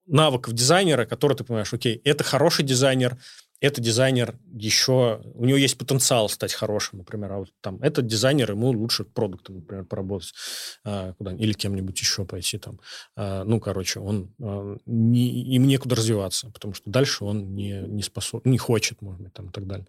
навыков 0.07 0.53
дизайнера, 0.53 1.07
которые 1.07 1.39
ты 1.39 1.45
понимаешь, 1.45 1.73
окей, 1.73 2.01
это 2.05 2.25
хороший 2.25 2.65
дизайнер, 2.65 3.17
это 3.65 3.81
дизайнер 3.81 4.39
еще, 4.53 5.23
у 5.35 5.45
него 5.47 5.57
есть 5.57 5.79
потенциал 5.79 6.29
стать 6.29 6.53
хорошим, 6.53 6.99
например, 6.99 7.33
а 7.33 7.39
вот 7.39 7.49
там 7.63 7.81
этот 7.83 8.07
дизайнер, 8.07 8.51
ему 8.51 8.69
лучше 8.69 9.05
продуктом, 9.05 9.57
например, 9.57 9.85
поработать 9.87 10.35
а, 10.85 11.15
куда 11.15 11.33
или 11.33 11.55
кем-нибудь 11.55 11.99
еще 11.99 12.27
пойти 12.27 12.59
там. 12.59 12.79
А, 13.17 13.45
ну, 13.45 13.61
короче, 13.61 14.01
он 14.01 14.35
а, 14.41 14.77
не, 14.85 15.55
им 15.55 15.67
некуда 15.67 15.97
развиваться, 15.97 16.51
потому 16.51 16.75
что 16.75 16.91
дальше 16.91 17.25
он 17.25 17.55
не, 17.55 17.81
не 17.81 18.03
способен, 18.03 18.51
не 18.51 18.59
хочет, 18.59 19.01
может 19.01 19.23
быть, 19.23 19.33
там 19.33 19.49
и 19.49 19.53
так 19.53 19.67
далее. 19.67 19.87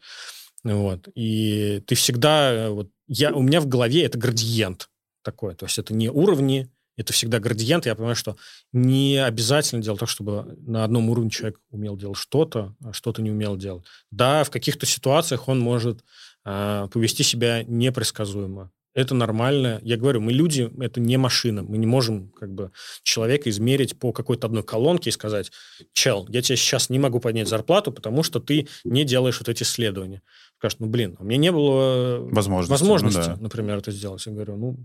Вот. 0.63 1.09
И 1.13 1.83
ты 1.85 1.95
всегда, 1.95 2.69
вот, 2.71 2.89
я, 3.07 3.33
у 3.33 3.41
меня 3.41 3.59
в 3.59 3.67
голове 3.67 4.03
это 4.03 4.17
градиент 4.17 4.89
такой, 5.21 5.55
то 5.55 5.65
есть 5.65 5.77
это 5.79 5.93
не 5.93 6.09
уровни, 6.09 6.71
это 6.97 7.13
всегда 7.13 7.39
градиент. 7.39 7.85
Я 7.85 7.95
понимаю, 7.95 8.15
что 8.15 8.37
не 8.71 9.17
обязательно 9.17 9.81
делать 9.81 9.99
так, 9.99 10.09
чтобы 10.09 10.57
на 10.65 10.83
одном 10.83 11.09
уровне 11.09 11.29
человек 11.29 11.59
умел 11.69 11.97
делать 11.97 12.17
что-то, 12.17 12.75
а 12.83 12.93
что-то 12.93 13.21
не 13.21 13.31
умел 13.31 13.57
делать. 13.57 13.85
Да, 14.11 14.43
в 14.43 14.51
каких-то 14.51 14.85
ситуациях 14.85 15.47
он 15.47 15.59
может 15.59 16.03
э, 16.45 16.87
повести 16.91 17.23
себя 17.23 17.63
непредсказуемо. 17.63 18.71
Это 18.95 19.13
нормально. 19.13 19.79
Я 19.83 19.97
говорю, 19.97 20.21
мы 20.21 20.31
люди, 20.31 20.71
это 20.79 21.01
не 21.01 21.17
машина. 21.17 21.63
Мы 21.63 21.77
не 21.77 21.85
можем 21.85 22.29
как 22.29 22.53
бы 22.53 22.71
человека 23.03 23.49
измерить 23.49 23.99
по 23.99 24.13
какой-то 24.13 24.47
одной 24.47 24.63
колонке 24.63 25.09
и 25.09 25.13
сказать, 25.13 25.51
чел, 25.91 26.25
я 26.29 26.41
тебе 26.41 26.55
сейчас 26.55 26.89
не 26.89 26.97
могу 26.97 27.19
поднять 27.19 27.49
зарплату, 27.49 27.91
потому 27.91 28.23
что 28.23 28.39
ты 28.39 28.69
не 28.85 29.03
делаешь 29.03 29.37
вот 29.39 29.49
эти 29.49 29.63
исследования. 29.63 30.21
Скажет, 30.57 30.79
ну, 30.79 30.87
блин, 30.87 31.15
у 31.19 31.23
меня 31.23 31.37
не 31.37 31.51
было 31.51 32.19
возможности, 32.31 32.71
возможности 32.71 33.29
ну, 33.29 33.35
да. 33.35 33.41
например, 33.41 33.77
это 33.77 33.91
сделать. 33.91 34.25
Я 34.25 34.31
говорю, 34.31 34.55
ну, 34.55 34.77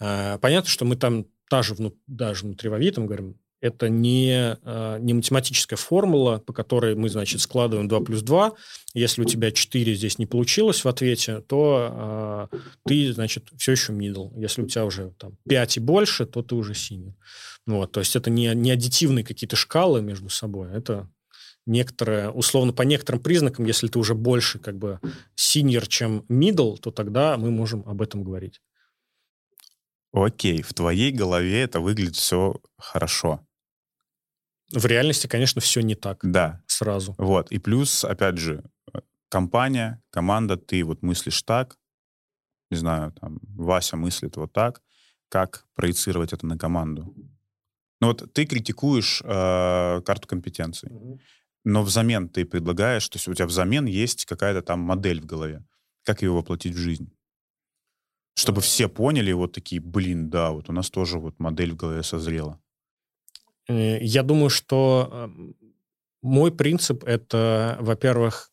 э, 0.00 0.38
понятно, 0.38 0.68
что 0.68 0.84
мы 0.84 0.96
там 0.96 1.26
даже, 1.50 1.74
вну, 1.74 1.94
даже 2.06 2.44
внутри 2.44 2.68
Вави, 2.68 2.90
говорим, 2.90 3.36
это 3.60 3.88
не, 3.88 4.56
э, 4.62 4.98
не 5.00 5.12
математическая 5.12 5.76
формула, 5.76 6.38
по 6.38 6.52
которой 6.52 6.94
мы, 6.94 7.08
значит, 7.08 7.40
складываем 7.40 7.88
2 7.88 8.00
плюс 8.00 8.22
2. 8.22 8.52
Если 8.94 9.20
у 9.20 9.24
тебя 9.24 9.52
4 9.52 9.94
здесь 9.94 10.18
не 10.18 10.26
получилось 10.26 10.84
в 10.84 10.88
ответе, 10.88 11.40
то 11.40 12.48
э, 12.52 12.56
ты, 12.86 13.12
значит, 13.12 13.48
все 13.58 13.72
еще 13.72 13.92
middle. 13.92 14.32
Если 14.40 14.62
у 14.62 14.66
тебя 14.66 14.86
уже 14.86 15.12
там, 15.18 15.36
5 15.48 15.76
и 15.76 15.80
больше, 15.80 16.24
то 16.24 16.42
ты 16.42 16.54
уже 16.54 16.72
senior. 16.72 17.12
Вот, 17.66 17.92
то 17.92 18.00
есть 18.00 18.16
это 18.16 18.30
не, 18.30 18.52
не 18.54 18.70
аддитивные 18.70 19.24
какие-то 19.24 19.56
шкалы 19.56 20.00
между 20.00 20.30
собой, 20.30 20.72
это 20.74 21.08
некоторые, 21.66 22.30
условно, 22.30 22.72
по 22.72 22.82
некоторым 22.82 23.22
признакам, 23.22 23.64
если 23.64 23.88
ты 23.88 23.98
уже 23.98 24.14
больше 24.14 24.58
как 24.58 24.76
бы 24.76 25.00
senior, 25.36 25.86
чем 25.86 26.24
middle, 26.28 26.78
то 26.78 26.90
тогда 26.90 27.36
мы 27.36 27.50
можем 27.50 27.82
об 27.86 28.02
этом 28.02 28.22
говорить. 28.24 28.60
Окей, 30.12 30.62
в 30.62 30.74
твоей 30.74 31.12
голове 31.12 31.62
это 31.62 31.80
выглядит 31.80 32.16
все 32.16 32.60
хорошо. 32.78 33.46
В 34.72 34.86
реальности, 34.86 35.26
конечно, 35.26 35.60
все 35.60 35.80
не 35.82 35.94
так. 35.94 36.18
Да. 36.22 36.62
Сразу. 36.66 37.14
Вот. 37.18 37.50
И 37.52 37.58
плюс, 37.58 38.04
опять 38.04 38.38
же, 38.38 38.64
компания, 39.28 40.02
команда, 40.10 40.56
ты 40.56 40.84
вот 40.84 41.02
мыслишь 41.02 41.42
так, 41.42 41.76
не 42.70 42.76
знаю, 42.76 43.12
там, 43.12 43.38
Вася 43.42 43.96
мыслит 43.96 44.36
вот 44.36 44.52
так, 44.52 44.82
как 45.28 45.66
проецировать 45.74 46.32
это 46.32 46.46
на 46.46 46.56
команду? 46.56 47.14
Ну 48.00 48.08
вот 48.08 48.32
ты 48.32 48.46
критикуешь 48.46 49.22
э, 49.24 50.00
карту 50.04 50.26
компетенций, 50.26 50.88
mm-hmm. 50.88 51.18
Но 51.64 51.82
взамен 51.82 52.28
ты 52.28 52.44
предлагаешь, 52.44 53.08
то 53.08 53.16
есть 53.16 53.28
у 53.28 53.34
тебя 53.34 53.46
взамен 53.46 53.86
есть 53.86 54.24
какая-то 54.24 54.62
там 54.62 54.80
модель 54.80 55.20
в 55.20 55.26
голове. 55.26 55.64
Как 56.04 56.22
ее 56.22 56.30
воплотить 56.30 56.74
в 56.74 56.78
жизнь? 56.78 57.12
Чтобы 58.34 58.60
все 58.60 58.88
поняли, 58.88 59.32
вот 59.32 59.52
такие, 59.52 59.80
блин, 59.80 60.30
да, 60.30 60.50
вот 60.50 60.70
у 60.70 60.72
нас 60.72 60.90
тоже 60.90 61.18
вот 61.18 61.38
модель 61.38 61.72
в 61.72 61.76
голове 61.76 62.02
созрела. 62.02 62.60
Э, 63.68 64.02
я 64.02 64.22
думаю, 64.22 64.50
что 64.50 65.30
мой 66.22 66.52
принцип— 66.52 67.04
это, 67.06 67.76
во-первых, 67.80 68.50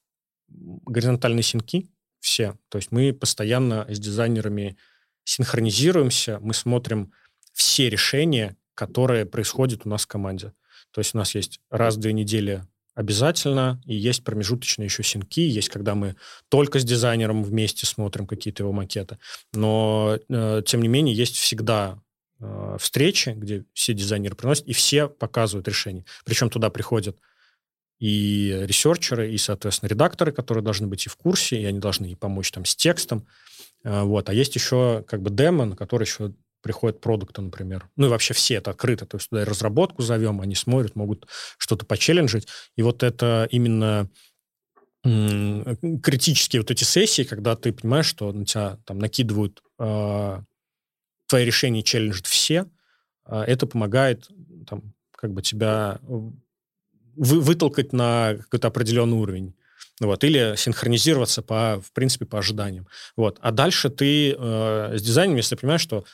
горизонтальные 0.48 1.44
синки 1.44 1.90
все. 2.20 2.58
То 2.70 2.78
есть 2.78 2.92
мы 2.92 3.14
постоянно 3.14 3.86
с 3.90 4.00
дизайнерами 4.00 4.78
синхронизируемся, 5.24 6.40
мы 6.42 6.54
смотрим 6.54 7.12
все 7.54 7.90
решения, 7.90 8.56
которые 8.74 9.26
происходят 9.26 9.86
у 9.86 9.90
нас 9.90 10.04
в 10.04 10.08
команде. 10.08 10.54
То 10.92 11.02
есть 11.02 11.16
у 11.16 11.18
нас 11.18 11.36
есть 11.36 11.60
раз 11.70 11.96
в 11.96 12.00
две 12.00 12.14
недели 12.14 12.64
обязательно, 12.98 13.80
и 13.86 13.96
есть 13.96 14.24
промежуточные 14.24 14.88
еще 14.88 15.04
синки, 15.04 15.42
есть 15.42 15.70
когда 15.70 15.94
мы 15.94 16.16
только 16.50 16.80
с 16.80 16.84
дизайнером 16.84 17.44
вместе 17.44 17.86
смотрим 17.86 18.26
какие-то 18.26 18.64
его 18.64 18.74
макеты, 18.74 19.20
но, 19.54 20.18
э, 20.28 20.64
тем 20.66 20.82
не 20.82 20.88
менее, 20.88 21.16
есть 21.16 21.36
всегда 21.36 22.02
э, 22.40 22.78
встречи, 22.80 23.30
где 23.30 23.66
все 23.74 23.94
дизайнеры 23.94 24.36
приносят, 24.36 24.66
и 24.66 24.74
все 24.74 25.08
показывают 25.08 25.68
решение. 25.68 26.06
Причем 26.26 26.50
туда 26.50 26.72
приходят 26.72 27.20
и 28.00 28.64
ресерчеры, 28.66 29.32
и, 29.32 29.38
соответственно, 29.38 29.90
редакторы, 29.90 30.32
которые 30.32 30.64
должны 30.64 30.88
быть 30.88 31.06
и 31.06 31.10
в 31.10 31.18
курсе, 31.18 31.62
и 31.62 31.66
они 31.66 31.78
должны 31.78 32.12
и 32.12 32.16
помочь 32.16 32.52
там 32.52 32.66
с 32.66 32.76
текстом. 32.76 33.28
Э, 33.84 34.02
вот. 34.02 34.28
А 34.28 34.34
есть 34.34 34.56
еще 34.56 35.04
как 35.08 35.22
бы 35.22 35.30
демо, 35.30 35.66
на 35.66 35.76
который 35.76 36.06
еще 36.06 36.34
приходят 36.68 37.00
продукты, 37.00 37.42
например. 37.42 37.90
Ну 37.96 38.08
и 38.08 38.10
вообще 38.10 38.34
все 38.34 38.56
это 38.56 38.72
открыто. 38.72 39.06
То 39.06 39.16
есть 39.16 39.30
туда 39.30 39.44
и 39.44 39.46
разработку 39.46 40.02
зовем, 40.02 40.42
они 40.42 40.54
смотрят, 40.54 40.98
могут 40.98 41.26
что-то 41.58 41.86
почелленджить. 41.86 42.48
И 42.76 42.82
вот 42.82 43.04
это 43.04 43.48
именно 43.50 44.10
критические 46.04 46.62
вот 46.62 46.72
эти 46.72 46.84
сессии, 46.84 47.24
когда 47.24 47.56
ты 47.56 47.72
понимаешь, 47.72 48.08
что 48.08 48.34
на 48.34 48.46
тебя 48.46 48.78
там 48.86 49.00
накидывают 49.00 49.64
э, 49.80 50.42
твои 51.28 51.46
решения 51.46 51.82
челленджат 51.82 52.28
все, 52.28 52.66
э, 53.26 53.44
это 53.48 53.66
помогает 53.68 54.28
там 54.68 54.94
как 55.12 55.32
бы 55.32 55.42
тебя 55.42 56.00
вы, 56.04 57.40
вытолкать 57.40 57.94
на 57.94 58.36
какой-то 58.42 58.68
определенный 58.68 59.18
уровень. 59.18 59.54
Вот, 60.00 60.24
или 60.24 60.54
синхронизироваться 60.56 61.42
по, 61.42 61.82
в 61.82 61.92
принципе, 61.92 62.26
по 62.26 62.38
ожиданиям. 62.38 62.88
Вот. 63.16 63.40
А 63.42 63.52
дальше 63.52 63.90
ты 63.90 64.36
э, 64.38 64.98
с 64.98 65.02
дизайном, 65.02 65.38
если 65.38 65.56
понимаешь, 65.56 65.82
что 65.82 66.06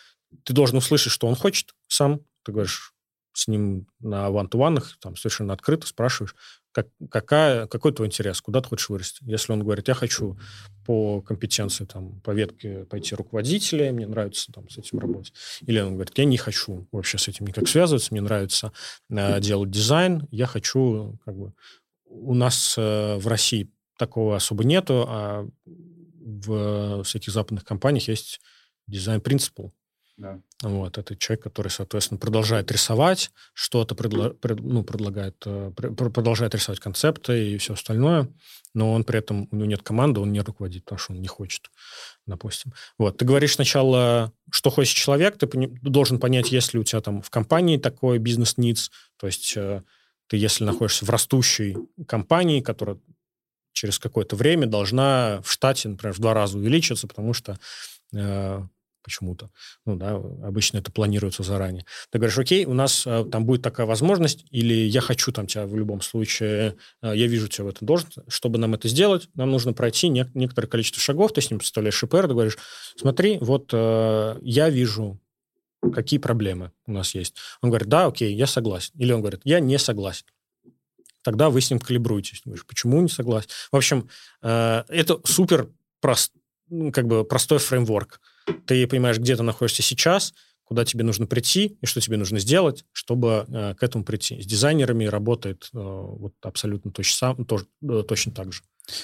ты 0.44 0.54
должен 0.54 0.78
услышать, 0.78 1.12
что 1.12 1.28
он 1.28 1.36
хочет 1.36 1.74
сам. 1.88 2.22
Ты 2.44 2.52
говоришь 2.52 2.94
с 3.34 3.48
ним 3.48 3.88
на 4.00 4.30
ван-ту-ванах, 4.30 4.98
там 5.00 5.16
совершенно 5.16 5.54
открыто 5.54 5.88
спрашиваешь, 5.88 6.36
как, 6.72 6.88
какая, 7.10 7.68
какой 7.68 7.92
твой 7.92 8.08
интерес, 8.08 8.42
куда 8.42 8.62
ты 8.62 8.70
хочешь 8.70 8.90
вырасти. 8.90 9.24
Если 9.26 9.52
он 9.52 9.64
говорит, 9.64 9.88
я 9.88 9.94
хочу 9.94 10.38
по 10.86 11.22
компетенции, 11.22 11.86
там, 11.86 12.20
по 12.22 12.32
ветке 12.32 12.86
пойти 12.86 13.16
руководителя, 13.16 13.92
мне 13.92 14.08
нравится 14.08 14.52
там 14.52 14.70
с 14.70 14.78
этим 14.78 15.00
работать. 15.00 15.34
Или 15.62 15.80
он 15.80 15.96
говорит, 15.96 16.18
я 16.18 16.26
не 16.26 16.38
хочу 16.38 16.88
вообще 16.92 17.18
с 17.18 17.28
этим 17.28 17.48
никак 17.48 17.68
связываться, 17.68 18.10
мне 18.12 18.22
нравится 18.22 18.72
э, 19.10 19.40
делать 19.40 19.72
дизайн, 19.72 20.28
я 20.32 20.46
хочу, 20.46 21.20
как 21.26 21.36
бы, 21.36 21.54
у 22.06 22.34
нас 22.36 22.76
э, 22.78 23.18
в 23.18 23.28
России 23.28 23.72
такого 23.98 24.36
особо 24.36 24.64
нету, 24.64 25.06
а 25.08 25.48
в 25.66 27.04
всяких 27.04 27.32
западных 27.32 27.64
компаниях 27.64 28.08
есть 28.08 28.40
дизайн-принципал, 28.88 29.74
да. 30.16 30.40
Вот, 30.62 30.98
это 31.00 31.16
человек, 31.16 31.44
который, 31.44 31.70
соответственно, 31.70 32.20
продолжает 32.20 32.72
рисовать, 32.72 33.32
что-то 33.54 33.96
предло, 33.96 34.30
пред, 34.30 34.60
ну, 34.60 34.84
предлагает, 34.84 35.36
э, 35.46 35.72
продолжает 35.72 36.54
рисовать 36.54 36.80
концепты 36.80 37.54
и 37.54 37.58
все 37.58 37.74
остальное, 37.74 38.30
но 38.76 38.94
он 38.94 39.04
при 39.06 39.18
этом, 39.18 39.48
у 39.50 39.56
него 39.56 39.66
нет 39.66 39.82
команды, 39.82 40.20
он 40.20 40.32
не 40.32 40.42
руководит, 40.42 40.86
потому 40.86 41.00
что 41.00 41.14
он 41.14 41.22
не 41.22 41.28
хочет, 41.28 41.72
допустим. 42.28 42.74
Вот, 43.00 43.18
ты 43.18 43.26
говоришь 43.26 43.56
сначала, 43.56 44.32
что 44.52 44.70
хочет 44.70 44.96
человек, 44.96 45.38
ты 45.38 45.48
должен 45.82 46.20
понять, 46.20 46.52
есть 46.52 46.74
ли 46.74 46.80
у 46.80 46.84
тебя 46.84 47.02
там 47.02 47.24
в 47.24 47.32
компании 47.32 47.78
такой 47.78 48.20
бизнес-ниц, 48.20 48.92
то 49.18 49.26
есть 49.26 49.54
э, 49.58 49.82
ты, 50.28 50.38
если 50.38 50.64
находишься 50.64 51.06
в 51.06 51.10
растущей 51.10 51.76
компании, 52.08 52.62
которая 52.62 53.00
через 53.74 53.98
какое-то 53.98 54.36
время 54.36 54.68
должна 54.68 55.42
в 55.42 55.52
штате, 55.52 55.90
например, 55.90 56.14
в 56.14 56.20
два 56.20 56.36
раза 56.36 56.58
увеличиться, 56.58 57.08
потому 57.08 57.34
что 57.34 57.60
э, 58.14 58.62
почему-то. 59.04 59.50
Ну, 59.86 59.96
да, 59.96 60.16
обычно 60.16 60.78
это 60.78 60.92
планируется 60.92 61.44
заранее. 61.44 61.86
Ты 62.10 62.18
говоришь, 62.18 62.38
окей, 62.38 62.66
у 62.66 62.74
нас 62.74 63.06
э, 63.06 63.26
там 63.32 63.46
будет 63.46 63.62
такая 63.62 63.86
возможность, 63.86 64.46
или 64.50 64.74
я 64.74 65.02
хочу 65.02 65.32
там 65.32 65.48
тебя 65.48 65.66
в 65.68 65.76
любом 65.76 66.02
случае, 66.02 66.78
э, 67.02 67.16
я 67.16 67.28
вижу 67.28 67.48
тебя 67.48 67.66
в 67.66 67.68
этом 67.70 67.86
должен, 67.86 68.10
чтобы 68.28 68.58
нам 68.58 68.74
это 68.74 68.88
сделать, 68.88 69.30
нам 69.36 69.52
нужно 69.52 69.74
пройти 69.74 70.10
не, 70.10 70.30
некоторое 70.34 70.68
количество 70.68 71.02
шагов, 71.02 71.34
ты 71.34 71.42
с 71.42 71.50
ним 71.52 71.60
представляешь 71.60 72.02
ИПР, 72.02 72.28
ты 72.28 72.34
говоришь, 72.34 72.58
смотри, 72.96 73.38
вот 73.40 73.70
э, 73.74 74.40
я 74.42 74.70
вижу, 74.70 75.20
какие 75.94 76.20
проблемы 76.20 76.72
у 76.88 76.94
нас 76.94 77.14
есть. 77.14 77.36
Он 77.62 77.70
говорит, 77.70 77.90
да, 77.90 78.06
окей, 78.06 78.34
я 78.34 78.48
согласен. 78.48 78.94
Или 78.96 79.12
он 79.12 79.20
говорит, 79.20 79.42
я 79.44 79.60
не 79.60 79.78
согласен 79.78 80.26
тогда 81.24 81.50
вы 81.50 81.62
с 81.62 81.70
ним 81.70 81.80
калибруетесь. 81.80 82.42
Говоришь, 82.46 82.66
почему 82.66 83.02
не 83.02 83.08
согласен? 83.08 83.50
В 83.72 83.76
общем, 83.76 84.10
э, 84.42 84.84
это 84.90 85.20
супер 85.24 85.70
прост, 86.00 86.34
как 86.92 87.08
бы 87.08 87.24
простой 87.24 87.60
фреймворк. 87.60 88.20
Ты 88.66 88.88
понимаешь, 88.88 89.20
где 89.20 89.36
ты 89.36 89.44
находишься 89.44 89.82
сейчас, 89.82 90.34
куда 90.64 90.86
тебе 90.86 91.04
нужно 91.04 91.28
прийти 91.28 91.78
и 91.82 91.86
что 91.86 92.02
тебе 92.02 92.18
нужно 92.18 92.40
сделать, 92.40 92.86
чтобы 92.92 93.46
э, 93.48 93.76
к 93.76 93.84
этому 93.84 94.04
прийти. 94.04 94.42
С 94.42 94.46
дизайнерами 94.46 95.06
работает 95.06 95.70
э, 95.74 95.78
вот 95.78 96.34
абсолютно 96.42 96.92
точно, 96.92 97.16
сам, 97.16 97.46
тоже, 97.46 97.68
э, 97.82 98.04
точно 98.08 98.32
так 98.32 98.54
же. 98.54 98.64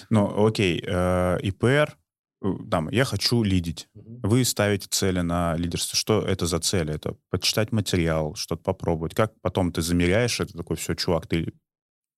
Ну, 0.10 0.46
окей, 0.46 0.82
э, 0.86 1.40
ИПР, 1.42 1.98
э, 2.42 2.48
там, 2.72 2.90
я 2.90 3.06
хочу 3.06 3.44
лидить. 3.44 3.88
Вы 3.94 4.46
ставите 4.46 4.88
цели 4.90 5.22
на 5.22 5.56
лидерство. 5.58 5.98
Что 5.98 6.22
это 6.22 6.46
за 6.46 6.60
цели? 6.60 6.94
Это 6.94 7.16
почитать 7.30 7.72
материал, 7.72 8.36
что-то 8.36 8.64
попробовать. 8.64 9.14
Как 9.14 9.34
потом 9.42 9.72
ты 9.72 9.82
замеряешь 9.82 10.40
это 10.40 10.58
такой, 10.58 10.78
все, 10.78 10.96
чувак, 10.96 11.28
ты, 11.28 11.54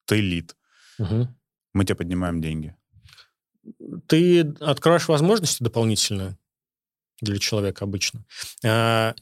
ты 0.06 0.22
лид. 0.22 0.56
Угу. 1.00 1.28
Мы 1.74 1.86
тебе 1.86 1.96
поднимаем 1.96 2.42
деньги. 2.42 2.76
Ты 4.08 4.42
открываешь 4.60 5.08
возможности 5.08 5.64
дополнительные 5.64 6.38
для 7.22 7.38
человека 7.38 7.86
обычно. 7.86 8.26
А, 8.66 9.16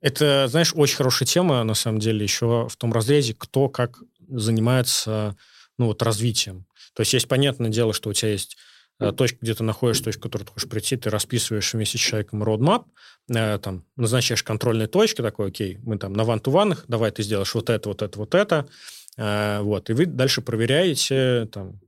это, 0.00 0.46
знаешь, 0.48 0.72
очень 0.74 0.96
хорошая 0.96 1.26
тема, 1.26 1.64
на 1.64 1.74
самом 1.74 2.00
деле, 2.00 2.22
еще 2.22 2.68
в 2.68 2.76
том 2.76 2.92
разрезе, 2.92 3.34
кто 3.34 3.68
как 3.68 4.02
занимается 4.28 5.36
ну, 5.78 5.86
вот, 5.86 6.02
развитием. 6.02 6.66
То 6.94 7.00
есть 7.00 7.12
есть 7.14 7.28
понятное 7.28 7.70
дело, 7.70 7.92
что 7.92 8.10
у 8.10 8.12
тебя 8.12 8.32
есть 8.32 8.56
э, 8.98 9.12
точка, 9.12 9.38
где 9.40 9.54
ты 9.54 9.64
находишься, 9.64 10.04
точка, 10.04 10.20
в 10.20 10.22
которую 10.24 10.46
ты 10.46 10.52
хочешь 10.52 10.68
прийти, 10.68 10.96
ты 10.96 11.08
расписываешь 11.08 11.72
вместе 11.72 11.96
с 11.96 12.00
человеком 12.00 12.42
roadmap, 12.42 12.84
э, 13.34 13.58
там, 13.58 13.86
назначаешь 13.96 14.42
контрольные 14.42 14.88
точки, 14.88 15.22
такой, 15.22 15.48
окей, 15.48 15.78
мы 15.82 15.96
там 15.96 16.12
на 16.12 16.24
ван-ту-ванах, 16.24 16.84
давай 16.88 17.10
ты 17.10 17.22
сделаешь 17.22 17.54
вот 17.54 17.70
это, 17.70 17.88
вот 17.88 18.02
это, 18.02 18.18
вот 18.18 18.34
это, 18.34 18.68
э, 19.16 19.60
вот, 19.62 19.88
и 19.88 19.94
вы 19.94 20.06
дальше 20.06 20.42
проверяете, 20.42 21.48
там, 21.50 21.80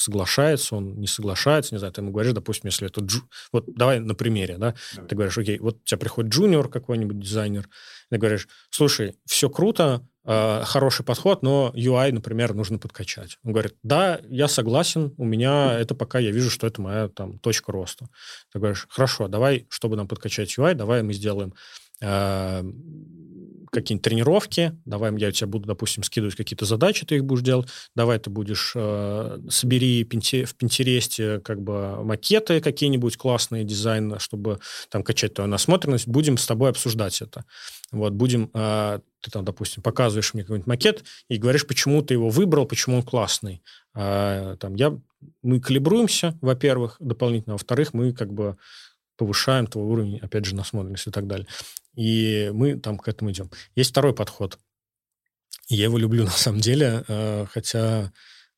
соглашается 0.00 0.76
он, 0.76 0.98
не 0.98 1.06
соглашается, 1.06 1.74
не 1.74 1.78
знаю, 1.78 1.92
ты 1.92 2.00
ему 2.00 2.10
говоришь, 2.10 2.32
допустим, 2.32 2.68
если 2.68 2.88
это... 2.88 3.00
Джу... 3.02 3.22
Вот 3.52 3.66
давай 3.74 4.00
на 4.00 4.14
примере, 4.14 4.56
да, 4.56 4.74
давай. 4.94 5.08
ты 5.08 5.14
говоришь, 5.14 5.38
окей, 5.38 5.58
вот 5.58 5.76
у 5.76 5.84
тебя 5.84 5.98
приходит 5.98 6.32
джуниор 6.32 6.68
какой-нибудь 6.68 7.20
дизайнер, 7.20 7.68
ты 8.10 8.16
говоришь, 8.16 8.48
слушай, 8.70 9.16
все 9.26 9.50
круто, 9.50 10.06
э, 10.24 10.62
хороший 10.64 11.04
подход, 11.04 11.42
но 11.42 11.72
UI, 11.76 12.12
например, 12.12 12.54
нужно 12.54 12.78
подкачать. 12.78 13.38
Он 13.44 13.52
говорит, 13.52 13.76
да, 13.82 14.20
я 14.28 14.48
согласен, 14.48 15.12
у 15.18 15.24
меня 15.24 15.78
это 15.78 15.94
пока 15.94 16.18
я 16.18 16.30
вижу, 16.30 16.50
что 16.50 16.66
это 16.66 16.80
моя 16.80 17.08
там 17.08 17.38
точка 17.38 17.70
роста. 17.72 18.08
Ты 18.52 18.58
говоришь, 18.58 18.86
хорошо, 18.88 19.28
давай, 19.28 19.66
чтобы 19.68 19.96
нам 19.96 20.08
подкачать 20.08 20.56
UI, 20.56 20.74
давай 20.74 21.02
мы 21.02 21.12
сделаем 21.12 21.52
э, 22.00 22.62
какие-нибудь 23.70 24.04
тренировки, 24.04 24.76
давай 24.84 25.16
я 25.18 25.32
тебе 25.32 25.46
буду, 25.46 25.66
допустим, 25.66 26.02
скидывать 26.02 26.34
какие-то 26.34 26.64
задачи, 26.64 27.06
ты 27.06 27.16
их 27.16 27.24
будешь 27.24 27.42
делать, 27.42 27.68
давай 27.94 28.18
ты 28.18 28.30
будешь, 28.30 28.72
э, 28.74 29.38
собери 29.48 30.04
в 30.04 30.54
Пинтересте 30.54 31.40
как 31.40 31.62
бы 31.62 32.04
макеты 32.04 32.60
какие-нибудь 32.60 33.16
классные 33.16 33.64
дизайны, 33.64 34.18
чтобы 34.18 34.60
там 34.90 35.02
качать 35.02 35.34
твою 35.34 35.48
насмотренность, 35.48 36.08
будем 36.08 36.36
с 36.36 36.46
тобой 36.46 36.70
обсуждать 36.70 37.22
это. 37.22 37.44
Вот, 37.92 38.12
будем, 38.12 38.50
э, 38.54 39.00
ты 39.20 39.30
там, 39.30 39.44
допустим, 39.44 39.82
показываешь 39.82 40.34
мне 40.34 40.42
какой-нибудь 40.42 40.66
макет 40.66 41.04
и 41.28 41.36
говоришь, 41.36 41.66
почему 41.66 42.02
ты 42.02 42.14
его 42.14 42.30
выбрал, 42.30 42.66
почему 42.66 42.96
он 42.96 43.02
классный. 43.02 43.62
А, 43.94 44.56
там 44.56 44.74
я, 44.74 44.96
мы 45.42 45.60
калибруемся, 45.60 46.38
во-первых, 46.40 46.96
дополнительно, 47.00 47.54
во-вторых, 47.54 47.92
мы 47.92 48.12
как 48.12 48.32
бы 48.32 48.56
повышаем 49.20 49.66
твой 49.66 49.84
уровень, 49.84 50.18
опять 50.18 50.46
же, 50.46 50.54
насмотренности 50.54 51.10
и 51.10 51.12
так 51.12 51.26
далее. 51.26 51.46
И 51.94 52.50
мы 52.54 52.76
там 52.76 52.98
к 52.98 53.06
этому 53.06 53.30
идем. 53.30 53.50
Есть 53.76 53.90
второй 53.90 54.14
подход. 54.14 54.58
Я 55.68 55.84
его 55.84 55.98
люблю 55.98 56.24
на 56.24 56.30
самом 56.30 56.60
деле, 56.60 57.04
э, 57.06 57.44
хотя 57.50 58.12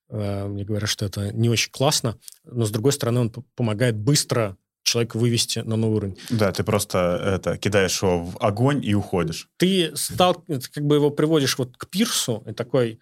э, 0.08 0.46
мне 0.46 0.64
говорят, 0.64 0.88
что 0.88 1.04
это 1.04 1.32
не 1.32 1.48
очень 1.48 1.72
классно, 1.72 2.16
но 2.44 2.64
с 2.64 2.70
другой 2.70 2.92
стороны 2.92 3.20
он 3.20 3.30
помогает 3.56 3.96
быстро 3.96 4.56
человека 4.84 5.16
вывести 5.16 5.58
на 5.60 5.74
новый 5.74 5.96
уровень. 5.96 6.18
Да, 6.30 6.52
ты 6.52 6.62
просто 6.62 7.20
это 7.36 7.58
кидаешь 7.58 8.00
его 8.02 8.24
в 8.24 8.36
огонь 8.40 8.84
и 8.84 8.94
уходишь. 8.94 9.48
Ты 9.56 9.96
стал, 9.96 10.44
как 10.46 10.84
бы 10.84 10.94
его 10.94 11.10
приводишь 11.10 11.58
вот 11.58 11.76
к 11.76 11.88
пирсу 11.88 12.44
и 12.46 12.52
такой, 12.52 13.00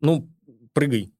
ну, 0.00 0.30
прыгай. 0.74 1.10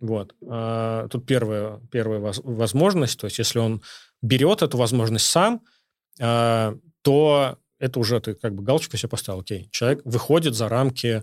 Вот. 0.00 0.34
А 0.46 1.08
тут 1.08 1.24
первая, 1.24 1.80
первая 1.90 2.20
возможность, 2.42 3.18
то 3.18 3.26
есть 3.26 3.38
если 3.38 3.58
он 3.58 3.80
берет 4.24 4.62
эту 4.62 4.78
возможность 4.78 5.26
сам, 5.26 5.62
а, 6.20 6.76
то 7.02 7.58
это 7.78 8.00
уже 8.00 8.20
ты 8.20 8.34
как 8.34 8.54
бы 8.54 8.62
галочку 8.62 8.96
себе 8.96 9.10
поставил, 9.10 9.40
окей, 9.40 9.68
человек 9.70 10.00
выходит 10.04 10.54
за 10.54 10.68
рамки... 10.68 11.22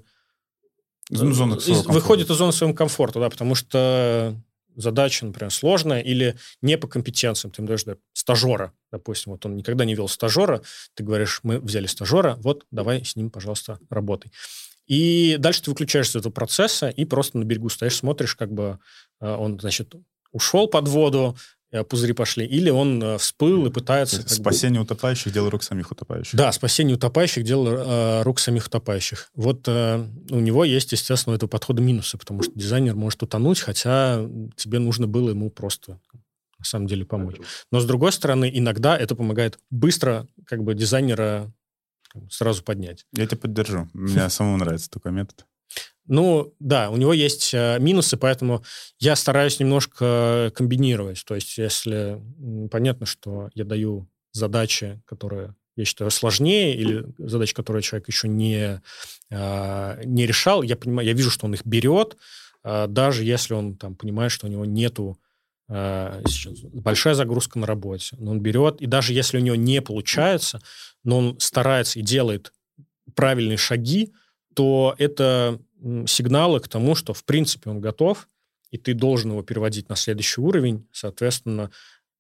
Зоны 1.10 1.56
из, 1.56 1.86
выходит 1.88 2.30
из 2.30 2.36
зоны 2.36 2.54
своего 2.54 2.74
комфорта, 2.74 3.20
да, 3.20 3.30
потому 3.30 3.56
что 3.56 4.40
задача, 4.76 5.26
например, 5.26 5.52
сложная 5.52 6.00
или 6.00 6.38
не 6.62 6.78
по 6.78 6.88
компетенциям. 6.88 7.52
Ты 7.52 7.62
ему 7.62 7.68
даешь 7.68 7.84
да, 7.84 7.98
стажера, 8.14 8.72
допустим, 8.92 9.34
вот 9.34 9.46
он 9.46 9.58
никогда 9.58 9.84
не 9.84 9.94
вел 9.94 10.08
стажера, 10.08 10.62
ты 10.94 11.04
говоришь, 11.04 11.42
мы 11.44 11.60
взяли 11.60 11.88
стажера, 11.88 12.38
вот 12.38 12.66
давай 12.72 13.04
с 13.04 13.18
ним, 13.18 13.30
пожалуйста, 13.30 13.80
работай. 13.90 14.32
И 14.88 15.36
дальше 15.38 15.64
ты 15.64 15.72
выключаешься 15.72 16.18
из 16.18 16.22
этого 16.22 16.32
процесса 16.32 16.88
и 16.90 17.04
просто 17.04 17.40
на 17.40 17.44
берегу 17.44 17.68
стоишь, 17.68 17.98
смотришь, 17.98 18.36
как 18.36 18.54
бы 18.54 18.80
э, 19.20 19.36
он, 19.36 19.60
значит, 19.60 19.96
ушел 20.32 20.68
под 20.68 20.88
воду, 20.88 21.36
Э, 21.36 21.61
пузыри 21.90 22.14
пошли, 22.14 22.46
или 22.46 22.70
он 22.70 23.02
э, 23.02 23.18
всплыл 23.18 23.66
и 23.66 23.72
пытается... 23.72 24.28
Спасение 24.28 24.82
бы... 24.82 24.86
утопающих– 24.86 25.32
дело 25.34 25.50
рук 25.50 25.64
самих 25.64 25.92
утопающих. 25.92 26.36
Да, 26.36 26.52
спасение 26.52 26.96
утопающих– 26.96 27.44
дело 27.46 27.70
э, 27.70 28.24
рук 28.24 28.40
самих 28.40 28.68
утопающих. 28.68 29.30
Вот 29.36 29.68
э, 29.68 30.06
у 30.30 30.40
него 30.40 30.66
есть, 30.66 30.92
естественно, 30.92 31.34
у 31.34 31.36
этого 31.38 31.50
подхода 31.50 31.82
минусы, 31.82 32.18
потому 32.18 32.44
что 32.44 32.52
дизайнер 32.56 32.96
может 32.96 33.24
утонуть, 33.24 33.60
хотя 33.60 34.28
тебе 34.56 34.80
нужно 34.80 35.08
было 35.08 35.30
ему 35.30 35.50
просто 35.50 36.00
на 36.60 36.66
самом 36.66 36.88
деле 36.88 37.06
помочь. 37.06 37.38
Но, 37.72 37.80
с 37.80 37.86
другой 37.86 38.12
стороны, 38.12 38.52
иногда 38.54 38.98
это 38.98 39.16
помогает 39.16 39.58
быстро 39.70 40.28
как 40.46 40.64
бы 40.64 40.76
дизайнера 40.76 41.52
сразу 42.30 42.64
поднять. 42.64 43.06
Я 43.14 43.26
тебя 43.26 43.38
поддержу. 43.38 43.90
Мне 43.94 44.30
самому 44.30 44.58
нравится 44.58 44.90
такой 44.90 45.12
метод. 45.12 45.46
Ну, 46.12 46.54
да, 46.60 46.90
у 46.90 46.98
него 46.98 47.14
есть 47.14 47.54
э, 47.54 47.78
минусы, 47.80 48.18
поэтому 48.18 48.66
я 49.00 49.16
стараюсь 49.16 49.62
немножко 49.62 50.52
комбинировать. 50.54 51.24
То 51.24 51.36
есть, 51.36 51.58
если 51.58 52.22
понятно, 52.70 53.06
что 53.06 53.50
я 53.54 53.64
даю 53.64 54.10
задачи, 54.34 55.02
которые 55.06 55.56
я 55.78 55.86
считаю 55.86 56.12
сложнее, 56.12 56.76
или 56.76 57.06
задачи, 57.18 57.54
которые 57.54 57.82
человек 57.82 58.10
еще 58.10 58.28
не, 58.28 58.82
э, 59.30 60.02
не 60.04 60.28
решал, 60.28 60.64
я 60.64 60.76
понимаю, 60.76 61.08
я 61.08 61.14
вижу, 61.14 61.32
что 61.32 61.46
он 61.46 61.54
их 61.54 61.66
берет, 61.66 62.18
э, 62.66 62.88
даже 62.90 63.24
если 63.24 63.54
он 63.54 63.78
там 63.78 63.96
понимает, 63.96 64.34
что 64.34 64.48
у 64.48 64.50
него 64.50 64.66
нету 64.66 65.18
сейчас 65.70 66.60
большая 66.74 67.14
загрузка 67.14 67.58
на 67.58 67.66
работе, 67.66 68.18
но 68.20 68.32
он 68.32 68.42
берет, 68.42 68.82
и 68.82 68.88
даже 68.88 69.14
если 69.14 69.38
у 69.38 69.40
него 69.40 69.56
не 69.56 69.82
получается, 69.82 70.60
но 71.06 71.20
он 71.20 71.40
старается 71.40 72.00
и 72.00 72.02
делает 72.02 72.52
правильные 73.16 73.56
шаги, 73.56 74.12
то 74.54 74.96
это 74.98 75.62
сигналы 76.06 76.60
к 76.60 76.68
тому, 76.68 76.96
что, 76.96 77.14
в 77.14 77.24
принципе, 77.24 77.70
он 77.70 77.82
готов, 77.82 78.28
и 78.70 78.78
ты 78.78 78.94
должен 78.94 79.32
его 79.32 79.42
переводить 79.44 79.90
на 79.90 79.96
следующий 79.96 80.42
уровень. 80.42 80.88
Соответственно, 80.92 81.72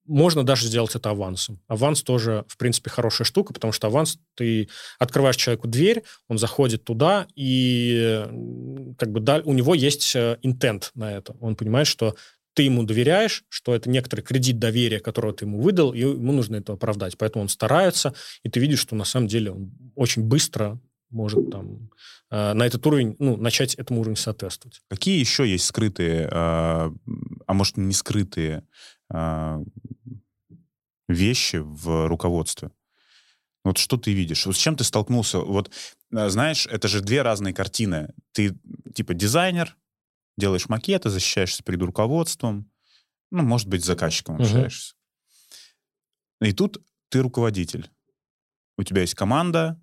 можно 0.06 0.44
даже 0.44 0.66
сделать 0.66 0.96
это 0.96 1.12
авансом. 1.12 1.62
Аванс 1.68 2.02
тоже, 2.02 2.44
в 2.48 2.58
принципе, 2.58 2.90
хорошая 2.90 3.26
штука, 3.26 3.54
потому 3.54 3.72
что 3.72 3.88
аванс, 3.88 4.20
ты 4.36 4.68
открываешь 4.98 5.36
человеку 5.38 5.68
дверь, 5.68 6.04
он 6.28 6.38
заходит 6.38 6.84
туда, 6.84 7.28
и 7.36 8.26
как 8.98 9.12
бы 9.12 9.20
да, 9.20 9.42
у 9.46 9.54
него 9.54 9.76
есть 9.76 10.16
интент 10.16 10.92
на 10.96 11.14
это. 11.14 11.36
Он 11.40 11.56
понимает, 11.56 11.88
что 11.88 12.16
ты 12.54 12.64
ему 12.64 12.84
доверяешь, 12.84 13.46
что 13.48 13.74
это 13.74 13.90
некоторый 13.90 14.22
кредит 14.22 14.60
доверия, 14.60 15.00
которого 15.00 15.34
ты 15.34 15.46
ему 15.46 15.62
выдал, 15.62 15.94
и 15.94 16.00
ему 16.00 16.34
нужно 16.34 16.58
это 16.58 16.74
оправдать. 16.74 17.18
Поэтому 17.18 17.44
он 17.44 17.50
старается, 17.50 18.14
и 18.44 18.50
ты 18.50 18.60
видишь, 18.60 18.80
что 18.80 18.96
на 18.96 19.06
самом 19.06 19.28
деле 19.28 19.52
он 19.52 19.72
очень 19.96 20.24
быстро 20.24 20.78
может 21.12 21.50
там 21.52 21.90
э, 22.30 22.54
на 22.54 22.66
этот 22.66 22.86
уровень, 22.86 23.16
ну, 23.20 23.38
начать 23.38 23.76
этому 23.76 24.02
уровню 24.02 24.16
соответствовать. 24.16 24.82
Какие 24.90 25.20
еще 25.20 25.48
есть 25.48 25.66
скрытые, 25.66 26.24
э, 26.24 26.30
а 26.32 27.54
может, 27.54 27.78
не 27.78 27.94
скрытые 27.94 28.66
э, 29.14 29.64
вещи 31.08 31.58
в 31.58 32.08
руководстве? 32.08 32.72
Вот 33.64 33.78
что 33.78 33.98
ты 33.98 34.14
видишь? 34.14 34.46
Вот 34.46 34.56
с 34.56 34.60
чем 34.60 34.76
ты 34.76 34.84
столкнулся? 34.84 35.40
Вот, 35.40 35.72
знаешь, 36.10 36.66
это 36.66 36.88
же 36.88 37.02
две 37.02 37.22
разные 37.22 37.54
картины. 37.54 38.12
Ты, 38.32 38.58
типа, 38.96 39.14
дизайнер, 39.14 39.78
делаешь 40.36 40.68
макеты, 40.68 41.10
защищаешься 41.10 41.64
перед 41.64 41.82
руководством, 41.84 42.72
ну, 43.30 43.44
может 43.44 43.68
быть, 43.68 43.86
заказчиком 43.86 44.42
общаешься. 44.42 44.96
И 46.42 46.54
тут 46.54 46.84
ты 47.10 47.22
руководитель. 47.22 47.90
У 48.78 48.84
тебя 48.84 49.02
есть 49.02 49.14
команда, 49.14 49.80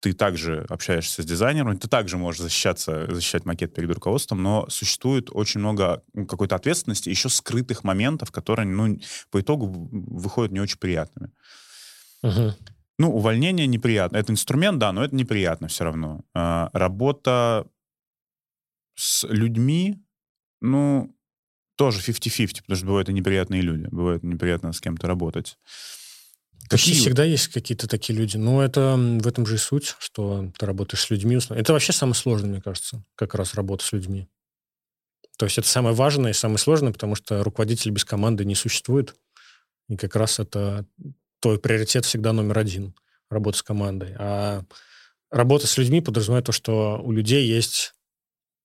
ты 0.00 0.12
также 0.12 0.64
общаешься 0.68 1.22
с 1.22 1.26
дизайнером, 1.26 1.78
ты 1.78 1.88
также 1.88 2.18
можешь 2.18 2.40
защищаться, 2.40 3.12
защищать 3.12 3.44
макет 3.44 3.74
перед 3.74 3.92
руководством, 3.92 4.42
но 4.42 4.68
существует 4.68 5.28
очень 5.32 5.60
много 5.60 6.02
какой-то 6.28 6.56
ответственности, 6.56 7.08
еще 7.08 7.28
скрытых 7.28 7.84
моментов, 7.84 8.30
которые, 8.30 8.66
ну, 8.66 8.98
по 9.30 9.40
итогу 9.40 9.88
выходят 9.90 10.52
не 10.52 10.60
очень 10.60 10.78
приятными. 10.78 11.32
Угу. 12.22 12.54
Ну, 12.98 13.10
увольнение 13.14 13.66
неприятно. 13.66 14.16
Это 14.16 14.32
инструмент, 14.32 14.78
да, 14.78 14.92
но 14.92 15.04
это 15.04 15.14
неприятно 15.14 15.68
все 15.68 15.84
равно. 15.84 16.24
А, 16.34 16.70
работа 16.72 17.66
с 18.94 19.24
людьми, 19.28 20.02
ну, 20.60 21.14
тоже 21.76 22.00
50-50, 22.00 22.62
потому 22.62 22.76
что 22.76 22.86
бывают 22.86 23.08
и 23.08 23.12
неприятные 23.12 23.62
люди, 23.62 23.86
бывает 23.90 24.24
неприятно 24.24 24.72
с 24.72 24.80
кем-то 24.80 25.06
работать. 25.06 25.58
Почти 26.70 26.90
Какие... 26.90 27.00
всегда 27.00 27.24
есть 27.24 27.48
какие-то 27.48 27.88
такие 27.88 28.18
люди. 28.18 28.36
Но 28.36 28.62
это 28.62 28.96
в 28.96 29.26
этом 29.26 29.46
же 29.46 29.54
и 29.54 29.58
суть, 29.58 29.94
что 29.98 30.50
ты 30.58 30.66
работаешь 30.66 31.02
с 31.02 31.10
людьми. 31.10 31.38
Это 31.50 31.72
вообще 31.72 31.92
самое 31.92 32.14
сложное, 32.14 32.50
мне 32.50 32.60
кажется, 32.60 33.02
как 33.14 33.34
раз 33.34 33.54
работа 33.54 33.84
с 33.84 33.92
людьми. 33.92 34.28
То 35.38 35.46
есть 35.46 35.56
это 35.56 35.68
самое 35.68 35.94
важное 35.94 36.32
и 36.32 36.34
самое 36.34 36.58
сложное, 36.58 36.92
потому 36.92 37.14
что 37.14 37.42
руководитель 37.42 37.90
без 37.92 38.04
команды 38.04 38.44
не 38.44 38.54
существует. 38.54 39.14
И 39.88 39.96
как 39.96 40.16
раз 40.16 40.40
это 40.40 40.84
твой 41.40 41.58
приоритет 41.58 42.04
всегда 42.04 42.32
номер 42.32 42.58
один– 42.58 42.94
работа 43.30 43.58
с 43.58 43.62
командой. 43.62 44.14
А 44.18 44.64
работа 45.30 45.66
с 45.66 45.78
людьми 45.78 46.00
подразумевает 46.00 46.46
то, 46.46 46.52
что 46.52 47.00
у 47.02 47.12
людей 47.12 47.46
есть 47.46 47.94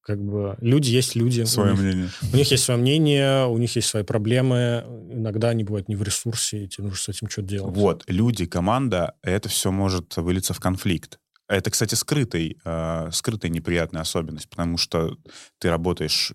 как 0.04 0.22
бы 0.22 0.58
люди 0.60 0.90
есть 0.90 1.16
люди. 1.16 1.44
Свое 1.44 1.72
у 1.72 1.76
них, 1.76 1.82
мнение. 1.82 2.10
У 2.34 2.36
них 2.36 2.52
есть 2.52 2.64
свое 2.64 2.80
мнение, 2.80 3.48
у 3.48 3.58
них 3.58 3.76
есть 3.76 3.88
свои 3.88 4.04
проблемы. 4.04 4.84
Иногда 5.10 5.50
они 5.50 5.64
бывают 5.64 5.88
не 5.88 5.96
в 5.96 6.04
ресурсе, 6.04 6.66
и 6.66 6.68
тебе 6.68 6.88
нужно 6.88 6.98
с 6.98 7.10
этим 7.10 7.30
что-то 7.30 7.48
делать. 7.48 7.76
Вот, 7.76 8.04
люди, 8.08 8.46
команда, 8.46 9.16
это 9.22 9.48
все 9.50 9.72
может 9.72 10.16
вылиться 10.18 10.54
в 10.54 10.60
конфликт. 10.60 11.20
Это, 11.48 11.72
кстати, 11.72 11.96
скрытый, 11.96 12.58
э, 12.64 13.10
скрытая 13.12 13.52
неприятная 13.52 14.02
особенность, 14.02 14.50
потому 14.50 14.78
что 14.78 15.18
ты 15.60 15.70
работаешь, 15.70 16.34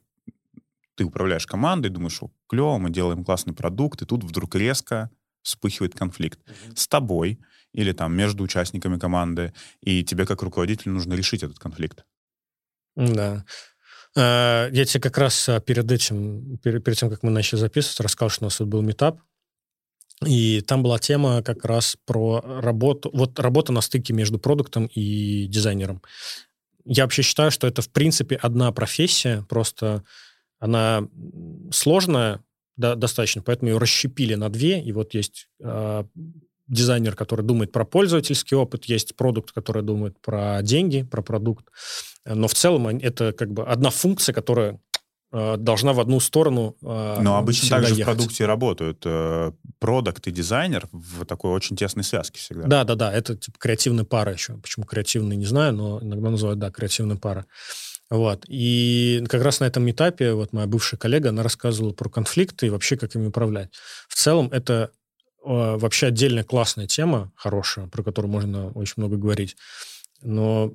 ты 0.95 1.05
управляешь 1.05 1.47
командой, 1.47 1.89
думаешь, 1.89 2.23
о, 2.23 2.31
клево, 2.49 2.79
мы 2.79 2.91
делаем 2.91 3.25
классный 3.25 3.55
продукт, 3.55 4.03
и 4.03 4.07
тут 4.07 4.25
вдруг 4.25 4.55
резко 4.55 5.11
вспыхивает 5.43 5.95
конфликт 5.95 6.41
mm-hmm. 6.41 6.77
с 6.77 6.89
тобой 6.89 7.39
или 7.73 7.93
там 7.93 8.15
между 8.15 8.45
участниками 8.45 8.99
команды, 8.99 9.53
и 9.81 10.05
тебе 10.05 10.27
как 10.27 10.43
руководителю 10.43 10.95
нужно 10.95 11.15
решить 11.15 11.43
этот 11.43 11.59
конфликт. 11.59 12.05
Да. 12.99 13.45
Э, 14.17 14.69
я 14.73 14.85
тебе 14.85 15.01
как 15.01 15.19
раз 15.19 15.49
э, 15.49 15.61
перед 15.61 15.91
этим, 15.91 16.59
перед, 16.59 16.83
перед 16.83 16.99
тем, 16.99 17.11
как 17.11 17.23
мы 17.23 17.31
начали 17.31 17.59
записывать, 17.59 18.01
рассказал, 18.01 18.31
что 18.31 18.45
у 18.45 18.47
нас 18.47 18.59
вот 18.59 18.69
был 18.69 18.83
метап, 18.83 19.21
и 20.27 20.61
там 20.63 20.83
была 20.83 20.99
тема 20.99 21.43
как 21.43 21.65
раз 21.65 21.97
про 22.05 22.41
работу, 22.45 23.11
вот 23.13 23.39
работа 23.39 23.73
на 23.73 23.81
стыке 23.81 24.13
между 24.13 24.41
продуктом 24.41 24.87
и 24.87 25.47
дизайнером. 25.47 26.03
Я 26.85 27.05
вообще 27.05 27.23
считаю, 27.23 27.53
что 27.53 27.69
это, 27.69 27.83
в 27.83 27.91
принципе, 27.91 28.35
одна 28.35 28.73
профессия, 28.73 29.45
просто 29.49 30.03
она 30.59 31.07
сложная 31.71 32.43
да, 32.77 32.97
достаточно, 32.97 33.43
поэтому 33.43 33.71
ее 33.71 33.79
расщепили 33.79 34.35
на 34.35 34.49
две, 34.49 34.83
и 34.83 34.91
вот 34.91 35.15
есть 35.15 35.49
э, 35.63 36.05
дизайнер, 36.67 37.15
который 37.15 37.45
думает 37.45 37.73
про 37.73 37.85
пользовательский 37.85 38.57
опыт, 38.57 38.87
есть 38.87 39.17
продукт, 39.17 39.53
который 39.53 39.83
думает 39.83 40.21
про 40.21 40.61
деньги, 40.63 41.03
про 41.03 41.23
продукт. 41.23 41.69
Но 42.35 42.49
в 42.49 42.55
целом 42.55 42.87
это 42.87 43.33
как 43.33 43.53
бы 43.53 43.65
одна 43.65 43.91
функция, 43.91 44.33
которая 44.33 44.81
э, 45.33 45.57
должна 45.57 45.93
в 45.93 46.01
одну 46.01 46.21
сторону 46.21 46.77
э, 46.83 47.17
Но 47.21 47.37
обычно 47.37 47.69
также 47.69 47.95
ехать. 47.95 48.03
в 48.03 48.17
продукте 48.17 48.47
работают 48.47 49.03
э, 49.05 49.53
продукт 49.79 50.27
и 50.27 50.31
дизайнер 50.31 50.89
в 50.93 51.25
такой 51.25 51.53
очень 51.53 51.77
тесной 51.77 52.05
связке 52.05 52.39
всегда. 52.39 52.67
Да, 52.67 52.85
да, 52.85 52.95
да, 52.95 53.13
это 53.13 53.37
типа 53.37 53.59
креативная 53.59 54.05
пара 54.05 54.33
еще. 54.33 54.55
Почему 54.55 54.85
креативный, 54.85 55.37
не 55.37 55.47
знаю, 55.47 55.75
но 55.75 56.03
иногда 56.03 56.31
называют, 56.31 56.59
да, 56.59 56.71
креативная 56.71 57.17
пара. 57.17 57.47
Вот. 58.11 58.45
И 58.49 59.25
как 59.29 59.43
раз 59.43 59.61
на 59.61 59.65
этом 59.65 59.91
этапе 59.91 60.33
вот 60.33 60.53
моя 60.53 60.67
бывшая 60.67 60.97
коллега, 60.97 61.31
она 61.31 61.43
рассказывала 61.43 61.93
про 61.93 62.09
конфликты 62.09 62.67
и 62.67 62.71
вообще, 62.71 62.97
как 62.97 63.15
ими 63.15 63.27
управлять. 63.27 63.71
В 64.09 64.15
целом 64.15 64.49
это 64.51 64.91
вообще 65.45 66.09
отдельная 66.09 66.45
классная 66.45 66.87
тема, 66.87 67.33
хорошая, 67.37 67.87
про 67.87 68.03
которую 68.03 68.31
можно 68.31 68.71
очень 68.73 68.95
много 68.97 69.17
говорить. 69.17 69.57
Но 70.23 70.73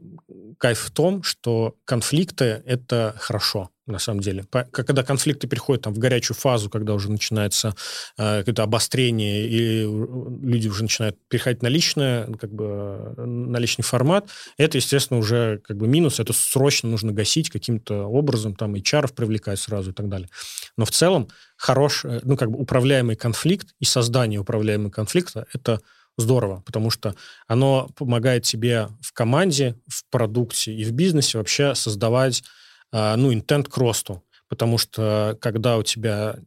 кайф 0.58 0.80
в 0.80 0.92
том, 0.92 1.24
что 1.24 1.76
конфликты— 1.84 2.64
это 2.66 3.14
хорошо, 3.20 3.70
на 3.86 4.00
самом 4.00 4.22
деле. 4.22 4.46
Когда 4.72 5.04
конфликты 5.04 5.48
переходят 5.48 5.84
там, 5.84 5.94
в 5.94 5.98
горячую 5.98 6.38
фазу, 6.38 6.70
когда 6.70 6.94
уже 6.94 7.12
начинается 7.12 7.76
э, 8.18 8.40
какое-то 8.40 8.64
обострение, 8.64 9.46
и 9.46 9.82
люди 9.82 10.70
уже 10.70 10.84
начинают 10.84 11.18
переходить 11.28 11.62
на 11.62 11.68
личное, 11.68 12.28
как 12.40 12.54
бы, 12.54 13.14
на 13.18 13.58
личный 13.58 13.84
формат, 13.84 14.30
это, 14.58 14.78
естественно, 14.78 15.20
уже 15.20 15.60
как 15.66 15.76
бы 15.76 15.88
минус, 15.88 16.22
это 16.22 16.32
срочно 16.32 16.88
нужно 16.90 17.12
гасить 17.12 17.50
каким-то 17.50 18.06
образом, 18.06 18.56
там, 18.56 18.76
HR 18.76 19.14
привлекать 19.14 19.60
сразу 19.60 19.92
и 19.92 19.94
так 19.94 20.08
далее. 20.08 20.30
Но 20.78 20.86
в 20.86 20.92
целом 20.92 21.28
хорош, 21.58 22.06
э, 22.06 22.22
ну, 22.24 22.38
как 22.38 22.50
бы 22.50 22.60
управляемый 22.60 23.18
конфликт 23.18 23.76
и 23.82 23.86
создание 23.86 24.40
управляемого 24.40 24.92
конфликта— 24.92 25.46
это 25.54 25.82
здорово, 26.18 26.62
потому 26.66 26.90
что 26.90 27.16
оно 27.48 27.90
помогает 27.96 28.44
тебе 28.44 28.90
в 29.02 29.14
команде, 29.14 29.76
в 29.88 30.04
продукте 30.10 30.74
и 30.74 30.84
в 30.84 30.92
бизнесе 30.92 31.38
вообще 31.38 31.76
создавать, 31.76 32.44
а, 32.92 33.16
ну, 33.16 33.34
интент 33.34 33.68
к 33.68 33.78
росту. 33.78 34.24
Потому 34.48 34.78
что 34.78 35.38
когда 35.42 35.78
у 35.78 35.84
тебя... 35.84 36.38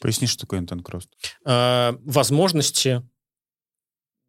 Поясни, 0.00 0.26
что 0.26 0.40
такое 0.40 0.60
интент 0.60 0.84
к 0.84 0.88
росту. 0.90 1.10
А, 1.44 1.96
возможности 2.04 2.88
Э, 2.98 3.15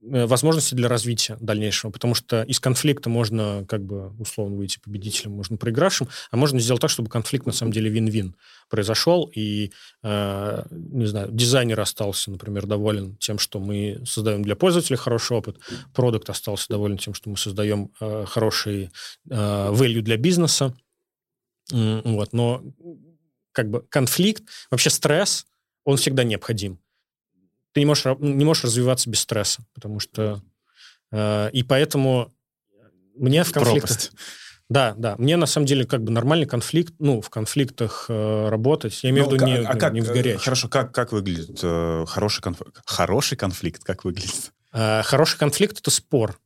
возможности 0.01 0.75
для 0.75 0.87
развития 0.87 1.37
дальнейшего, 1.39 1.91
потому 1.91 2.13
что 2.13 2.43
из 2.43 2.59
конфликта 2.59 3.09
можно 3.09 3.65
как 3.67 3.83
бы 3.83 4.13
условно 4.19 4.55
выйти 4.55 4.79
победителем, 4.79 5.31
можно 5.31 5.57
проигравшим, 5.57 6.07
а 6.29 6.37
можно 6.37 6.59
сделать 6.59 6.81
так, 6.81 6.89
чтобы 6.89 7.09
конфликт 7.09 7.45
на 7.45 7.51
самом 7.51 7.71
деле 7.71 7.89
вин-вин 7.89 8.35
произошел, 8.69 9.31
и, 9.33 9.71
э, 10.03 10.63
не 10.69 11.05
знаю, 11.07 11.29
дизайнер 11.31 11.79
остался, 11.79 12.29
например, 12.29 12.67
доволен 12.67 13.15
тем, 13.17 13.39
что 13.39 13.59
мы 13.59 14.01
создаем 14.05 14.43
для 14.43 14.55
пользователя 14.55 14.97
хороший 14.97 15.37
опыт, 15.37 15.57
продукт 15.93 16.29
остался 16.29 16.67
доволен 16.69 16.97
тем, 16.97 17.13
что 17.13 17.29
мы 17.29 17.37
создаем 17.37 17.91
э, 17.99 18.25
хороший 18.27 18.91
э, 19.29 19.35
value 19.71 20.01
для 20.01 20.17
бизнеса, 20.17 20.75
вот, 21.69 22.31
но 22.31 22.63
как 23.51 23.69
бы 23.69 23.81
конфликт, 23.89 24.43
вообще 24.71 24.89
стресс, 24.89 25.47
он 25.83 25.97
всегда 25.97 26.23
необходим 26.23 26.79
ты 27.73 27.81
не 27.81 27.85
можешь, 27.85 28.05
не 28.19 28.45
можешь 28.45 28.65
развиваться 28.65 29.09
без 29.09 29.19
стресса, 29.19 29.63
потому 29.73 29.99
что... 29.99 30.41
Э, 31.11 31.49
и 31.51 31.63
поэтому 31.63 32.33
мне 33.15 33.43
в 33.43 33.51
конфликтах... 33.51 34.11
Да, 34.69 34.93
да. 34.97 35.15
Мне 35.17 35.37
на 35.37 35.45
самом 35.45 35.65
деле 35.65 35.85
как 35.85 36.03
бы 36.03 36.11
нормальный 36.11 36.45
конфликт, 36.45 36.93
ну, 36.99 37.21
в 37.21 37.29
конфликтах 37.29 38.07
э, 38.09 38.49
работать. 38.49 39.01
Я 39.01 39.11
имею 39.11 39.25
ну, 39.25 39.31
в 39.31 39.33
виду 39.35 39.45
не, 39.45 39.57
а 39.59 39.75
как, 39.77 39.93
не 39.93 40.01
в 40.01 40.07
горячем. 40.07 40.41
Хорошо, 40.41 40.67
как, 40.67 40.93
как 40.93 41.13
выглядит 41.13 41.59
э, 41.63 42.05
хороший, 42.05 42.41
конф... 42.41 42.61
хороший 42.85 43.37
конфликт? 43.37 43.85
Как 43.85 44.03
выглядит? 44.03 44.51
Э, 44.73 45.03
хороший 45.03 45.37
конфликт— 45.37 45.79
это 45.79 45.89
спор, 45.89 46.37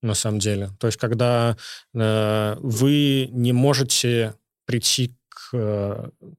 на 0.00 0.14
самом 0.14 0.38
деле. 0.38 0.70
То 0.78 0.86
есть 0.86 0.98
когда 0.98 1.58
э, 1.92 2.56
вы 2.60 3.28
не 3.30 3.52
можете 3.52 4.34
прийти 4.64 5.14
к 5.28 5.50
э, 5.52 6.08
Э, 6.20 6.34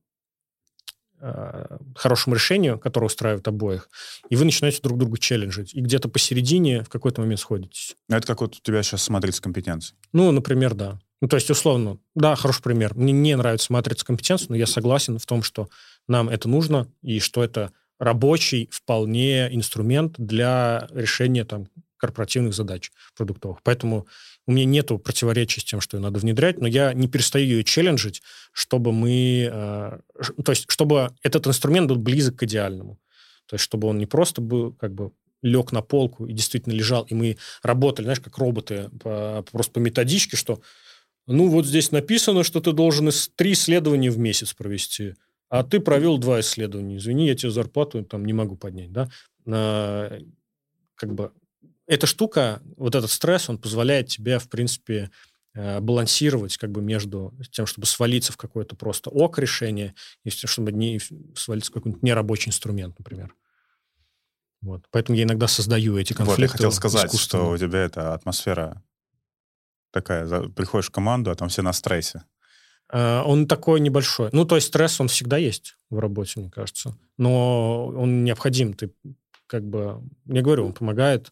хорошему 1.95 2.35
решению, 2.35 2.79
которое 2.79 3.05
устраивает 3.05 3.47
обоих, 3.47 3.89
и 4.29 4.35
вы 4.35 4.45
начинаете 4.45 4.81
друг 4.81 4.97
друга 4.97 5.17
челленджить. 5.17 5.73
И 5.73 5.81
где-то 5.81 6.09
посередине 6.09 6.83
в 6.83 6.89
какой-то 6.89 7.21
момент 7.21 7.39
сходитесь. 7.39 7.95
А 8.09 8.17
это 8.17 8.27
как 8.27 8.41
вот 8.41 8.55
у 8.55 8.59
тебя 8.59 8.81
сейчас 8.83 9.07
матрица 9.09 9.41
компетенций? 9.41 9.95
Ну, 10.13 10.31
например, 10.31 10.73
да. 10.73 10.99
Ну, 11.21 11.27
то 11.27 11.35
есть, 11.35 11.49
условно, 11.51 11.99
да, 12.15 12.35
хороший 12.35 12.63
пример. 12.63 12.95
Мне 12.95 13.13
не 13.13 13.35
нравится 13.35 13.71
матрица 13.71 14.05
компетенций, 14.05 14.47
но 14.49 14.55
я 14.55 14.65
согласен 14.65 15.19
в 15.19 15.25
том, 15.25 15.43
что 15.43 15.69
нам 16.07 16.29
это 16.29 16.49
нужно, 16.49 16.87
и 17.03 17.19
что 17.19 17.43
это 17.43 17.71
рабочий 17.99 18.67
вполне 18.71 19.53
инструмент 19.53 20.15
для 20.17 20.87
решения 20.91 21.45
там 21.45 21.67
корпоративных 21.97 22.55
задач 22.55 22.91
продуктовых. 23.15 23.59
Поэтому 23.61 24.07
у 24.51 24.53
меня 24.53 24.65
нету 24.65 24.99
противоречия 24.99 25.61
с 25.61 25.63
тем, 25.63 25.81
что 25.81 25.97
ее 25.97 26.03
надо 26.03 26.19
внедрять, 26.19 26.59
но 26.59 26.67
я 26.67 26.93
не 26.93 27.07
перестаю 27.07 27.45
ее 27.45 27.63
челленджить, 27.63 28.21
чтобы 28.51 28.91
мы... 28.91 29.49
Э, 29.51 29.99
то 30.43 30.51
есть, 30.51 30.65
чтобы 30.69 31.13
этот 31.23 31.47
инструмент 31.47 31.87
был 31.87 31.95
близок 31.95 32.35
к 32.35 32.43
идеальному. 32.43 32.99
То 33.47 33.55
есть, 33.55 33.63
чтобы 33.63 33.87
он 33.87 33.97
не 33.97 34.05
просто 34.05 34.41
был 34.41 34.73
как 34.73 34.93
бы 34.93 35.11
лег 35.41 35.71
на 35.71 35.81
полку 35.81 36.27
и 36.27 36.33
действительно 36.33 36.73
лежал, 36.73 37.03
и 37.03 37.13
мы 37.13 37.37
работали, 37.63 38.05
знаешь, 38.05 38.19
как 38.19 38.37
роботы, 38.37 38.89
по, 39.01 39.43
просто 39.51 39.73
по 39.73 39.79
методичке, 39.79 40.37
что 40.37 40.61
ну 41.27 41.47
вот 41.47 41.65
здесь 41.65 41.91
написано, 41.91 42.43
что 42.43 42.59
ты 42.59 42.73
должен 42.73 43.09
из 43.09 43.29
три 43.29 43.53
исследования 43.53 44.11
в 44.11 44.17
месяц 44.17 44.53
провести, 44.53 45.15
а 45.49 45.63
ты 45.63 45.79
провел 45.79 46.17
два 46.17 46.41
исследования. 46.41 46.97
Извини, 46.97 47.27
я 47.27 47.35
тебе 47.35 47.51
зарплату 47.51 48.03
там 48.03 48.25
не 48.25 48.33
могу 48.33 48.55
поднять, 48.55 48.91
да? 48.91 49.09
На, 49.45 50.11
как 50.95 51.13
бы 51.13 51.31
эта 51.87 52.07
штука, 52.07 52.61
вот 52.77 52.95
этот 52.95 53.11
стресс, 53.11 53.49
он 53.49 53.57
позволяет 53.57 54.07
тебе, 54.07 54.39
в 54.39 54.49
принципе, 54.49 55.11
э, 55.53 55.79
балансировать 55.79 56.57
как 56.57 56.71
бы 56.71 56.81
между 56.81 57.33
тем, 57.51 57.65
чтобы 57.65 57.87
свалиться 57.87 58.31
в 58.31 58.37
какое-то 58.37 58.75
просто 58.75 59.09
ок 59.09 59.39
решение, 59.39 59.93
и 60.23 60.29
чтобы 60.29 60.71
не 60.71 60.99
свалиться 61.35 61.71
в 61.71 61.73
какой-нибудь 61.73 62.03
нерабочий 62.03 62.49
инструмент, 62.49 62.97
например. 62.97 63.35
Вот. 64.61 64.85
Поэтому 64.91 65.17
я 65.17 65.23
иногда 65.23 65.47
создаю 65.47 65.97
эти 65.97 66.13
конфликты. 66.13 66.41
Вот, 66.41 66.43
я 66.43 66.47
хотел 66.49 66.71
сказать, 66.71 67.19
что 67.19 67.49
у 67.49 67.57
тебя 67.57 67.79
эта 67.79 68.13
атмосфера 68.13 68.83
такая, 69.91 70.27
приходишь 70.49 70.89
в 70.89 70.91
команду, 70.91 71.31
а 71.31 71.35
там 71.35 71.49
все 71.49 71.61
на 71.61 71.73
стрессе. 71.73 72.23
Uh, 72.93 73.23
он 73.23 73.47
такой 73.47 73.79
небольшой. 73.79 74.29
Ну, 74.33 74.43
то 74.43 74.55
есть 74.55 74.67
стресс, 74.67 74.99
он 74.99 75.07
всегда 75.07 75.37
есть 75.37 75.77
в 75.89 75.99
работе, 75.99 76.41
мне 76.41 76.49
кажется. 76.49 76.97
Но 77.17 77.87
он 77.87 78.25
необходим. 78.25 78.73
Ты 78.73 78.91
как 79.47 79.63
бы, 79.63 80.01
я 80.25 80.41
говорю, 80.41 80.65
он 80.65 80.73
помогает, 80.73 81.31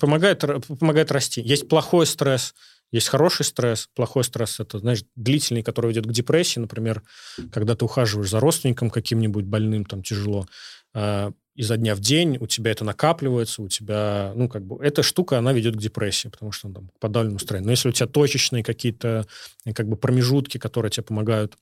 помогает, 0.00 0.44
помогает 0.78 1.12
расти. 1.12 1.40
Есть 1.40 1.68
плохой 1.68 2.06
стресс, 2.06 2.54
есть 2.90 3.08
хороший 3.08 3.44
стресс. 3.44 3.88
Плохой 3.94 4.24
стресс– 4.24 4.60
это, 4.60 4.78
знаешь, 4.78 5.04
длительный, 5.14 5.62
который 5.62 5.88
ведет 5.88 6.06
к 6.06 6.12
депрессии, 6.12 6.58
например, 6.58 7.02
когда 7.52 7.74
ты 7.74 7.84
ухаживаешь 7.84 8.30
за 8.30 8.40
родственником 8.40 8.90
каким-нибудь 8.90 9.44
больным, 9.44 9.84
там 9.84 10.02
тяжело, 10.02 10.46
э, 10.94 11.30
изо 11.54 11.76
дня 11.76 11.94
в 11.94 12.00
день 12.00 12.38
у 12.40 12.46
тебя 12.46 12.70
это 12.70 12.84
накапливается, 12.84 13.62
у 13.62 13.68
тебя, 13.68 14.32
ну, 14.36 14.48
как 14.48 14.64
бы, 14.64 14.82
эта 14.82 15.02
штука, 15.02 15.38
она 15.38 15.52
ведет 15.52 15.76
к 15.76 15.80
депрессии, 15.80 16.28
потому 16.28 16.52
что 16.52 16.72
там, 16.72 16.88
к 16.88 16.98
подавленному. 17.00 17.40
Но 17.60 17.70
если 17.70 17.88
у 17.88 17.92
тебя 17.92 18.06
точечные 18.06 18.62
какие-то, 18.62 19.26
как 19.74 19.88
бы, 19.88 19.96
промежутки, 19.96 20.58
которые 20.58 20.90
тебе 20.90 21.02
помогают 21.02 21.56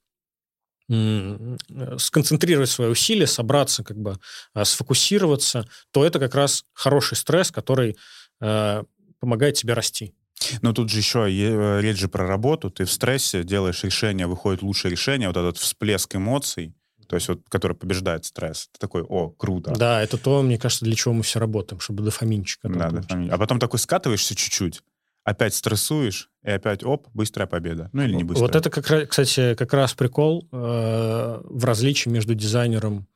сконцентрировать 0.88 2.70
свои 2.70 2.88
усилия, 2.88 3.26
собраться, 3.26 3.82
как 3.82 3.96
бы 3.96 4.18
а, 4.54 4.64
сфокусироваться, 4.64 5.66
то 5.90 6.04
это 6.04 6.18
как 6.20 6.34
раз 6.34 6.64
хороший 6.72 7.16
стресс, 7.16 7.50
который 7.50 7.96
э, 8.40 8.82
помогает 9.18 9.56
тебе 9.56 9.74
расти. 9.74 10.14
Но 10.62 10.72
тут 10.72 10.90
же 10.90 10.98
еще 10.98 11.28
э, 11.28 11.80
речь 11.80 11.98
же 11.98 12.08
про 12.08 12.26
работу. 12.26 12.70
Ты 12.70 12.84
в 12.84 12.92
стрессе 12.92 13.42
делаешь 13.42 13.82
решение, 13.82 14.26
выходит 14.26 14.62
лучшее 14.62 14.92
решение, 14.92 15.28
вот 15.28 15.36
этот 15.36 15.56
всплеск 15.58 16.14
эмоций, 16.14 16.72
то 17.08 17.16
есть 17.16 17.28
вот, 17.28 17.40
который 17.48 17.76
побеждает 17.76 18.24
стресс. 18.24 18.68
Ты 18.72 18.78
такой, 18.78 19.02
о, 19.02 19.30
круто. 19.30 19.72
Да, 19.72 20.02
это 20.02 20.18
то, 20.18 20.42
мне 20.42 20.58
кажется, 20.58 20.84
для 20.84 20.94
чего 20.94 21.14
мы 21.14 21.22
все 21.22 21.38
работаем, 21.38 21.80
чтобы 21.80 22.02
дофаминчик. 22.02 22.60
Да, 22.62 22.90
дофамин. 22.90 23.32
А 23.32 23.38
потом 23.38 23.58
такой 23.58 23.78
скатываешься 23.78 24.34
чуть-чуть, 24.34 24.82
опять 25.27 25.55
стрессуешь, 25.55 26.31
и 26.44 26.51
опять, 26.51 26.85
оп, 26.85 27.09
быстрая 27.12 27.48
победа. 27.48 27.90
Ну 27.93 28.03
или 28.03 28.15
не 28.15 28.23
быстрая. 28.23 28.47
Вот 28.47 28.57
это, 28.57 28.70
как, 28.70 29.11
кстати, 29.11 29.55
как 29.55 29.74
раз 29.74 29.93
прикол 29.93 30.48
э, 30.53 31.40
в 31.43 31.65
различии 31.65 32.09
между 32.09 32.35
дизайнером, 32.35 33.09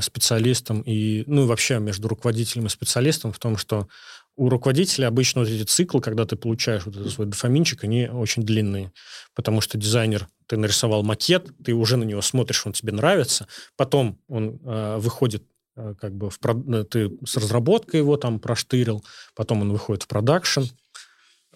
специалистом 0.00 0.82
и, 0.82 1.22
ну 1.26 1.44
и 1.44 1.46
вообще 1.46 1.78
между 1.78 2.08
руководителем 2.08 2.66
и 2.66 2.68
специалистом 2.68 3.32
в 3.32 3.38
том, 3.38 3.56
что 3.56 3.88
у 4.34 4.48
руководителя 4.48 5.06
обычно 5.06 5.40
вот 5.42 5.48
эти 5.48 5.62
циклы, 5.62 6.00
когда 6.00 6.26
ты 6.26 6.34
получаешь 6.34 6.84
вот 6.84 6.96
этот 6.96 7.10
свой 7.12 7.28
дофаминчик, 7.28 7.84
они 7.84 8.08
очень 8.08 8.42
длинные, 8.42 8.92
потому 9.34 9.60
что 9.60 9.78
дизайнер, 9.78 10.28
ты 10.46 10.56
нарисовал 10.56 11.04
макет, 11.04 11.48
ты 11.64 11.72
уже 11.72 11.96
на 11.96 12.04
него 12.04 12.20
смотришь, 12.20 12.66
он 12.66 12.72
тебе 12.72 12.92
нравится, 12.92 13.46
потом 13.76 14.18
он 14.28 14.60
э, 14.64 14.96
выходит 14.98 15.44
э, 15.76 15.94
как 15.98 16.14
бы 16.14 16.28
в, 16.28 16.38
э, 16.44 16.84
ты 16.84 17.12
с 17.24 17.36
разработкой 17.36 18.00
его 18.00 18.16
там 18.16 18.40
проштырил, 18.40 19.04
потом 19.36 19.62
он 19.62 19.70
выходит 19.70 20.02
в 20.02 20.08
продакшн, 20.08 20.64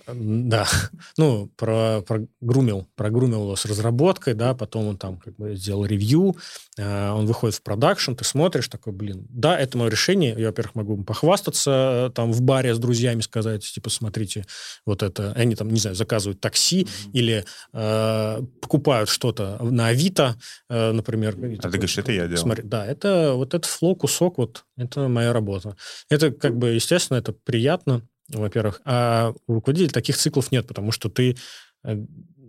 да, 0.07 0.67
ну, 1.17 1.51
про, 1.57 2.03
прогрумил, 2.03 2.89
прогрумил 2.97 3.43
его 3.43 3.57
с 3.57 3.65
разработкой, 3.65 4.35
да, 4.35 4.55
потом 4.55 4.87
он 4.87 4.97
там 4.97 5.19
как 5.19 5.37
бы 5.37 5.55
сделал 5.55 5.85
ревью, 5.85 6.37
э, 6.77 7.11
он 7.11 7.27
выходит 7.27 7.57
в 7.57 7.63
продакшн, 7.63 8.15
ты 8.15 8.25
смотришь, 8.25 8.69
такой, 8.69 8.93
блин, 8.93 9.27
да, 9.29 9.59
это 9.59 9.79
мое 9.79 9.91
решение, 9.91 10.35
я, 10.39 10.49
во-первых, 10.49 10.75
могу 10.75 11.05
похвастаться 11.05 12.09
э, 12.09 12.11
там 12.15 12.33
в 12.33 12.43
баре 12.43 12.75
с 12.75 12.79
друзьями, 12.79 13.21
сказать, 13.21 13.65
типа, 13.65 13.91
смотрите, 13.91 14.47
вот 14.87 15.03
это, 15.03 15.33
они 15.33 15.55
там, 15.55 15.69
не 15.69 15.81
знаю, 15.81 15.97
заказывают 15.97 16.41
такси 16.41 16.83
mm-hmm. 16.83 17.11
или 17.13 17.45
э, 17.73 18.43
покупают 18.61 19.09
что-то 19.09 19.59
на 19.63 19.89
Авито, 19.89 20.37
э, 20.69 20.93
например. 20.93 21.35
А 21.35 21.57
такой, 21.57 21.57
ты 21.57 21.69
говоришь, 21.69 21.99
это 21.99 22.13
я 22.13 22.27
делал. 22.27 22.43
Смотри, 22.43 22.63
да, 22.65 22.87
это 22.87 23.33
вот 23.35 23.55
этот 23.55 23.67
flow, 23.67 23.97
кусок, 23.97 24.39
вот, 24.39 24.65
это 24.77 25.09
моя 25.09 25.33
работа. 25.33 25.77
Это 26.09 26.31
как 26.31 26.57
бы, 26.57 26.71
естественно, 26.71 27.19
это 27.19 27.33
приятно, 27.33 28.03
во-первых. 28.33 28.81
А 28.85 29.33
у 29.47 29.55
руководителя 29.55 29.91
таких 29.91 30.17
циклов 30.17 30.53
нет, 30.53 30.67
потому 30.67 30.93
что 30.93 31.09
ты 31.09 31.37
э, 31.85 31.97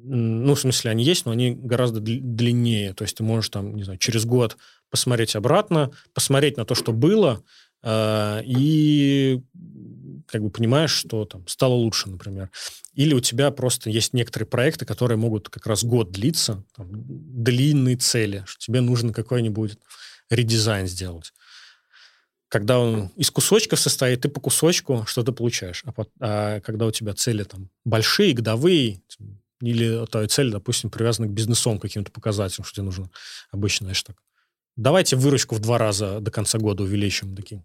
ну, 0.03 0.55
в 0.55 0.59
смысле, 0.59 0.91
они 0.91 1.03
есть, 1.03 1.25
но 1.25 1.31
они 1.31 1.51
гораздо 1.51 1.99
длиннее. 1.99 2.93
То 2.93 3.03
есть 3.03 3.17
ты 3.17 3.23
можешь 3.23 3.49
там, 3.49 3.75
не 3.75 3.83
знаю, 3.83 3.99
через 3.99 4.25
год 4.25 4.57
посмотреть 4.89 5.35
обратно, 5.35 5.91
посмотреть 6.13 6.57
на 6.57 6.65
то, 6.65 6.75
что 6.75 6.91
было, 6.91 7.43
э, 7.83 8.41
и 8.45 9.41
как 10.27 10.41
бы 10.41 10.49
понимаешь, 10.49 10.91
что 10.91 11.25
там 11.25 11.47
стало 11.47 11.73
лучше, 11.73 12.09
например. 12.09 12.49
Или 12.93 13.13
у 13.13 13.19
тебя 13.19 13.51
просто 13.51 13.89
есть 13.89 14.13
некоторые 14.13 14.47
проекты, 14.47 14.85
которые 14.85 15.17
могут 15.17 15.49
как 15.49 15.67
раз 15.67 15.83
год 15.83 16.11
длиться, 16.11 16.63
там, 16.75 16.87
длинные 16.91 17.97
цели, 17.97 18.43
что 18.47 18.65
тебе 18.65 18.81
нужно 18.81 19.13
какой-нибудь 19.13 19.77
редизайн 20.29 20.87
сделать 20.87 21.33
когда 22.51 22.79
он 22.79 23.07
из 23.15 23.31
кусочков 23.31 23.79
состоит, 23.79 24.21
ты 24.21 24.29
по 24.29 24.41
кусочку 24.41 25.05
что-то 25.07 25.31
получаешь. 25.31 25.85
А, 25.85 26.03
а 26.19 26.59
когда 26.59 26.85
у 26.85 26.91
тебя 26.91 27.13
цели 27.13 27.43
там 27.43 27.69
большие, 27.85 28.33
годовые, 28.33 29.01
или 29.61 30.05
твоя 30.07 30.27
цель, 30.27 30.51
допустим, 30.51 30.89
привязана 30.89 31.29
к 31.29 31.31
бизнесовым 31.31 31.79
каким-то 31.79 32.11
показателям, 32.11 32.65
что 32.65 32.75
тебе 32.75 32.85
нужно 32.85 33.09
обычно, 33.51 33.85
знаешь, 33.85 34.03
так. 34.03 34.17
Давайте 34.75 35.15
выручку 35.15 35.55
в 35.55 35.59
два 35.59 35.77
раза 35.77 36.19
до 36.19 36.29
конца 36.29 36.57
года 36.57 36.83
увеличим. 36.83 37.37
Такие. 37.37 37.63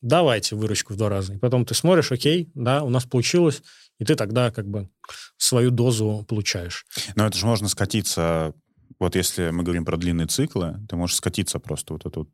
Давайте 0.00 0.56
выручку 0.56 0.94
в 0.94 0.96
два 0.96 1.10
раза. 1.10 1.34
И 1.34 1.38
потом 1.38 1.66
ты 1.66 1.74
смотришь, 1.74 2.10
окей, 2.10 2.50
да, 2.54 2.82
у 2.82 2.88
нас 2.88 3.04
получилось, 3.04 3.62
и 3.98 4.06
ты 4.06 4.14
тогда 4.14 4.50
как 4.50 4.66
бы 4.66 4.88
свою 5.36 5.70
дозу 5.70 6.24
получаешь. 6.26 6.86
Но 7.14 7.26
это 7.26 7.36
же 7.36 7.44
можно 7.44 7.68
скатиться, 7.68 8.54
вот 8.98 9.16
если 9.16 9.50
мы 9.50 9.64
говорим 9.64 9.84
про 9.84 9.98
длинные 9.98 10.28
циклы, 10.28 10.78
ты 10.88 10.96
можешь 10.96 11.16
скатиться 11.16 11.58
просто 11.58 11.92
вот 11.92 12.06
эту 12.06 12.30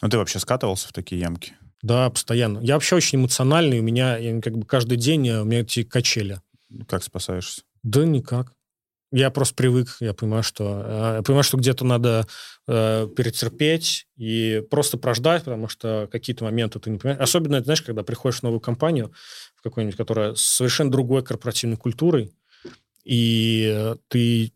ну, 0.00 0.08
ты 0.08 0.18
вообще 0.18 0.38
скатывался 0.38 0.88
в 0.88 0.92
такие 0.92 1.20
ямки? 1.20 1.54
Да, 1.82 2.10
постоянно. 2.10 2.58
Я 2.60 2.74
вообще 2.74 2.96
очень 2.96 3.18
эмоциональный. 3.18 3.80
У 3.80 3.82
меня 3.82 4.16
я, 4.16 4.40
как 4.40 4.56
бы 4.56 4.66
каждый 4.66 4.96
день 4.96 5.28
э, 5.28 5.40
у 5.40 5.44
меня 5.44 5.60
эти 5.60 5.84
качели. 5.84 6.40
Как 6.86 7.02
спасаешься? 7.02 7.62
Да 7.82 8.04
никак. 8.04 8.52
Я 9.10 9.30
просто 9.30 9.54
привык, 9.54 9.96
я 10.00 10.12
понимаю, 10.12 10.42
что 10.42 10.82
э, 10.84 11.14
я 11.16 11.22
понимаю, 11.22 11.44
что 11.44 11.56
где-то 11.56 11.84
надо 11.84 12.26
э, 12.66 13.08
перетерпеть 13.16 14.06
и 14.16 14.62
просто 14.70 14.98
прождать, 14.98 15.44
потому 15.44 15.68
что 15.68 16.08
какие-то 16.10 16.44
моменты 16.44 16.78
ты 16.78 16.90
не 16.90 16.98
понимаешь. 16.98 17.22
Особенно, 17.22 17.62
знаешь, 17.62 17.80
когда 17.80 18.02
приходишь 18.02 18.40
в 18.40 18.42
новую 18.42 18.60
компанию, 18.60 19.12
в 19.56 19.62
какую-нибудь, 19.62 19.96
которая 19.96 20.34
с 20.34 20.42
совершенно 20.42 20.90
другой 20.90 21.22
корпоративной 21.22 21.76
культурой, 21.76 22.34
и 23.04 23.94
ты 24.08 24.52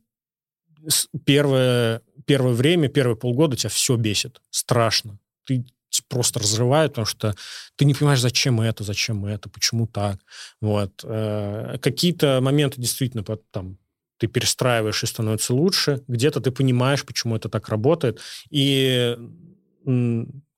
первое, 1.25 2.03
первое 2.27 2.53
время, 2.53 2.89
первые 2.89 3.17
полгода 3.17 3.57
тебя 3.57 3.71
все 3.71 3.97
бесит, 3.97 4.41
страшно 4.51 5.19
ты 5.45 5.65
просто 6.09 6.41
разрывает, 6.41 6.93
потому 6.93 7.07
что 7.07 7.35
ты 7.77 7.85
не 7.85 7.95
понимаешь, 7.95 8.21
зачем 8.21 8.61
это, 8.61 8.85
зачем 8.85 9.27
это, 9.27 9.49
почему 9.49 9.87
так. 9.87 10.21
Вот. 10.61 11.01
Э, 11.05 11.77
какие-то 11.81 12.41
моменты 12.41 12.81
действительно 12.81 13.25
там 13.51 13.79
ты 14.19 14.27
перестраиваешь 14.29 15.03
и 15.03 15.07
становится 15.07 15.53
лучше. 15.53 16.03
Где-то 16.09 16.41
ты 16.41 16.51
понимаешь, 16.51 17.05
почему 17.05 17.37
это 17.37 17.49
так 17.49 17.69
работает. 17.69 18.21
И 18.51 19.19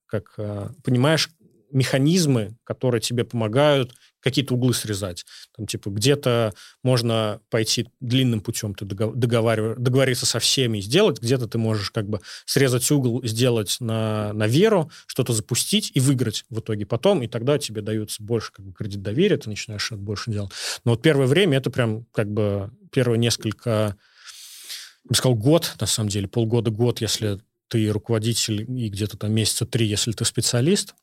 как 0.06 0.34
э, 0.36 0.68
понимаешь 0.84 1.30
механизмы, 1.74 2.56
которые 2.64 3.01
тебе 3.01 3.24
помогают 3.24 3.94
какие-то 4.20 4.55
углы 4.55 4.72
срезать. 4.72 5.26
Там, 5.55 5.66
типа, 5.66 5.90
где-то 5.90 6.55
можно 6.82 7.40
пойти 7.51 7.88
длинным 8.01 8.40
путем, 8.40 8.74
ты 8.74 8.86
договариваешь, 8.86 9.76
договориться 9.78 10.24
со 10.24 10.38
всеми 10.38 10.78
и 10.78 10.80
сделать, 10.80 11.20
где-то 11.20 11.46
ты 11.46 11.59
можешь 11.59 11.90
как 11.90 12.09
бы 12.09 12.20
срезать 12.46 12.90
угол, 12.90 13.22
сделать 13.24 13.76
на, 13.80 14.32
на 14.32 14.46
веру, 14.46 14.90
что-то 15.06 15.34
запустить 15.34 15.90
и 15.92 16.01
выиграть 16.01 16.44
в 16.48 16.60
итоге 16.60 16.86
потом, 16.86 17.22
и 17.22 17.28
тогда 17.28 17.59
тебе 17.59 17.82
дается 17.82 18.22
больше 18.22 18.51
как 18.52 18.64
бы 18.64 18.72
кредит 18.72 19.02
доверия, 19.02 19.36
ты 19.36 19.51
начинаешь 19.51 19.92
это 19.92 20.01
больше 20.01 20.30
делать. 20.30 20.52
Но 20.86 20.92
вот 20.92 21.02
первое 21.02 21.26
время 21.26 21.59
это 21.59 21.70
прям 21.70 22.06
как 22.12 22.32
бы 22.32 22.70
первые 22.92 23.18
несколько, 23.18 23.70
я 23.70 25.09
бы 25.09 25.14
сказал, 25.14 25.34
год, 25.34 25.74
на 25.80 25.86
самом 25.86 26.09
деле, 26.09 26.28
полгода-год, 26.28 27.02
если 27.02 27.40
ты 27.68 27.88
руководитель, 27.88 28.62
и 28.70 28.88
где-то 28.88 29.18
там 29.18 29.32
месяца 29.32 29.66
три, 29.66 29.86
если 29.86 30.12
ты 30.12 30.24
специалист, 30.24 30.94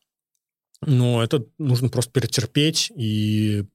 но 0.81 1.23
это 1.23 1.45
нужно 1.57 1.89
просто 1.89 2.11
перетерпеть 2.11 2.91
и 2.95 3.65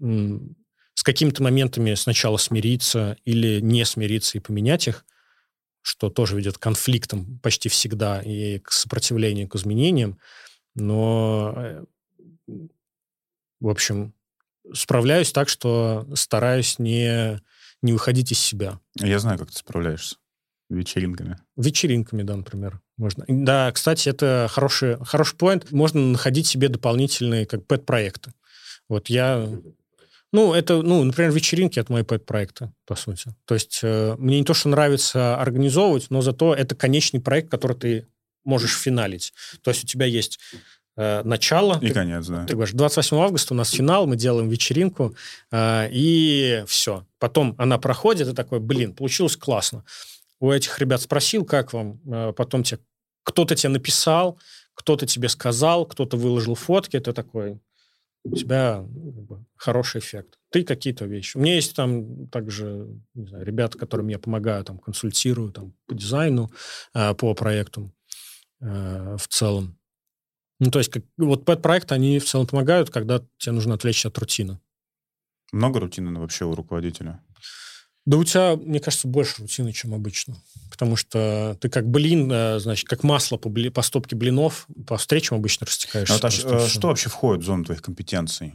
с 0.00 1.02
какими-то 1.02 1.42
моментами 1.42 1.94
сначала 1.94 2.36
смириться 2.36 3.16
или 3.24 3.60
не 3.60 3.84
смириться 3.84 4.38
и 4.38 4.40
поменять 4.40 4.88
их, 4.88 5.04
что 5.82 6.08
тоже 6.08 6.36
ведет 6.36 6.58
к 6.58 6.62
конфликтам 6.62 7.38
почти 7.40 7.68
всегда 7.68 8.22
и 8.22 8.58
к 8.60 8.70
сопротивлению 8.72 9.48
к 9.48 9.56
изменениям. 9.56 10.18
Но, 10.74 11.54
э, 11.56 11.84
в 13.60 13.68
общем, 13.68 14.14
справляюсь 14.72 15.32
так, 15.32 15.48
что 15.48 16.08
стараюсь 16.14 16.78
не, 16.78 17.40
не 17.82 17.92
выходить 17.92 18.32
из 18.32 18.40
себя. 18.40 18.80
Я 18.98 19.18
знаю, 19.18 19.38
как 19.38 19.50
ты 19.50 19.58
справляешься. 19.58 20.16
Вечеринками. 20.70 21.36
Вечеринками, 21.56 22.22
да, 22.22 22.36
например. 22.36 22.80
Можно. 22.96 23.24
Да, 23.28 23.70
кстати, 23.72 24.08
это 24.08 24.48
хороший, 24.50 24.96
хороший 25.04 25.36
point. 25.36 25.66
Можно 25.70 26.00
находить 26.00 26.46
себе 26.46 26.68
дополнительные 26.68 27.46
как 27.46 27.66
пэт-проекты. 27.66 28.32
Вот 28.88 29.08
я... 29.08 29.48
Ну, 30.32 30.52
это, 30.52 30.82
ну, 30.82 31.04
например, 31.04 31.30
вечеринки 31.30 31.78
от 31.78 31.90
мои 31.90 32.02
пэт-проекты, 32.02 32.72
по 32.86 32.96
сути. 32.96 33.34
То 33.44 33.54
есть 33.54 33.80
э, 33.82 34.16
мне 34.18 34.38
не 34.38 34.44
то, 34.44 34.54
что 34.54 34.68
нравится 34.68 35.36
организовывать, 35.36 36.06
но 36.10 36.22
зато 36.22 36.54
это 36.54 36.74
конечный 36.74 37.20
проект, 37.20 37.50
который 37.50 37.76
ты 37.76 38.06
можешь 38.44 38.76
финалить. 38.76 39.32
То 39.62 39.70
есть 39.70 39.84
у 39.84 39.86
тебя 39.86 40.06
есть 40.06 40.40
э, 40.96 41.22
начало. 41.24 41.78
И 41.80 41.88
ты, 41.88 41.94
конец, 41.94 42.26
да. 42.26 42.46
Ты 42.46 42.54
говоришь, 42.54 42.74
28 42.74 43.16
августа 43.16 43.54
у 43.54 43.56
нас 43.56 43.70
финал, 43.70 44.06
мы 44.06 44.16
делаем 44.16 44.48
вечеринку, 44.48 45.14
э, 45.52 45.88
и 45.92 46.64
все. 46.66 47.06
Потом 47.18 47.54
она 47.58 47.78
проходит, 47.78 48.28
и 48.28 48.34
такой, 48.34 48.60
блин, 48.60 48.92
получилось 48.94 49.36
классно. 49.36 49.84
У 50.40 50.50
этих 50.50 50.78
ребят 50.78 51.00
спросил, 51.00 51.44
как 51.44 51.72
вам, 51.72 52.00
э, 52.06 52.32
потом 52.32 52.62
тебе 52.62 52.80
кто-то 53.22 53.54
тебе 53.54 53.70
написал, 53.70 54.38
кто-то 54.74 55.06
тебе 55.06 55.28
сказал, 55.28 55.86
кто-то 55.86 56.16
выложил 56.16 56.54
фотки, 56.54 56.96
это 56.96 57.12
такой, 57.12 57.60
у 58.24 58.34
тебя 58.34 58.86
хороший 59.56 60.00
эффект. 60.00 60.38
Ты 60.50 60.64
какие-то 60.64 61.04
вещи. 61.04 61.36
У 61.36 61.40
меня 61.40 61.56
есть 61.56 61.76
там 61.76 62.28
также 62.28 62.88
не 63.14 63.26
знаю, 63.26 63.44
ребята, 63.44 63.78
которым 63.78 64.08
я 64.08 64.18
помогаю, 64.18 64.64
там, 64.64 64.78
консультирую 64.78 65.52
там, 65.52 65.74
по 65.86 65.94
дизайну, 65.94 66.50
э, 66.94 67.14
по 67.14 67.34
проектам 67.34 67.92
э, 68.60 69.16
в 69.18 69.28
целом. 69.28 69.78
Ну, 70.60 70.70
то 70.70 70.78
есть, 70.78 70.90
как, 70.90 71.04
вот 71.18 71.44
под 71.44 71.62
проект 71.62 71.92
они 71.92 72.18
в 72.18 72.24
целом 72.24 72.46
помогают, 72.46 72.90
когда 72.90 73.22
тебе 73.38 73.52
нужно 73.52 73.74
отвлечься 73.74 74.08
от 74.08 74.18
рутины. 74.18 74.60
Много 75.52 75.80
рутины 75.80 76.18
вообще 76.18 76.46
у 76.46 76.54
руководителя? 76.54 77.22
Да 78.06 78.18
у 78.18 78.24
тебя, 78.24 78.56
мне 78.56 78.80
кажется, 78.80 79.08
больше 79.08 79.42
рутины, 79.42 79.72
чем 79.72 79.94
обычно. 79.94 80.36
Потому 80.70 80.96
что 80.96 81.56
ты 81.60 81.70
как 81.70 81.88
блин, 81.88 82.30
э, 82.30 82.58
значит, 82.58 82.86
как 82.86 83.02
масло 83.02 83.38
по, 83.38 83.48
бли, 83.48 83.70
по 83.70 83.80
стопке 83.80 84.14
блинов 84.14 84.66
по 84.86 84.98
встречам 84.98 85.38
обычно 85.38 85.66
растекаешься. 85.66 86.18
А, 86.22 86.26
а 86.26 86.68
что 86.68 86.88
вообще 86.88 87.08
входит 87.08 87.42
в 87.42 87.46
зону 87.46 87.64
твоих 87.64 87.80
компетенций? 87.80 88.54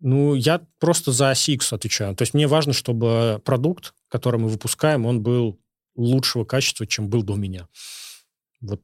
Ну, 0.00 0.34
я 0.34 0.60
просто 0.78 1.12
за 1.12 1.32
CX 1.32 1.74
отвечаю. 1.74 2.14
То 2.14 2.22
есть 2.22 2.34
мне 2.34 2.46
важно, 2.46 2.74
чтобы 2.74 3.40
продукт, 3.44 3.94
который 4.08 4.38
мы 4.38 4.48
выпускаем, 4.48 5.06
он 5.06 5.22
был 5.22 5.58
лучшего 5.94 6.44
качества, 6.44 6.86
чем 6.86 7.08
был 7.08 7.22
до 7.22 7.36
меня. 7.36 7.68
Вот, 8.60 8.82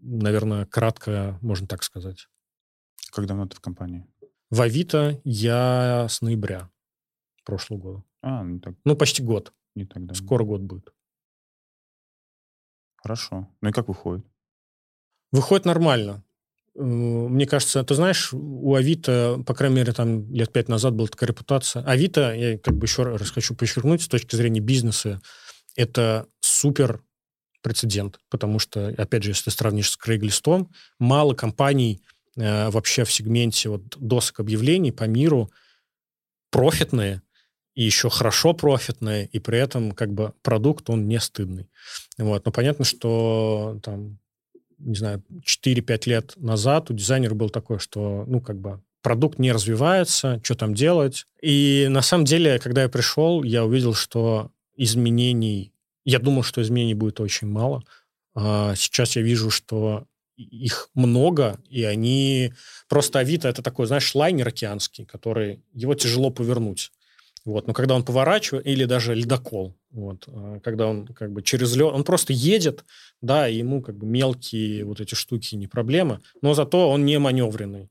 наверное, 0.00 0.66
кратко 0.66 1.38
можно 1.42 1.66
так 1.66 1.82
сказать. 1.82 2.28
Как 3.10 3.26
давно 3.26 3.46
ты 3.46 3.56
в 3.56 3.60
компании? 3.60 4.06
В 4.50 4.60
Авито 4.60 5.20
я 5.24 6.06
с 6.08 6.20
ноября 6.20 6.70
прошлого 7.44 7.78
года. 7.78 8.04
А, 8.22 8.42
ну 8.42 8.60
так. 8.60 8.74
Ну, 8.84 8.96
почти 8.96 9.22
год. 9.22 9.52
Не 9.74 9.84
тогда. 9.84 10.14
Скоро 10.14 10.44
год 10.44 10.60
будет. 10.62 10.92
Хорошо. 12.96 13.48
Ну 13.60 13.68
и 13.68 13.72
как 13.72 13.88
выходит? 13.88 14.24
Выходит 15.32 15.64
нормально. 15.64 16.22
Мне 16.74 17.46
кажется, 17.46 17.84
ты 17.84 17.94
знаешь, 17.94 18.32
у 18.32 18.74
Авито, 18.74 19.42
по 19.46 19.54
крайней 19.54 19.76
мере, 19.76 19.92
там 19.92 20.32
лет 20.32 20.52
пять 20.52 20.68
назад 20.68 20.94
была 20.94 21.08
такая 21.08 21.28
репутация. 21.28 21.84
Авито, 21.84 22.34
я 22.34 22.58
как 22.58 22.76
бы 22.76 22.86
еще 22.86 23.02
раз 23.02 23.30
хочу 23.30 23.54
подчеркнуть, 23.54 24.02
с 24.02 24.08
точки 24.08 24.36
зрения 24.36 24.60
бизнеса, 24.60 25.20
это 25.76 26.26
супер 26.40 27.02
прецедент, 27.62 28.18
потому 28.30 28.58
что, 28.58 28.88
опять 28.88 29.22
же, 29.22 29.30
если 29.30 29.44
ты 29.44 29.50
сравнишь 29.50 29.90
с 29.90 29.96
Крейглистом, 29.96 30.70
мало 30.98 31.34
компаний 31.34 32.02
э, 32.36 32.70
вообще 32.70 33.04
в 33.04 33.12
сегменте 33.12 33.68
вот 33.68 33.82
досок 33.98 34.40
объявлений 34.40 34.92
по 34.92 35.04
миру 35.04 35.50
профитные, 36.50 37.22
и 37.74 37.82
еще 37.82 38.10
хорошо 38.10 38.52
профитные, 38.52 39.26
и 39.26 39.38
при 39.38 39.58
этом 39.58 39.92
как 39.92 40.12
бы 40.12 40.34
продукт, 40.42 40.90
он 40.90 41.08
не 41.08 41.20
стыдный. 41.20 41.68
Вот. 42.18 42.44
Но 42.44 42.52
понятно, 42.52 42.84
что 42.84 43.78
там, 43.82 44.18
не 44.78 44.94
знаю, 44.94 45.22
4-5 45.44 46.02
лет 46.06 46.34
назад 46.36 46.90
у 46.90 46.94
дизайнера 46.94 47.34
был 47.34 47.50
такой, 47.50 47.78
что, 47.78 48.24
ну, 48.26 48.40
как 48.40 48.60
бы 48.60 48.82
продукт 49.02 49.38
не 49.38 49.52
развивается, 49.52 50.40
что 50.42 50.54
там 50.54 50.74
делать. 50.74 51.26
И 51.40 51.86
на 51.90 52.02
самом 52.02 52.24
деле, 52.24 52.58
когда 52.58 52.82
я 52.82 52.88
пришел, 52.88 53.42
я 53.42 53.64
увидел, 53.64 53.94
что 53.94 54.50
изменений, 54.76 55.72
я 56.04 56.18
думал, 56.18 56.42
что 56.42 56.62
изменений 56.62 56.94
будет 56.94 57.20
очень 57.20 57.48
мало. 57.48 57.84
А 58.34 58.74
сейчас 58.76 59.16
я 59.16 59.22
вижу, 59.22 59.50
что 59.50 60.06
их 60.36 60.88
много, 60.94 61.60
и 61.68 61.84
они... 61.84 62.52
Просто 62.88 63.18
Авито— 63.18 63.48
это 63.50 63.62
такой, 63.62 63.86
знаешь, 63.86 64.14
лайнер 64.14 64.48
океанский, 64.48 65.04
который... 65.04 65.62
Его 65.72 65.94
тяжело 65.94 66.30
повернуть. 66.30 66.90
Вот, 67.44 67.66
но 67.66 67.72
когда 67.72 67.96
он 67.96 68.04
поворачивает, 68.04 68.66
или 68.66 68.84
даже 68.84 69.14
ледокол, 69.14 69.76
вот, 69.90 70.24
а, 70.28 70.60
когда 70.60 70.86
он 70.86 71.08
как 71.08 71.32
бы 71.32 71.42
через 71.42 71.74
лед, 71.74 71.92
он 71.92 72.04
просто 72.04 72.32
едет, 72.32 72.84
да, 73.20 73.48
и 73.48 73.56
ему 73.56 73.82
как 73.82 73.96
бы 73.96 74.06
мелкие 74.06 74.84
вот 74.84 75.00
эти 75.00 75.16
штуки 75.16 75.56
не 75.56 75.66
проблема, 75.66 76.20
но 76.40 76.54
зато 76.54 76.88
он 76.88 77.04
не 77.04 77.18
маневренный. 77.18 77.88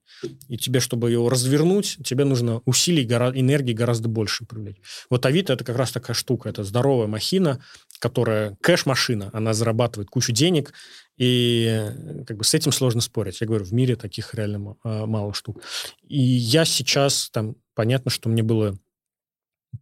И 0.47 0.57
тебе, 0.57 0.79
чтобы 0.79 1.11
его 1.11 1.29
развернуть, 1.29 1.97
тебе 2.03 2.23
нужно 2.23 2.61
усилий, 2.65 3.03
гора, 3.03 3.31
энергии 3.33 3.73
гораздо 3.73 4.07
больше 4.07 4.45
привлечь. 4.45 4.77
Вот 5.09 5.25
Авито 5.25 5.51
это 5.53 5.65
как 5.65 5.75
раз 5.75 5.91
такая 5.91 6.15
штука, 6.15 6.47
это 6.47 6.63
здоровая 6.63 7.07
махина, 7.07 7.61
которая 7.99 8.57
кэш-машина, 8.61 9.31
она 9.33 9.53
зарабатывает 9.53 10.09
кучу 10.09 10.31
денег, 10.31 10.73
и 11.17 11.87
как 12.25 12.37
бы 12.37 12.45
с 12.45 12.53
этим 12.53 12.71
сложно 12.71 13.01
спорить. 13.01 13.41
Я 13.41 13.47
говорю, 13.47 13.65
в 13.65 13.73
мире 13.73 13.97
таких 13.97 14.33
реально 14.33 14.75
а, 14.83 15.05
мало 15.05 15.33
штук. 15.33 15.61
И 16.07 16.19
я 16.19 16.63
сейчас 16.63 17.29
там, 17.31 17.55
понятно, 17.75 18.09
что 18.09 18.29
мне 18.29 18.43
было 18.43 18.75
Э, 18.75 18.90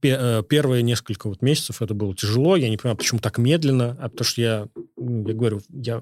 первые 0.02 0.84
несколько 0.84 1.28
вот 1.28 1.42
месяцев 1.42 1.82
это 1.82 1.94
было 1.94 2.16
тяжело. 2.16 2.56
Я 2.56 2.70
не 2.70 2.78
понимаю, 2.78 2.98
почему 2.98 3.20
так 3.20 3.38
медленно. 3.38 3.98
А 4.00 4.10
потому 4.10 4.26
что 4.26 4.42
я, 4.42 4.68
я 4.98 5.34
говорю, 5.34 5.62
я 5.70 6.02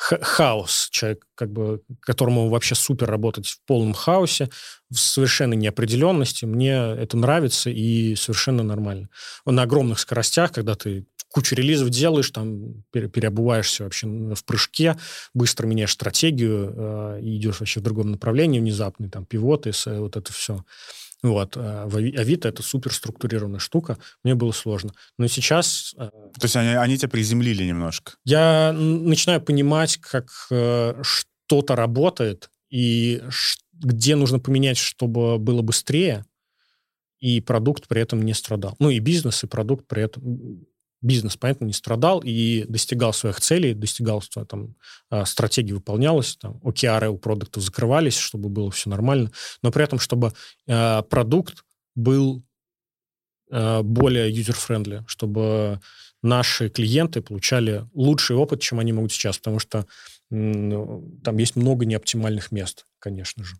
хаос, 0.00 0.88
человек, 0.90 1.26
как 1.34 1.52
бы, 1.52 1.82
которому 2.00 2.48
вообще 2.48 2.74
супер 2.74 3.10
работать 3.10 3.46
в 3.46 3.60
полном 3.66 3.92
хаосе, 3.92 4.48
в 4.90 4.96
совершенной 4.96 5.56
неопределенности. 5.56 6.46
Мне 6.46 6.72
это 6.72 7.18
нравится 7.18 7.68
и 7.68 8.14
совершенно 8.16 8.62
нормально. 8.62 9.10
На 9.44 9.62
огромных 9.62 9.98
скоростях, 9.98 10.52
когда 10.52 10.74
ты 10.74 11.04
кучу 11.30 11.54
релизов 11.54 11.90
делаешь, 11.90 12.30
там 12.30 12.82
переобуваешься 12.90 13.84
вообще 13.84 14.06
в 14.06 14.44
прыжке, 14.44 14.96
быстро 15.34 15.66
меняешь 15.66 15.92
стратегию 15.92 16.72
э, 16.74 17.20
и 17.22 17.36
идешь 17.36 17.60
вообще 17.60 17.80
в 17.80 17.82
другом 17.82 18.10
направлении 18.10 18.58
внезапно, 18.58 19.10
там 19.10 19.26
пивоты, 19.26 19.72
вот 19.86 20.16
это 20.16 20.32
все. 20.32 20.64
Вот. 21.22 21.56
А 21.56 21.86
в 21.86 21.96
Авито 21.96 22.48
это 22.48 22.62
супер 22.62 22.92
структурированная 22.92 23.58
штука. 23.60 23.98
Мне 24.24 24.34
было 24.34 24.52
сложно. 24.52 24.92
Но 25.18 25.26
сейчас... 25.26 25.94
Э, 25.98 26.08
То 26.08 26.44
есть 26.44 26.56
они, 26.56 26.70
они 26.70 26.96
тебя 26.96 27.08
приземлили 27.08 27.64
немножко? 27.64 28.12
Я 28.24 28.72
начинаю 28.72 29.40
понимать, 29.40 29.98
как 29.98 30.30
э, 30.50 30.94
что-то 31.02 31.76
работает 31.76 32.50
и 32.70 33.22
где 33.72 34.14
нужно 34.16 34.38
поменять, 34.38 34.78
чтобы 34.78 35.38
было 35.38 35.62
быстрее, 35.62 36.24
и 37.18 37.40
продукт 37.40 37.86
при 37.88 38.00
этом 38.00 38.22
не 38.22 38.34
страдал. 38.34 38.76
Ну 38.78 38.90
и 38.90 38.98
бизнес, 38.98 39.44
и 39.44 39.46
продукт 39.46 39.86
при 39.86 40.02
этом 40.02 40.66
бизнес, 41.02 41.36
понятно, 41.36 41.64
не 41.64 41.72
страдал 41.72 42.20
и 42.20 42.64
достигал 42.68 43.12
своих 43.12 43.40
целей, 43.40 43.74
достигал 43.74 44.22
там 44.48 44.76
а, 45.08 45.24
стратегии 45.24 45.72
выполнялась, 45.72 46.36
там 46.36 46.58
OKR 46.58 47.08
у 47.08 47.18
продуктов 47.18 47.62
закрывались, 47.62 48.16
чтобы 48.16 48.48
было 48.48 48.70
все 48.70 48.90
нормально, 48.90 49.30
но 49.62 49.70
при 49.70 49.84
этом, 49.84 49.98
чтобы 49.98 50.32
э, 50.66 51.02
продукт 51.02 51.64
был 51.94 52.42
э, 53.50 53.82
более 53.82 54.30
user-friendly, 54.30 55.04
чтобы 55.06 55.80
наши 56.22 56.68
клиенты 56.68 57.22
получали 57.22 57.86
лучший 57.94 58.36
опыт, 58.36 58.60
чем 58.60 58.78
они 58.78 58.92
могут 58.92 59.12
сейчас, 59.12 59.38
потому 59.38 59.58
что 59.58 59.86
ну, 60.28 61.18
там 61.24 61.38
есть 61.38 61.56
много 61.56 61.86
неоптимальных 61.86 62.52
мест, 62.52 62.86
конечно 62.98 63.42
же. 63.42 63.56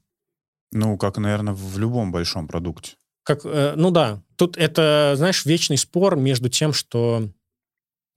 Ну, 0.73 0.97
как, 0.99 1.19
наверное, 1.19 1.55
в 1.55 1.79
любом 1.79 2.13
большом 2.13 2.47
продукте. 2.47 2.97
Как, 3.31 3.43
э, 3.45 3.75
ну 3.77 3.93
да, 3.93 4.25
тут 4.35 4.57
это, 4.57 5.15
знаешь, 5.17 5.47
вечный 5.47 5.77
спор 5.77 6.17
между 6.17 6.49
тем, 6.49 6.73
что 6.73 7.31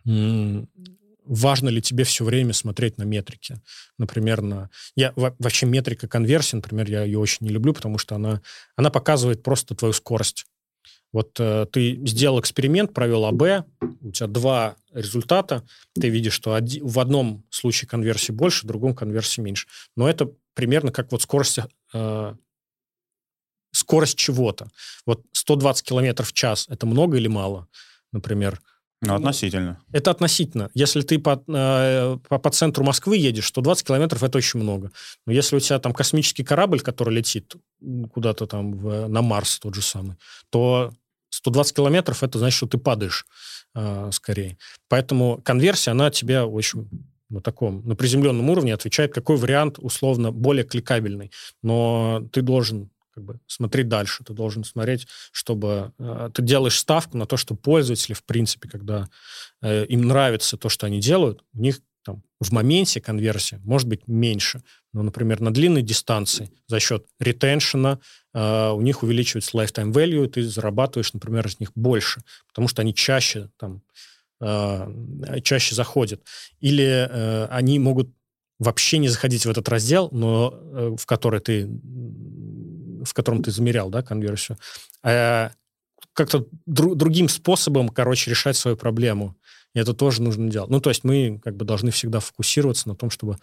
важно 0.05 1.69
ли 1.69 1.83
тебе 1.83 2.03
все 2.03 2.25
время 2.25 2.51
смотреть 2.53 2.97
на 2.97 3.03
метрики. 3.03 3.61
Например, 3.99 4.41
на... 4.41 4.71
Я, 4.95 5.13
вообще 5.15 5.67
метрика 5.67 6.07
конверсии, 6.07 6.55
например, 6.55 6.89
я 6.89 7.03
ее 7.03 7.19
очень 7.19 7.45
не 7.45 7.49
люблю, 7.53 7.73
потому 7.75 7.99
что 7.99 8.15
она, 8.15 8.41
она 8.75 8.89
показывает 8.89 9.43
просто 9.43 9.75
твою 9.75 9.93
скорость. 9.93 10.47
Вот 11.11 11.39
э, 11.39 11.67
ты 11.71 12.01
сделал 12.07 12.39
эксперимент, 12.39 12.91
провел 12.91 13.25
АБ, 13.25 13.67
у 14.01 14.11
тебя 14.11 14.25
два 14.25 14.77
результата, 14.91 15.63
ты 15.93 16.09
видишь, 16.09 16.33
что 16.33 16.55
оди, 16.55 16.79
в 16.83 16.99
одном 16.99 17.45
случае 17.51 17.87
конверсии 17.87 18.31
больше, 18.31 18.65
в 18.65 18.67
другом 18.67 18.95
конверсии 18.95 19.41
меньше. 19.41 19.67
Но 19.95 20.09
это 20.09 20.31
примерно 20.55 20.91
как 20.91 21.11
вот 21.11 21.21
скорость 21.21 21.59
э, 21.93 22.35
скорость 23.73 24.17
чего-то. 24.17 24.67
Вот 25.05 25.21
120 25.33 25.85
километров 25.85 26.29
в 26.29 26.33
час– 26.33 26.67
это 26.69 26.85
много 26.85 27.17
или 27.17 27.27
мало, 27.27 27.67
например? 28.13 28.61
Ну, 29.01 29.15
относительно. 29.15 29.81
Это 29.91 30.11
относительно. 30.11 30.69
Если 30.73 31.01
ты 31.01 31.19
по, 31.19 31.43
э, 31.47 32.17
по, 32.29 32.39
по 32.39 32.49
центру 32.51 32.85
Москвы 32.85 33.17
едешь, 33.17 33.51
то 33.51 33.59
20 33.59 33.85
километров– 33.85 34.23
это 34.23 34.37
очень 34.37 34.61
много. 34.61 34.91
Но 35.25 35.33
если 35.33 35.57
у 35.57 35.59
тебя 35.59 35.79
там 35.79 35.93
космический 35.93 36.43
корабль, 36.43 36.79
который 36.79 37.13
летит 37.13 37.55
куда-то 38.13 38.45
там 38.45 38.71
в, 38.71 39.07
на 39.07 39.21
Марс 39.21 39.59
тот 39.59 39.75
же 39.75 39.81
самый, 39.81 40.15
то 40.49 40.93
120 41.31 41.75
километров– 41.75 42.23
это 42.23 42.39
значит, 42.39 42.55
что 42.55 42.67
ты 42.67 42.77
падаешь 42.77 43.25
э, 43.75 44.09
скорее. 44.13 44.57
Поэтому 44.87 45.41
конверсия, 45.43 45.91
она 45.91 46.09
тебя 46.09 46.45
очень 46.45 46.87
на 47.29 47.41
таком, 47.41 47.85
на 47.85 47.95
приземленном 47.95 48.49
уровне 48.49 48.73
отвечает, 48.73 49.13
какой 49.13 49.37
вариант 49.37 49.79
условно 49.79 50.31
более 50.31 50.63
кликабельный. 50.63 51.31
Но 51.61 52.21
ты 52.31 52.41
должен 52.41 52.89
как 53.13 53.23
бы 53.23 53.39
смотреть 53.47 53.87
дальше. 53.87 54.23
Ты 54.23 54.33
должен 54.33 54.63
смотреть, 54.63 55.07
чтобы 55.31 55.93
э, 55.99 56.29
ты 56.33 56.41
делаешь 56.41 56.77
ставку 56.77 57.17
на 57.17 57.25
то, 57.25 57.37
что 57.37 57.55
пользователи, 57.55 58.13
в 58.13 58.23
принципе, 58.23 58.69
когда 58.69 59.07
э, 59.61 59.85
им 59.85 60.07
нравится 60.07 60.57
то, 60.57 60.69
что 60.69 60.87
они 60.87 60.99
делают, 60.99 61.43
у 61.53 61.59
них 61.59 61.79
там, 62.03 62.23
в 62.39 62.51
моменте 62.51 62.99
конверсия 62.99 63.59
может 63.63 63.87
быть 63.87 64.07
меньше. 64.07 64.61
Но, 64.91 65.03
например, 65.03 65.39
на 65.41 65.53
длинной 65.53 65.81
дистанции 65.81 66.51
за 66.67 66.79
счет 66.79 67.05
ретеншена 67.19 67.99
э, 68.33 68.69
у 68.71 68.81
них 68.81 69.03
увеличивается 69.03 69.57
lifetime 69.57 69.91
value, 69.91 70.27
ты 70.27 70.43
зарабатываешь, 70.43 71.13
например, 71.13 71.47
из 71.47 71.59
них 71.59 71.71
больше, 71.75 72.21
потому 72.47 72.67
что 72.67 72.81
они 72.81 72.93
чаще 72.93 73.49
там 73.57 73.81
э, 74.41 75.39
чаще 75.43 75.75
заходят. 75.75 76.21
Или 76.59 77.07
э, 77.09 77.45
они 77.45 77.79
могут 77.79 78.09
вообще 78.59 78.97
не 78.97 79.09
заходить 79.09 79.45
в 79.45 79.49
этот 79.49 79.67
раздел, 79.69 80.09
но 80.11 80.53
э, 80.53 80.95
в 80.99 81.05
который 81.05 81.39
ты 81.39 81.67
в 83.03 83.13
котором 83.13 83.43
ты 83.43 83.51
замерял, 83.51 83.89
да, 83.89 84.01
конверсию, 84.01 84.57
а 85.03 85.51
как-то 86.13 86.47
дру, 86.65 86.95
другим 86.95 87.27
способом, 87.29 87.89
короче, 87.89 88.29
решать 88.29 88.55
свою 88.55 88.77
проблему. 88.77 89.35
И 89.73 89.79
это 89.79 89.93
тоже 89.93 90.21
нужно 90.21 90.49
делать. 90.49 90.69
Ну, 90.69 90.79
то 90.79 90.89
есть 90.89 91.03
мы 91.03 91.41
как 91.43 91.55
бы 91.55 91.65
должны 91.65 91.91
всегда 91.91 92.19
фокусироваться 92.19 92.87
на 92.87 92.95
том, 92.95 93.09
чтобы 93.09 93.37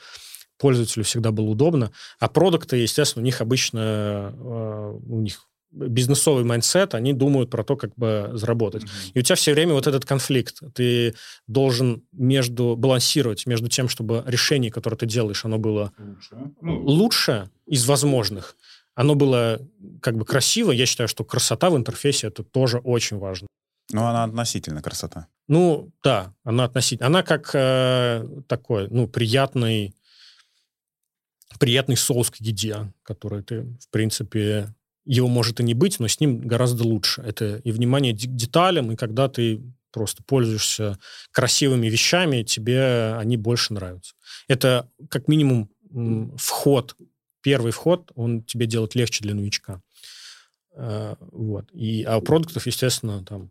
пользователю 0.59 1.05
всегда 1.05 1.33
было 1.33 1.47
удобно. 1.47 1.91
А 2.21 2.29
продукты, 2.29 2.77
естественно, 2.77 3.23
у 3.23 3.25
них 3.25 3.41
обычно 3.41 4.33
э, 4.33 4.99
у 5.09 5.21
них 5.21 5.49
бизнесовый 5.73 6.45
mindset, 6.45 6.95
они 6.95 7.13
думают 7.13 7.51
про 7.51 7.63
то, 7.63 7.77
как 7.77 7.95
бы 7.95 8.31
заработать. 8.35 8.83
Mm-hmm. 8.83 9.11
И 9.15 9.19
у 9.21 9.23
тебя 9.23 9.37
все 9.37 9.53
время 9.55 9.75
вот 9.75 9.87
этот 9.87 10.05
конфликт. 10.05 10.61
Ты 10.75 11.15
должен 11.47 12.03
между 12.13 12.75
балансировать 12.77 13.47
между 13.47 13.69
тем, 13.69 13.89
чтобы 13.89 14.25
решение, 14.27 14.71
которое 14.71 14.97
ты 14.97 15.07
делаешь, 15.07 15.45
оно 15.45 15.59
было 15.59 15.93
лучше, 15.99 16.37
ну, 16.61 16.83
лучше 16.85 17.51
из 17.67 17.87
возможных, 17.87 18.57
оно 18.95 19.15
было 19.15 19.61
как 20.03 20.17
бы 20.17 20.25
красиво. 20.25 20.73
Я 20.73 20.87
считаю, 20.87 21.09
что 21.09 21.25
красота 21.25 21.71
в 21.71 21.77
интерфейсе 21.77 22.29
это 22.29 22.43
тоже 22.43 22.79
очень 22.79 23.19
важно. 23.19 23.47
Ну, 23.93 24.05
она 24.05 24.25
относительно 24.25 24.83
красота. 24.83 25.27
Ну, 25.49 25.91
да, 26.05 26.33
она 26.45 26.65
относительно. 26.65 27.09
Она 27.09 27.23
как 27.23 27.51
э, 27.55 28.25
такой, 28.47 28.89
ну, 28.89 29.09
приятный, 29.09 29.95
приятный 31.59 31.97
соус 31.97 32.31
к 32.31 32.37
еде, 32.37 32.93
который 33.03 33.43
ты, 33.43 33.63
в 33.63 33.89
принципе, 33.91 34.73
его 35.05 35.29
может 35.29 35.59
и 35.59 35.65
не 35.65 35.75
быть, 35.75 35.99
но 35.99 36.07
с 36.07 36.21
ним 36.21 36.41
гораздо 36.41 36.85
лучше. 36.85 37.23
Это 37.23 37.57
и 37.57 37.73
внимание 37.73 38.13
к 38.13 38.17
деталям, 38.17 38.93
и 38.93 38.97
когда 38.97 39.29
ты 39.29 39.61
просто 39.91 40.23
пользуешься 40.23 40.99
красивыми 41.33 41.89
вещами, 41.89 42.45
тебе 42.45 43.15
они 43.15 43.37
больше 43.37 43.75
нравятся. 43.75 44.15
Это 44.47 44.89
как 45.09 45.27
минимум 45.27 45.69
вход, 46.37 46.95
первый 47.43 47.73
вход, 47.73 48.11
он 48.15 48.43
тебе 48.43 48.67
делает 48.67 48.95
легче 48.95 49.23
для 49.23 49.35
новичка. 49.35 49.83
Э, 50.75 51.17
вот. 51.21 51.71
И, 51.73 52.03
а 52.05 52.19
у 52.19 52.23
продуктов, 52.23 52.67
естественно, 52.67 53.25
там 53.25 53.51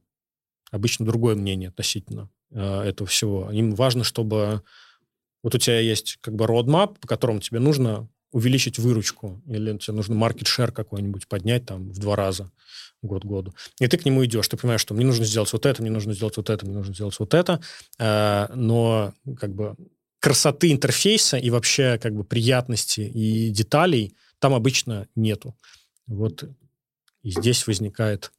обычно 0.72 1.06
другое 1.06 1.36
мнение 1.36 1.70
относительно 1.70 2.30
э, 2.52 2.82
этого 2.82 3.08
всего. 3.08 3.52
Им 3.52 3.76
важно, 3.76 4.04
чтобы 4.04 4.64
вот 5.44 5.56
у 5.56 5.58
тебя 5.58 5.80
есть 5.80 6.18
как 6.22 6.36
бы 6.36 6.46
roadmap, 6.46 7.00
по 7.00 7.08
которому 7.08 7.40
тебе 7.40 7.60
нужно 7.60 8.08
увеличить 8.32 8.78
выручку, 8.78 9.42
или 9.48 9.76
тебе 9.78 9.96
нужно 9.96 10.14
share 10.14 10.72
какой-нибудь 10.72 11.28
поднять 11.28 11.66
там 11.66 11.90
в 11.90 11.98
два 11.98 12.16
раза 12.16 12.52
год 13.02 13.26
году. 13.26 13.54
И 13.80 13.88
ты 13.88 13.98
к 13.98 14.06
нему 14.06 14.24
идешь, 14.26 14.48
ты 14.48 14.58
понимаешь, 14.58 14.82
что 14.82 14.94
мне 14.94 15.06
нужно 15.06 15.26
сделать 15.26 15.52
вот 15.52 15.66
это, 15.66 15.82
мне 15.82 15.92
нужно 15.92 16.14
сделать 16.14 16.38
вот 16.38 16.50
это, 16.50 16.66
мне 16.66 16.76
нужно 16.76 16.94
сделать 16.94 17.18
вот 17.18 17.34
это, 17.34 17.62
э, 17.98 18.48
но 18.54 19.14
как 19.38 19.54
бы 19.56 19.76
красоты 20.20 20.72
интерфейса 20.72 21.38
и 21.38 21.50
вообще 21.50 21.98
как 21.98 22.14
бы 22.14 22.24
приятности 22.24 23.02
и 23.02 23.50
деталей 23.50 24.16
там 24.40 24.54
обычно 24.54 25.08
нету. 25.16 25.56
Вот 26.08 26.44
и 27.22 27.32
здесь 27.32 27.68
возникает 27.68 28.32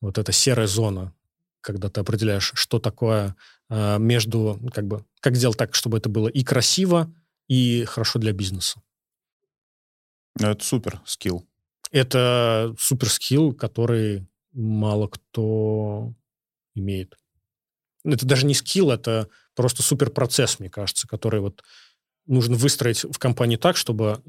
вот 0.00 0.18
эта 0.18 0.32
серая 0.32 0.66
зона, 0.66 1.14
когда 1.60 1.88
ты 1.88 2.00
определяешь, 2.00 2.52
что 2.54 2.78
такое 2.78 3.36
э, 3.68 3.98
между, 3.98 4.60
как 4.72 4.86
бы, 4.86 5.04
как 5.20 5.36
сделать 5.36 5.58
так, 5.58 5.74
чтобы 5.74 5.98
это 5.98 6.08
было 6.08 6.28
и 6.28 6.44
красиво, 6.44 7.12
и 7.48 7.84
хорошо 7.84 8.18
для 8.18 8.32
бизнеса. 8.32 8.82
Это 10.38 10.64
супер 10.64 11.00
скилл. 11.04 11.46
Это 11.90 12.74
супер 12.78 13.08
скилл, 13.08 13.52
который 13.52 14.26
мало 14.52 15.08
кто 15.08 16.14
имеет. 16.74 17.16
Это 18.04 18.26
даже 18.26 18.46
не 18.46 18.54
скилл, 18.54 18.90
это 18.90 19.28
просто 19.58 19.82
супер 19.82 20.10
процесс, 20.10 20.60
мне 20.60 20.70
кажется, 20.70 21.08
который 21.08 21.40
вот 21.40 21.64
нужно 22.28 22.54
выстроить 22.54 23.02
в 23.02 23.18
компании 23.18 23.56
так, 23.56 23.76
чтобы 23.76 24.22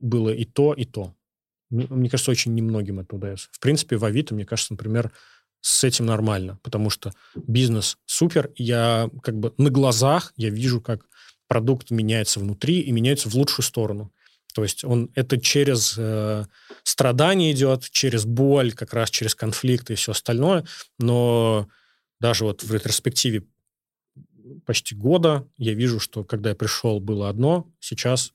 было 0.00 0.30
и 0.30 0.44
то, 0.44 0.74
и 0.74 0.84
то. 0.84 1.14
Мне 1.70 2.10
кажется, 2.10 2.32
очень 2.32 2.52
немногим 2.54 2.98
это 2.98 3.14
удается. 3.14 3.48
В 3.52 3.60
принципе, 3.60 3.96
в 3.96 4.04
Авито, 4.04 4.34
мне 4.34 4.44
кажется, 4.44 4.72
например, 4.72 5.12
с 5.60 5.84
этим 5.84 6.06
нормально, 6.06 6.58
потому 6.64 6.90
что 6.90 7.12
бизнес 7.36 7.96
супер, 8.06 8.50
я 8.56 9.08
как 9.22 9.38
бы 9.38 9.54
на 9.56 9.70
глазах 9.70 10.32
я 10.36 10.50
вижу, 10.50 10.80
как 10.80 11.06
продукт 11.46 11.92
меняется 11.92 12.40
внутри 12.40 12.80
и 12.80 12.90
меняется 12.90 13.28
в 13.28 13.36
лучшую 13.36 13.64
сторону. 13.64 14.12
То 14.52 14.64
есть 14.64 14.82
он 14.82 15.10
это 15.14 15.40
через 15.40 15.94
э, 15.96 16.44
страдания 16.82 17.52
идет, 17.52 17.88
через 17.90 18.24
боль, 18.24 18.72
как 18.72 18.94
раз 18.94 19.10
через 19.10 19.36
конфликты 19.36 19.92
и 19.92 19.96
все 19.96 20.10
остальное. 20.10 20.64
Но 20.98 21.68
даже 22.18 22.44
вот 22.44 22.64
в 22.64 22.74
ретроспективе 22.74 23.44
почти 24.64 24.94
года 24.94 25.46
я 25.56 25.74
вижу, 25.74 26.00
что 26.00 26.24
когда 26.24 26.50
я 26.50 26.54
пришел, 26.54 27.00
было 27.00 27.28
одно, 27.28 27.70
сейчас 27.80 28.32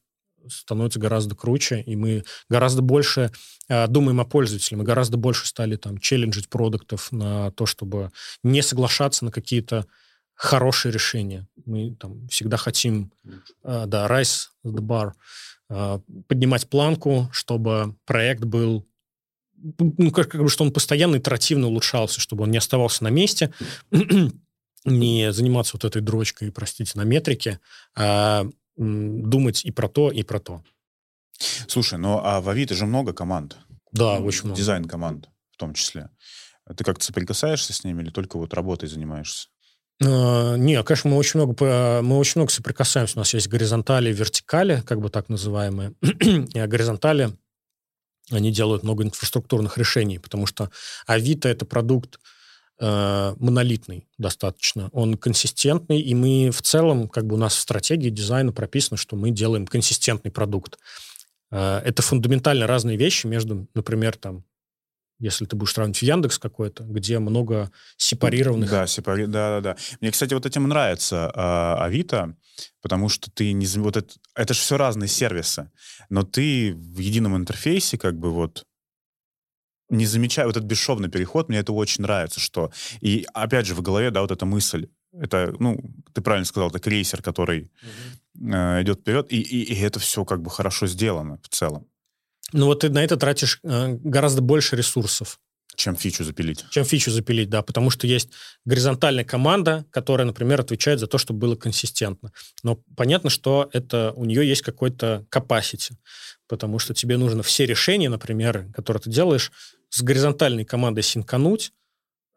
становится 0.48 1.00
гораздо 1.00 1.36
круче, 1.36 1.82
и 1.82 1.96
мы 1.96 2.24
гораздо 2.50 2.82
больше 2.82 3.32
э, 3.70 3.88
думаем 3.88 4.20
о 4.20 4.26
пользователе, 4.26 4.78
мы 4.78 4.84
гораздо 4.84 5.18
больше 5.18 5.48
стали 5.48 5.76
там 5.76 5.98
челленджить 6.00 6.50
продуктов 6.50 7.12
на 7.12 7.52
то, 7.52 7.66
чтобы 7.66 8.12
не 8.44 8.62
соглашаться 8.62 9.26
на 9.26 9.32
какие-то 9.32 9.86
хорошие 10.34 10.92
решения. 10.92 11.48
Мы 11.66 11.96
там 11.96 12.28
всегда 12.28 12.58
хотим, 12.58 13.12
э, 13.64 13.86
да, 13.86 14.08
rise 14.08 14.48
the 14.66 14.80
bar, 14.80 15.12
э, 15.70 16.00
поднимать 16.28 16.70
планку, 16.70 17.30
чтобы 17.32 17.96
проект 18.06 18.44
был 18.44 18.88
ну, 19.78 20.10
как, 20.12 20.30
как 20.30 20.42
бы, 20.42 20.50
что 20.50 20.64
он 20.64 20.72
постоянно 20.72 21.18
итеративно 21.18 21.68
улучшался, 21.68 22.20
чтобы 22.20 22.44
он 22.44 22.52
не 22.52 22.58
оставался 22.58 23.04
на 23.04 23.10
месте, 23.10 23.54
не 24.86 25.32
заниматься 25.32 25.74
вот 25.76 25.86
этой 25.86 26.02
дрочкой, 26.02 26.52
простите, 26.52 26.94
на 26.95 27.03
метрике, 27.03 27.60
а 27.95 28.45
думать 28.76 29.66
и 29.66 29.72
про 29.72 29.88
то, 29.88 30.12
и 30.12 30.24
про 30.24 30.40
то. 30.40 30.64
Слушай, 31.68 31.99
ну 31.99 32.20
а 32.24 32.41
в 32.41 32.49
Авито 32.49 32.74
же 32.76 32.86
много 32.86 33.14
команд. 33.14 33.58
Да, 33.91 34.20
ну, 34.20 34.26
очень 34.26 34.45
много. 34.45 34.58
Дизайн 34.58 34.86
команд 34.86 35.30
в 35.52 35.58
том 35.58 35.74
числе. 35.74 36.10
Ты 36.76 36.84
как-то 36.84 37.03
соприкасаешься 37.03 37.74
с 37.74 37.84
ними 37.84 38.02
или 38.02 38.10
только 38.10 38.38
вот 38.38 38.53
работой 38.53 38.88
занимаешься? 38.88 39.49
Uh, 40.02 40.58
не, 40.58 40.82
конечно, 40.82 41.12
мы 41.12 41.18
очень 41.18 41.40
много 41.40 42.02
мы 42.02 42.18
очень 42.18 42.40
много 42.40 42.52
соприкасаемся. 42.52 43.18
У 43.18 43.20
нас 43.20 43.34
есть 43.34 43.48
горизонтали 43.48 44.12
вертикали, 44.12 44.82
как 44.82 44.99
бы 44.99 45.10
так 45.10 45.30
называемые. 45.30 45.94
и 46.02 46.58
а 46.58 46.68
горизонтали 46.68 47.32
они 48.32 48.52
делают 48.52 48.84
много 48.84 49.03
инфраструктурных 49.03 49.78
решений, 49.78 50.18
потому 50.18 50.45
что 50.45 50.72
Авито 51.06 51.49
это 51.49 51.66
продукт, 51.66 52.20
э, 52.82 53.36
монолитный 53.38 54.08
достаточно. 54.18 54.90
Он 54.91 55.16
консистентный, 55.16 56.02
и 56.02 56.16
мы 56.16 56.49
в 56.52 56.62
целом, 56.62 57.08
как 57.08 57.28
бы 57.28 57.36
у 57.36 57.38
нас 57.38 57.56
в 57.56 57.60
стратегии 57.60 58.10
дизайна 58.10 58.52
прописано, 58.52 58.98
что 58.98 59.16
мы 59.16 59.32
делаем 59.32 59.68
консистентный 59.68 60.32
продукт. 60.32 60.80
Э, 61.52 61.78
это 61.86 62.02
фундаментально 62.02 62.68
разные 62.68 62.98
вещи 62.98 63.28
между, 63.28 63.68
например, 63.76 64.18
там, 64.18 64.44
если 65.20 65.45
ты 65.45 65.56
будешь 65.56 65.74
сравнивать 65.74 66.02
Яндекс 66.02 66.40
какой-то, 66.40 66.84
где 66.84 67.20
много 67.20 67.72
сепарированных... 67.98 68.70
Да, 68.70 68.88
сепари... 68.88 69.26
да, 69.26 69.62
да, 69.62 69.62
да. 69.62 69.78
Мне, 70.02 70.12
кстати, 70.12 70.34
вот 70.34 70.48
этим 70.48 70.68
нравится 70.68 71.32
э, 71.34 71.84
Авито, 71.84 72.36
потому 72.82 73.08
что 73.08 73.30
ты 73.30 73.52
не... 73.53 73.68
Вот 73.78 73.98
это, 73.98 74.12
это 74.36 74.56
же 74.56 74.60
все 74.60 74.78
разные 74.78 75.08
сервисы, 75.08 75.70
но 76.10 76.24
ты 76.24 76.74
в 76.74 76.98
едином 76.98 77.38
интерфейсе 77.38 77.99
как 77.99 78.18
бы 78.18 78.32
вот 78.32 78.66
не 79.92 80.06
замечаю 80.06 80.48
вот 80.48 80.58
этот 80.58 80.68
бесшовный 80.68 81.10
переход, 81.10 81.50
мне 81.50 81.60
это 81.60 81.74
очень 81.74 82.02
нравится, 82.02 82.40
что... 82.40 82.72
И 83.02 83.26
опять 83.34 83.68
же 83.68 83.76
в 83.76 83.82
голове, 83.82 84.10
да, 84.10 84.22
вот 84.22 84.32
эта 84.32 84.46
мысль, 84.46 84.88
это, 85.14 85.54
ну, 85.60 85.80
ты 86.14 86.22
правильно 86.22 86.46
сказал, 86.46 86.70
это 86.70 86.80
крейсер, 86.80 87.22
который 87.22 87.70
угу. 88.40 88.54
э, 88.54 88.82
идет 88.82 89.02
вперед, 89.02 89.28
и, 89.30 89.42
и, 89.42 89.74
и 89.74 89.80
это 89.82 90.00
все 90.00 90.26
как 90.26 90.42
бы 90.42 90.50
хорошо 90.50 90.88
сделано 90.88 91.38
в 91.44 91.50
целом. 91.50 91.88
Ну 92.54 92.66
вот 92.66 92.82
ты 92.82 92.90
на 92.90 93.04
это 93.04 93.18
тратишь 93.18 93.60
э, 93.64 93.98
гораздо 94.04 94.42
больше 94.42 94.76
ресурсов. 94.76 95.40
Чем 95.76 95.96
фичу 95.96 96.24
запилить. 96.24 96.66
Чем 96.70 96.84
фичу 96.84 97.12
запилить, 97.12 97.50
да, 97.50 97.62
потому 97.62 97.90
что 97.90 98.06
есть 98.06 98.30
горизонтальная 98.66 99.24
команда, 99.24 99.86
которая, 99.90 100.28
например, 100.28 100.60
отвечает 100.60 101.00
за 101.00 101.08
то, 101.08 101.18
чтобы 101.18 101.40
было 101.40 101.56
консистентно. 101.56 102.34
Но 102.64 102.76
понятно, 102.98 103.30
что 103.30 103.70
это 103.72 104.12
у 104.16 104.26
нее 104.26 104.48
есть 104.48 104.64
какой-то 104.64 105.26
capacity, 105.32 105.94
потому 106.48 106.78
что 106.78 106.94
тебе 106.94 107.18
нужно 107.18 107.42
все 107.42 107.66
решения, 107.66 108.10
например, 108.10 108.68
которые 108.74 109.02
ты 109.02 109.10
делаешь, 109.10 109.52
с 109.92 110.02
горизонтальной 110.02 110.66
командой 110.66 111.04
синкануть, 111.04 111.74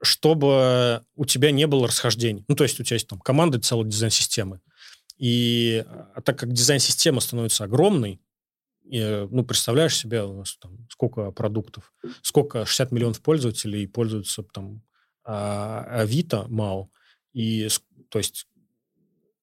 чтобы 0.03 1.03
у 1.15 1.25
тебя 1.25 1.51
не 1.53 1.67
было 1.67 1.87
расхождений. 1.87 2.45
Ну, 2.49 2.57
то 2.57 2.65
есть 2.65 2.79
у 2.79 2.85
тебя 2.85 2.97
есть 2.97 3.09
там 3.09 3.21
команда 3.21 3.61
целой 3.61 3.89
дизайн-системы. 3.89 4.61
И 5.17 5.85
а 6.15 6.21
так 6.21 6.39
как 6.39 6.53
дизайн-система 6.53 7.21
становится 7.21 7.65
огромной, 7.65 8.21
и, 8.85 9.27
ну, 9.31 9.45
представляешь 9.45 9.97
себе, 9.97 10.25
у 10.25 10.35
нас 10.35 10.59
там 10.61 10.87
сколько 10.91 11.31
продуктов, 11.31 11.95
сколько 12.23 12.67
60 12.67 12.93
миллионов 12.93 13.23
пользователей 13.23 13.87
пользуются 13.87 14.43
там 14.43 14.83
а, 15.25 16.01
Авито, 16.01 16.45
МАУ, 16.49 16.93
и, 17.33 17.69
то 18.11 18.19
есть 18.19 18.47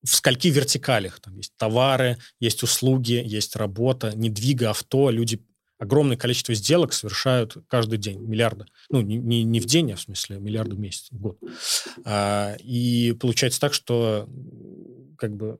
в 0.03 0.15
скольки 0.15 0.47
вертикалях. 0.47 1.19
Там 1.19 1.37
есть 1.37 1.53
товары, 1.57 2.17
есть 2.39 2.63
услуги, 2.63 3.21
есть 3.25 3.55
работа, 3.55 4.15
недвига, 4.15 4.71
авто. 4.71 5.09
Люди 5.09 5.43
огромное 5.81 6.15
количество 6.15 6.53
сделок 6.53 6.93
совершают 6.93 7.57
каждый 7.67 7.97
день, 7.97 8.19
миллиарды. 8.19 8.65
Ну, 8.89 9.01
не, 9.01 9.17
не, 9.17 9.43
не 9.43 9.59
в 9.59 9.65
день, 9.65 9.91
а 9.91 9.95
в 9.95 10.01
смысле 10.01 10.37
миллиарды 10.39 10.75
в 10.75 10.79
месяц, 10.79 11.07
в 11.09 11.19
год. 11.19 11.39
А, 12.05 12.55
и 12.59 13.13
получается 13.19 13.59
так, 13.59 13.73
что 13.73 14.29
как 15.17 15.35
бы 15.35 15.57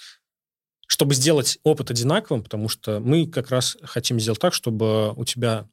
чтобы 0.86 1.14
сделать 1.14 1.58
опыт 1.62 1.90
одинаковым, 1.90 2.42
потому 2.42 2.68
что 2.68 3.00
мы 3.00 3.26
как 3.26 3.50
раз 3.50 3.78
хотим 3.82 4.20
сделать 4.20 4.40
так, 4.40 4.52
чтобы 4.52 5.14
у 5.14 5.24
тебя 5.24 5.66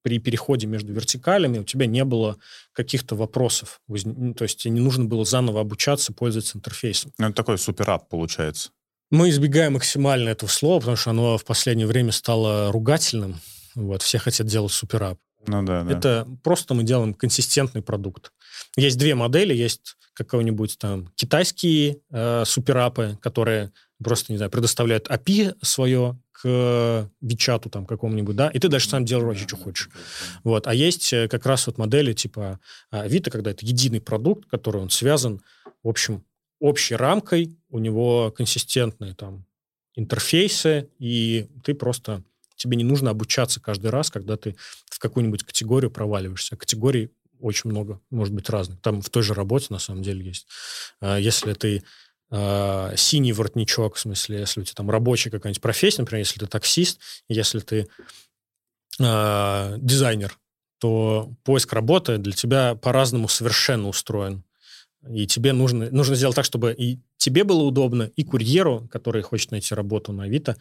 при 0.00 0.18
переходе 0.18 0.66
между 0.66 0.94
вертикалями 0.94 1.58
у 1.58 1.64
тебя 1.64 1.84
не 1.84 2.04
было 2.04 2.38
каких-то 2.72 3.14
вопросов. 3.14 3.82
Ну, 3.88 4.32
то 4.32 4.44
есть 4.44 4.62
тебе 4.62 4.72
не 4.72 4.80
нужно 4.80 5.04
было 5.04 5.26
заново 5.26 5.60
обучаться, 5.60 6.14
пользоваться 6.14 6.56
интерфейсом. 6.56 7.12
Ну, 7.18 7.26
это 7.26 7.34
такой 7.34 7.58
суперап 7.58 8.08
получается. 8.08 8.70
Мы 9.10 9.30
избегаем 9.30 9.74
максимально 9.74 10.30
этого 10.30 10.48
слова, 10.48 10.80
потому 10.80 10.96
что 10.96 11.10
оно 11.10 11.38
в 11.38 11.44
последнее 11.44 11.86
время 11.86 12.12
стало 12.12 12.72
ругательным. 12.72 13.40
Вот, 13.74 14.02
все 14.02 14.18
хотят 14.18 14.46
делать 14.46 14.72
суперап. 14.72 15.18
Ну 15.46 15.62
да, 15.62 15.84
да. 15.84 15.96
Это 15.96 16.26
просто 16.42 16.74
мы 16.74 16.82
делаем 16.82 17.14
консистентный 17.14 17.82
продукт. 17.82 18.32
Есть 18.76 18.98
две 18.98 19.14
модели. 19.14 19.54
Есть 19.54 19.96
какой-нибудь 20.14 20.78
там 20.78 21.12
китайские 21.14 21.98
э, 22.10 22.44
суперапы, 22.46 23.18
которые 23.20 23.72
просто, 24.02 24.32
не 24.32 24.38
знаю, 24.38 24.50
предоставляют 24.50 25.08
API 25.08 25.54
свое 25.62 26.18
к 26.32 27.10
Вичату 27.20 27.70
там 27.70 27.86
какому-нибудь, 27.86 28.36
да, 28.36 28.48
и 28.48 28.58
ты 28.58 28.68
дальше 28.68 28.90
сам 28.90 29.06
делаешь 29.06 29.26
вообще, 29.26 29.46
что 29.46 29.56
хочешь. 29.56 29.88
Вот. 30.44 30.66
А 30.66 30.74
есть 30.74 31.12
э, 31.12 31.28
как 31.28 31.46
раз 31.46 31.66
вот 31.66 31.78
модели 31.78 32.12
типа 32.12 32.60
Авито, 32.90 33.30
когда 33.30 33.52
это 33.52 33.64
единый 33.64 34.00
продукт, 34.00 34.48
который 34.50 34.80
он 34.80 34.90
связан, 34.90 35.40
в 35.82 35.88
общем, 35.88 36.24
общей 36.60 36.94
рамкой, 36.94 37.56
у 37.68 37.78
него 37.78 38.30
консистентные 38.30 39.14
там 39.14 39.44
интерфейсы, 39.94 40.90
и 40.98 41.48
ты 41.64 41.74
просто 41.74 42.22
тебе 42.56 42.76
не 42.76 42.84
нужно 42.84 43.10
обучаться 43.10 43.60
каждый 43.60 43.90
раз, 43.90 44.10
когда 44.10 44.36
ты 44.36 44.56
в 44.90 44.98
какую-нибудь 44.98 45.44
категорию 45.44 45.90
проваливаешься. 45.90 46.56
Категорий 46.56 47.10
очень 47.40 47.70
много, 47.70 48.00
может 48.10 48.34
быть, 48.34 48.48
разных. 48.48 48.80
Там 48.80 49.02
в 49.02 49.10
той 49.10 49.22
же 49.22 49.34
работе, 49.34 49.66
на 49.70 49.78
самом 49.78 50.02
деле, 50.02 50.24
есть. 50.24 50.46
А, 51.00 51.18
если 51.18 51.52
ты 51.52 51.82
э, 52.30 52.94
синий 52.96 53.32
воротничок, 53.32 53.96
в 53.96 54.00
смысле, 54.00 54.40
если 54.40 54.60
у 54.60 54.64
тебя 54.64 54.74
там 54.74 54.90
рабочая 54.90 55.30
какая-нибудь 55.30 55.62
профессия, 55.62 56.02
например, 56.02 56.20
если 56.20 56.40
ты 56.40 56.46
таксист, 56.46 56.98
если 57.28 57.60
ты 57.60 57.88
э, 59.00 59.76
дизайнер, 59.78 60.38
то 60.78 61.32
поиск 61.44 61.72
работы 61.72 62.18
для 62.18 62.32
тебя 62.32 62.74
по-разному 62.74 63.28
совершенно 63.28 63.88
устроен. 63.88 64.44
И 65.10 65.26
тебе 65.26 65.52
нужно, 65.52 65.90
нужно 65.90 66.14
сделать 66.14 66.36
так, 66.36 66.44
чтобы 66.44 66.74
и 66.76 67.00
тебе 67.16 67.44
было 67.44 67.62
удобно, 67.62 68.04
и 68.04 68.24
курьеру, 68.24 68.88
который 68.90 69.22
хочет 69.22 69.50
найти 69.50 69.74
работу 69.74 70.12
на 70.12 70.24
Авито, 70.24 70.56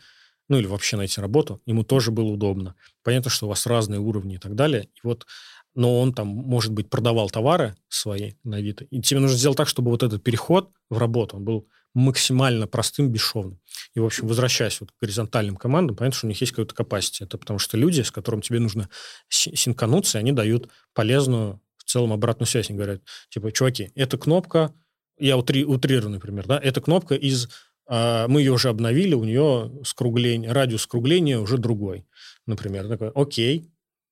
ну 0.47 0.57
или 0.57 0.67
вообще 0.67 0.97
найти 0.97 1.21
работу, 1.21 1.61
ему 1.65 1.83
тоже 1.83 2.11
было 2.11 2.27
удобно. 2.27 2.75
Понятно, 3.03 3.31
что 3.31 3.45
у 3.45 3.49
вас 3.49 3.65
разные 3.65 3.99
уровни 3.99 4.35
и 4.35 4.37
так 4.37 4.55
далее. 4.55 4.83
И 4.83 4.99
вот, 5.03 5.25
но 5.73 5.99
он 5.99 6.13
там, 6.13 6.27
может 6.27 6.71
быть, 6.71 6.89
продавал 6.89 7.29
товары 7.29 7.75
свои 7.89 8.33
на 8.43 8.57
Авито. 8.57 8.85
И 8.85 9.01
тебе 9.01 9.19
нужно 9.19 9.37
сделать 9.37 9.57
так, 9.57 9.67
чтобы 9.67 9.91
вот 9.91 10.03
этот 10.03 10.23
переход 10.23 10.71
в 10.89 10.97
работу, 10.97 11.37
он 11.37 11.43
был 11.43 11.67
максимально 11.95 12.67
простым, 12.67 13.09
бесшовным. 13.09 13.59
И, 13.95 13.99
в 13.99 14.05
общем, 14.05 14.27
возвращаясь 14.27 14.79
вот 14.81 14.91
к 14.91 14.95
горизонтальным 15.01 15.55
командам, 15.55 15.95
понятно, 15.95 16.17
что 16.17 16.27
у 16.27 16.29
них 16.29 16.39
есть 16.41 16.51
какой-то 16.51 16.75
capacity. 16.75 17.23
Это 17.23 17.37
потому 17.37 17.57
что 17.57 17.77
люди, 17.77 18.01
с 18.01 18.11
которыми 18.11 18.41
тебе 18.41 18.59
нужно 18.59 18.89
синкануться, 19.29 20.19
они 20.19 20.33
дают 20.33 20.69
полезную 20.93 21.61
в 21.85 21.91
целом 21.91 22.11
обратную 22.11 22.47
связь. 22.47 22.69
Они 22.69 22.77
говорят, 22.77 23.01
типа, 23.29 23.51
чуваки, 23.51 23.91
эта 23.95 24.17
кнопка, 24.17 24.73
я 25.17 25.37
утри, 25.37 25.63
утрирую, 25.63 26.11
например, 26.11 26.45
да, 26.45 26.59
эта 26.61 26.81
кнопка 26.81 27.15
из 27.15 27.47
а, 27.87 28.27
мы 28.27 28.41
ее 28.41 28.51
уже 28.51 28.69
обновили, 28.69 29.13
у 29.13 29.23
нее 29.23 29.71
скругление, 29.83 30.51
радиус 30.51 30.81
скругления 30.81 31.39
уже 31.39 31.57
другой. 31.57 32.05
Например, 32.45 32.87
такой, 32.87 33.09
окей, 33.09 33.69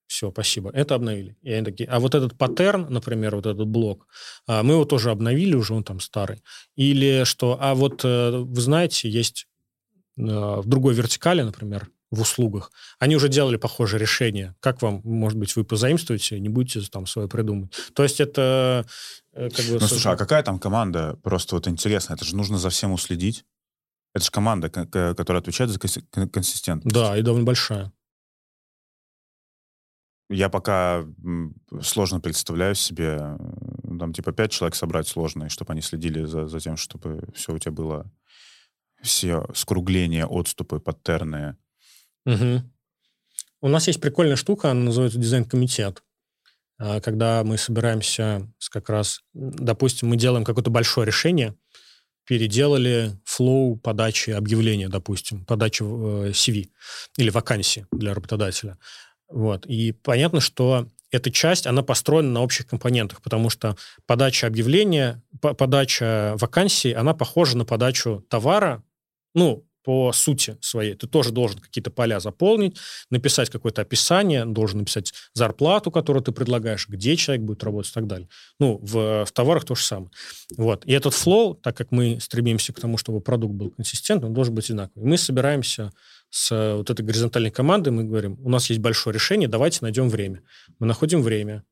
все, 0.08 0.32
спасибо, 0.32 0.70
это 0.72 0.96
обновили. 0.96 1.36
И 1.42 1.52
они 1.52 1.66
такие, 1.66 1.90
а 1.90 2.00
вот 2.00 2.14
этот 2.14 2.38
паттерн, 2.38 2.88
например, 2.90 3.36
вот 3.36 3.46
этот 3.46 3.68
блок, 3.68 4.08
а, 4.48 4.64
мы 4.64 4.76
его 4.76 4.86
тоже 4.86 5.10
обновили, 5.10 5.56
уже 5.56 5.74
он 5.74 5.84
там 5.84 6.00
старый. 6.00 6.44
Или 6.76 7.24
что, 7.24 7.58
а 7.60 7.74
вот 7.74 8.02
э, 8.04 8.32
вы 8.32 8.62
знаете, 8.62 9.10
есть 9.10 9.48
э, 10.18 10.22
в 10.22 10.68
другой 10.68 10.94
вертикали, 10.94 11.42
например, 11.42 11.90
в 12.14 12.22
услугах, 12.22 12.72
они 13.00 13.16
уже 13.16 13.28
делали 13.28 13.58
похожее 13.58 14.00
решение. 14.00 14.56
Как 14.60 14.82
вам, 14.84 15.02
может 15.04 15.38
быть, 15.38 15.56
вы 15.56 15.64
позаимствуете, 15.64 16.40
не 16.40 16.50
будете 16.50 16.88
там 16.90 17.08
свое 17.08 17.28
придумать. 17.28 17.74
То 17.96 18.04
есть 18.04 18.20
это 18.20 18.86
э, 19.34 19.50
как 19.50 19.66
бы... 19.66 19.80
Ну, 19.80 19.88
слушай, 19.88 20.14
а 20.14 20.16
какая 20.16 20.44
там 20.44 20.60
команда? 20.60 21.18
Просто 21.24 21.56
вот 21.56 21.68
интересно, 21.68 22.14
это 22.14 22.24
же 22.24 22.36
нужно 22.36 22.58
за 22.60 22.70
всем 22.70 22.92
уследить. 22.92 23.46
Это 24.14 24.26
же 24.26 24.32
команда, 24.32 24.70
которая 24.70 25.42
отвечает 25.42 25.72
за 25.72 25.80
консистентность. 25.80 26.94
Да, 26.94 27.18
и 27.18 27.24
довольно 27.24 27.46
большая. 27.46 27.92
Я 30.30 30.50
пока 30.50 31.04
сложно 31.82 32.20
представляю 32.20 32.76
себе, 32.76 33.18
э, 33.20 33.98
там 34.00 34.14
типа 34.14 34.32
пять 34.34 34.52
человек 34.52 34.76
собрать 34.76 35.08
сложно, 35.08 35.46
и 35.46 35.50
чтобы 35.50 35.74
они 35.74 35.82
следили 35.82 36.26
за, 36.26 36.48
за 36.48 36.60
тем, 36.60 36.78
чтобы 36.78 37.28
все 37.34 37.54
у 37.54 37.58
тебя 37.58 37.72
было, 37.72 38.12
все 39.02 39.48
скругления, 39.56 40.28
отступы, 40.28 40.80
паттерны. 40.80 41.58
Угу. 42.26 42.62
У 43.62 43.68
нас 43.68 43.88
есть 43.88 44.02
прикольная 44.02 44.36
штука, 44.36 44.72
она 44.72 44.82
называется 44.82 45.20
дизайн-комитет. 45.20 46.04
А, 46.78 47.00
когда 47.00 47.44
мы 47.44 47.58
собираемся 47.58 48.52
с 48.58 48.70
как 48.70 48.90
раз, 48.90 49.22
допустим, 49.34 50.10
мы 50.10 50.18
делаем 50.18 50.44
какое-то 50.44 50.70
большое 50.70 51.08
решение, 51.08 51.56
переделали 52.26 53.18
флоу 53.26 53.78
подачи 53.78 54.32
объявления, 54.32 54.90
допустим, 54.90 55.46
подачи 55.46 55.84
э, 55.84 56.32
CV 56.32 56.70
или 57.18 57.30
вакансии 57.30 57.86
для 57.92 58.14
работодателя. 58.14 58.78
Вот. 59.30 59.66
И 59.66 59.92
понятно, 59.92 60.40
что 60.40 60.88
эта 61.12 61.32
часть, 61.32 61.68
она 61.68 61.84
построена 61.84 62.32
на 62.32 62.42
общих 62.42 62.68
компонентах, 62.68 63.22
потому 63.22 63.50
что 63.50 63.78
подача 64.06 64.48
объявления, 64.48 65.22
подача 65.40 66.36
вакансий, 66.38 66.92
она 66.92 67.14
похожа 67.14 67.58
на 67.58 67.66
подачу 67.66 68.26
товара, 68.30 68.84
ну, 69.36 69.66
по 69.84 70.12
сути 70.14 70.58
своей. 70.62 70.96
Ты 70.96 71.08
тоже 71.08 71.32
должен 71.32 71.60
какие-то 71.60 71.92
поля 71.92 72.20
заполнить, 72.20 72.78
написать 73.10 73.50
какое-то 73.50 73.82
описание, 73.82 74.46
должен 74.46 74.80
написать 74.80 75.14
зарплату, 75.34 75.92
которую 75.92 76.24
ты 76.24 76.32
предлагаешь, 76.32 76.88
где 76.88 77.16
человек 77.16 77.44
будет 77.44 77.64
работать 77.64 77.92
и 77.92 77.94
так 77.94 78.08
далее. 78.08 78.30
Ну, 78.60 78.80
в, 78.82 79.26
в 79.26 79.32
товарах 79.32 79.66
то 79.66 79.76
же 79.76 79.84
самое. 79.84 80.10
Вот. 80.58 80.86
И 80.86 80.94
этот 80.94 81.14
флоу, 81.14 81.56
так 81.56 81.78
как 81.78 81.92
мы 81.92 82.20
стремимся 82.20 82.74
к 82.74 82.80
тому, 82.80 82.98
чтобы 82.98 83.22
продукт 83.22 83.54
был 83.54 83.72
консистентным, 83.72 84.30
он 84.30 84.34
должен 84.34 84.56
быть 84.56 84.66
одинаковый. 84.70 85.08
Мы 85.08 85.18
собираемся 85.18 85.92
с 86.30 86.76
вот 86.76 86.90
этой 86.90 87.06
горизонтальной 87.06 87.52
командой, 87.52 87.90
мы 87.90 88.04
говорим, 88.04 88.40
у 88.44 88.50
нас 88.50 88.70
есть 88.70 88.82
большое 88.82 89.14
решение, 89.14 89.48
давайте 89.48 89.80
найдем 89.82 90.10
время. 90.10 90.42
Мы 90.80 90.88
находим 90.88 91.22
время, 91.22 91.64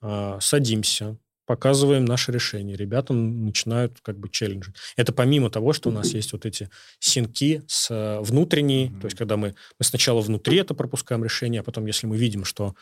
а, 0.00 0.38
садимся, 0.40 1.18
показываем 1.46 2.04
наше 2.04 2.32
решение. 2.32 2.76
Ребята 2.76 3.12
начинают 3.12 4.00
как 4.02 4.18
бы 4.18 4.28
челленджить. 4.28 4.74
Это 4.96 5.12
помимо 5.12 5.50
того, 5.50 5.72
что 5.72 5.90
у 5.90 5.92
нас 5.92 6.14
есть 6.14 6.32
вот 6.32 6.46
эти 6.46 6.70
синки 6.98 7.62
с 7.66 7.90
э, 7.90 8.20
внутренней, 8.20 8.86
mm-hmm. 8.86 9.00
то 9.00 9.06
есть 9.06 9.16
когда 9.16 9.36
мы, 9.36 9.54
мы 9.78 9.84
сначала 9.84 10.20
внутри 10.20 10.58
это 10.58 10.74
пропускаем 10.74 11.24
решение, 11.24 11.60
а 11.60 11.64
потом, 11.64 11.86
если 11.86 12.06
мы 12.06 12.16
видим, 12.16 12.44
что 12.44 12.74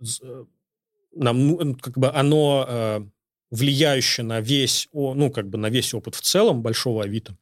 э, 0.00 0.04
нам 1.14 1.46
ну, 1.46 1.74
как 1.76 1.98
бы 1.98 2.10
оно 2.10 2.66
э, 2.68 3.00
влияющее 3.50 4.24
на 4.24 4.40
весь, 4.40 4.88
ну, 4.92 5.30
как 5.30 5.48
бы 5.48 5.58
на 5.58 5.70
весь 5.70 5.94
опыт 5.94 6.14
в 6.14 6.20
целом 6.20 6.62
большого 6.62 7.04
Авито, 7.04 7.36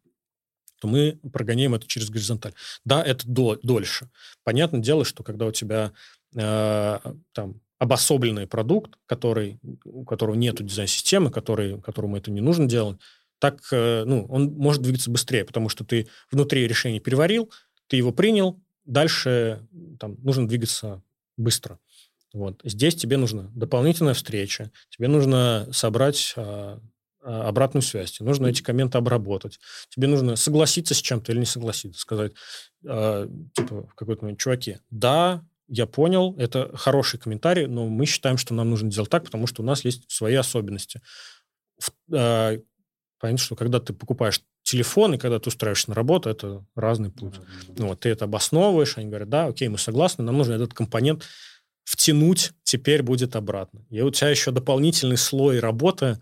то 0.81 0.89
мы 0.89 1.19
прогоняем 1.33 1.75
это 1.75 1.87
через 1.87 2.11
горизонталь. 2.11 2.53
Да, 2.85 3.03
это 3.03 3.27
до, 3.27 3.59
дольше. 3.63 4.11
Понятное 4.43 4.81
дело, 4.81 5.05
что 5.05 5.23
когда 5.23 5.47
у 5.47 5.53
тебя 5.53 5.93
э, 6.35 6.99
там 7.33 7.61
обособленный 7.85 8.47
продукт, 8.47 8.99
который, 9.07 9.59
у 9.85 10.05
которого 10.05 10.35
нет 10.35 10.65
дизайн-системы, 10.65 11.31
который, 11.31 11.81
которому 11.81 12.17
это 12.17 12.31
не 12.31 12.41
нужно 12.41 12.67
делать, 12.67 12.99
так 13.39 13.61
э, 13.73 14.05
ну, 14.05 14.27
он 14.29 14.55
может 14.55 14.83
двигаться 14.83 15.11
быстрее, 15.11 15.45
потому 15.45 15.69
что 15.69 15.85
ты 15.85 16.09
внутри 16.31 16.67
решения 16.67 16.99
переварил, 16.99 17.51
ты 17.89 17.97
его 17.97 18.13
принял, 18.13 18.61
дальше 18.85 19.67
там, 20.01 20.17
нужно 20.23 20.49
двигаться 20.49 21.03
быстро. 21.37 21.79
Вот. 22.33 22.61
Здесь 22.65 22.97
тебе 22.97 23.17
нужна 23.17 23.51
дополнительная 23.55 24.15
встреча, 24.15 24.73
тебе 24.89 25.09
нужно 25.09 25.69
собрать 25.73 26.35
а, 26.37 26.81
а, 27.23 27.49
обратную 27.49 27.83
связь, 27.83 28.13
тебе 28.13 28.27
нужно 28.27 28.47
эти 28.47 28.63
комменты 28.63 28.99
обработать, 28.99 29.61
тебе 29.89 30.09
нужно 30.09 30.37
согласиться 30.37 30.95
с 30.95 30.99
чем-то 30.99 31.31
или 31.31 31.41
не 31.41 31.47
согласиться, 31.47 32.01
сказать, 32.01 32.33
а, 32.87 33.29
типа, 33.55 33.87
в 33.87 33.95
какой-то 33.95 34.25
момент, 34.25 34.41
чуваки, 34.41 34.79
да, 34.91 35.45
я 35.69 35.87
понял, 35.87 36.35
это 36.39 36.71
хороший 36.77 37.19
комментарий, 37.19 37.67
но 37.67 37.89
мы 37.89 38.07
считаем, 38.07 38.37
что 38.37 38.55
нам 38.55 38.71
нужно 38.71 38.91
делать 38.91 39.11
так, 39.11 39.25
потому 39.25 39.47
что 39.47 39.63
у 39.63 39.65
нас 39.65 39.85
есть 39.85 40.11
свои 40.11 40.35
особенности. 40.35 41.01
Э, 42.13 42.59
понятно, 43.19 43.39
что 43.39 43.57
когда 43.57 43.81
ты 43.81 43.93
покупаешь 43.93 44.43
телефон 44.63 45.15
и 45.15 45.19
когда 45.19 45.39
ты 45.39 45.49
устраиваешься 45.49 45.91
на 45.91 45.95
работу, 45.95 46.29
это 46.31 46.65
разный 46.75 47.11
путь. 47.11 47.35
Ну, 47.77 47.89
вот, 47.89 48.01
ты 48.01 48.09
это 48.09 48.25
обосновываешь, 48.25 48.97
они 48.99 49.09
говорят, 49.09 49.29
да, 49.29 49.47
окей, 49.47 49.69
мы 49.69 49.79
согласны, 49.79 50.25
нам 50.25 50.37
нужно 50.37 50.55
этот 50.55 50.75
компонент 50.75 51.25
втянуть, 51.85 52.53
теперь 52.63 53.03
будет 53.03 53.37
обратно. 53.37 53.85
И 53.91 54.01
у 54.01 54.11
тебя 54.11 54.31
еще 54.31 54.51
дополнительный 54.51 55.19
слой 55.19 55.61
работы 55.61 56.19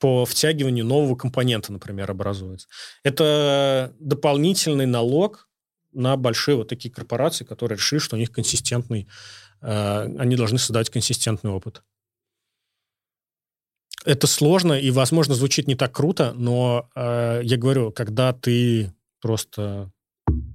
по 0.00 0.24
втягиванию 0.24 0.84
нового 0.84 1.14
компонента, 1.14 1.72
например, 1.72 2.10
образуется. 2.10 2.68
Это 3.04 3.94
дополнительный 4.00 4.86
налог 4.86 5.48
на 5.94 6.16
большие 6.16 6.56
вот 6.56 6.68
такие 6.68 6.92
корпорации, 6.92 7.44
которые 7.44 7.76
решили, 7.76 7.98
что 7.98 8.16
у 8.16 8.18
них 8.18 8.30
консистентный, 8.30 9.08
э, 9.60 10.16
они 10.18 10.36
должны 10.36 10.58
создать 10.58 10.90
консистентный 10.90 11.50
опыт. 11.50 11.82
Это 14.04 14.26
сложно 14.26 14.74
и, 14.74 14.90
возможно, 14.90 15.34
звучит 15.34 15.66
не 15.66 15.76
так 15.76 15.92
круто, 15.92 16.34
но 16.34 16.90
э, 16.94 17.40
я 17.42 17.56
говорю, 17.56 17.90
когда 17.90 18.32
ты 18.34 18.92
просто 19.20 19.90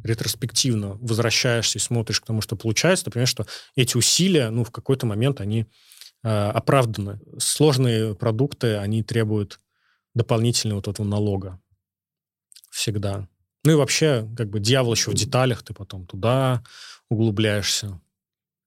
ретроспективно 0.03 0.97
возвращаешься 1.01 1.79
и 1.79 1.81
смотришь 1.81 2.21
к 2.21 2.25
тому, 2.25 2.41
что 2.41 2.55
получается, 2.55 3.05
ты 3.05 3.11
понимаешь, 3.11 3.29
что 3.29 3.47
эти 3.75 3.97
усилия, 3.97 4.49
ну, 4.49 4.63
в 4.63 4.71
какой-то 4.71 5.05
момент 5.05 5.41
они 5.41 5.65
э, 6.23 6.27
оправданы. 6.29 7.19
Сложные 7.39 8.15
продукты, 8.15 8.77
они 8.77 9.03
требуют 9.03 9.59
дополнительного 10.13 10.77
вот 10.77 10.87
этого 10.87 11.05
налога. 11.05 11.59
Всегда. 12.69 13.27
Ну 13.63 13.71
и 13.71 13.75
вообще, 13.75 14.27
как 14.37 14.49
бы 14.49 14.59
дьявол 14.59 14.93
еще 14.93 15.11
в 15.11 15.15
деталях, 15.15 15.63
ты 15.63 15.73
потом 15.73 16.05
туда 16.05 16.63
углубляешься. 17.09 17.99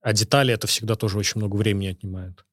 А 0.02 0.12
детали 0.12 0.52
это 0.52 0.66
всегда 0.66 0.96
тоже 0.96 1.18
очень 1.18 1.40
много 1.40 1.56
времени 1.56 1.88
отнимает, 1.88 2.44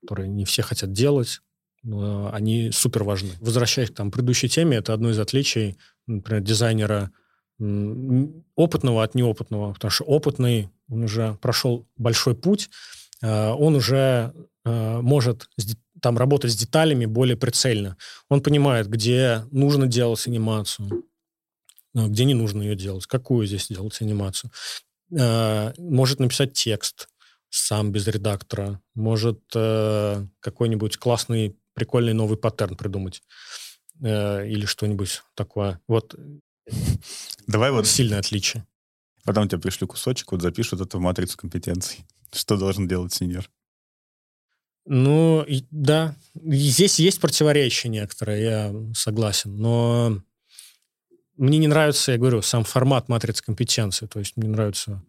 которые 0.00 0.28
не 0.28 0.44
все 0.44 0.62
хотят 0.62 0.92
делать, 0.92 1.42
но 1.82 2.32
они 2.32 2.70
супер 2.72 3.04
важны. 3.04 3.30
Возвращаясь 3.40 3.90
к 3.90 3.94
там, 3.94 4.10
предыдущей 4.10 4.48
теме, 4.48 4.78
это 4.78 4.94
одно 4.94 5.10
из 5.10 5.18
отличий, 5.18 5.78
например, 6.06 6.42
дизайнера 6.42 7.12
опытного 7.58 9.02
от 9.02 9.14
неопытного, 9.14 9.72
потому 9.72 9.90
что 9.90 10.04
опытный, 10.04 10.68
он 10.90 11.04
уже 11.04 11.38
прошел 11.40 11.86
большой 11.96 12.34
путь, 12.34 12.68
э, 13.22 13.50
он 13.50 13.76
уже 13.76 14.34
э, 14.64 15.00
может 15.00 15.48
там 16.02 16.18
работать 16.18 16.52
с 16.52 16.56
деталями 16.56 17.06
более 17.06 17.36
прицельно. 17.36 17.96
Он 18.28 18.42
понимает, 18.42 18.88
где 18.88 19.44
нужно 19.50 19.86
делать 19.86 20.26
анимацию, 20.26 21.05
где 21.96 22.24
не 22.24 22.34
нужно 22.34 22.62
ее 22.62 22.76
делать, 22.76 23.06
какую 23.06 23.46
здесь 23.46 23.68
делать 23.68 24.00
анимацию. 24.00 24.50
Может 25.10 26.20
написать 26.20 26.52
текст 26.52 27.08
сам 27.48 27.92
без 27.92 28.06
редактора, 28.06 28.80
может 28.94 29.40
какой-нибудь 29.50 30.98
классный, 30.98 31.56
прикольный 31.74 32.12
новый 32.12 32.36
паттерн 32.36 32.76
придумать 32.76 33.22
или 34.00 34.66
что-нибудь 34.66 35.22
такое. 35.34 35.80
Вот 35.88 36.14
Давай 37.46 37.70
вот... 37.70 37.86
Сильное 37.86 38.18
отличие. 38.18 38.66
Потом 39.24 39.48
тебе 39.48 39.60
пришлю 39.60 39.86
кусочек, 39.88 40.32
вот 40.32 40.42
запишут 40.42 40.80
это 40.80 40.98
в 40.98 41.00
матрицу 41.00 41.38
компетенций. 41.38 42.04
Что 42.32 42.56
должен 42.56 42.88
делать 42.88 43.12
сеньор? 43.12 43.50
Ну, 44.84 45.44
да. 45.70 46.14
Здесь 46.34 46.98
есть 46.98 47.20
противоречия 47.20 47.88
некоторые, 47.88 48.42
я 48.42 48.74
согласен. 48.94 49.56
Но 49.56 50.22
мне 51.36 51.58
не 51.58 51.68
нравится, 51.68 52.12
я 52.12 52.18
говорю, 52.18 52.42
сам 52.42 52.64
формат 52.64 53.08
матрицы 53.08 53.42
компетенции. 53.44 54.06
То 54.06 54.18
есть 54.18 54.36
мне 54.36 54.48
нравятся 54.48 55.02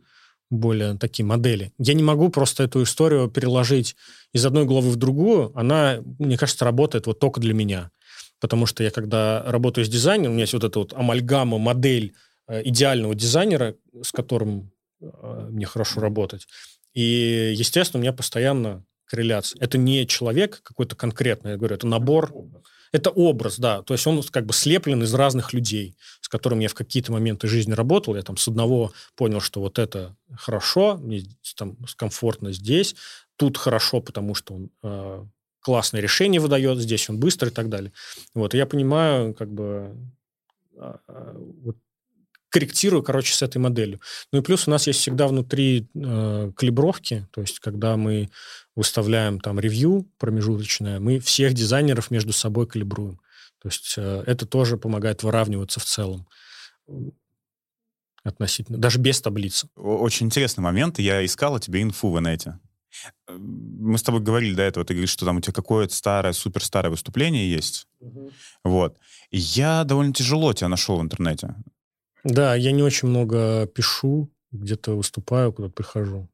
более 0.49 0.97
такие 0.97 1.25
модели. 1.25 1.73
Я 1.77 1.93
не 1.93 2.03
могу 2.03 2.29
просто 2.29 2.63
эту 2.63 2.83
историю 2.83 3.29
переложить 3.29 3.95
из 4.33 4.45
одной 4.45 4.65
главы 4.65 4.89
в 4.89 4.95
другую. 4.95 5.51
Она, 5.57 5.99
мне 6.19 6.37
кажется, 6.37 6.65
работает 6.65 7.05
вот 7.05 7.19
только 7.19 7.41
для 7.41 7.53
меня 7.53 7.91
потому 8.39 8.65
что 8.65 8.83
я 8.83 8.91
когда 8.91 9.43
работаю 9.43 9.85
с 9.85 9.89
дизайнером, 9.89 10.31
у 10.31 10.33
меня 10.33 10.43
есть 10.43 10.53
вот 10.53 10.63
эта 10.63 10.79
вот 10.79 10.93
амальгама, 10.93 11.57
модель 11.57 12.13
э, 12.47 12.61
идеального 12.65 13.15
дизайнера, 13.15 13.75
с 14.01 14.11
которым 14.11 14.71
э, 15.01 15.47
мне 15.49 15.65
хорошо 15.65 16.01
работать. 16.01 16.47
И, 16.93 17.53
естественно, 17.55 17.99
у 17.99 18.01
меня 18.01 18.13
постоянно 18.13 18.83
корреляция. 19.05 19.59
Это 19.61 19.77
не 19.77 20.05
человек 20.07 20.61
какой-то 20.63 20.95
конкретный, 20.95 21.51
я 21.51 21.57
говорю, 21.57 21.75
это 21.75 21.87
набор, 21.87 22.33
это 22.97 23.09
образ, 23.09 23.59
да. 23.59 23.81
То 23.81 23.93
есть 23.93 24.05
он 24.07 24.21
как 24.23 24.45
бы 24.45 24.53
слеплен 24.53 25.01
из 25.03 25.13
разных 25.13 25.53
людей, 25.53 25.95
с 26.21 26.27
которыми 26.27 26.63
я 26.63 26.69
в 26.69 26.73
какие-то 26.73 27.11
моменты 27.11 27.47
жизни 27.47 27.73
работал. 27.73 28.15
Я 28.15 28.21
там 28.21 28.37
с 28.37 28.47
одного 28.47 28.91
понял, 29.15 29.39
что 29.39 29.61
вот 29.61 29.79
это 29.79 30.15
хорошо, 30.35 30.97
мне 30.97 31.23
там 31.55 31.77
комфортно 31.95 32.51
здесь, 32.51 32.95
тут 33.37 33.57
хорошо, 33.57 34.01
потому 34.01 34.35
что 34.35 34.55
он 34.55 34.69
э, 34.83 35.25
классное 35.61 36.01
решение 36.01 36.41
выдает, 36.41 36.79
здесь 36.79 37.09
он 37.09 37.19
быстро 37.19 37.49
и 37.49 37.51
так 37.51 37.69
далее. 37.69 37.91
Вот, 38.33 38.53
и 38.53 38.57
я 38.57 38.65
понимаю, 38.65 39.33
как 39.33 39.51
бы, 39.51 39.95
а, 40.77 40.99
а, 41.07 41.35
вот, 41.63 41.77
корректирую, 42.49 43.03
короче, 43.03 43.33
с 43.33 43.41
этой 43.41 43.57
моделью. 43.57 43.99
Ну 44.31 44.39
и 44.39 44.41
плюс 44.41 44.67
у 44.67 44.71
нас 44.71 44.87
есть 44.87 44.99
всегда 44.99 45.27
внутри 45.27 45.87
э, 45.95 46.51
калибровки, 46.55 47.27
то 47.31 47.41
есть 47.41 47.59
когда 47.59 47.97
мы 47.97 48.29
выставляем 48.75 49.39
там 49.39 49.59
ревью 49.59 50.09
промежуточное, 50.17 50.99
мы 50.99 51.19
всех 51.19 51.53
дизайнеров 51.53 52.11
между 52.11 52.33
собой 52.33 52.67
калибруем. 52.67 53.19
То 53.61 53.69
есть 53.69 53.95
э, 53.97 54.23
это 54.25 54.45
тоже 54.45 54.77
помогает 54.77 55.23
выравниваться 55.23 55.79
в 55.79 55.85
целом 55.85 56.27
относительно, 58.23 58.77
даже 58.77 58.99
без 58.99 59.21
таблицы. 59.21 59.69
Очень 59.75 60.27
интересный 60.27 60.61
момент. 60.61 60.99
Я 60.99 61.25
искал 61.25 61.55
о 61.55 61.59
тебе 61.59 61.81
инфу 61.81 62.11
в 62.11 62.19
инете. 62.19 62.59
Мы 63.27 63.97
с 63.97 64.03
тобой 64.03 64.21
говорили 64.21 64.55
до 64.55 64.63
этого, 64.63 64.85
ты 64.85 64.93
говоришь, 64.93 65.11
что 65.11 65.25
там 65.25 65.37
у 65.37 65.41
тебя 65.41 65.53
какое-то 65.53 65.93
старое, 65.93 66.33
супер 66.33 66.63
старое 66.63 66.89
выступление 66.89 67.49
есть. 67.51 67.87
Угу. 67.99 68.31
Вот. 68.63 68.97
И 69.29 69.37
я 69.37 69.83
довольно 69.83 70.13
тяжело 70.13 70.53
тебя 70.53 70.69
нашел 70.69 70.97
в 70.97 71.01
интернете. 71.01 71.55
Да, 72.27 72.55
я 72.55 72.71
не 72.71 72.83
очень 72.83 73.07
много 73.07 73.67
пишу, 73.67 74.29
где-то 74.51 74.97
выступаю, 74.97 75.53
куда-то 75.53 75.73
прихожу. 75.73 76.29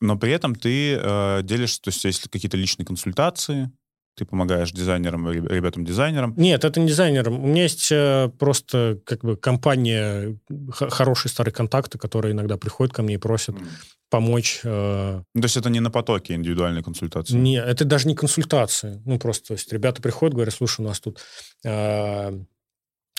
Но 0.00 0.18
при 0.18 0.32
этом 0.32 0.56
ты 0.56 0.94
э, 0.94 1.42
делишься, 1.44 1.80
то 1.80 1.88
есть 1.88 2.04
если 2.04 2.28
какие-то 2.28 2.56
личные 2.56 2.84
консультации, 2.84 3.70
ты 4.16 4.24
помогаешь 4.24 4.72
дизайнерам, 4.72 5.30
ребятам-дизайнерам? 5.30 6.34
Нет, 6.36 6.64
это 6.64 6.80
не 6.80 6.88
дизайнерам. 6.88 7.42
У 7.42 7.46
меня 7.46 7.62
есть 7.62 7.90
э, 7.92 8.30
просто 8.38 9.00
как 9.06 9.22
бы 9.22 9.36
компания, 9.36 10.38
хорошие 10.70 11.30
старые 11.30 11.54
контакты, 11.54 11.98
которые 11.98 12.32
иногда 12.32 12.56
приходят 12.56 12.92
ко 12.92 13.02
мне 13.02 13.14
и 13.14 13.18
просят 13.18 13.54
mm 13.54 13.68
помочь. 14.12 14.60
Э... 14.62 15.22
То 15.34 15.42
есть 15.42 15.56
это 15.56 15.70
не 15.70 15.80
на 15.80 15.90
потоке 15.90 16.34
индивидуальной 16.34 16.82
консультации? 16.82 17.34
Не, 17.34 17.56
это 17.56 17.86
даже 17.86 18.06
не 18.06 18.14
консультации. 18.14 19.00
Ну, 19.06 19.18
просто, 19.18 19.48
то 19.48 19.54
есть 19.54 19.72
ребята 19.72 20.02
приходят, 20.02 20.34
говорят, 20.34 20.52
слушай, 20.52 20.82
у 20.82 20.84
нас 20.88 21.00
тут 21.00 21.18
э, 21.64 22.38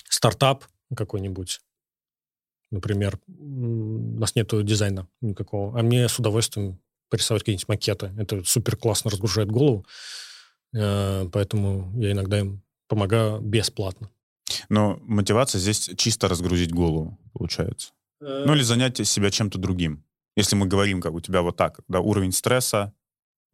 стартап 0.08 0.64
какой-нибудь, 0.94 1.60
например, 2.70 3.18
у 3.28 4.18
нас 4.18 4.34
нет 4.34 4.50
дизайна 4.64 5.08
никакого, 5.20 5.78
а 5.78 5.82
мне 5.82 6.08
с 6.08 6.18
удовольствием 6.18 6.80
порисовать 7.10 7.42
какие-нибудь 7.42 7.68
макеты. 7.68 8.12
Это 8.18 8.42
супер 8.44 8.76
классно 8.76 9.10
разгружает 9.10 9.50
голову, 9.50 9.86
э, 10.74 11.28
поэтому 11.32 11.92
я 12.00 12.12
иногда 12.12 12.40
им 12.40 12.62
помогаю 12.88 13.40
бесплатно. 13.40 14.10
Но 14.68 14.98
мотивация 15.02 15.58
здесь 15.58 15.90
чисто 15.96 16.28
разгрузить 16.28 16.72
голову, 16.72 17.18
получается. 17.32 17.92
Э... 18.20 18.44
Ну 18.46 18.54
или 18.54 18.62
занять 18.62 19.06
себя 19.06 19.30
чем-то 19.30 19.58
другим. 19.58 20.04
Если 20.36 20.56
мы 20.56 20.66
говорим, 20.66 21.00
как 21.00 21.12
у 21.14 21.20
тебя 21.20 21.42
вот 21.42 21.56
так, 21.56 21.80
да, 21.88 22.00
уровень 22.00 22.32
стресса 22.32 22.92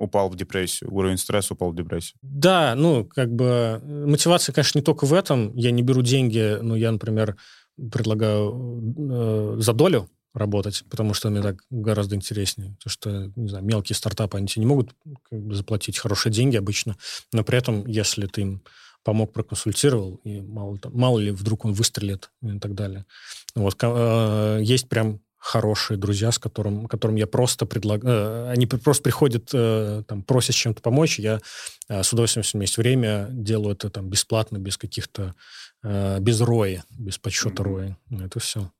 упал 0.00 0.30
в 0.30 0.36
депрессию, 0.36 0.92
уровень 0.92 1.18
стресса 1.18 1.54
упал 1.54 1.70
в 1.70 1.76
депрессию. 1.76 2.18
Да, 2.22 2.74
ну, 2.74 3.04
как 3.04 3.30
бы 3.32 3.80
мотивация, 3.84 4.52
конечно, 4.52 4.78
не 4.78 4.84
только 4.84 5.04
в 5.04 5.12
этом. 5.12 5.54
Я 5.54 5.70
не 5.70 5.82
беру 5.82 6.02
деньги, 6.02 6.58
но 6.60 6.74
я, 6.74 6.90
например, 6.90 7.36
предлагаю 7.76 8.82
э, 8.96 9.56
за 9.60 9.72
долю 9.74 10.08
работать, 10.32 10.84
потому 10.88 11.12
что 11.12 11.28
мне 11.28 11.42
так 11.42 11.60
гораздо 11.70 12.16
интереснее. 12.16 12.76
Потому 12.78 12.90
что, 12.90 13.32
не 13.36 13.48
знаю, 13.48 13.64
мелкие 13.64 13.94
стартапы, 13.94 14.38
они 14.38 14.46
тебе 14.46 14.60
не 14.60 14.68
могут 14.68 14.94
как 15.28 15.40
бы, 15.40 15.54
заплатить 15.54 15.98
хорошие 15.98 16.32
деньги 16.32 16.56
обычно, 16.56 16.96
но 17.32 17.44
при 17.44 17.58
этом, 17.58 17.86
если 17.86 18.26
ты 18.26 18.40
им 18.42 18.62
помог, 19.02 19.32
проконсультировал, 19.32 20.20
и 20.24 20.40
мало, 20.40 20.78
мало 20.92 21.18
ли 21.18 21.30
вдруг 21.30 21.64
он 21.64 21.72
выстрелит 21.72 22.30
и 22.42 22.58
так 22.58 22.74
далее. 22.74 23.06
Вот, 23.54 23.76
э, 23.82 24.60
есть 24.62 24.88
прям 24.88 25.20
хорошие 25.40 25.96
друзья, 25.96 26.30
с 26.30 26.38
которым, 26.38 26.86
которым 26.86 27.16
я 27.16 27.26
просто 27.26 27.64
предлагаю... 27.64 28.14
Э, 28.14 28.50
они 28.50 28.66
просто 28.66 29.02
приходят, 29.02 29.48
э, 29.54 30.04
там, 30.06 30.22
просят 30.22 30.54
чем-то 30.54 30.82
помочь, 30.82 31.18
я 31.18 31.40
э, 31.88 32.02
с 32.02 32.12
удовольствием, 32.12 32.42
если 32.42 32.56
у 32.56 32.58
меня 32.58 32.64
есть 32.64 32.76
время, 32.76 33.26
делаю 33.30 33.72
это 33.72 33.88
там 33.88 34.08
бесплатно, 34.08 34.58
без 34.58 34.76
каких-то... 34.76 35.34
без 35.82 36.40
роя, 36.42 36.84
без 36.90 37.16
подсчета 37.16 37.62
mm-hmm. 37.62 37.64
роя. 37.64 37.96
Это 38.10 38.38
все. 38.38 38.70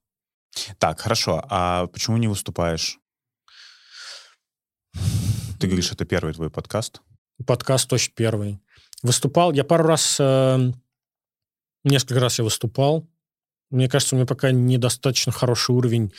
Так, 0.78 1.00
хорошо. 1.00 1.42
А 1.48 1.86
почему 1.86 2.18
не 2.18 2.28
выступаешь? 2.28 2.98
Ты 5.58 5.66
говоришь, 5.66 5.92
это 5.92 6.04
первый 6.04 6.34
твой 6.34 6.50
подкаст? 6.50 7.00
Подкаст 7.46 7.88
точно 7.88 8.12
первый. 8.14 8.60
Выступал, 9.02 9.52
я 9.52 9.64
пару 9.64 9.84
раз, 9.84 10.18
несколько 11.84 12.20
раз 12.20 12.38
я 12.38 12.44
выступал. 12.44 13.08
Мне 13.70 13.88
кажется, 13.88 14.14
у 14.14 14.18
меня 14.18 14.26
пока 14.26 14.50
недостаточно 14.50 15.32
хороший 15.32 15.74
уровень 15.74 16.12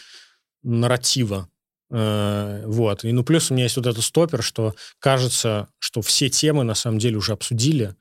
нарратива. 0.64 1.50
Э, 1.90 2.64
вот. 2.66 3.04
И 3.04 3.12
ну 3.12 3.24
плюс 3.24 3.52
у 3.52 3.54
меня 3.54 3.66
есть 3.66 3.78
вот 3.78 3.88
этот 3.88 4.04
стопер, 4.04 4.42
что 4.42 4.76
кажется, 5.00 5.68
что 5.80 6.02
все 6.02 6.30
темы 6.30 6.64
на 6.64 6.76
самом 6.76 7.00
деле 7.00 7.18
уже 7.18 7.34
обсудили, 7.34 7.96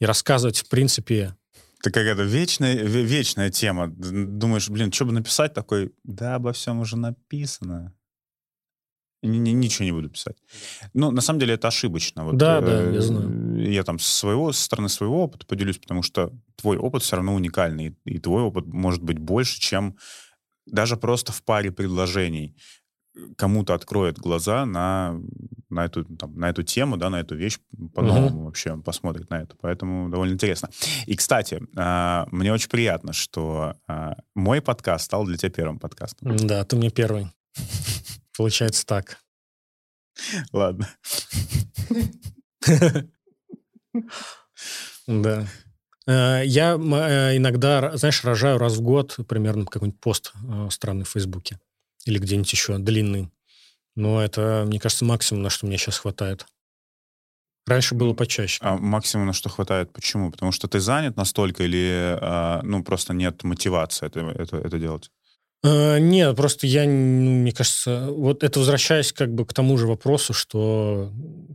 и 0.00 0.06
рассказывать, 0.06 0.58
в 0.58 0.68
принципе... 0.68 1.36
Это 1.80 1.90
какая-то 1.90 2.22
вечная, 2.22 2.74
вечная 2.74 3.50
тема. 3.50 3.88
Думаешь, 3.88 4.68
блин, 4.70 4.90
что 4.90 5.04
бы 5.04 5.12
написать 5.12 5.52
такой? 5.52 5.92
Да, 6.02 6.36
обо 6.36 6.52
всем 6.52 6.80
уже 6.80 6.96
написано. 6.96 7.92
Ничего 9.22 9.84
не 9.84 9.92
буду 9.92 10.10
писать. 10.10 10.36
Ну, 10.92 11.10
на 11.10 11.22
самом 11.22 11.40
деле, 11.40 11.54
это 11.54 11.68
ошибочно. 11.68 12.24
Вот, 12.24 12.36
да, 12.36 12.58
э, 12.58 12.60
да, 12.60 12.90
я 12.90 13.00
знаю. 13.00 13.70
Я 13.70 13.82
там 13.82 13.98
со 13.98 14.12
своего, 14.12 14.52
со 14.52 14.64
стороны 14.64 14.88
своего 14.88 15.22
опыта 15.22 15.46
поделюсь, 15.46 15.78
потому 15.78 16.02
что 16.02 16.32
твой 16.56 16.76
опыт 16.76 17.02
все 17.02 17.16
равно 17.16 17.34
уникальный, 17.34 17.96
и 18.04 18.18
твой 18.18 18.42
опыт 18.42 18.66
может 18.66 19.02
быть 19.02 19.18
больше, 19.18 19.60
чем 19.60 19.96
даже 20.66 20.96
просто 20.96 21.32
в 21.32 21.42
паре 21.42 21.70
предложений 21.70 22.56
кому-то 23.36 23.74
откроет 23.74 24.18
глаза 24.18 24.66
на, 24.66 25.20
на, 25.70 25.84
эту, 25.84 26.04
там, 26.04 26.36
на 26.36 26.50
эту 26.50 26.62
тему, 26.62 26.96
да, 26.96 27.10
на 27.10 27.20
эту 27.20 27.36
вещь 27.36 27.58
по-новому 27.94 28.38
угу. 28.38 28.44
вообще 28.46 28.76
посмотрит 28.76 29.30
на 29.30 29.42
это. 29.42 29.56
Поэтому 29.60 30.08
довольно 30.10 30.34
интересно. 30.34 30.68
И, 31.06 31.14
кстати, 31.16 31.62
э, 31.76 32.26
мне 32.32 32.52
очень 32.52 32.68
приятно, 32.68 33.12
что 33.12 33.76
э, 33.88 34.14
мой 34.34 34.60
подкаст 34.60 35.04
стал 35.04 35.24
для 35.24 35.36
тебя 35.36 35.50
первым 35.50 35.78
подкастом. 35.78 36.36
Да, 36.36 36.64
ты 36.64 36.76
мне 36.76 36.90
первый. 36.90 37.28
Получается 38.36 38.84
так. 38.86 39.18
Ладно. 40.52 40.88
Да. 45.06 45.46
Э, 46.06 46.42
я 46.44 46.74
э, 46.74 47.36
иногда, 47.36 47.96
знаешь, 47.96 48.24
рожаю 48.24 48.58
раз 48.58 48.76
в 48.76 48.82
год 48.82 49.16
примерно 49.28 49.64
какой-нибудь 49.64 50.00
пост 50.00 50.32
э, 50.48 50.68
странный 50.70 51.04
в 51.04 51.10
Фейсбуке 51.10 51.58
или 52.04 52.18
где-нибудь 52.18 52.52
еще 52.52 52.78
длинный. 52.78 53.30
Но 53.96 54.22
это, 54.22 54.64
мне 54.66 54.80
кажется, 54.80 55.04
максимум, 55.04 55.42
на 55.42 55.50
что 55.50 55.66
мне 55.66 55.78
сейчас 55.78 55.98
хватает. 55.98 56.46
Раньше 57.66 57.94
было 57.94 58.12
почаще. 58.12 58.58
А 58.60 58.76
максимум, 58.76 59.26
на 59.26 59.32
что 59.32 59.48
хватает, 59.48 59.92
почему? 59.92 60.30
Потому 60.30 60.52
что 60.52 60.68
ты 60.68 60.80
занят 60.80 61.16
настолько 61.16 61.62
или, 61.62 62.18
ну, 62.62 62.82
просто 62.82 63.14
нет 63.14 63.42
мотивации 63.42 64.06
это, 64.06 64.20
это, 64.20 64.58
это 64.58 64.78
делать? 64.78 65.10
Нет, 65.62 66.36
просто 66.36 66.66
я, 66.66 66.84
ну, 66.84 67.30
мне 67.30 67.52
кажется, 67.52 68.08
вот 68.10 68.42
это 68.42 68.58
возвращаясь 68.58 69.14
как 69.14 69.32
бы 69.32 69.46
к 69.46 69.54
тому 69.54 69.78
же 69.78 69.86
вопросу, 69.86 70.34
что, 70.34 71.10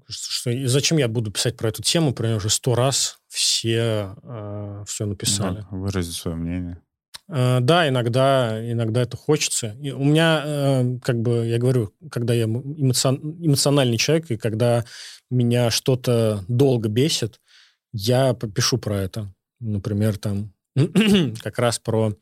что 0.08 0.68
зачем 0.68 0.98
я 0.98 1.08
буду 1.08 1.30
писать 1.30 1.58
про 1.58 1.70
эту 1.70 1.84
тему, 1.84 2.14
про 2.14 2.26
нее 2.26 2.38
уже 2.38 2.50
сто 2.50 2.74
раз 2.74 3.19
все, 3.30 4.16
э, 4.24 4.84
все 4.86 5.06
написали. 5.06 5.62
Да, 5.62 5.68
выразить 5.78 6.16
свое 6.16 6.36
мнение. 6.36 6.82
Э, 7.30 7.60
да, 7.62 7.88
иногда, 7.88 8.60
иногда 8.72 9.02
это 9.04 9.16
хочется. 9.16 9.78
И 9.80 9.92
у 9.92 10.04
меня, 10.04 10.42
э, 10.44 11.00
как 11.02 11.22
бы, 11.22 11.46
я 11.46 11.60
говорю, 11.60 11.94
когда 12.12 12.34
я 12.34 12.46
эмоцион, 12.46 13.38
эмоциональный 13.40 13.98
человек, 13.98 14.32
и 14.32 14.38
когда 14.38 14.84
меня 15.30 15.70
что-то 15.70 16.44
долго 16.48 16.90
бесит, 16.90 17.40
я 17.94 18.34
пишу 18.34 18.78
про 18.78 18.98
это. 18.98 19.34
Например, 19.60 20.18
там 20.18 20.54
как 21.42 21.60
раз 21.60 21.80
про 21.80 22.14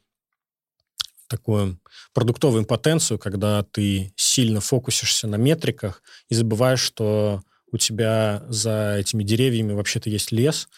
такую 1.30 1.80
продуктовую 2.14 2.64
импотенцию, 2.64 3.20
когда 3.20 3.64
ты 3.64 4.14
сильно 4.16 4.62
фокусишься 4.62 5.28
на 5.28 5.36
метриках 5.36 6.02
и 6.30 6.36
забываешь, 6.36 6.80
что 6.80 7.42
у 7.72 7.78
тебя 7.78 8.44
за 8.48 8.98
этими 9.00 9.24
деревьями 9.24 9.74
вообще-то 9.74 10.10
есть 10.10 10.32
лес, 10.32 10.70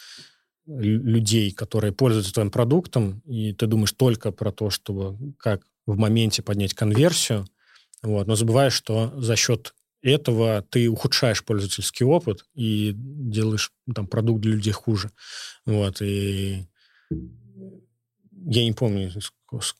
людей, 0.65 1.51
которые 1.51 1.93
пользуются 1.93 2.33
твоим 2.33 2.51
продуктом, 2.51 3.21
и 3.25 3.53
ты 3.53 3.65
думаешь 3.65 3.91
только 3.91 4.31
про 4.31 4.51
то, 4.51 4.69
чтобы 4.69 5.33
как 5.37 5.61
в 5.85 5.97
моменте 5.97 6.43
поднять 6.43 6.73
конверсию, 6.73 7.47
вот, 8.03 8.27
но 8.27 8.35
забываешь, 8.35 8.73
что 8.73 9.11
за 9.19 9.35
счет 9.35 9.73
этого 10.01 10.65
ты 10.69 10.87
ухудшаешь 10.87 11.43
пользовательский 11.43 12.05
опыт 12.05 12.45
и 12.53 12.93
делаешь 12.95 13.73
там 13.93 14.07
продукт 14.07 14.41
для 14.41 14.53
людей 14.53 14.71
хуже. 14.71 15.11
Вот, 15.65 16.01
и 16.01 16.67
я 17.09 18.63
не 18.63 18.71
помню, 18.71 19.11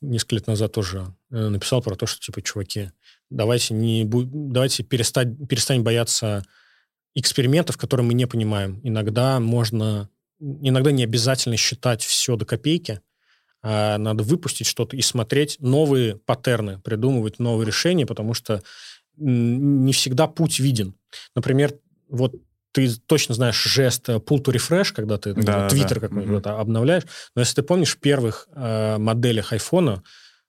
несколько 0.02 0.36
лет 0.36 0.48
назад 0.48 0.74
тоже 0.74 1.16
э, 1.32 1.48
написал 1.48 1.82
про 1.82 1.96
то, 1.96 2.06
что, 2.06 2.20
типа, 2.20 2.42
чуваки, 2.42 2.92
давайте, 3.30 3.74
не, 3.74 4.04
давайте 4.06 4.84
перестать, 4.84 5.30
перестань 5.48 5.82
бояться 5.82 6.44
экспериментов, 7.16 7.78
которые 7.78 8.06
мы 8.06 8.14
не 8.14 8.26
понимаем. 8.26 8.80
Иногда 8.84 9.40
можно 9.40 10.10
иногда 10.40 10.92
не 10.92 11.04
обязательно 11.04 11.58
считать 11.58 12.04
все 12.04 12.36
до 12.36 12.46
копейки, 12.46 13.02
а 13.62 13.98
надо 13.98 14.24
выпустить 14.24 14.68
что-то 14.68 14.96
и 14.96 15.02
смотреть 15.02 15.58
новые 15.60 16.16
паттерны, 16.16 16.80
придумывать 16.80 17.40
новые 17.40 17.68
решения, 17.68 18.06
потому 18.06 18.34
что 18.34 18.62
не 19.18 19.92
всегда 19.92 20.28
путь 20.28 20.60
виден. 20.60 20.96
Например, 21.36 21.74
вот 22.08 22.36
ты 22.72 22.90
точно 23.06 23.36
знаешь 23.36 23.62
жест 23.62 24.08
э, 24.10 24.16
pull 24.16 24.44
to 24.44 24.54
refresh, 24.54 24.94
когда 24.94 25.18
ты 25.18 25.34
да, 25.34 25.68
твиттер 25.68 26.00
да. 26.00 26.08
какой-нибудь 26.08 26.44
mm-hmm. 26.44 26.60
обновляешь, 26.60 27.04
но 27.36 27.42
если 27.42 27.56
ты 27.56 27.64
помнишь 27.64 27.96
в 27.96 28.00
первых 28.00 28.48
э, 28.54 28.98
моделях 28.98 29.52
айфона, 29.52 30.04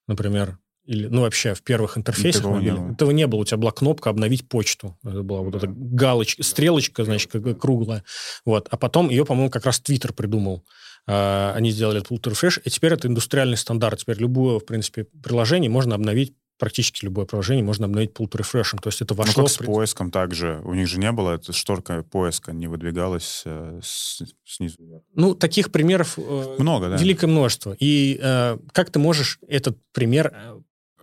например, 0.07 0.59
или, 0.91 1.07
ну, 1.07 1.21
вообще, 1.21 1.55
в 1.55 1.63
первых 1.63 1.97
интерфейсах 1.97 2.41
этого, 2.43 2.55
мобильных, 2.57 2.83
не 2.83 2.93
этого 2.95 3.11
не 3.13 3.27
было. 3.29 3.41
У 3.41 3.45
тебя 3.45 3.59
была 3.59 3.71
кнопка 3.71 4.11
«Обновить 4.11 4.49
почту». 4.49 4.99
Это 5.05 5.23
была 5.23 5.41
вот 5.43 5.55
эта 5.55 5.69
галочка, 5.69 6.43
стрелочка, 6.43 7.05
значит, 7.05 7.31
круглая. 7.61 8.03
Вот. 8.45 8.67
А 8.73 8.77
потом 8.77 9.09
ее, 9.09 9.25
по-моему, 9.25 9.51
как 9.51 9.67
раз 9.67 9.79
Твиттер 9.79 10.13
придумал. 10.13 10.65
А, 11.07 11.53
они 11.55 11.71
сделали 11.71 12.01
этот 12.01 12.27
Refresh, 12.27 12.61
и 12.65 12.71
теперь 12.71 12.95
это 12.95 13.07
индустриальный 13.07 13.57
стандарт. 13.57 14.01
Теперь 14.01 14.19
любое, 14.19 14.59
в 14.59 14.65
принципе, 14.65 15.05
приложение 15.23 15.71
можно 15.71 15.95
обновить 15.95 16.35
практически 16.59 17.07
любое 17.07 17.25
приложение 17.25 17.65
можно 17.65 17.87
обновить 17.87 18.13
to 18.13 18.29
refresh. 18.29 18.79
То 18.83 18.89
есть 18.89 19.01
это 19.01 19.15
ну, 19.15 19.23
вошло... 19.23 19.45
Ну, 19.45 19.49
как 19.49 19.55
с 19.55 19.65
поиском 19.65 20.11
также. 20.11 20.61
У 20.63 20.75
них 20.75 20.89
же 20.89 20.99
не 20.99 21.11
было, 21.11 21.37
эта 21.37 21.55
шторка 21.55 22.03
поиска 22.03 22.53
не 22.53 22.67
выдвигалась 22.67 23.45
э, 23.47 23.81
с, 23.83 24.23
снизу. 24.45 24.77
Ну, 25.15 25.35
таких 25.35 25.73
примеров 25.73 26.19
э, 26.19 26.57
много, 26.59 26.91
да? 26.91 26.97
великое 26.99 27.29
множество. 27.29 27.75
И 27.81 28.21
э, 28.23 28.59
как 28.73 28.91
ты 28.91 28.99
можешь 28.99 29.39
этот 29.49 29.79
пример 29.93 30.35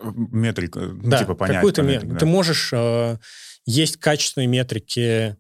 метрик, 0.03 0.77
э, 0.77 0.81
ну, 0.81 1.09
да, 1.09 1.19
типа 1.19 1.35
понять. 1.35 1.55
Какую-то 1.55 1.81
метрик, 1.81 2.13
да. 2.13 2.17
Ты 2.17 2.25
можешь... 2.25 2.69
Э, 2.73 3.17
есть 3.65 3.97
качественные 3.97 4.47
метрики, 4.47 5.35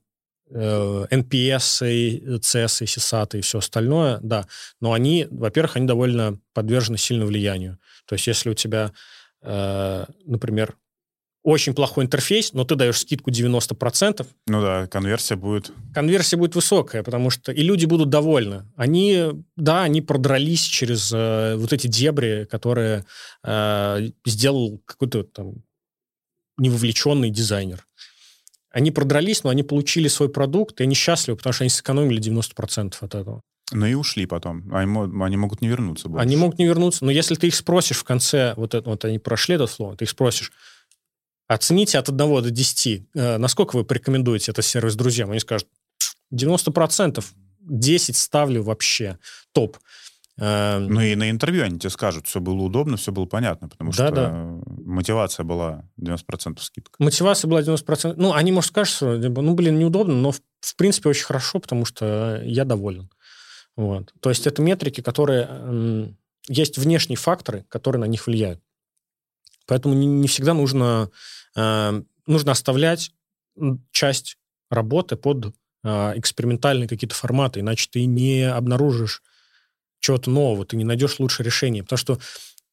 э, 0.49 1.05
NPS, 1.09 2.39
CS, 2.39 2.83
CSAT 2.83 3.39
и 3.39 3.41
все 3.41 3.59
остальное, 3.59 4.19
да. 4.21 4.47
Но 4.81 4.93
они, 4.93 5.27
во-первых, 5.31 5.77
они 5.77 5.87
довольно 5.87 6.39
подвержены 6.53 6.97
сильному 6.97 7.29
влиянию. 7.29 7.79
То 8.05 8.15
есть 8.15 8.27
если 8.27 8.49
у 8.49 8.53
тебя, 8.53 8.91
э, 9.41 10.05
например, 10.25 10.75
очень 11.47 11.73
плохой 11.73 12.03
интерфейс, 12.03 12.51
но 12.51 12.65
ты 12.65 12.75
даешь 12.75 12.99
скидку 12.99 13.31
90%. 13.31 14.27
Ну 14.47 14.61
да, 14.61 14.85
конверсия 14.87 15.37
будет... 15.37 15.71
Конверсия 15.93 16.35
будет 16.35 16.55
высокая, 16.55 17.03
потому 17.03 17.29
что 17.29 17.53
и 17.53 17.61
люди 17.61 17.85
будут 17.85 18.09
довольны. 18.09 18.65
Они, 18.75 19.27
да, 19.55 19.83
они 19.83 20.01
продрались 20.01 20.63
через 20.63 21.09
э, 21.13 21.55
вот 21.55 21.71
эти 21.71 21.87
дебри, 21.87 22.45
которые 22.51 23.05
э, 23.45 24.09
сделал 24.25 24.81
какой-то 24.83 25.23
там 25.23 25.63
невовлеченный 26.57 27.29
дизайнер. 27.29 27.87
Они 28.69 28.91
продрались, 28.91 29.45
но 29.45 29.49
они 29.49 29.63
получили 29.63 30.09
свой 30.09 30.27
продукт, 30.27 30.81
и 30.81 30.83
они 30.83 30.95
счастливы, 30.95 31.37
потому 31.37 31.53
что 31.53 31.63
они 31.63 31.69
сэкономили 31.69 32.19
90% 32.19 32.93
от 32.99 33.15
этого. 33.15 33.41
Ну 33.71 33.85
и 33.85 33.93
ушли 33.93 34.25
потом. 34.25 34.69
Они, 34.73 35.23
они 35.23 35.37
могут 35.37 35.61
не 35.61 35.69
вернуться 35.69 36.09
больше. 36.09 36.21
Они 36.21 36.35
могут 36.35 36.59
не 36.59 36.65
вернуться, 36.65 37.05
но 37.05 37.11
если 37.11 37.35
ты 37.35 37.47
их 37.47 37.55
спросишь 37.55 37.99
в 37.99 38.03
конце, 38.03 38.53
вот, 38.57 38.73
это, 38.73 38.89
вот 38.89 39.05
они 39.05 39.17
прошли 39.17 39.55
это 39.55 39.67
слово, 39.67 39.95
ты 39.95 40.03
их 40.03 40.09
спросишь, 40.09 40.51
Оцените 41.47 41.97
от 41.97 42.09
1 42.09 42.17
до 42.17 42.51
10. 42.51 43.07
Э, 43.13 43.37
насколько 43.37 43.75
вы 43.77 43.83
порекомендуете 43.83 44.51
этот 44.51 44.65
сервис 44.65 44.95
друзьям? 44.95 45.31
Они 45.31 45.39
скажут, 45.39 45.67
90%. 46.33 47.23
10 47.59 48.15
ставлю 48.15 48.63
вообще. 48.63 49.17
Топ. 49.51 49.77
Э, 50.37 50.77
ну 50.79 51.01
и 51.01 51.15
на 51.15 51.29
интервью 51.29 51.63
они 51.63 51.79
тебе 51.79 51.89
скажут, 51.89 52.27
все 52.27 52.39
было 52.39 52.61
удобно, 52.61 52.97
все 52.97 53.11
было 53.11 53.25
понятно, 53.25 53.69
потому 53.69 53.91
да, 53.91 53.95
что 53.95 54.11
да. 54.11 54.33
мотивация 54.85 55.43
была 55.43 55.83
90% 55.99 56.59
скидка. 56.59 56.95
Мотивация 56.99 57.49
была 57.49 57.61
90%. 57.61 58.13
Ну, 58.17 58.33
они, 58.33 58.51
может, 58.51 58.69
скажут, 58.69 58.95
что, 58.95 59.17
ну, 59.17 59.53
блин, 59.53 59.79
неудобно, 59.79 60.13
но 60.13 60.31
в, 60.31 60.41
в 60.61 60.75
принципе 60.75 61.09
очень 61.09 61.25
хорошо, 61.25 61.59
потому 61.59 61.85
что 61.85 62.41
я 62.43 62.65
доволен. 62.65 63.09
Вот. 63.75 64.13
То 64.19 64.29
есть 64.29 64.47
это 64.47 64.61
метрики, 64.61 65.01
которые... 65.01 66.15
Есть 66.49 66.77
внешние 66.77 67.17
факторы, 67.17 67.65
которые 67.67 67.99
на 67.99 68.05
них 68.05 68.25
влияют. 68.25 68.61
Поэтому 69.67 69.93
не, 69.93 70.07
не 70.07 70.27
всегда 70.27 70.53
нужно, 70.53 71.11
э, 71.55 72.01
нужно 72.25 72.51
оставлять 72.51 73.11
часть 73.91 74.37
работы 74.69 75.15
под 75.15 75.53
э, 75.83 76.13
экспериментальные 76.15 76.87
какие-то 76.87 77.15
форматы, 77.15 77.59
иначе 77.59 77.87
ты 77.91 78.05
не 78.05 78.49
обнаружишь 78.49 79.21
чего-то 79.99 80.31
нового, 80.31 80.65
ты 80.65 80.77
не 80.77 80.83
найдешь 80.83 81.19
лучшее 81.19 81.45
решение. 81.45 81.83
Потому 81.83 81.97
что 81.97 82.19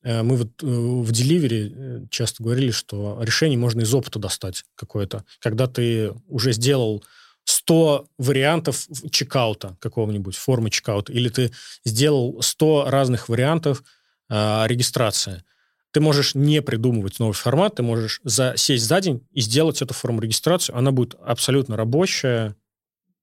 э, 0.03 0.23
мы 0.23 0.37
вот 0.37 0.63
э, 0.63 0.67
в 0.67 1.11
деливере 1.11 1.73
э, 1.75 2.01
часто 2.11 2.43
говорили, 2.43 2.71
что 2.71 3.19
решение 3.23 3.59
можно 3.59 3.81
из 3.81 3.93
опыта 3.93 4.19
достать 4.19 4.65
какое-то. 4.77 5.25
Когда 5.41 5.67
ты 5.67 6.13
уже 6.29 6.53
сделал 6.53 7.05
100 7.45 8.07
вариантов 8.19 8.87
чекаута 9.11 9.77
какого-нибудь, 9.81 10.37
формы 10.37 10.71
чекаута, 10.71 11.13
или 11.13 11.29
ты 11.29 11.51
сделал 11.85 12.41
100 12.41 12.87
разных 12.89 13.29
вариантов 13.29 13.83
э, 14.31 14.65
регистрации– 14.67 15.43
ты 15.95 16.01
можешь 16.01 16.35
не 16.35 16.61
придумывать 16.61 17.21
новый 17.21 17.35
формат, 17.35 17.77
ты 17.77 17.85
можешь 17.85 18.21
сесть 18.57 18.85
за 18.85 19.01
день 19.01 19.25
и 19.31 19.41
сделать 19.41 19.81
эту 19.81 19.95
форму 19.95 20.21
регистрацию. 20.21 20.77
Она 20.77 20.91
будет 20.91 21.15
абсолютно 21.25 21.77
рабочая, 21.77 22.57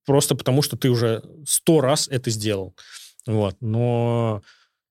просто 0.06 0.36
потому 0.36 0.62
что 0.62 0.78
ты 0.78 0.90
уже 0.90 1.22
сто 1.46 1.82
раз 1.82 2.08
это 2.08 2.30
сделал. 2.30 2.74
Вот. 3.28 3.58
Но 3.60 4.42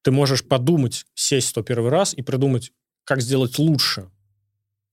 ты 0.02 0.10
можешь 0.10 0.44
подумать, 0.44 1.06
сесть 1.14 1.48
сто 1.48 1.62
первый 1.62 1.90
раз 1.90 2.12
и 2.12 2.20
придумать, 2.20 2.70
как 3.04 3.22
сделать 3.22 3.58
лучше 3.58 4.10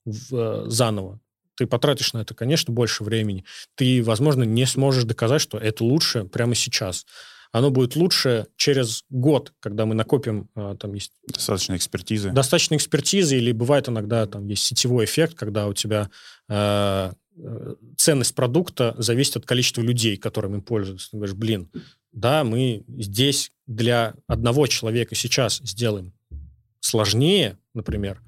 в, 0.05 0.34
э, 0.34 0.69
заново. 0.69 1.19
ты 1.55 1.68
потратишь 1.68 2.14
на 2.14 2.19
это, 2.19 2.35
конечно, 2.35 2.73
больше 2.73 3.03
времени. 3.03 3.43
Ты, 3.76 4.01
возможно, 4.01 4.43
не 4.43 4.65
сможешь 4.65 5.03
доказать, 5.03 5.41
что 5.41 5.57
это 5.57 5.84
лучше 5.84 6.23
прямо 6.23 6.55
сейчас. 6.55 7.05
Оно 7.52 7.72
будет 7.72 7.95
лучше 7.95 8.48
через 8.56 9.03
год, 9.10 9.53
когда 9.60 9.86
мы 9.86 9.95
накопим, 9.95 10.49
а, 10.56 10.76
там 10.76 10.94
есть... 10.94 11.14
Достаточно 11.28 11.76
экспертизы. 11.76 12.32
Достаточно 12.32 12.76
экспертизы, 12.76 13.38
или 13.38 13.52
бывает 13.52 13.90
иногда 13.90 14.26
там 14.26 14.48
есть 14.48 14.64
сетевой 14.64 15.06
эффект, 15.06 15.36
когда 15.36 15.68
у 15.68 15.74
тебя 15.74 16.10
э, 16.49 17.11
ценность 17.98 18.36
продукта 18.36 18.95
зависит 18.98 19.38
от 19.38 19.45
количества 19.45 19.82
людей, 19.82 20.18
которым 20.18 20.56
им 20.56 20.61
пользуются. 20.61 21.11
Ты 21.11 21.18
говоришь, 21.18 21.36
блин, 21.36 21.72
да, 22.11 22.44
мы 22.44 22.84
здесь 22.88 23.52
для 23.65 24.15
одного 24.28 24.68
человека 24.68 25.15
сейчас 25.15 25.57
сделаем 25.57 26.14
сложнее, 26.80 27.57
например, 27.74 28.22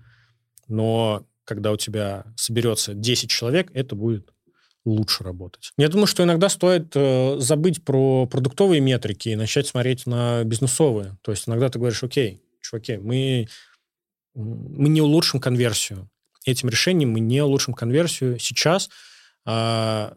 но 0.67 1.25
когда 1.45 1.71
у 1.71 1.77
тебя 1.77 2.25
соберется 2.35 2.93
10 2.93 3.29
человек, 3.29 3.71
это 3.73 3.95
будет 3.95 4.31
лучше 4.85 5.23
работать. 5.23 5.71
Я 5.77 5.89
думаю, 5.89 6.07
что 6.07 6.23
иногда 6.23 6.49
стоит 6.49 6.91
э, 6.95 7.37
забыть 7.39 7.83
про 7.83 8.25
продуктовые 8.25 8.81
метрики 8.81 9.29
и 9.29 9.35
начать 9.35 9.67
смотреть 9.67 10.05
на 10.05 10.43
бизнесовые. 10.43 11.17
То 11.21 11.31
есть 11.31 11.47
иногда 11.47 11.69
ты 11.69 11.79
говоришь, 11.79 12.03
окей, 12.03 12.41
чуваки, 12.61 12.97
мы, 12.97 13.47
мы 14.35 14.89
не 14.89 15.01
улучшим 15.01 15.39
конверсию. 15.39 16.09
Этим 16.45 16.69
решением 16.69 17.11
мы 17.11 17.19
не 17.19 17.41
улучшим 17.41 17.73
конверсию 17.73 18.39
сейчас, 18.39 18.89
э, 19.45 20.11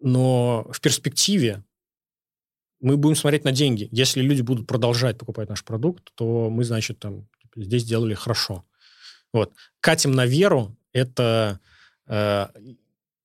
но 0.00 0.66
в 0.70 0.80
перспективе 0.80 1.64
мы 2.80 2.96
будем 2.96 3.16
смотреть 3.16 3.44
на 3.44 3.52
деньги. 3.52 3.88
Если 3.90 4.20
люди 4.20 4.42
будут 4.42 4.66
продолжать 4.66 5.18
покупать 5.18 5.48
наш 5.48 5.64
продукт, 5.64 6.12
то 6.14 6.48
мы, 6.50 6.64
значит, 6.64 6.98
там 6.98 7.26
здесь 7.56 7.82
сделали 7.82 8.14
хорошо. 8.14 8.64
Вот. 9.32 9.52
Катим 9.80 10.12
на 10.12 10.26
веру– 10.26 10.76
это 10.92 11.60
э, 12.06 12.46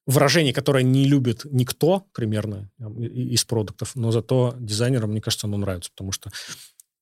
выражение, 0.06 0.54
которое 0.54 0.84
не 0.84 1.06
любит 1.06 1.46
никто 1.46 2.06
примерно 2.14 2.70
из 3.00 3.46
продуктов, 3.46 3.96
но 3.96 4.12
зато 4.12 4.56
дизайнерам, 4.60 5.12
мне 5.12 5.22
кажется, 5.22 5.48
оно 5.48 5.58
нравится, 5.58 5.92
потому 5.92 6.12
что 6.12 6.30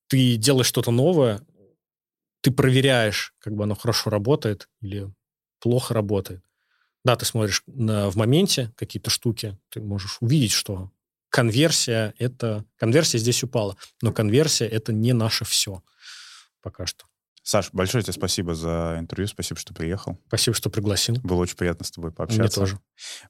ты 0.08 0.36
делаешь 0.36 0.68
что-то 0.68 0.92
новое, 0.92 1.42
ты 2.42 2.52
проверяешь, 2.52 3.34
как 3.40 3.56
бы 3.56 3.64
оно 3.64 3.76
хорошо 3.76 4.10
работает 4.10 4.68
или 4.82 5.12
плохо 5.60 5.94
работает. 5.94 6.44
Да, 7.04 7.16
ты 7.16 7.26
смотришь 7.26 7.64
на, 7.66 8.10
в 8.10 8.16
моменте 8.16 8.72
какие-то 8.76 9.10
штуки, 9.10 9.58
ты 9.70 9.82
можешь 9.82 10.18
увидеть, 10.20 10.52
что 10.52 10.92
конверсия 11.30 12.14
это 12.20 12.66
конверсия 12.76 13.18
здесь 13.18 13.44
упала, 13.44 13.78
но 14.02 14.12
конверсия 14.12 14.68
это 14.68 14.94
не 14.94 15.14
наше 15.14 15.46
все 15.46 15.84
пока 16.62 16.86
что. 16.86 17.06
Саш, 17.44 17.72
большое 17.74 18.04
тебе 18.04 18.14
спасибо 18.14 18.54
за 18.54 18.98
интервью, 19.00 19.28
спасибо, 19.28 19.60
что 19.60 19.74
приехал. 19.74 20.20
Спасибо, 20.28 20.56
что 20.56 20.70
пригласил. 20.70 21.16
Было 21.24 21.42
очень 21.42 21.58
приятно 21.58 21.86
с 21.86 21.92
тобой 21.92 22.12
пообщаться. 22.12 22.42
Мне 22.42 22.50
тоже. 22.50 22.80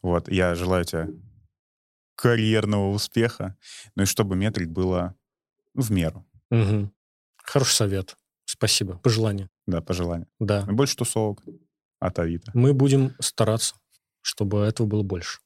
Вот, 0.01 0.29
я 0.29 0.53
желаю 0.55 0.83
тебе 0.83 1.09
карьерного 2.15 2.91
успеха, 2.91 3.57
ну 3.95 4.03
и 4.03 4.05
чтобы 4.05 4.35
метрик 4.35 4.69
было 4.69 5.15
в 5.73 5.91
меру. 5.91 6.25
Угу. 6.51 6.91
Хороший 7.37 7.73
совет. 7.73 8.17
Спасибо. 8.45 8.97
Пожелание. 8.97 9.49
Да, 9.65 9.81
пожелание. 9.81 10.27
Да. 10.39 10.65
И 10.69 10.71
больше 10.71 10.97
тусовок 10.97 11.41
от 11.99 12.19
Авито. 12.19 12.51
Мы 12.53 12.73
будем 12.73 13.15
стараться, 13.19 13.75
чтобы 14.21 14.59
этого 14.59 14.87
было 14.87 15.03
больше. 15.03 15.39